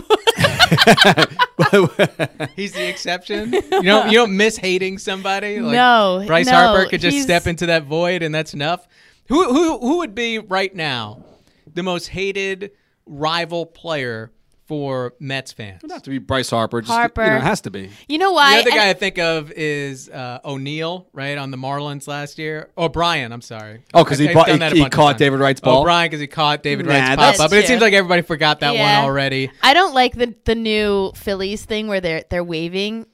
He's 2.57 2.73
the 2.73 2.87
exception. 2.89 3.53
You 3.53 3.83
don't 3.83 4.11
you 4.11 4.19
don't 4.19 4.37
miss 4.37 4.57
hating 4.57 4.99
somebody. 4.99 5.61
Like 5.61 5.73
No, 5.73 6.23
Bryce 6.27 6.47
no, 6.47 6.53
Harper 6.53 6.89
could 6.89 7.01
just 7.01 7.15
he's- 7.15 7.25
step 7.25 7.47
into 7.47 7.67
that 7.67 7.85
void 7.85 8.23
and 8.23 8.35
that's 8.35 8.55
enough. 8.55 8.87
Who 9.29 9.45
who 9.53 9.79
who 9.79 9.99
would 9.99 10.15
be 10.15 10.39
right 10.39 10.75
now 10.75 11.25
the 11.75 11.83
most 11.83 12.07
hated 12.09 12.71
rival 13.07 13.67
player 13.67 14.31
for 14.69 15.15
Mets 15.19 15.51
fans? 15.53 15.79
It'd 15.83 15.91
have 15.91 16.03
to 16.05 16.11
be 16.11 16.19
Bryce 16.19 16.51
Harper. 16.51 16.81
Just, 16.83 16.93
Harper. 16.93 17.25
You 17.25 17.31
know, 17.31 17.37
it 17.39 17.43
has 17.43 17.63
to 17.63 17.71
be. 17.71 17.91
You 18.07 18.19
know 18.19 18.33
why? 18.33 18.51
The 18.51 18.55
why? 18.55 18.61
other 18.61 18.71
And- 18.71 18.79
guy 18.79 18.89
I 18.91 18.93
think 18.93 19.19
of 19.19 19.51
is 19.53 20.09
uh, 20.09 20.39
O'Neill, 20.45 21.09
right 21.13 21.37
on 21.37 21.51
the 21.51 21.57
Marlins 21.57 22.07
last 22.07 22.39
year. 22.39 22.69
Oh, 22.77 22.89
Brian, 22.89 23.33
I'm 23.33 23.41
sorry. 23.41 23.83
Oh, 23.95 24.05
'cause 24.05 24.19
he 24.19 24.29
I've 24.29 24.35
bought- 24.35 24.47
done 24.47 24.73
he- 24.73 24.83
he 24.85 24.89
caught. 24.91 25.19
David 25.19 25.41
Wright's 25.41 25.61
ball? 25.61 25.81
Oh, 25.81 25.85
Brian, 25.85 26.07
because 26.07 26.21
he 26.21 26.27
caught 26.27 26.63
David 26.63 26.87
Nah, 26.87 26.93
Wright's 26.93 27.17
that's 27.17 27.39
pop 27.39 27.45
up. 27.47 27.51
But 27.51 27.59
it 27.61 27.67
seems 27.67 27.81
like 27.81 27.95
everybody 27.95 28.23
forgot 28.23 28.61
that 28.61 28.75
Yeah. 28.75 28.99
one 29.01 29.05
already. 29.09 29.51
I 29.63 29.73
don't 29.75 29.95
like 29.95 30.15
the 30.15 30.35
the 30.45 30.55
new 30.55 31.13
Phillies 31.17 31.65
thing 31.65 31.89
where 31.89 32.01
they're 32.01 32.25
they're 32.31 32.45
waving 32.45 33.07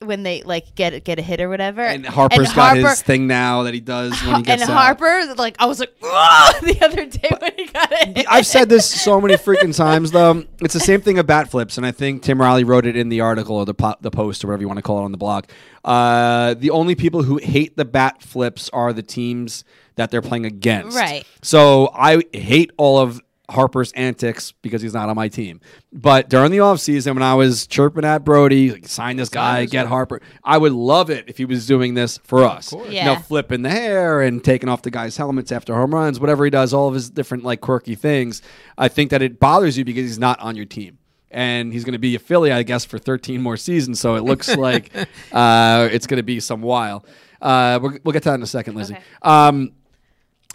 when 0.00 0.22
they 0.22 0.42
like 0.42 0.74
get 0.74 1.04
get 1.04 1.18
a 1.18 1.22
hit 1.22 1.40
or 1.40 1.48
whatever. 1.48 1.80
And 1.80 2.04
Harper's 2.04 2.52
got 2.52 2.76
his 2.76 3.02
thing 3.02 3.26
now 3.26 3.62
that 3.62 3.74
he 3.74 3.80
does 3.80 4.12
when 4.22 4.28
he 4.28 4.34
and 4.34 4.44
gets 4.44 4.62
out. 4.62 4.70
Harper, 4.70 5.34
like 5.36 5.56
I 5.58 5.66
was 5.66 5.80
like 5.80 5.98
the 6.00 6.78
other 6.82 7.06
day 7.06 7.30
when 7.38 7.52
he 7.56 7.66
got 7.66 7.88
it. 7.92 8.26
I've 8.28 8.46
said 8.46 8.68
this 8.68 8.88
so 8.88 9.20
many 9.20 9.34
freaking 9.34 9.74
times, 9.74 10.10
though. 10.10 10.44
It's 10.60 10.74
the 10.74 10.80
same 10.80 11.00
thing 11.00 11.18
of 11.18 11.26
bat 11.26 11.50
flips, 11.50 11.76
and 11.76 11.86
I 11.86 11.92
think 11.92 12.22
Tim 12.22 12.40
Riley 12.40 12.64
wrote 12.64 12.86
it 12.86 12.96
in 12.96 13.08
the 13.08 13.20
article 13.20 13.56
or 13.56 13.64
the 13.64 13.74
po- 13.74 13.96
the 14.00 14.10
post 14.10 14.44
or 14.44 14.48
whatever 14.48 14.62
you 14.62 14.68
want 14.68 14.78
to 14.78 14.82
call 14.82 15.00
it 15.00 15.04
on 15.04 15.12
the 15.12 15.18
blog. 15.18 15.44
Uh, 15.84 16.54
the 16.54 16.70
only 16.70 16.94
people 16.94 17.22
who 17.22 17.38
hate 17.38 17.76
the 17.76 17.84
bat 17.84 18.22
flips 18.22 18.68
are 18.70 18.92
the 18.92 19.02
teams 19.02 19.64
that 19.94 20.10
they're 20.10 20.22
playing 20.22 20.44
against. 20.44 20.96
Right. 20.96 21.24
So 21.42 21.90
I 21.94 22.22
hate 22.32 22.70
all 22.76 22.98
of 22.98 23.20
Harper's 23.48 23.92
antics 23.92 24.52
because 24.62 24.82
he's 24.82 24.94
not 24.94 25.08
on 25.08 25.16
my 25.16 25.28
team. 25.28 25.60
But 25.92 26.28
during 26.28 26.50
the 26.50 26.58
offseason, 26.58 27.14
when 27.14 27.22
I 27.22 27.34
was 27.34 27.66
chirping 27.66 28.04
at 28.04 28.24
Brodie, 28.24 28.72
like, 28.72 28.88
sign 28.88 29.16
this 29.16 29.28
guy, 29.28 29.62
this 29.62 29.70
get 29.70 29.84
guy. 29.84 29.88
Harper, 29.88 30.20
I 30.42 30.58
would 30.58 30.72
love 30.72 31.10
it 31.10 31.28
if 31.28 31.38
he 31.38 31.44
was 31.44 31.66
doing 31.66 31.94
this 31.94 32.18
for 32.18 32.44
us. 32.44 32.70
course. 32.70 32.90
You 32.90 33.04
know, 33.04 33.16
flipping 33.16 33.62
the 33.62 33.70
hair 33.70 34.20
and 34.20 34.42
taking 34.42 34.68
off 34.68 34.82
the 34.82 34.90
guy's 34.90 35.16
helmets 35.16 35.52
after 35.52 35.74
home 35.74 35.94
runs, 35.94 36.18
whatever 36.18 36.44
he 36.44 36.50
does, 36.50 36.74
all 36.74 36.88
of 36.88 36.94
his 36.94 37.08
different 37.08 37.44
like 37.44 37.60
quirky 37.60 37.94
things. 37.94 38.42
I 38.76 38.88
think 38.88 39.10
that 39.10 39.22
it 39.22 39.38
bothers 39.38 39.78
you 39.78 39.84
because 39.84 40.04
he's 40.04 40.18
not 40.18 40.40
on 40.40 40.56
your 40.56 40.66
team. 40.66 40.98
And 41.30 41.72
he's 41.72 41.84
going 41.84 41.92
to 41.92 41.98
be 41.98 42.14
a 42.14 42.18
Philly, 42.18 42.50
I 42.50 42.62
guess, 42.62 42.84
for 42.84 42.98
13 42.98 43.42
more 43.42 43.56
seasons. 43.56 44.00
So 44.00 44.14
it 44.14 44.22
looks 44.22 44.56
like 44.56 44.90
uh, 45.32 45.88
it's 45.92 46.06
going 46.06 46.18
to 46.18 46.22
be 46.22 46.40
some 46.40 46.62
while. 46.62 47.04
Uh, 47.40 47.78
we'll, 47.82 47.98
we'll 48.04 48.12
get 48.12 48.22
to 48.22 48.30
that 48.30 48.36
in 48.36 48.42
a 48.42 48.46
second, 48.46 48.74
Lizzie. 48.74 48.94
Okay. 48.94 49.02
Um, 49.22 49.72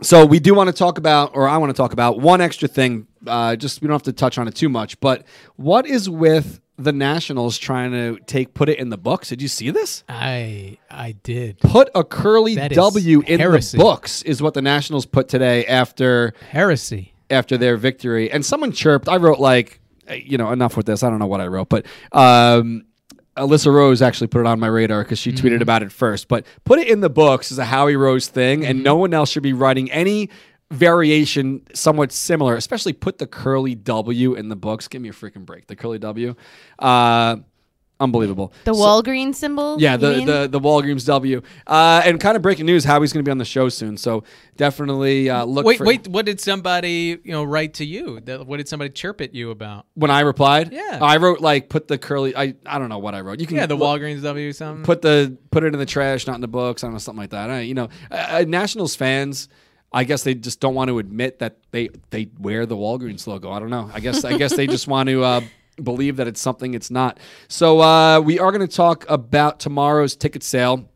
so 0.02 0.26
we 0.26 0.40
do 0.40 0.54
want 0.54 0.68
to 0.68 0.74
talk 0.74 0.98
about, 0.98 1.32
or 1.36 1.48
I 1.48 1.58
want 1.58 1.70
to 1.70 1.78
talk 1.78 1.94
about 1.94 2.20
one 2.20 2.42
extra 2.42 2.68
thing. 2.68 3.08
Uh, 3.26 3.56
just 3.56 3.82
we 3.82 3.88
don't 3.88 3.94
have 3.96 4.04
to 4.04 4.14
touch 4.14 4.38
on 4.38 4.48
it 4.48 4.56
too 4.56 4.70
much, 4.70 5.00
but 5.00 5.26
what 5.56 5.86
is 5.86 6.10
with 6.10 6.60
the 6.78 6.92
Nationals 6.92 7.60
trying 7.60 7.92
to 7.92 8.18
take 8.26 8.54
put 8.56 8.68
it 8.68 8.80
in 8.80 8.90
the 8.90 8.98
books? 8.98 9.30
Did 9.30 9.42
you 9.42 9.48
see 9.48 9.70
this? 9.70 10.04
I 10.10 10.78
I 10.90 11.12
did. 11.24 11.60
Put 11.60 11.90
a 11.94 12.04
curly 12.04 12.56
That 12.56 12.72
is 12.72 12.76
W 12.78 13.22
in 13.28 13.40
heresy. 13.40 13.78
the 13.78 13.84
books 13.84 14.24
is 14.24 14.42
what 14.42 14.56
the 14.56 14.62
Nationals 14.64 15.06
put 15.06 15.28
today 15.28 15.66
after 15.68 16.34
Heresy. 16.50 17.14
after 17.30 17.56
their 17.58 17.78
victory. 17.78 18.32
And 18.32 18.44
someone 18.44 18.72
chirped. 18.72 19.08
I 19.08 19.18
wrote 19.18 19.40
like, 19.40 19.80
you 20.12 20.40
know, 20.40 20.52
enough 20.52 20.76
with 20.76 20.88
this. 20.88 21.04
I 21.04 21.10
don't 21.12 21.20
know 21.20 21.28
what 21.28 21.42
I 21.42 21.48
wrote, 21.48 21.70
but 21.70 21.86
um, 22.12 22.86
Alyssa 23.38 23.74
Rose 23.74 24.02
actually 24.02 24.28
put 24.28 24.42
it 24.42 24.48
on 24.48 24.60
my 24.60 24.68
radar 24.68 25.04
because 25.04 25.20
she 25.20 25.32
tweeted 25.32 25.62
about 25.62 25.84
it 25.84 25.92
first. 25.92 26.28
But 26.28 26.46
put 26.66 26.80
it 26.80 26.88
in 26.88 27.00
the 27.00 27.10
books 27.10 27.52
is 27.52 27.58
a 27.58 27.66
Howie 27.66 27.96
Rose 27.96 28.28
thing, 28.28 28.66
and 28.66 28.84
no 28.84 28.96
one 28.96 29.14
else 29.14 29.30
should 29.32 29.44
be 29.44 29.54
writing 29.54 29.92
any 29.92 30.30
variation 30.70 31.66
somewhat 31.74 32.12
similar. 32.12 32.56
Especially 32.56 32.94
put 32.94 33.18
the 33.18 33.28
curly 33.28 33.76
W 33.76 34.34
in 34.34 34.50
the 34.50 34.56
books. 34.56 34.88
Give 34.88 35.02
me 35.02 35.10
a 35.10 35.14
freaking 35.14 35.46
break. 35.46 35.68
The 35.68 35.76
curly 35.76 36.00
W. 36.00 36.36
Uh, 36.78 37.38
Unbelievable. 38.02 38.52
the 38.66 38.74
So- 38.74 38.82
Walgreens 38.82 39.36
symbol. 39.36 39.78
yeah, 39.80 39.96
the, 39.96 40.26
the 40.26 40.48
the 40.52 40.60
Walgreens 40.60 41.06
W. 41.06 41.42
Uh, 41.68 42.02
and 42.04 42.20
kind 42.20 42.36
of 42.36 42.42
breaking 42.42 42.66
news, 42.66 42.84
Howie's 42.84 43.14
going 43.14 43.24
to 43.24 43.28
be 43.30 43.32
on 43.32 43.38
the 43.38 43.46
show 43.46 43.70
soon. 43.70 43.96
So 43.96 44.24
definitely 44.58 45.30
uh, 45.30 45.46
look 45.46 45.66
Wait, 45.66 45.78
for 45.78 45.86
wait. 45.86 46.08
What 46.08 46.26
did 46.26 46.40
somebody 46.42 47.20
you 47.24 47.32
know 47.32 47.44
write 47.44 47.76
to 47.76 47.86
you? 47.86 48.20
That, 48.22 48.46
what 48.46 48.58
did 48.58 48.68
somebody 48.68 48.90
chirp 48.92 49.22
at 49.22 49.34
you 49.34 49.52
about? 49.52 49.86
when 49.94 50.12
I 50.12 50.22
replied. 50.22 50.72
Yeah. 50.74 51.00
I 51.02 51.18
wrote 51.18 51.42
like 51.42 51.70
put 51.70 51.88
the 51.88 51.98
curly. 51.98 52.36
I 52.36 52.56
I 52.66 52.80
don't 52.80 52.90
know 52.90 53.00
what 53.00 53.16
I 53.16 53.22
wrote. 53.22 53.40
You 53.40 53.48
can 53.48 53.58
Yeah, 53.58 53.66
the 53.68 53.76
look- 53.76 54.02
Walgreens 54.02 54.22
W 54.24 54.50
or 54.50 54.54
something. 54.54 54.84
put 54.84 55.02
the 55.02 55.38
put 55.52 55.64
it 55.64 55.74
in 55.74 55.80
the 55.80 55.86
trash, 55.86 56.28
not 56.28 56.36
in 56.36 56.42
the 56.42 56.48
books. 56.48 56.84
I 56.84 56.88
don't 56.88 56.94
know 56.94 57.00
something 57.00 57.22
like 57.22 57.30
that. 57.32 57.50
I, 57.50 57.62
you 57.62 57.74
know, 57.74 57.90
uh, 58.10 58.16
uh, 58.42 58.46
Nationals 58.48 58.96
fans. 58.96 59.48
I 59.94 60.06
guess 60.06 60.24
they 60.24 60.36
just 60.36 60.62
don't 60.62 60.74
want 60.74 60.88
to 60.88 61.00
admit 61.00 61.40
that 61.40 61.58
they 61.72 61.90
they 62.12 62.30
wear 62.40 62.66
the 62.66 62.78
Walgreens 62.78 63.28
logo. 63.28 63.52
I 63.52 63.60
don't 63.60 63.70
know. 63.70 63.90
I 63.94 64.00
guess 64.00 64.24
I 64.24 64.38
guess 64.38 64.56
they 64.56 64.66
just 64.66 64.88
want 64.88 65.10
to 65.10 65.22
uh, 65.24 65.42
believe 65.84 66.18
that 66.18 66.28
it's 66.28 66.42
something 66.42 66.74
it's 66.74 66.92
not. 66.92 67.20
So 67.48 67.82
uh, 67.82 68.20
we 68.20 68.40
are 68.40 68.52
going 68.52 68.68
to 68.68 68.76
talk 68.76 69.06
about 69.10 69.60
tomorrow's 69.60 70.16
ticket 70.16 70.44
sale 70.44 70.90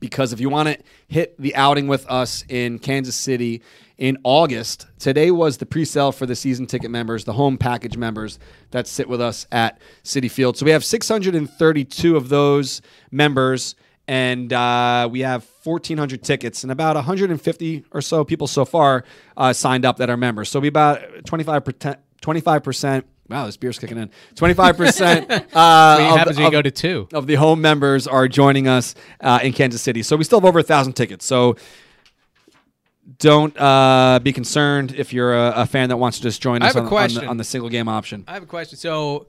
because 0.00 0.32
if 0.32 0.40
you 0.40 0.48
want 0.48 0.68
to 0.68 0.78
hit 1.08 1.38
the 1.38 1.54
outing 1.54 1.86
with 1.86 2.10
us 2.10 2.44
in 2.48 2.78
Kansas 2.78 3.14
City 3.14 3.62
in 3.98 4.16
August, 4.24 4.86
today 4.98 5.30
was 5.30 5.58
the 5.58 5.66
pre-sale 5.66 6.10
for 6.10 6.24
the 6.24 6.34
season 6.34 6.66
ticket 6.66 6.90
members, 6.90 7.24
the 7.24 7.34
home 7.34 7.58
package 7.58 7.98
members 7.98 8.38
that 8.70 8.88
sit 8.88 9.08
with 9.08 9.20
us 9.20 9.46
at 9.52 9.78
Citi 10.02 10.30
Field. 10.30 10.56
So 10.56 10.64
we 10.64 10.72
have 10.72 10.84
632 10.84 12.16
of 12.16 12.30
those 12.30 12.80
members, 13.10 13.74
and 14.08 14.52
uh, 14.52 15.06
we 15.10 15.20
have 15.20 15.46
1,400 15.62 16.22
tickets, 16.22 16.62
and 16.62 16.72
about 16.72 16.96
150 16.96 17.84
or 17.92 18.00
so 18.00 18.24
people 18.24 18.46
so 18.46 18.64
far 18.64 19.04
uh, 19.36 19.52
signed 19.52 19.84
up 19.84 19.98
that 19.98 20.08
are 20.08 20.16
members. 20.16 20.48
So 20.48 20.60
we 20.60 20.68
about 20.68 21.26
25 21.26 21.64
percent. 21.64 21.98
25 22.22 22.62
percent. 22.62 23.06
Wow, 23.30 23.46
this 23.46 23.56
beer's 23.56 23.78
kicking 23.78 23.96
in. 23.96 24.10
25 24.34 24.76
percent. 24.76 25.30
Uh, 25.60 26.16
happens 26.16 26.36
when 26.36 26.46
you 26.46 26.52
go 26.52 26.62
to 26.62 26.70
two? 26.70 27.08
of 27.12 27.26
the 27.26 27.34
home 27.34 27.60
members 27.60 28.06
are 28.06 28.28
joining 28.28 28.68
us 28.68 28.94
uh, 29.20 29.40
in 29.42 29.52
Kansas 29.52 29.82
City. 29.82 30.02
So 30.02 30.16
we 30.16 30.24
still 30.24 30.40
have 30.40 30.44
over 30.46 30.58
a 30.60 30.62
thousand 30.62 30.92
tickets. 30.94 31.24
So 31.24 31.56
don't 33.18 33.58
uh, 33.58 34.20
be 34.22 34.32
concerned 34.32 34.94
if 34.96 35.12
you're 35.12 35.34
a, 35.34 35.52
a 35.56 35.66
fan 35.66 35.88
that 35.88 35.96
wants 35.96 36.18
to 36.18 36.22
just 36.22 36.40
join 36.40 36.62
I 36.62 36.68
us 36.68 36.74
have 36.74 36.84
a 36.84 36.86
on, 36.86 36.86
on, 36.86 36.90
the, 36.90 36.96
question. 36.96 37.28
on 37.28 37.36
the 37.36 37.44
single 37.44 37.68
game 37.68 37.88
option. 37.88 38.24
I 38.28 38.34
have 38.34 38.42
a 38.42 38.46
question. 38.46 38.78
So, 38.78 39.26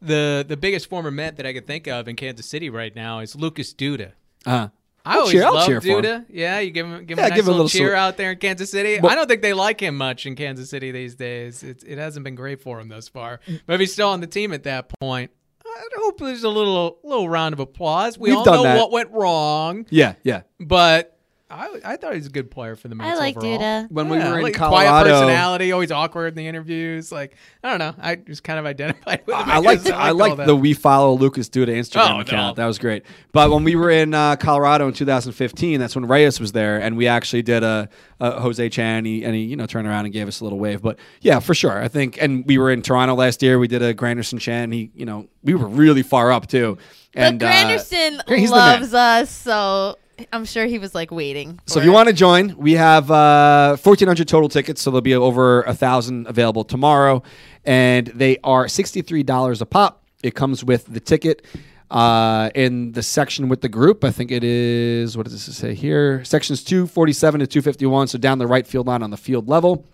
the 0.00 0.44
the 0.46 0.56
biggest 0.56 0.88
former 0.88 1.10
Met 1.10 1.36
that 1.36 1.46
I 1.46 1.52
could 1.52 1.66
think 1.66 1.86
of 1.86 2.08
in 2.08 2.16
Kansas 2.16 2.46
City 2.46 2.68
right 2.70 2.94
now 2.94 3.20
is 3.20 3.34
Lucas 3.34 3.72
Duda. 3.72 4.12
Uh, 4.44 4.68
I 5.06 5.12
I'll 5.14 5.18
always 5.20 5.32
cheer- 5.32 5.42
love 5.50 5.66
cheer 5.66 5.80
for 5.80 5.86
him. 5.88 6.02
Duda. 6.02 6.24
Yeah, 6.30 6.60
you 6.60 6.70
give 6.70 6.86
him 6.86 7.04
give 7.04 7.18
him 7.18 7.22
Yeah, 7.22 7.26
a 7.26 7.28
nice 7.30 7.36
give 7.36 7.44
him 7.44 7.48
a 7.48 7.52
little, 7.52 7.64
little 7.66 7.78
cheer 7.78 7.94
sal- 7.94 8.06
out 8.08 8.16
there 8.16 8.32
in 8.32 8.38
Kansas 8.38 8.70
City. 8.70 9.00
Well- 9.00 9.12
I 9.12 9.14
don't 9.14 9.28
think 9.28 9.42
they 9.42 9.52
like 9.52 9.80
him 9.80 9.96
much 9.96 10.24
in 10.26 10.34
Kansas 10.34 10.70
City 10.70 10.90
these 10.92 11.14
days. 11.14 11.62
It, 11.62 11.84
it 11.86 11.98
hasn't 11.98 12.24
been 12.24 12.34
great 12.34 12.62
for 12.62 12.80
him 12.80 12.88
thus 12.88 13.08
far. 13.08 13.40
Mm. 13.46 13.60
But 13.66 13.74
if 13.74 13.80
he's 13.80 13.92
still 13.92 14.08
on 14.08 14.20
the 14.20 14.26
team 14.26 14.52
at 14.52 14.62
that 14.64 14.90
point, 15.00 15.30
I 15.66 15.88
hope 15.96 16.18
there's 16.18 16.44
a 16.44 16.48
little 16.48 16.98
little 17.02 17.28
round 17.28 17.52
of 17.52 17.60
applause. 17.60 18.16
We 18.18 18.30
all 18.32 18.44
know 18.46 18.62
that. 18.62 18.76
what 18.78 18.92
went 18.92 19.10
wrong, 19.12 19.86
Yeah, 19.90 20.14
yeah. 20.22 20.42
but 20.60 21.13
I, 21.54 21.92
I 21.92 21.96
thought 21.96 22.12
he 22.12 22.18
was 22.18 22.26
a 22.26 22.30
good 22.30 22.50
player 22.50 22.74
for 22.74 22.88
the 22.88 22.94
Mets. 22.96 23.16
I 23.16 23.20
like 23.20 23.36
overall. 23.36 23.58
Duda. 23.58 23.90
When 23.90 24.08
we 24.08 24.16
Yeah, 24.18 24.30
were 24.30 24.36
in 24.38 24.42
like, 24.42 24.54
Colorado, 24.54 24.88
quiet 24.90 25.04
personality, 25.04 25.72
always 25.72 25.92
awkward 25.92 26.28
in 26.28 26.34
the 26.34 26.46
interviews. 26.48 27.12
Like 27.12 27.36
I 27.62 27.70
don't 27.70 27.78
know, 27.78 27.94
I 28.02 28.16
just 28.16 28.42
kind 28.42 28.58
of 28.58 28.66
identified 28.66 29.22
with 29.26 29.36
him. 29.36 29.42
I 29.46 29.58
like. 29.60 29.86
I 29.90 30.10
like 30.10 30.36
the 30.46 30.56
we 30.56 30.74
follow 30.74 31.14
Lucas 31.14 31.48
Duda 31.48 31.68
Instagram 31.68 32.16
Oh, 32.16 32.20
account. 32.20 32.56
no. 32.58 32.62
That 32.62 32.66
was 32.66 32.78
great. 32.78 33.04
But 33.32 33.50
when 33.50 33.62
we 33.64 33.76
were 33.76 33.90
in 33.90 34.14
uh, 34.14 34.36
Colorado 34.36 34.88
in 34.88 34.94
2015, 34.94 35.78
that's 35.80 35.94
when 35.94 36.06
Reyes 36.06 36.40
was 36.40 36.52
there, 36.52 36.80
and 36.80 36.96
we 36.96 37.06
actually 37.06 37.42
did 37.42 37.62
a, 37.62 37.88
a 38.20 38.40
Jose 38.40 38.68
Chan, 38.70 38.98
and 38.98 39.06
he, 39.06 39.24
and 39.24 39.34
he 39.34 39.42
you 39.42 39.56
know 39.56 39.66
turned 39.66 39.86
around 39.86 40.06
and 40.06 40.12
gave 40.12 40.26
us 40.28 40.40
a 40.40 40.44
little 40.44 40.58
wave. 40.58 40.82
But 40.82 40.98
yeah, 41.20 41.38
for 41.38 41.54
sure, 41.54 41.80
I 41.80 41.88
think. 41.88 42.20
And 42.20 42.44
we 42.46 42.58
were 42.58 42.70
in 42.70 42.82
Toronto 42.82 43.14
last 43.14 43.42
year. 43.42 43.58
We 43.58 43.68
did 43.68 43.82
a 43.82 43.94
Granderson 43.94 44.40
Chan. 44.40 44.72
He 44.72 44.90
you 44.94 45.06
know 45.06 45.28
we 45.42 45.54
were 45.54 45.68
really 45.68 46.02
far 46.02 46.32
up 46.32 46.46
too. 46.48 46.78
And 47.14 47.38
but 47.38 47.46
uh, 47.46 47.52
Granderson 47.52 48.20
he's 48.36 48.50
the 48.50 48.56
man. 48.56 48.80
loves 48.80 48.92
us, 48.94 49.30
so 49.30 49.96
I'm 50.32 50.44
sure 50.44 50.66
he 50.66 50.78
was 50.78 50.94
like 50.94 51.10
waiting. 51.10 51.60
So 51.66 51.78
if 51.78 51.84
you 51.84 51.92
want 51.92 52.08
to 52.08 52.14
join, 52.14 52.56
we 52.56 52.72
have 52.72 53.10
uh, 53.10 53.76
1,400 53.76 54.26
total 54.28 54.48
tickets, 54.48 54.82
so 54.82 54.90
there'll 54.90 55.00
be 55.00 55.14
over 55.14 55.62
a 55.62 55.74
thousand 55.74 56.26
available 56.26 56.64
tomorrow, 56.64 57.22
and 57.64 58.06
they 58.08 58.38
are 58.44 58.66
$63 58.66 59.60
a 59.60 59.66
pop. 59.66 60.02
It 60.22 60.34
comes 60.34 60.64
with 60.64 60.86
the 60.86 61.00
ticket 61.00 61.44
uh, 61.90 62.50
in 62.54 62.92
the 62.92 63.02
section 63.02 63.48
with 63.48 63.60
the 63.60 63.68
group. 63.68 64.04
I 64.04 64.10
think 64.10 64.30
it 64.30 64.44
is 64.44 65.16
what 65.16 65.24
does 65.24 65.46
this 65.46 65.56
say 65.56 65.74
here? 65.74 66.24
Sections 66.24 66.64
247 66.64 67.40
to 67.40 67.46
251, 67.46 68.08
so 68.08 68.18
down 68.18 68.38
the 68.38 68.46
right 68.46 68.66
field 68.66 68.86
line 68.86 69.02
on 69.02 69.10
the 69.10 69.16
field 69.16 69.48
level. 69.48 69.84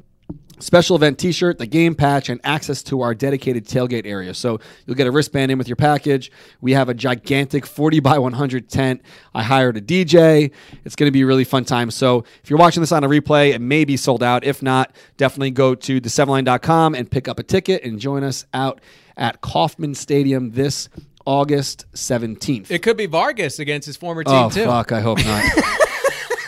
Special 0.61 0.95
event 0.95 1.19
T-shirt, 1.19 1.59
the 1.59 1.67
game 1.67 1.95
patch, 1.95 2.29
and 2.29 2.41
access 2.45 2.83
to 2.85 3.01
our 3.01 3.15
dedicated 3.15 3.67
tailgate 3.67 4.07
area. 4.07 4.35
So 4.35 4.61
you'll 4.87 4.97
get 4.97 5.07
a 5.07 5.11
wristband 5.11 5.51
in 5.51 5.59
with 5.59 5.69
your 5.69 5.77
package. 5.77 6.31
We 6.61 6.73
have 6.73 6.89
a 6.89 6.95
gigantic 6.95 7.65
40 7.67 8.01
by 8.01 8.19
100 8.19 8.69
tent. 8.69 9.03
I 9.35 9.43
hired 9.43 9.77
a 9.77 9.81
DJ. 9.81 10.51
It's 10.85 10.97
going 10.97 11.09
to 11.09 11.13
be 11.13 11.23
a 11.23 11.27
really 11.27 11.45
fun 11.45 11.65
time. 11.65 11.91
So 11.91 12.25
if 12.43 12.51
you're 12.51 12.59
watching 12.59 12.83
this 12.83 12.93
on 12.93 13.05
a 13.05 13.09
replay, 13.09 13.55
it 13.55 13.61
may 13.61 13.85
be 13.85 13.97
sold 13.97 14.23
out. 14.23 14.45
If 14.45 14.63
not, 14.63 14.95
definitely 15.17 15.51
go 15.51 15.75
to 15.75 16.01
the7line.com 16.01 16.95
and 16.95 17.11
pick 17.11 17.27
up 17.27 17.39
a 17.39 17.43
ticket 17.43 17.83
and 17.83 17.99
join 17.99 18.23
us 18.23 18.45
out 18.53 18.81
at 19.17 19.41
Kauffman 19.41 19.95
Stadium 19.95 20.51
this 20.53 20.89
August 21.27 21.87
17th. 21.95 22.71
It 22.71 22.83
could 22.83 22.97
be 22.97 23.07
Vargas 23.07 23.59
against 23.59 23.87
his 23.87 23.97
former 23.97 24.25
team 24.25 24.35
oh 24.35 24.51
too. 24.51 24.65
fuck! 24.65 24.93
I 24.93 25.01
hope 25.01 25.25
not. 25.25 25.45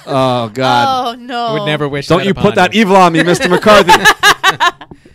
oh 0.07 0.49
god! 0.49 1.17
Oh 1.17 1.21
no! 1.21 1.47
I 1.47 1.53
would 1.55 1.67
never 1.67 1.89
wish. 1.89 2.07
Don't 2.07 2.19
that 2.19 2.25
you 2.25 2.31
upon 2.33 2.43
put 2.45 2.55
that 2.57 2.75
him. 2.75 2.81
evil 2.81 2.97
on 2.97 3.13
me, 3.13 3.21
Mr. 3.23 3.49
McCarthy. 3.51 3.93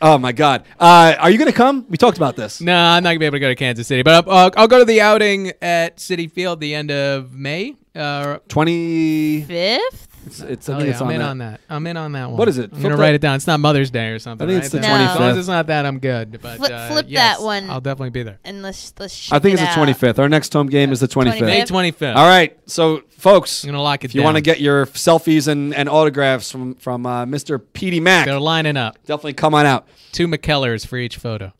Oh 0.01 0.17
my 0.17 0.31
God. 0.31 0.63
Uh, 0.79 1.15
are 1.17 1.31
you 1.31 1.37
going 1.39 1.49
to 1.51 1.57
come? 1.57 1.85
We 1.89 1.97
talked 1.97 2.17
about 2.17 2.35
this. 2.35 2.61
No, 2.61 2.75
I'm 2.75 3.01
not 3.01 3.09
gonna 3.09 3.19
be 3.19 3.25
able 3.25 3.35
to 3.37 3.39
go 3.39 3.49
to 3.49 3.55
Kansas 3.55 3.87
City, 3.87 4.03
but 4.03 4.27
uh, 4.27 4.51
I'll 4.55 4.67
go 4.67 4.79
to 4.79 4.85
the 4.85 5.01
outing 5.01 5.53
at 5.61 5.97
Citi 5.97 6.31
Field 6.31 6.59
the 6.59 6.75
end 6.75 6.91
of 6.91 7.33
May. 7.33 7.75
Uh, 7.95 8.37
Fifth. 8.47 10.06
It's, 10.27 10.39
it's, 10.41 10.69
I 10.69 10.73
oh 10.73 10.75
think 10.77 10.85
yeah, 10.87 10.91
it's 10.93 11.01
I'm 11.01 11.07
on 11.07 11.13
in 11.13 11.19
that. 11.19 11.27
on 11.29 11.37
that. 11.39 11.61
I'm 11.69 11.87
in 11.87 11.97
on 11.97 12.11
that 12.11 12.25
one. 12.29 12.37
What 12.37 12.47
is 12.47 12.57
it? 12.57 12.65
I'm 12.65 12.69
Flip 12.71 12.81
gonna 12.83 12.95
that- 12.97 13.01
write 13.01 13.15
it 13.15 13.21
down. 13.21 13.35
It's 13.35 13.47
not 13.47 13.59
Mother's 13.59 13.89
Day 13.89 14.09
or 14.09 14.19
something. 14.19 14.47
I 14.47 14.51
think 14.51 14.63
it's 14.65 14.73
right? 14.73 14.81
the 14.81 14.87
No. 14.87 14.93
As 14.95 15.07
long 15.19 15.27
25th. 15.27 15.31
as 15.31 15.37
it's 15.39 15.47
not 15.47 15.67
that, 15.67 15.85
I'm 15.85 15.99
good. 15.99 16.39
But 16.41 16.57
Flip- 16.57 16.71
uh, 16.71 16.87
flip 16.89 17.05
yes, 17.09 17.37
that 17.37 17.43
one. 17.43 17.69
I'll 17.69 17.81
definitely 17.81 18.11
be 18.11 18.23
there. 18.23 18.39
And 18.43 18.61
let's 18.61 18.93
let's. 18.99 19.31
I 19.31 19.35
ship 19.37 19.43
think 19.43 19.53
it's 19.53 19.61
it 19.61 19.65
the 19.65 19.71
out. 19.71 19.75
twenty 19.75 19.93
fifth. 19.93 20.19
Our 20.19 20.29
next 20.29 20.53
home 20.53 20.67
game 20.67 20.91
is 20.91 20.99
the 20.99 21.07
twenty 21.07 21.31
fifth. 21.31 21.41
May 21.41 21.61
25th. 21.63 21.93
25th. 21.97 22.15
All 22.15 22.27
right, 22.27 22.57
so 22.69 23.01
folks, 23.09 23.63
I'm 23.63 23.69
gonna 23.71 23.81
lock 23.81 24.03
it 24.03 24.11
if 24.11 24.15
you 24.15 24.21
want 24.23 24.35
to 24.37 24.41
get 24.41 24.59
your 24.59 24.85
selfies 24.87 25.47
and, 25.47 25.73
and 25.73 25.89
autographs 25.89 26.51
from 26.51 26.75
from 26.75 27.05
uh, 27.05 27.25
Mr. 27.25 27.59
Petey 27.73 27.99
Mac, 27.99 28.25
They're 28.25 28.39
lining 28.39 28.77
up. 28.77 28.97
definitely 29.05 29.33
come 29.33 29.53
on 29.55 29.65
out. 29.65 29.87
Two 30.11 30.27
McKellers 30.27 30.85
for 30.85 30.97
each 30.97 31.17
photo. 31.17 31.53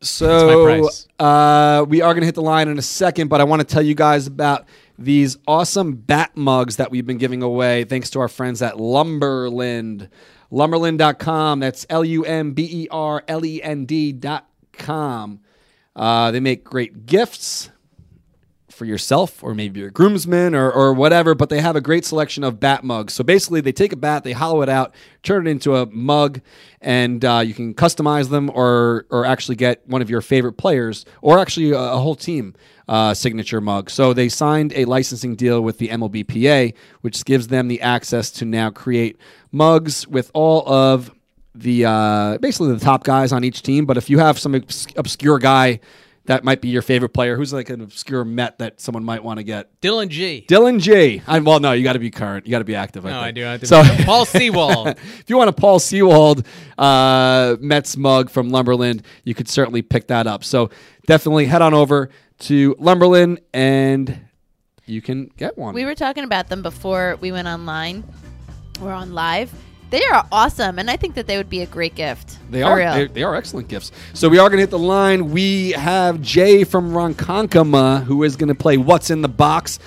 So 0.00 0.64
price. 0.64 1.06
uh, 1.20 1.84
we 1.88 2.00
are 2.00 2.12
going 2.12 2.22
to 2.22 2.26
hit 2.26 2.34
the 2.34 2.42
line 2.42 2.66
in 2.66 2.76
a 2.76 2.82
second, 2.82 3.28
but 3.28 3.40
I 3.40 3.44
want 3.44 3.60
to 3.60 3.64
tell 3.66 3.82
you 3.82 3.94
guys 3.94 4.26
about 4.26 4.66
these 4.98 5.38
awesome 5.46 5.94
bat 5.94 6.36
mugs 6.36 6.76
that 6.76 6.90
we've 6.90 7.06
been 7.06 7.18
giving 7.18 7.42
away 7.42 7.84
thanks 7.84 8.10
to 8.10 8.20
our 8.20 8.28
friends 8.28 8.62
at 8.62 8.74
Lumberlend. 8.74 10.08
Lumberlend.com. 10.50 11.60
That's 11.60 11.86
L 11.88 12.04
U 12.04 12.24
M 12.24 12.52
B 12.52 12.68
E 12.70 12.88
R 12.90 13.24
L 13.26 13.44
E 13.44 13.62
N 13.62 13.86
D.com. 13.86 15.40
Uh, 15.96 16.30
they 16.30 16.40
make 16.40 16.64
great 16.64 17.06
gifts 17.06 17.70
for 18.72 18.84
yourself 18.86 19.44
or 19.44 19.54
maybe 19.54 19.80
your 19.80 19.90
groomsmen 19.90 20.54
or, 20.54 20.70
or 20.70 20.92
whatever, 20.92 21.34
but 21.34 21.48
they 21.50 21.60
have 21.60 21.76
a 21.76 21.80
great 21.80 22.04
selection 22.04 22.42
of 22.42 22.58
bat 22.58 22.82
mugs. 22.82 23.12
So 23.12 23.22
basically, 23.22 23.60
they 23.60 23.72
take 23.72 23.92
a 23.92 23.96
bat, 23.96 24.24
they 24.24 24.32
hollow 24.32 24.62
it 24.62 24.68
out, 24.68 24.94
turn 25.22 25.46
it 25.46 25.50
into 25.50 25.76
a 25.76 25.86
mug, 25.86 26.40
and 26.80 27.24
uh, 27.24 27.42
you 27.44 27.54
can 27.54 27.74
customize 27.74 28.30
them 28.30 28.50
or 28.54 29.06
or 29.10 29.24
actually 29.24 29.56
get 29.56 29.86
one 29.86 30.02
of 30.02 30.10
your 30.10 30.20
favorite 30.20 30.54
players 30.54 31.04
or 31.20 31.38
actually 31.38 31.70
a, 31.72 31.78
a 31.78 31.98
whole 31.98 32.16
team 32.16 32.54
uh, 32.92 33.14
signature 33.14 33.60
mug. 33.60 33.88
So 33.88 34.12
they 34.12 34.28
signed 34.28 34.72
a 34.74 34.84
licensing 34.84 35.34
deal 35.34 35.62
with 35.62 35.78
the 35.78 35.88
MLBPA, 35.88 36.74
which 37.00 37.24
gives 37.24 37.48
them 37.48 37.68
the 37.68 37.80
access 37.80 38.30
to 38.32 38.44
now 38.44 38.68
create 38.70 39.16
mugs 39.50 40.06
with 40.06 40.30
all 40.34 40.68
of 40.70 41.10
the 41.54 41.84
uh, 41.86 42.38
basically 42.38 42.72
the 42.74 42.80
top 42.80 43.04
guys 43.04 43.32
on 43.32 43.44
each 43.44 43.62
team. 43.62 43.86
But 43.86 43.96
if 43.96 44.10
you 44.10 44.18
have 44.18 44.38
some 44.38 44.54
obs- 44.54 44.86
obscure 44.96 45.38
guy 45.38 45.80
that 46.26 46.44
might 46.44 46.60
be 46.60 46.68
your 46.68 46.82
favorite 46.82 47.08
player, 47.14 47.36
who's 47.36 47.52
like 47.52 47.68
an 47.70 47.80
obscure 47.80 48.24
Met 48.24 48.58
that 48.58 48.80
someone 48.80 49.02
might 49.04 49.24
want 49.24 49.38
to 49.38 49.42
get, 49.42 49.68
Dillon 49.80 50.08
Gee. 50.08 50.44
Dillon 50.46 50.78
Gee. 50.78 51.20
I, 51.26 51.38
well, 51.40 51.58
no, 51.60 51.72
you 51.72 51.82
got 51.82 51.94
to 51.94 51.98
be 51.98 52.10
current. 52.12 52.46
You 52.46 52.50
got 52.52 52.60
to 52.60 52.64
be 52.64 52.76
active. 52.76 53.04
I 53.06 53.10
No, 53.10 53.16
think. 53.16 53.26
I 53.26 53.30
do. 53.32 53.46
I 53.46 53.50
have 53.52 53.60
to 53.60 53.66
So 53.66 53.82
be- 53.82 54.04
Paul 54.04 54.24
Sewald. 54.24 54.88
if 54.88 55.24
you 55.28 55.36
want 55.36 55.50
a 55.50 55.52
Paul 55.52 55.78
Sewald 55.80 56.46
uh, 56.78 57.56
Mets 57.60 57.96
mug 57.96 58.30
from 58.30 58.50
Lumberlend, 58.50 59.02
you 59.24 59.34
could 59.34 59.48
certainly 59.48 59.82
pick 59.82 60.06
that 60.08 60.26
up. 60.26 60.44
So 60.44 60.70
definitely 61.06 61.46
head 61.46 61.60
on 61.62 61.74
over 61.74 62.08
to 62.42 62.74
Lumberlend 62.76 63.38
and 63.52 64.18
you 64.86 65.00
can 65.00 65.30
get 65.36 65.56
one. 65.56 65.74
We 65.74 65.84
were 65.84 65.94
talking 65.94 66.24
about 66.24 66.48
them 66.48 66.62
before 66.62 67.16
we 67.20 67.32
went 67.32 67.48
online. 67.48 68.04
We're 68.80 68.92
on 68.92 69.12
live. 69.12 69.52
They 69.90 70.02
are 70.06 70.26
awesome, 70.32 70.78
and 70.78 70.90
I 70.90 70.96
think 70.96 71.16
that 71.16 71.26
they 71.26 71.36
would 71.36 71.50
be 71.50 71.60
a 71.60 71.66
great 71.66 71.94
gift. 71.94 72.38
They 72.50 72.62
are. 72.62 72.78
real. 72.78 72.94
They, 72.94 73.06
they 73.08 73.22
are 73.22 73.34
excellent 73.34 73.68
gifts. 73.68 73.92
So 74.14 74.30
we 74.30 74.38
are 74.38 74.48
going 74.48 74.56
to 74.56 74.62
hit 74.62 74.70
the 74.70 74.78
line. 74.78 75.32
We 75.32 75.72
have 75.72 76.22
Jay 76.22 76.64
from 76.64 76.92
Ronkonkoma 76.92 78.02
who 78.04 78.22
is 78.22 78.36
going 78.36 78.48
to 78.48 78.54
play 78.54 78.78
What's 78.78 79.10
in 79.10 79.20
the 79.20 79.28
Box, 79.28 79.78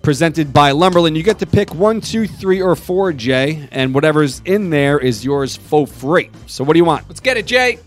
presented 0.00 0.54
by 0.54 0.72
Lumberlend. 0.72 1.14
You 1.14 1.22
get 1.22 1.40
to 1.40 1.46
pick 1.46 1.74
one, 1.74 2.00
two, 2.00 2.26
three, 2.26 2.62
or 2.62 2.74
four, 2.74 3.12
Jay, 3.12 3.68
and 3.70 3.94
whatever's 3.94 4.40
in 4.46 4.70
there 4.70 4.98
is 4.98 5.26
yours 5.26 5.56
for 5.56 5.86
free. 5.86 6.30
So 6.46 6.64
what 6.64 6.72
do 6.72 6.78
you 6.78 6.86
want? 6.86 7.06
Let's 7.08 7.20
get 7.20 7.36
it, 7.36 7.46
Jay. 7.46 7.78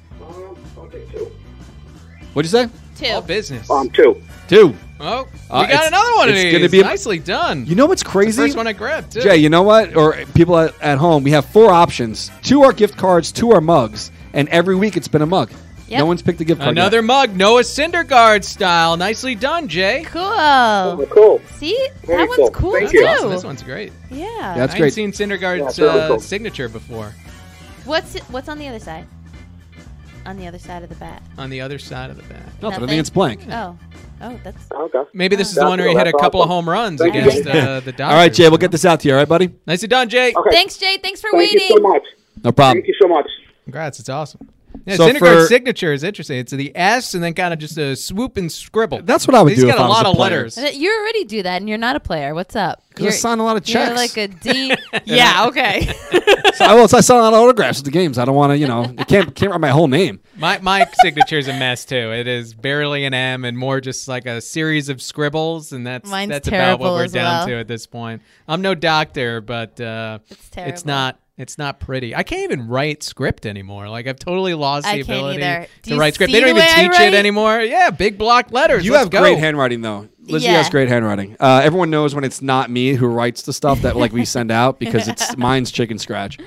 What'd 2.33 2.51
you 2.51 2.67
say? 2.67 2.69
All 3.05 3.21
Two. 3.21 3.27
business. 3.27 3.69
Um, 3.69 3.89
two. 3.89 4.21
Two. 4.47 4.75
Oh, 4.99 5.23
we 5.23 5.39
Uh, 5.49 5.61
got 5.63 5.69
it's- 5.71 5.87
another 5.87 6.15
one 6.15 6.29
it's 6.29 6.51
gonna 6.53 6.69
be 6.69 6.79
a- 6.79 6.83
Nicely 6.83 7.19
done. 7.19 7.65
You 7.65 7.75
know 7.75 7.85
what's 7.87 8.03
crazy? 8.03 8.41
First 8.41 8.55
one 8.55 8.67
I 8.67 8.73
grabbed. 8.73 9.11
Too. 9.13 9.21
Jay, 9.21 9.37
you 9.37 9.49
know 9.49 9.63
what? 9.63 9.95
Or 9.97 10.13
people 10.33 10.57
at, 10.57 10.73
at 10.81 10.97
home, 10.97 11.23
we 11.23 11.31
have 11.31 11.45
four 11.45 11.71
options. 11.71 12.31
Two 12.41 12.63
are 12.63 12.71
gift 12.71 12.97
cards, 12.97 13.31
two 13.31 13.51
are 13.51 13.59
mugs, 13.61 14.11
and 14.33 14.47
every 14.49 14.75
week 14.75 14.95
it's 14.95 15.07
been 15.09 15.21
a 15.21 15.25
mug. 15.25 15.51
Yep. 15.89 15.99
No 15.99 16.05
one's 16.05 16.21
picked 16.21 16.39
a 16.41 16.45
gift 16.45 16.61
card. 16.61 16.71
Another 16.71 16.97
yet. 16.97 17.03
mug, 17.03 17.35
Noah 17.35 17.61
Syndergaard 17.61 18.43
style. 18.45 18.95
Nicely 18.97 19.35
done, 19.35 19.67
Jay. 19.67 20.03
Cool. 20.05 20.21
Oh, 20.23 21.05
cool. 21.11 21.41
See, 21.59 21.77
Very 22.05 22.19
that 22.21 22.29
one's 22.29 22.37
cool. 22.37 22.51
cool 22.51 22.71
Thank 22.71 22.91
too. 22.91 22.99
you. 22.99 23.05
Awesome. 23.07 23.29
This 23.29 23.43
one's 23.43 23.61
great. 23.63 23.91
Yeah. 24.09 24.53
That's 24.55 24.73
I 24.73 24.77
great. 24.77 24.97
ain't 24.97 25.15
seen 25.15 25.29
Syndergaard's 25.29 25.77
Yeah, 25.77 25.85
very 25.91 25.99
uh, 26.01 26.07
cool. 26.07 26.19
signature 26.19 26.69
before 26.69 27.13
What's 27.85 28.17
what's 28.29 28.47
on 28.47 28.57
the 28.59 28.67
other 28.69 28.79
side? 28.79 29.05
On 30.25 30.37
the 30.37 30.47
other 30.47 30.57
side 30.59 30.83
of 30.83 30.89
the 30.89 30.95
bat. 30.95 31.21
on 31.37 31.49
the 31.49 31.59
other 31.61 31.77
side 31.77 32.09
of 32.09 32.15
the 32.15 32.23
bat. 32.23 32.41
Nothing. 32.45 32.63
I 32.63 32.69
Nothing? 32.69 32.87
think 32.87 32.99
it's 33.01 33.09
blank. 33.09 33.45
Oh, 33.51 33.77
oh, 34.21 34.39
that's 34.43 34.71
Okay. 34.71 35.03
Maybe 35.13 35.35
this 35.35 35.49
is 35.49 35.55
the 35.55 35.65
one 35.65 35.79
where 35.79 35.89
he 35.89 35.95
hit 35.95 36.07
a 36.07 36.13
couple 36.13 36.41
of 36.41 36.47
home 36.49 36.67
runs 36.69 37.01
Thank 37.01 37.15
you. 37.15 37.21
against 37.21 37.47
uh, 37.47 37.81
the 37.81 37.91
Dodgers. 37.91 38.11
All 38.13 38.17
right, 38.17 38.33
Jay, 38.33 38.47
we'll 38.49 38.57
get 38.57 38.71
this 38.71 38.85
out 38.85 39.01
to 39.01 39.07
you. 39.09 39.13
All 39.13 39.19
right, 39.19 39.27
buddy? 39.27 39.53
Nicely 39.67 39.87
done, 39.89 40.07
Jay. 40.09 40.33
Okay. 40.35 40.49
Thanks, 40.51 40.77
Jay. 40.77 40.97
Thanks 40.97 41.19
for 41.19 41.29
Thank 41.31 41.51
waiting. 41.51 41.67
you 41.69 41.77
so 41.77 41.81
much. 41.83 42.03
No 42.43 42.51
problem. 42.53 42.77
Thank 42.77 42.87
you 42.87 42.95
so 43.01 43.07
much. 43.07 43.29
Congrats. 43.65 43.99
It's 43.99 44.09
awesome. 44.09 44.49
Yeah, 44.85 44.95
So 44.97 45.07
Syndergaard's 45.09 45.43
for- 45.43 45.47
signature 45.47 45.93
is 45.93 46.03
interesting. 46.03 46.39
It's 46.39 46.51
the 46.51 46.71
S 46.75 47.13
and 47.13 47.23
then 47.23 47.33
kind 47.33 47.53
of 47.53 47.59
just 47.59 47.77
a 47.77 47.95
swoop 47.95 48.35
and 48.37 48.51
scribble. 48.51 49.01
That's 49.03 49.25
what 49.27 49.35
I 49.35 49.41
would 49.41 49.53
He's 49.53 49.61
do 49.61 49.67
got 49.67 49.75
if 49.75 49.79
a 49.79 49.83
I 49.83 49.87
was 49.87 49.95
lot 49.97 50.05
a 50.05 50.09
of 50.09 50.15
player. 50.15 50.29
letters. 50.43 50.57
You 50.77 50.91
already 50.99 51.23
do 51.23 51.43
that, 51.43 51.57
and 51.61 51.69
you're 51.69 51.77
not 51.77 51.95
a 51.95 51.99
player. 52.01 52.33
What's 52.35 52.55
up? 52.55 52.83
'Cause 52.95 53.01
I 53.01 53.03
You're- 53.05 53.11
sign 53.17 53.39
a 53.39 53.43
lot 53.43 53.57
of 53.57 53.63
checks. 53.63 53.89
You're 53.89 53.97
checks. 54.27 54.45
like 54.45 54.51
a 54.51 54.53
D. 54.53 54.75
yeah. 55.05 55.45
Okay. 55.47 55.91
So, 56.53 56.67
well, 56.75 56.83
I 56.83 57.01
sign 57.01 57.17
a 57.17 57.21
lot 57.23 57.33
of 57.33 57.39
autographs 57.39 57.79
at 57.79 57.85
the 57.85 57.89
games. 57.89 58.19
I 58.19 58.25
don't 58.25 58.35
want 58.35 58.51
to, 58.51 58.57
you 58.57 58.67
know, 58.67 58.83
I 58.99 59.03
can't 59.05 59.33
can't 59.33 59.51
write 59.51 59.59
my 59.59 59.69
whole 59.69 59.87
name. 59.87 60.19
My 60.37 60.59
my 60.59 60.85
signature 61.01 61.39
is 61.39 61.47
a 61.47 61.53
mess 61.53 61.83
too. 61.83 62.11
It 62.11 62.27
is 62.27 62.53
barely 62.53 63.05
an 63.05 63.15
M 63.15 63.43
and 63.43 63.57
more 63.57 63.81
just 63.81 64.07
like 64.07 64.27
a 64.27 64.39
series 64.39 64.87
of 64.87 65.01
scribbles, 65.01 65.71
and 65.73 65.85
that's 65.87 66.07
Mine's 66.07 66.29
that's 66.29 66.47
about 66.47 66.79
what 66.79 66.91
we're 66.93 67.07
down 67.07 67.39
well. 67.39 67.47
to 67.47 67.55
at 67.55 67.67
this 67.67 67.87
point. 67.87 68.21
I'm 68.47 68.61
no 68.61 68.75
doctor, 68.75 69.41
but 69.41 69.81
uh, 69.81 70.19
It's 70.29 70.49
terrible. 70.49 70.73
It's 70.73 70.85
not. 70.85 71.17
It's 71.35 71.57
not 71.57 71.79
pretty. 71.79 72.15
I 72.15 72.21
can't 72.21 72.43
even 72.43 72.67
write 72.67 73.01
script 73.01 73.47
anymore. 73.47 73.89
Like 73.89 74.05
I've 74.05 74.19
totally 74.19 74.53
lost 74.53 74.85
I 74.85 74.97
the 74.99 75.03
can't 75.03 75.17
ability 75.17 75.43
either. 75.43 75.67
Do 75.81 75.91
to 75.91 75.97
write 75.97 76.13
script. 76.13 76.31
They 76.31 76.39
don't 76.39 76.55
the 76.55 76.61
even 76.63 76.91
teach 76.91 76.99
it 77.01 77.13
anymore. 77.15 77.59
Yeah, 77.61 77.89
big 77.89 78.19
block 78.19 78.51
letters. 78.51 78.85
You 78.85 78.91
Let's 78.91 79.05
have 79.05 79.09
go. 79.11 79.19
great 79.21 79.39
handwriting, 79.39 79.81
though. 79.81 80.09
Lizzie 80.27 80.45
Yeah. 80.45 80.57
has 80.57 80.69
great 80.69 80.89
handwriting. 80.89 81.35
Uh, 81.39 81.61
everyone 81.63 81.89
knows 81.89 82.13
when 82.13 82.23
it's 82.23 82.41
not 82.43 82.69
me 82.69 82.93
who 82.93 83.07
writes 83.07 83.41
the 83.41 83.51
stuff 83.53 83.81
that 83.81 83.95
like 83.95 84.13
we 84.13 84.25
send 84.37 84.51
out 84.51 84.77
because 84.79 85.07
it's 85.07 85.35
mine's 85.35 85.71
chicken 85.71 85.97
scratch. 85.97 86.37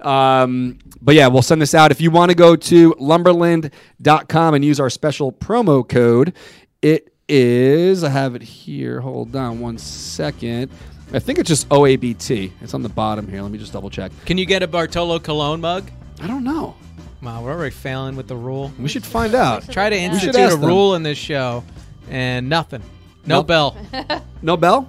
Um, 0.00 0.78
but 1.00 1.14
yeah, 1.14 1.28
we'll 1.28 1.42
send 1.42 1.62
this 1.62 1.74
out. 1.74 1.92
If 1.92 2.00
you 2.00 2.10
want 2.10 2.30
to 2.30 2.34
go 2.34 2.56
to 2.56 2.94
lumberlend.com 2.94 4.54
and 4.54 4.64
use 4.64 4.80
our 4.80 4.90
special 4.90 5.30
promo 5.32 5.88
code, 5.88 6.34
it 6.82 7.12
is, 7.28 8.02
I 8.04 8.08
have 8.10 8.34
it 8.34 8.42
here. 8.42 9.00
Hold 9.00 9.34
on 9.36 9.60
one 9.60 9.78
second. 9.78 10.70
I 11.16 11.18
think 11.18 11.38
it's 11.38 11.48
just 11.48 11.68
OABT. 11.70 12.52
It's 12.60 12.74
on 12.74 12.82
the 12.82 12.88
bottom 12.90 13.26
here. 13.26 13.40
Let 13.40 13.50
me 13.50 13.56
just 13.58 13.72
double 13.72 13.88
check. 13.90 14.12
Can 14.26 14.36
you 14.36 14.44
get 14.44 14.62
a 14.62 14.66
Bartolo 14.66 15.18
Colon 15.18 15.60
mug? 15.62 15.90
I 16.20 16.26
don't 16.26 16.44
know. 16.44 16.76
Wow, 17.22 17.42
we're 17.42 17.52
already 17.52 17.74
failing 17.74 18.16
with 18.16 18.28
the 18.28 18.36
rule. 18.36 18.70
We 18.78 18.88
should 18.88 19.04
find 19.04 19.34
out. 19.34 19.68
Try 19.70 19.88
to 19.88 19.96
We 19.96 20.02
should 20.02 20.12
institute 20.12 20.34
a 20.36 20.40
ask 20.40 20.60
them. 20.60 20.68
rule 20.68 20.94
in 20.94 21.02
this 21.02 21.16
show, 21.18 21.64
and 22.10 22.48
nothing. 22.50 22.82
No 23.24 23.36
Nope. 23.36 23.46
bell. 23.46 23.76
No 24.42 24.56
bell? 24.58 24.86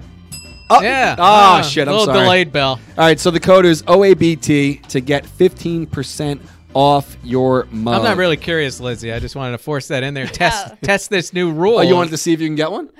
Oh, 0.70 0.82
Yeah. 0.82 1.16
Oh, 1.18 1.24
Ah, 1.24 1.62
shit. 1.62 1.88
I'm 1.88 1.94
little 1.94 2.06
sorry. 2.08 2.20
delayed 2.26 2.52
bell. 2.52 2.72
All 2.98 3.06
right, 3.06 3.18
so 3.20 3.32
the 3.32 3.40
code 3.40 3.66
is 3.66 3.82
OABT 3.84 4.86
to 4.90 5.00
get 5.00 5.26
15% 5.26 6.42
off 6.74 7.16
your 7.24 7.68
mug. 7.72 7.96
I'm 7.96 8.04
not 8.04 8.18
really 8.18 8.36
curious, 8.38 8.82
Lizzie. 8.82 9.14
I 9.14 9.20
just 9.20 9.38
wanted 9.38 9.54
to 9.54 9.58
force 9.60 9.88
that 9.88 10.04
in 10.04 10.14
there. 10.14 10.28
Test 10.42 10.74
test 10.84 11.10
this 11.10 11.32
new 11.32 11.52
rule. 11.54 11.78
Oh, 11.78 11.82
you 11.82 11.96
wanted 11.96 12.12
to 12.12 12.18
see 12.18 12.34
if 12.34 12.42
you 12.42 12.48
can 12.48 12.56
get 12.56 12.70
one? 12.70 12.90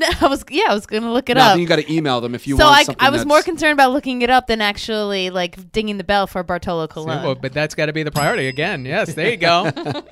no, 0.00 0.08
I 0.20 0.26
was. 0.26 0.44
Yeah, 0.50 0.64
I 0.68 0.74
was 0.74 0.86
gonna 0.86 1.12
look 1.12 1.28
it 1.28 1.34
no, 1.34 1.42
up. 1.42 1.52
then 1.52 1.60
you 1.60 1.66
got 1.66 1.76
to 1.76 1.92
email 1.92 2.20
them 2.20 2.34
if 2.34 2.46
you 2.46 2.56
so 2.56 2.64
want 2.64 2.76
I, 2.76 2.82
something. 2.84 3.06
I 3.06 3.10
was 3.10 3.26
more 3.26 3.42
concerned 3.42 3.74
about 3.74 3.92
looking 3.92 4.22
it 4.22 4.30
up 4.30 4.46
than 4.46 4.60
actually 4.60 5.30
like 5.30 5.70
dinging 5.72 5.98
the 5.98 6.04
bell 6.04 6.26
for 6.26 6.42
Bartolo 6.42 6.88
Colon. 6.88 7.22
Well, 7.22 7.34
but 7.34 7.52
that's 7.52 7.74
got 7.74 7.86
to 7.86 7.92
be 7.92 8.02
the 8.02 8.10
priority 8.10 8.48
again. 8.48 8.84
Yes, 8.84 9.14
there 9.14 9.30
you 9.30 9.36
go. 9.36 9.70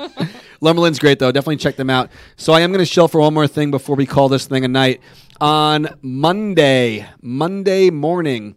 Lumberlend's 0.61 0.99
great 0.99 1.19
though. 1.19 1.33
Definitely 1.33 1.57
check 1.57 1.77
them 1.77 1.91
out. 1.91 2.11
So 2.37 2.53
I 2.53 2.61
am 2.61 2.71
going 2.71 2.85
to 2.85 2.87
shell 2.87 3.09
for 3.09 3.21
one 3.21 3.35
more 3.35 3.47
thing 3.49 3.71
before 3.71 3.97
we 3.97 4.07
call 4.07 4.29
this 4.29 4.47
thing 4.47 4.65
a 4.65 4.69
night. 4.69 5.01
On 5.41 5.89
Monday, 6.03 7.09
Monday 7.23 7.91
morning 7.91 8.57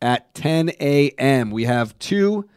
at 0.00 0.34
10 0.34 0.70
a.m., 0.80 1.50
we 1.50 1.64
have 1.64 1.96
two 1.98 2.48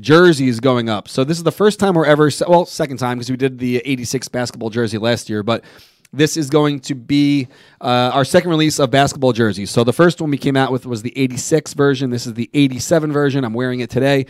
jerseys 0.00 0.60
going 0.60 0.88
up. 0.88 1.08
So 1.08 1.24
this 1.24 1.36
is 1.36 1.44
the 1.44 1.52
first 1.52 1.78
time 1.78 1.94
we're 1.94 2.06
ever, 2.06 2.30
well, 2.48 2.64
second 2.64 2.98
time 2.98 3.18
because 3.18 3.30
we 3.30 3.36
did 3.36 3.58
the 3.58 3.78
86 3.78 4.28
basketball 4.28 4.70
jersey 4.70 4.98
last 4.98 5.28
year, 5.28 5.42
but 5.42 5.64
this 6.12 6.36
is 6.36 6.50
going 6.50 6.80
to 6.80 6.94
be 6.94 7.48
uh, 7.80 8.10
our 8.12 8.24
second 8.24 8.50
release 8.50 8.78
of 8.78 8.90
basketball 8.90 9.32
jerseys. 9.32 9.70
So 9.70 9.82
the 9.82 9.92
first 9.92 10.20
one 10.20 10.30
we 10.30 10.38
came 10.38 10.56
out 10.56 10.70
with 10.70 10.84
was 10.84 11.02
the 11.02 11.16
86 11.16 11.72
version. 11.74 12.10
This 12.10 12.26
is 12.26 12.34
the 12.34 12.50
87 12.52 13.12
version. 13.12 13.44
I'm 13.44 13.54
wearing 13.54 13.80
it 13.80 13.90
today. 13.90 14.26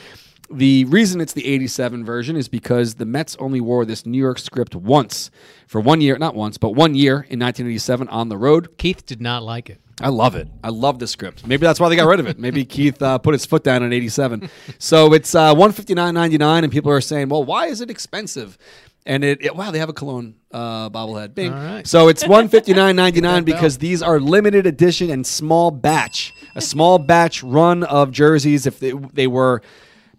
The 0.50 0.84
reason 0.84 1.20
it's 1.20 1.32
the 1.32 1.46
87 1.46 2.04
version 2.04 2.36
is 2.36 2.48
because 2.48 2.96
the 2.96 3.06
Mets 3.06 3.36
only 3.40 3.60
wore 3.60 3.84
this 3.84 4.04
New 4.04 4.18
York 4.18 4.38
script 4.38 4.74
once 4.74 5.30
for 5.66 5.80
one 5.80 6.00
year, 6.00 6.18
not 6.18 6.34
once, 6.34 6.58
but 6.58 6.70
one 6.70 6.94
year 6.94 7.14
in 7.14 7.40
1987 7.40 8.06
on 8.08 8.28
the 8.28 8.36
road. 8.36 8.76
Keith 8.76 9.06
did 9.06 9.20
not 9.20 9.42
like 9.42 9.70
it. 9.70 9.80
I 10.00 10.08
love 10.08 10.34
it. 10.34 10.48
I 10.62 10.68
love 10.68 10.98
the 10.98 11.06
script. 11.06 11.46
Maybe 11.46 11.64
that's 11.64 11.80
why 11.80 11.88
they 11.88 11.96
got 11.96 12.06
rid 12.08 12.20
of 12.20 12.26
it. 12.26 12.38
Maybe 12.38 12.64
Keith 12.64 13.00
uh, 13.00 13.18
put 13.18 13.34
his 13.34 13.46
foot 13.46 13.62
down 13.62 13.82
in 13.82 13.92
'87. 13.92 14.50
So 14.78 15.12
it's 15.14 15.34
uh, 15.34 15.54
one 15.54 15.72
fifty 15.72 15.94
nine 15.94 16.14
ninety 16.14 16.38
nine, 16.38 16.64
and 16.64 16.72
people 16.72 16.90
are 16.90 17.00
saying, 17.00 17.28
"Well, 17.28 17.44
why 17.44 17.66
is 17.66 17.80
it 17.80 17.88
expensive?" 17.88 18.58
And 19.04 19.24
it, 19.24 19.42
it 19.42 19.56
wow, 19.56 19.70
they 19.70 19.78
have 19.80 19.88
a 19.88 19.92
Colon 19.92 20.36
uh, 20.52 20.88
bobblehead. 20.90 21.34
Bing. 21.34 21.52
Right. 21.52 21.86
So 21.86 22.08
it's 22.08 22.26
one 22.26 22.48
fifty 22.48 22.72
nine 22.72 22.94
ninety 23.04 23.20
nine 23.20 23.44
because 23.44 23.78
these 23.78 24.02
are 24.02 24.20
limited 24.20 24.66
edition 24.66 25.10
and 25.10 25.26
small 25.26 25.70
batch. 25.70 26.32
A 26.54 26.60
small 26.60 26.98
batch 26.98 27.42
run 27.42 27.82
of 27.82 28.12
jerseys. 28.12 28.66
If 28.66 28.78
they, 28.78 28.92
they 28.92 29.26
were 29.26 29.62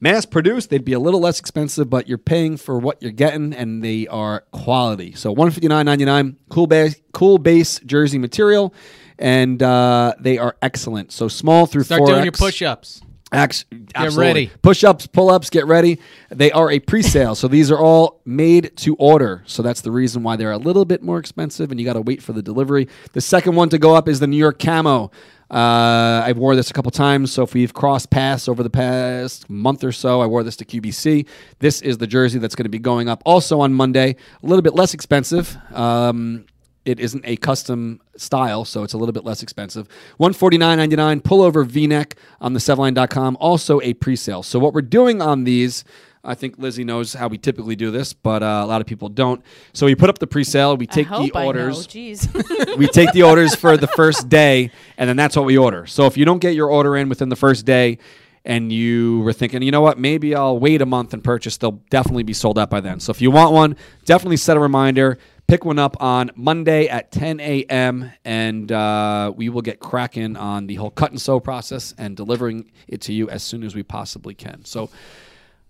mass 0.02 0.26
produced, 0.26 0.70
they'd 0.70 0.84
be 0.84 0.94
a 0.94 1.00
little 1.00 1.22
less 1.22 1.40
expensive, 1.40 1.90
but 1.90 2.10
you're 2.10 2.18
paying 2.18 2.58
for 2.58 2.78
what 2.78 3.02
you're 3.02 3.12
getting, 3.12 3.54
and 3.54 3.82
they 3.84 4.06
are 4.08 4.42
quality. 4.52 5.14
So 5.14 5.32
one 5.32 5.50
fifty 5.50 5.70
nine 5.70 5.86
ninety 5.86 6.06
nine, 6.06 6.38
cool 6.50 6.68
base, 6.68 6.96
cool 7.14 7.38
base 7.38 7.80
jersey 7.80 8.18
material, 8.18 8.74
and 9.18 9.64
uh, 9.64 10.14
they 10.20 10.38
are 10.38 10.58
excellent. 10.62 11.14
So 11.14 11.30
small 11.30 11.66
through 11.66 11.84
Start 11.84 12.02
4X. 12.02 12.08
doing 12.08 12.24
your 12.24 12.32
push-ups. 12.34 13.02
Ax- 13.34 13.66
absolutely. 13.96 14.26
ready. 14.26 14.52
Push 14.62 14.84
ups, 14.84 15.08
pull 15.08 15.30
ups, 15.30 15.50
get 15.50 15.66
ready. 15.66 16.00
They 16.30 16.52
are 16.52 16.70
a 16.72 16.80
pre 16.80 17.02
sale. 17.02 17.36
so 17.36 17.48
these 17.48 17.72
are 17.72 17.80
all 17.80 18.22
made 18.26 18.78
to 18.78 18.96
order. 18.96 19.44
So 19.46 19.64
that's 19.64 19.82
the 19.82 19.92
reason 19.92 20.24
why 20.24 20.36
they're 20.36 20.52
a 20.52 20.58
little 20.58 20.86
bit 20.86 21.02
more 21.02 21.20
expensive 21.20 21.72
and 21.72 21.80
you 21.80 21.86
got 21.86 21.94
to 21.94 22.02
wait 22.02 22.22
for 22.22 22.34
the 22.34 22.42
delivery. 22.42 22.88
The 23.14 23.22
second 23.22 23.56
one 23.56 23.70
to 23.70 23.80
go 23.80 23.96
up 23.96 24.08
is 24.08 24.20
the 24.20 24.28
New 24.28 24.38
York 24.38 24.60
Camo. 24.60 25.12
Uh, 25.52 26.24
I 26.26 26.34
wore 26.36 26.56
this 26.56 26.72
a 26.72 26.74
couple 26.74 26.90
times. 26.92 27.32
So 27.32 27.44
if 27.44 27.54
we've 27.54 27.74
crossed 27.74 28.10
paths 28.10 28.48
over 28.48 28.64
the 28.64 28.70
past 28.72 29.50
month 29.50 29.84
or 29.84 29.92
so, 29.92 30.22
I 30.22 30.26
wore 30.26 30.44
this 30.44 30.56
to 30.58 30.66
QBC. 30.66 31.28
This 31.60 31.82
is 31.82 32.00
the 32.00 32.08
jersey 32.08 32.40
that's 32.40 32.56
going 32.56 32.66
to 32.66 32.70
be 32.70 32.80
going 32.80 33.08
up 33.08 33.22
also 33.26 33.60
on 33.60 33.74
Monday. 33.74 34.16
A 34.42 34.46
little 34.46 34.64
bit 34.64 34.74
less 34.74 34.94
expensive. 34.94 35.56
Um, 35.72 36.46
it 36.86 37.00
isn't 37.00 37.24
a 37.26 37.38
custom 37.38 38.02
style, 38.16 38.66
so 38.66 38.84
it's 38.84 38.94
a 38.94 38.98
little 38.98 39.14
bit 39.14 39.24
less 39.24 39.42
expensive. 39.42 39.88
One 40.18 40.34
forty 40.34 40.58
nine 40.58 40.78
ninety 40.78 40.96
nine 40.96 41.22
pullover 41.22 41.66
V 41.66 41.88
neck 41.88 42.16
on 42.42 42.54
the 42.54 42.60
7line.com, 42.60 43.38
also 43.40 43.82
a 43.82 43.94
pre 43.94 44.16
sale. 44.16 44.44
So, 44.44 44.60
what 44.60 44.74
we're 44.74 44.82
doing 44.82 45.22
on 45.22 45.46
these, 45.46 45.86
I 46.24 46.36
think 46.36 46.58
Lizzie 46.58 46.84
knows 46.84 47.14
how 47.14 47.28
we 47.28 47.38
typically 47.38 47.76
do 47.76 47.90
this, 47.92 48.14
but 48.14 48.44
uh, 48.44 48.62
a 48.64 48.66
lot 48.66 48.82
of 48.82 48.88
people 48.88 49.10
don't. 49.10 49.42
So, 49.72 49.86
we 49.86 49.96
put 49.96 50.10
up 50.10 50.20
the 50.20 50.28
pre 50.28 50.44
sale, 50.44 50.76
we 50.76 50.88
take 50.88 51.08
the 51.10 51.32
orders 51.34 51.88
Jeez. 51.88 52.78
we 52.78 52.88
take 52.88 53.12
the 53.14 53.24
orders 53.24 53.56
for 53.56 53.78
the 53.78 53.88
first 53.88 54.30
day, 54.30 54.72
and 54.98 55.08
then 55.08 55.16
that's 55.16 55.36
what 55.36 55.46
we 55.46 55.58
order. 55.58 55.86
So 55.86 56.06
if 56.06 56.18
you 56.18 56.26
don't 56.26 56.40
get 56.40 56.56
your 56.56 56.70
order 56.70 56.98
in 56.98 57.10
within 57.10 57.30
the 57.30 57.36
first 57.36 57.66
day, 57.66 57.98
and 58.46 58.72
you 58.72 59.22
were 59.22 59.34
thinking, 59.34 59.62
you 59.62 59.72
know 59.72 59.82
what, 59.82 59.98
maybe 59.98 60.36
I'll 60.36 60.60
wait 60.60 60.82
a 60.82 60.86
month 60.86 61.14
and 61.14 61.24
purchase, 61.24 61.58
they'll 61.58 61.80
definitely 61.90 62.24
be 62.24 62.34
sold 62.34 62.60
out 62.60 62.70
by 62.70 62.82
then. 62.82 63.00
So 63.00 63.12
if 63.12 63.22
you 63.22 63.32
want 63.32 63.54
one, 63.54 63.78
definitely 64.06 64.38
set 64.38 64.58
a 64.58 64.60
reminder. 64.60 65.18
Pick 65.48 65.66
one 65.66 65.78
up 65.78 66.02
on 66.02 66.32
Monday 66.36 66.88
at 66.88 67.12
10 67.12 67.40
a.m. 67.40 68.12
and 68.26 68.72
uh, 68.72 69.32
we 69.36 69.50
will 69.50 69.62
get 69.62 69.80
cracking 69.80 70.36
on 70.38 70.68
the 70.68 70.76
whole 70.76 70.90
cut 70.90 71.12
and 71.12 71.22
sew 71.22 71.40
process 71.40 71.94
and 71.98 72.16
delivering 72.18 72.72
it 72.88 73.02
to 73.02 73.14
you 73.14 73.30
as 73.30 73.44
soon 73.44 73.64
as 73.64 73.76
we 73.76 73.84
possibly 73.84 74.34
can. 74.34 74.64
So, 74.66 74.90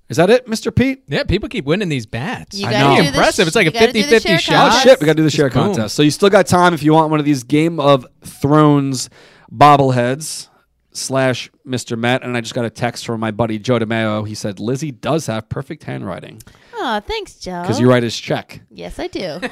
is 0.10 0.18
that 0.18 0.30
it, 0.30 0.46
Mr. 0.48 0.74
Pete? 0.74 1.04
Yeah, 1.08 1.24
people 1.24 1.50
keep 1.50 1.66
winning 1.66 1.90
these 1.90 2.06
bats. 2.06 2.58
You 2.58 2.68
I 2.68 2.72
gotta 2.72 2.96
know. 2.96 3.02
do 3.02 3.08
Impressive. 3.10 3.46
sh- 3.46 3.48
It's 3.48 3.56
like 3.56 3.66
you 3.66 3.72
a 3.72 3.74
gotta 3.74 3.92
do 3.94 4.04
the 4.04 4.16
50-50 4.18 4.22
share 4.22 4.40
shot. 4.40 4.72
Oh 4.74 4.80
shit, 4.84 5.00
we 5.02 5.06
gotta 5.06 5.16
do 5.18 5.24
the 5.24 5.32
share 5.32 5.50
contest. 5.50 5.96
So 5.96 6.04
you 6.04 6.12
still 6.12 6.30
got 6.30 6.46
time 6.46 6.74
if 6.74 6.84
you 6.84 6.94
want 6.94 7.10
one 7.10 7.20
of 7.20 7.26
these 7.26 7.44
Game 7.44 7.80
of 7.80 8.06
Thrones 8.24 9.10
bobbleheads 9.52 10.50
slash 10.94 11.50
Mr. 11.68 11.98
Matt, 11.98 12.24
And 12.24 12.36
I 12.38 12.42
just 12.42 12.54
got 12.54 12.66
a 12.66 12.70
text 12.70 13.06
from 13.06 13.20
my 13.20 13.32
buddy 13.32 13.58
Joe 13.60 13.80
DeMeo. 13.80 14.28
He 14.28 14.36
said 14.36 14.60
Lizzie 14.60 14.92
does 14.92 15.26
have 15.28 15.50
perfect 15.50 15.84
handwriting 15.84 16.42
Oh, 16.76 17.00
thanks, 17.00 17.36
Joe. 17.36 17.62
because 17.62 17.80
you 17.80 17.90
write 17.90 18.04
his 18.04 18.18
check. 18.20 18.62
Yes, 18.70 19.00
I 19.00 19.08
do. 19.08 19.40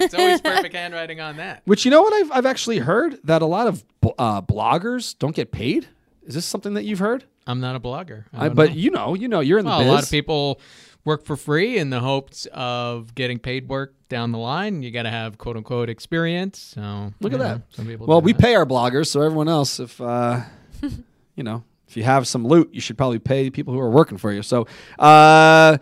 It's 0.00 0.14
always 0.14 0.40
perfect 0.40 0.74
handwriting 0.74 1.20
on 1.20 1.38
that. 1.38 1.62
Which 1.64 1.84
you 1.84 1.90
know 1.90 2.02
what 2.02 2.12
I've 2.14 2.30
I've 2.32 2.46
actually 2.46 2.78
heard 2.78 3.18
that 3.24 3.42
a 3.42 3.46
lot 3.46 3.66
of 3.66 3.84
uh, 4.18 4.40
bloggers 4.42 5.18
don't 5.18 5.34
get 5.34 5.50
paid. 5.50 5.88
Is 6.24 6.34
this 6.34 6.46
something 6.46 6.74
that 6.74 6.84
you've 6.84 7.00
heard? 7.00 7.24
I'm 7.48 7.58
not 7.60 7.74
a 7.74 7.80
blogger. 7.80 8.26
I 8.32 8.46
I, 8.46 8.48
but 8.50 8.70
know. 8.70 8.76
you 8.76 8.90
know, 8.90 9.14
you 9.14 9.26
know, 9.28 9.40
you're 9.40 9.58
in 9.58 9.64
the 9.64 9.70
Well, 9.70 9.82
a 9.82 9.90
lot 9.90 10.02
of 10.04 10.10
people 10.10 10.60
work 11.04 11.24
for 11.24 11.36
free 11.36 11.78
in 11.78 11.90
the 11.90 11.98
hopes 12.00 12.46
of 12.52 13.14
getting 13.14 13.38
paid 13.40 13.68
work 13.68 13.94
down 14.08 14.32
the 14.32 14.38
line. 14.38 14.82
You 14.82 14.90
got 14.90 15.02
to 15.02 15.10
have 15.10 15.38
quote 15.38 15.56
unquote 15.56 15.88
experience. 15.88 16.58
So 16.74 17.12
Look 17.20 17.32
at 17.32 17.38
you 17.38 17.44
that. 17.44 17.62
Some 17.70 17.86
people. 17.86 18.06
Well, 18.06 18.20
we 18.20 18.32
that. 18.32 18.40
pay 18.40 18.54
our 18.54 18.66
bloggers, 18.66 19.08
so 19.08 19.20
everyone 19.22 19.48
else, 19.48 19.80
if 19.80 20.00
uh, 20.00 20.40
you 21.36 21.42
know, 21.44 21.64
if 21.86 21.96
you 21.96 22.02
have 22.04 22.26
some 22.26 22.46
loot, 22.46 22.70
you 22.72 22.80
should 22.80 22.96
probably 22.98 23.18
pay 23.18 23.50
people 23.50 23.72
who 23.72 23.80
are 23.80 23.90
working 23.90 24.18
for 24.18 24.32
you. 24.32 24.42
So, 24.42 24.66
uh, 24.98 25.78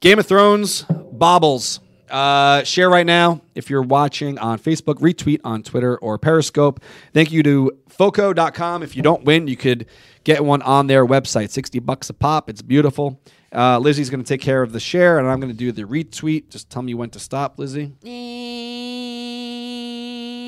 Game 0.00 0.18
of 0.18 0.26
Thrones 0.26 0.84
baubles. 1.12 1.80
Uh, 2.08 2.64
share 2.64 2.90
right 2.90 3.06
now 3.06 3.40
if 3.54 3.70
you're 3.70 3.82
watching 3.82 4.36
on 4.38 4.58
Facebook, 4.58 4.96
retweet 4.96 5.40
on 5.44 5.62
Twitter 5.62 5.96
or 5.98 6.18
Periscope. 6.18 6.80
Thank 7.14 7.30
you 7.30 7.44
to 7.44 7.70
Foco.com. 7.88 8.82
If 8.82 8.96
you 8.96 9.02
don't 9.02 9.24
win, 9.24 9.46
you 9.46 9.56
could 9.56 9.86
get 10.24 10.44
one 10.44 10.60
on 10.62 10.88
their 10.88 11.06
website. 11.06 11.50
60 11.50 11.78
bucks 11.78 12.10
a 12.10 12.14
pop. 12.14 12.50
It's 12.50 12.62
beautiful. 12.62 13.20
Uh, 13.52 13.78
Lizzie's 13.80 14.10
going 14.10 14.22
to 14.22 14.28
take 14.28 14.40
care 14.40 14.62
of 14.62 14.72
the 14.72 14.78
share, 14.80 15.18
and 15.18 15.28
I'm 15.28 15.40
going 15.40 15.50
to 15.52 15.58
do 15.58 15.72
the 15.72 15.82
retweet. 15.82 16.50
Just 16.50 16.70
tell 16.70 16.82
me 16.82 16.94
when 16.94 17.10
to 17.10 17.18
stop, 17.18 17.58
Lizzie. 17.58 17.96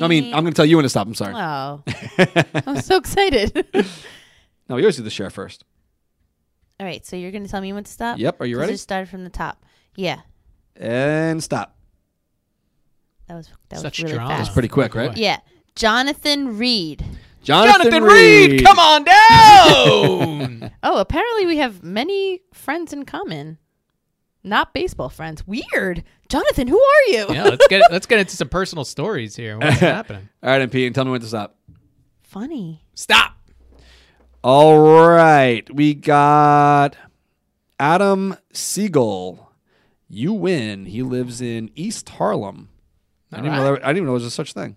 I 0.01 0.07
mean, 0.07 0.33
I'm 0.33 0.43
going 0.43 0.53
to 0.53 0.55
tell 0.55 0.65
you 0.65 0.77
when 0.77 0.83
to 0.83 0.89
stop. 0.89 1.07
I'm 1.07 1.13
sorry. 1.15 1.33
Oh, 1.35 1.83
I'm 2.65 2.81
so 2.81 2.97
excited. 2.97 3.65
No, 4.69 4.77
we 4.77 4.81
always 4.83 4.95
do 4.95 5.03
the 5.03 5.09
share 5.09 5.29
first. 5.29 5.65
All 6.79 6.85
right, 6.85 7.05
so 7.05 7.17
you're 7.17 7.31
going 7.31 7.43
to 7.43 7.49
tell 7.49 7.59
me 7.59 7.73
when 7.73 7.83
to 7.83 7.91
stop? 7.91 8.17
Yep. 8.17 8.39
Are 8.39 8.45
you 8.45 8.57
ready? 8.57 8.71
It 8.73 8.77
started 8.77 9.09
from 9.09 9.25
the 9.25 9.29
top. 9.29 9.61
Yeah, 9.97 10.21
And 10.77 11.43
stop. 11.43 11.75
that 13.27 13.35
was 13.35 13.49
that 13.67 13.79
Such 13.81 13.97
was 13.99 14.03
really 14.05 14.15
drama. 14.15 14.29
fast. 14.29 14.43
That's 14.47 14.53
Pretty 14.53 14.69
quick, 14.69 14.95
right? 14.95 15.15
Yeah, 15.17 15.39
Jonathan 15.75 16.57
Reed. 16.57 17.03
Jonathan, 17.43 17.91
Jonathan 17.91 18.03
Reed, 18.03 18.63
come 18.63 18.79
on 18.79 19.03
down. 19.03 20.71
Oh, 20.85 20.97
apparently 20.99 21.45
we 21.45 21.57
have 21.57 21.81
many 21.81 22.41
friends 22.53 22.91
in 22.91 23.05
common. 23.05 23.57
Not 24.43 24.73
baseball 24.73 25.09
friends. 25.09 25.47
Weird. 25.47 26.03
Jonathan, 26.27 26.67
who 26.67 26.77
are 26.77 27.11
you? 27.11 27.33
yeah, 27.33 27.43
let's 27.43 27.67
get 27.67 27.91
let's 27.91 28.05
get 28.05 28.19
into 28.19 28.35
some 28.35 28.49
personal 28.49 28.83
stories 28.83 29.35
here. 29.35 29.57
What's 29.57 29.79
happening? 29.79 30.27
All 30.41 30.49
right, 30.49 30.69
MP, 30.69 30.85
and 30.85 30.93
tell 30.93 31.05
me 31.05 31.11
when 31.11 31.21
to 31.21 31.27
stop. 31.27 31.55
Funny. 32.21 32.83
Stop. 32.95 33.33
All 34.43 35.07
right, 35.07 35.73
we 35.73 35.93
got 35.93 36.97
Adam 37.79 38.35
Siegel. 38.51 39.51
You 40.09 40.33
win. 40.33 40.85
He 40.85 41.01
lives 41.01 41.39
in 41.39 41.71
East 41.75 42.09
Harlem. 42.09 42.69
I 43.31 43.37
didn't, 43.37 43.53
know 43.53 43.57
right. 43.57 43.63
there, 43.63 43.85
I 43.85 43.89
didn't 43.89 43.97
even 43.97 44.05
know 44.07 44.17
there 44.17 44.25
was 44.25 44.33
such 44.33 44.53
thing. 44.53 44.75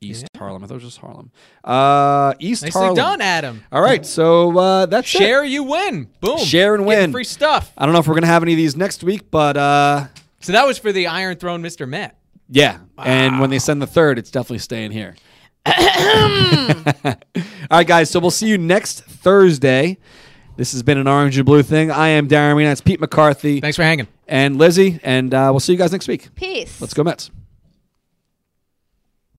East 0.00 0.26
Harlem. 0.36 0.62
I 0.62 0.66
thought 0.66 0.74
it 0.74 0.76
was 0.76 0.84
just 0.84 0.98
Harlem. 0.98 1.30
Uh, 1.64 2.34
East 2.38 2.62
Nicely 2.62 2.78
Harlem. 2.80 2.96
done, 2.96 3.20
Adam. 3.20 3.62
All 3.72 3.82
right, 3.82 4.04
so 4.06 4.56
uh, 4.58 4.86
that's 4.86 5.12
it. 5.14 5.18
Share, 5.18 5.44
you 5.44 5.64
win. 5.64 6.08
Boom. 6.20 6.38
Share 6.38 6.74
and 6.74 6.84
Getting 6.84 7.00
win. 7.00 7.12
Free 7.12 7.24
stuff. 7.24 7.72
I 7.76 7.84
don't 7.84 7.92
know 7.92 7.98
if 8.00 8.06
we're 8.06 8.14
gonna 8.14 8.26
have 8.26 8.42
any 8.42 8.52
of 8.52 8.56
these 8.58 8.76
next 8.76 9.02
week, 9.02 9.30
but 9.30 9.56
uh, 9.56 10.06
So 10.40 10.52
that 10.52 10.66
was 10.66 10.78
for 10.78 10.92
the 10.92 11.06
Iron 11.08 11.36
Throne, 11.36 11.62
Mr. 11.62 11.88
Met. 11.88 12.16
Yeah. 12.48 12.78
And 12.96 13.40
when 13.40 13.50
they 13.50 13.58
send 13.58 13.82
the 13.82 13.86
third, 13.86 14.18
it's 14.18 14.30
definitely 14.30 14.58
staying 14.60 14.90
here. 14.92 15.16
All 15.66 17.14
right, 17.70 17.86
guys. 17.86 18.10
So 18.10 18.20
we'll 18.20 18.30
see 18.30 18.48
you 18.48 18.56
next 18.58 19.02
Thursday. 19.04 19.98
This 20.56 20.72
has 20.72 20.82
been 20.82 20.98
an 20.98 21.06
orange 21.06 21.36
and 21.36 21.44
blue 21.46 21.62
thing. 21.62 21.90
I 21.90 22.08
am 22.08 22.26
Darren 22.26 22.54
Meenan. 22.56 22.72
It's 22.72 22.80
Pete 22.80 23.00
McCarthy 23.00 23.60
Thanks 23.60 23.76
for 23.76 23.82
hanging. 23.84 24.08
and 24.26 24.56
Lizzie, 24.56 24.98
and 25.04 25.32
uh, 25.34 25.48
we'll 25.52 25.60
see 25.60 25.72
you 25.72 25.78
guys 25.78 25.92
next 25.92 26.08
week. 26.08 26.34
Peace. 26.34 26.80
Let's 26.80 26.94
go, 26.94 27.04
Mets. 27.04 27.30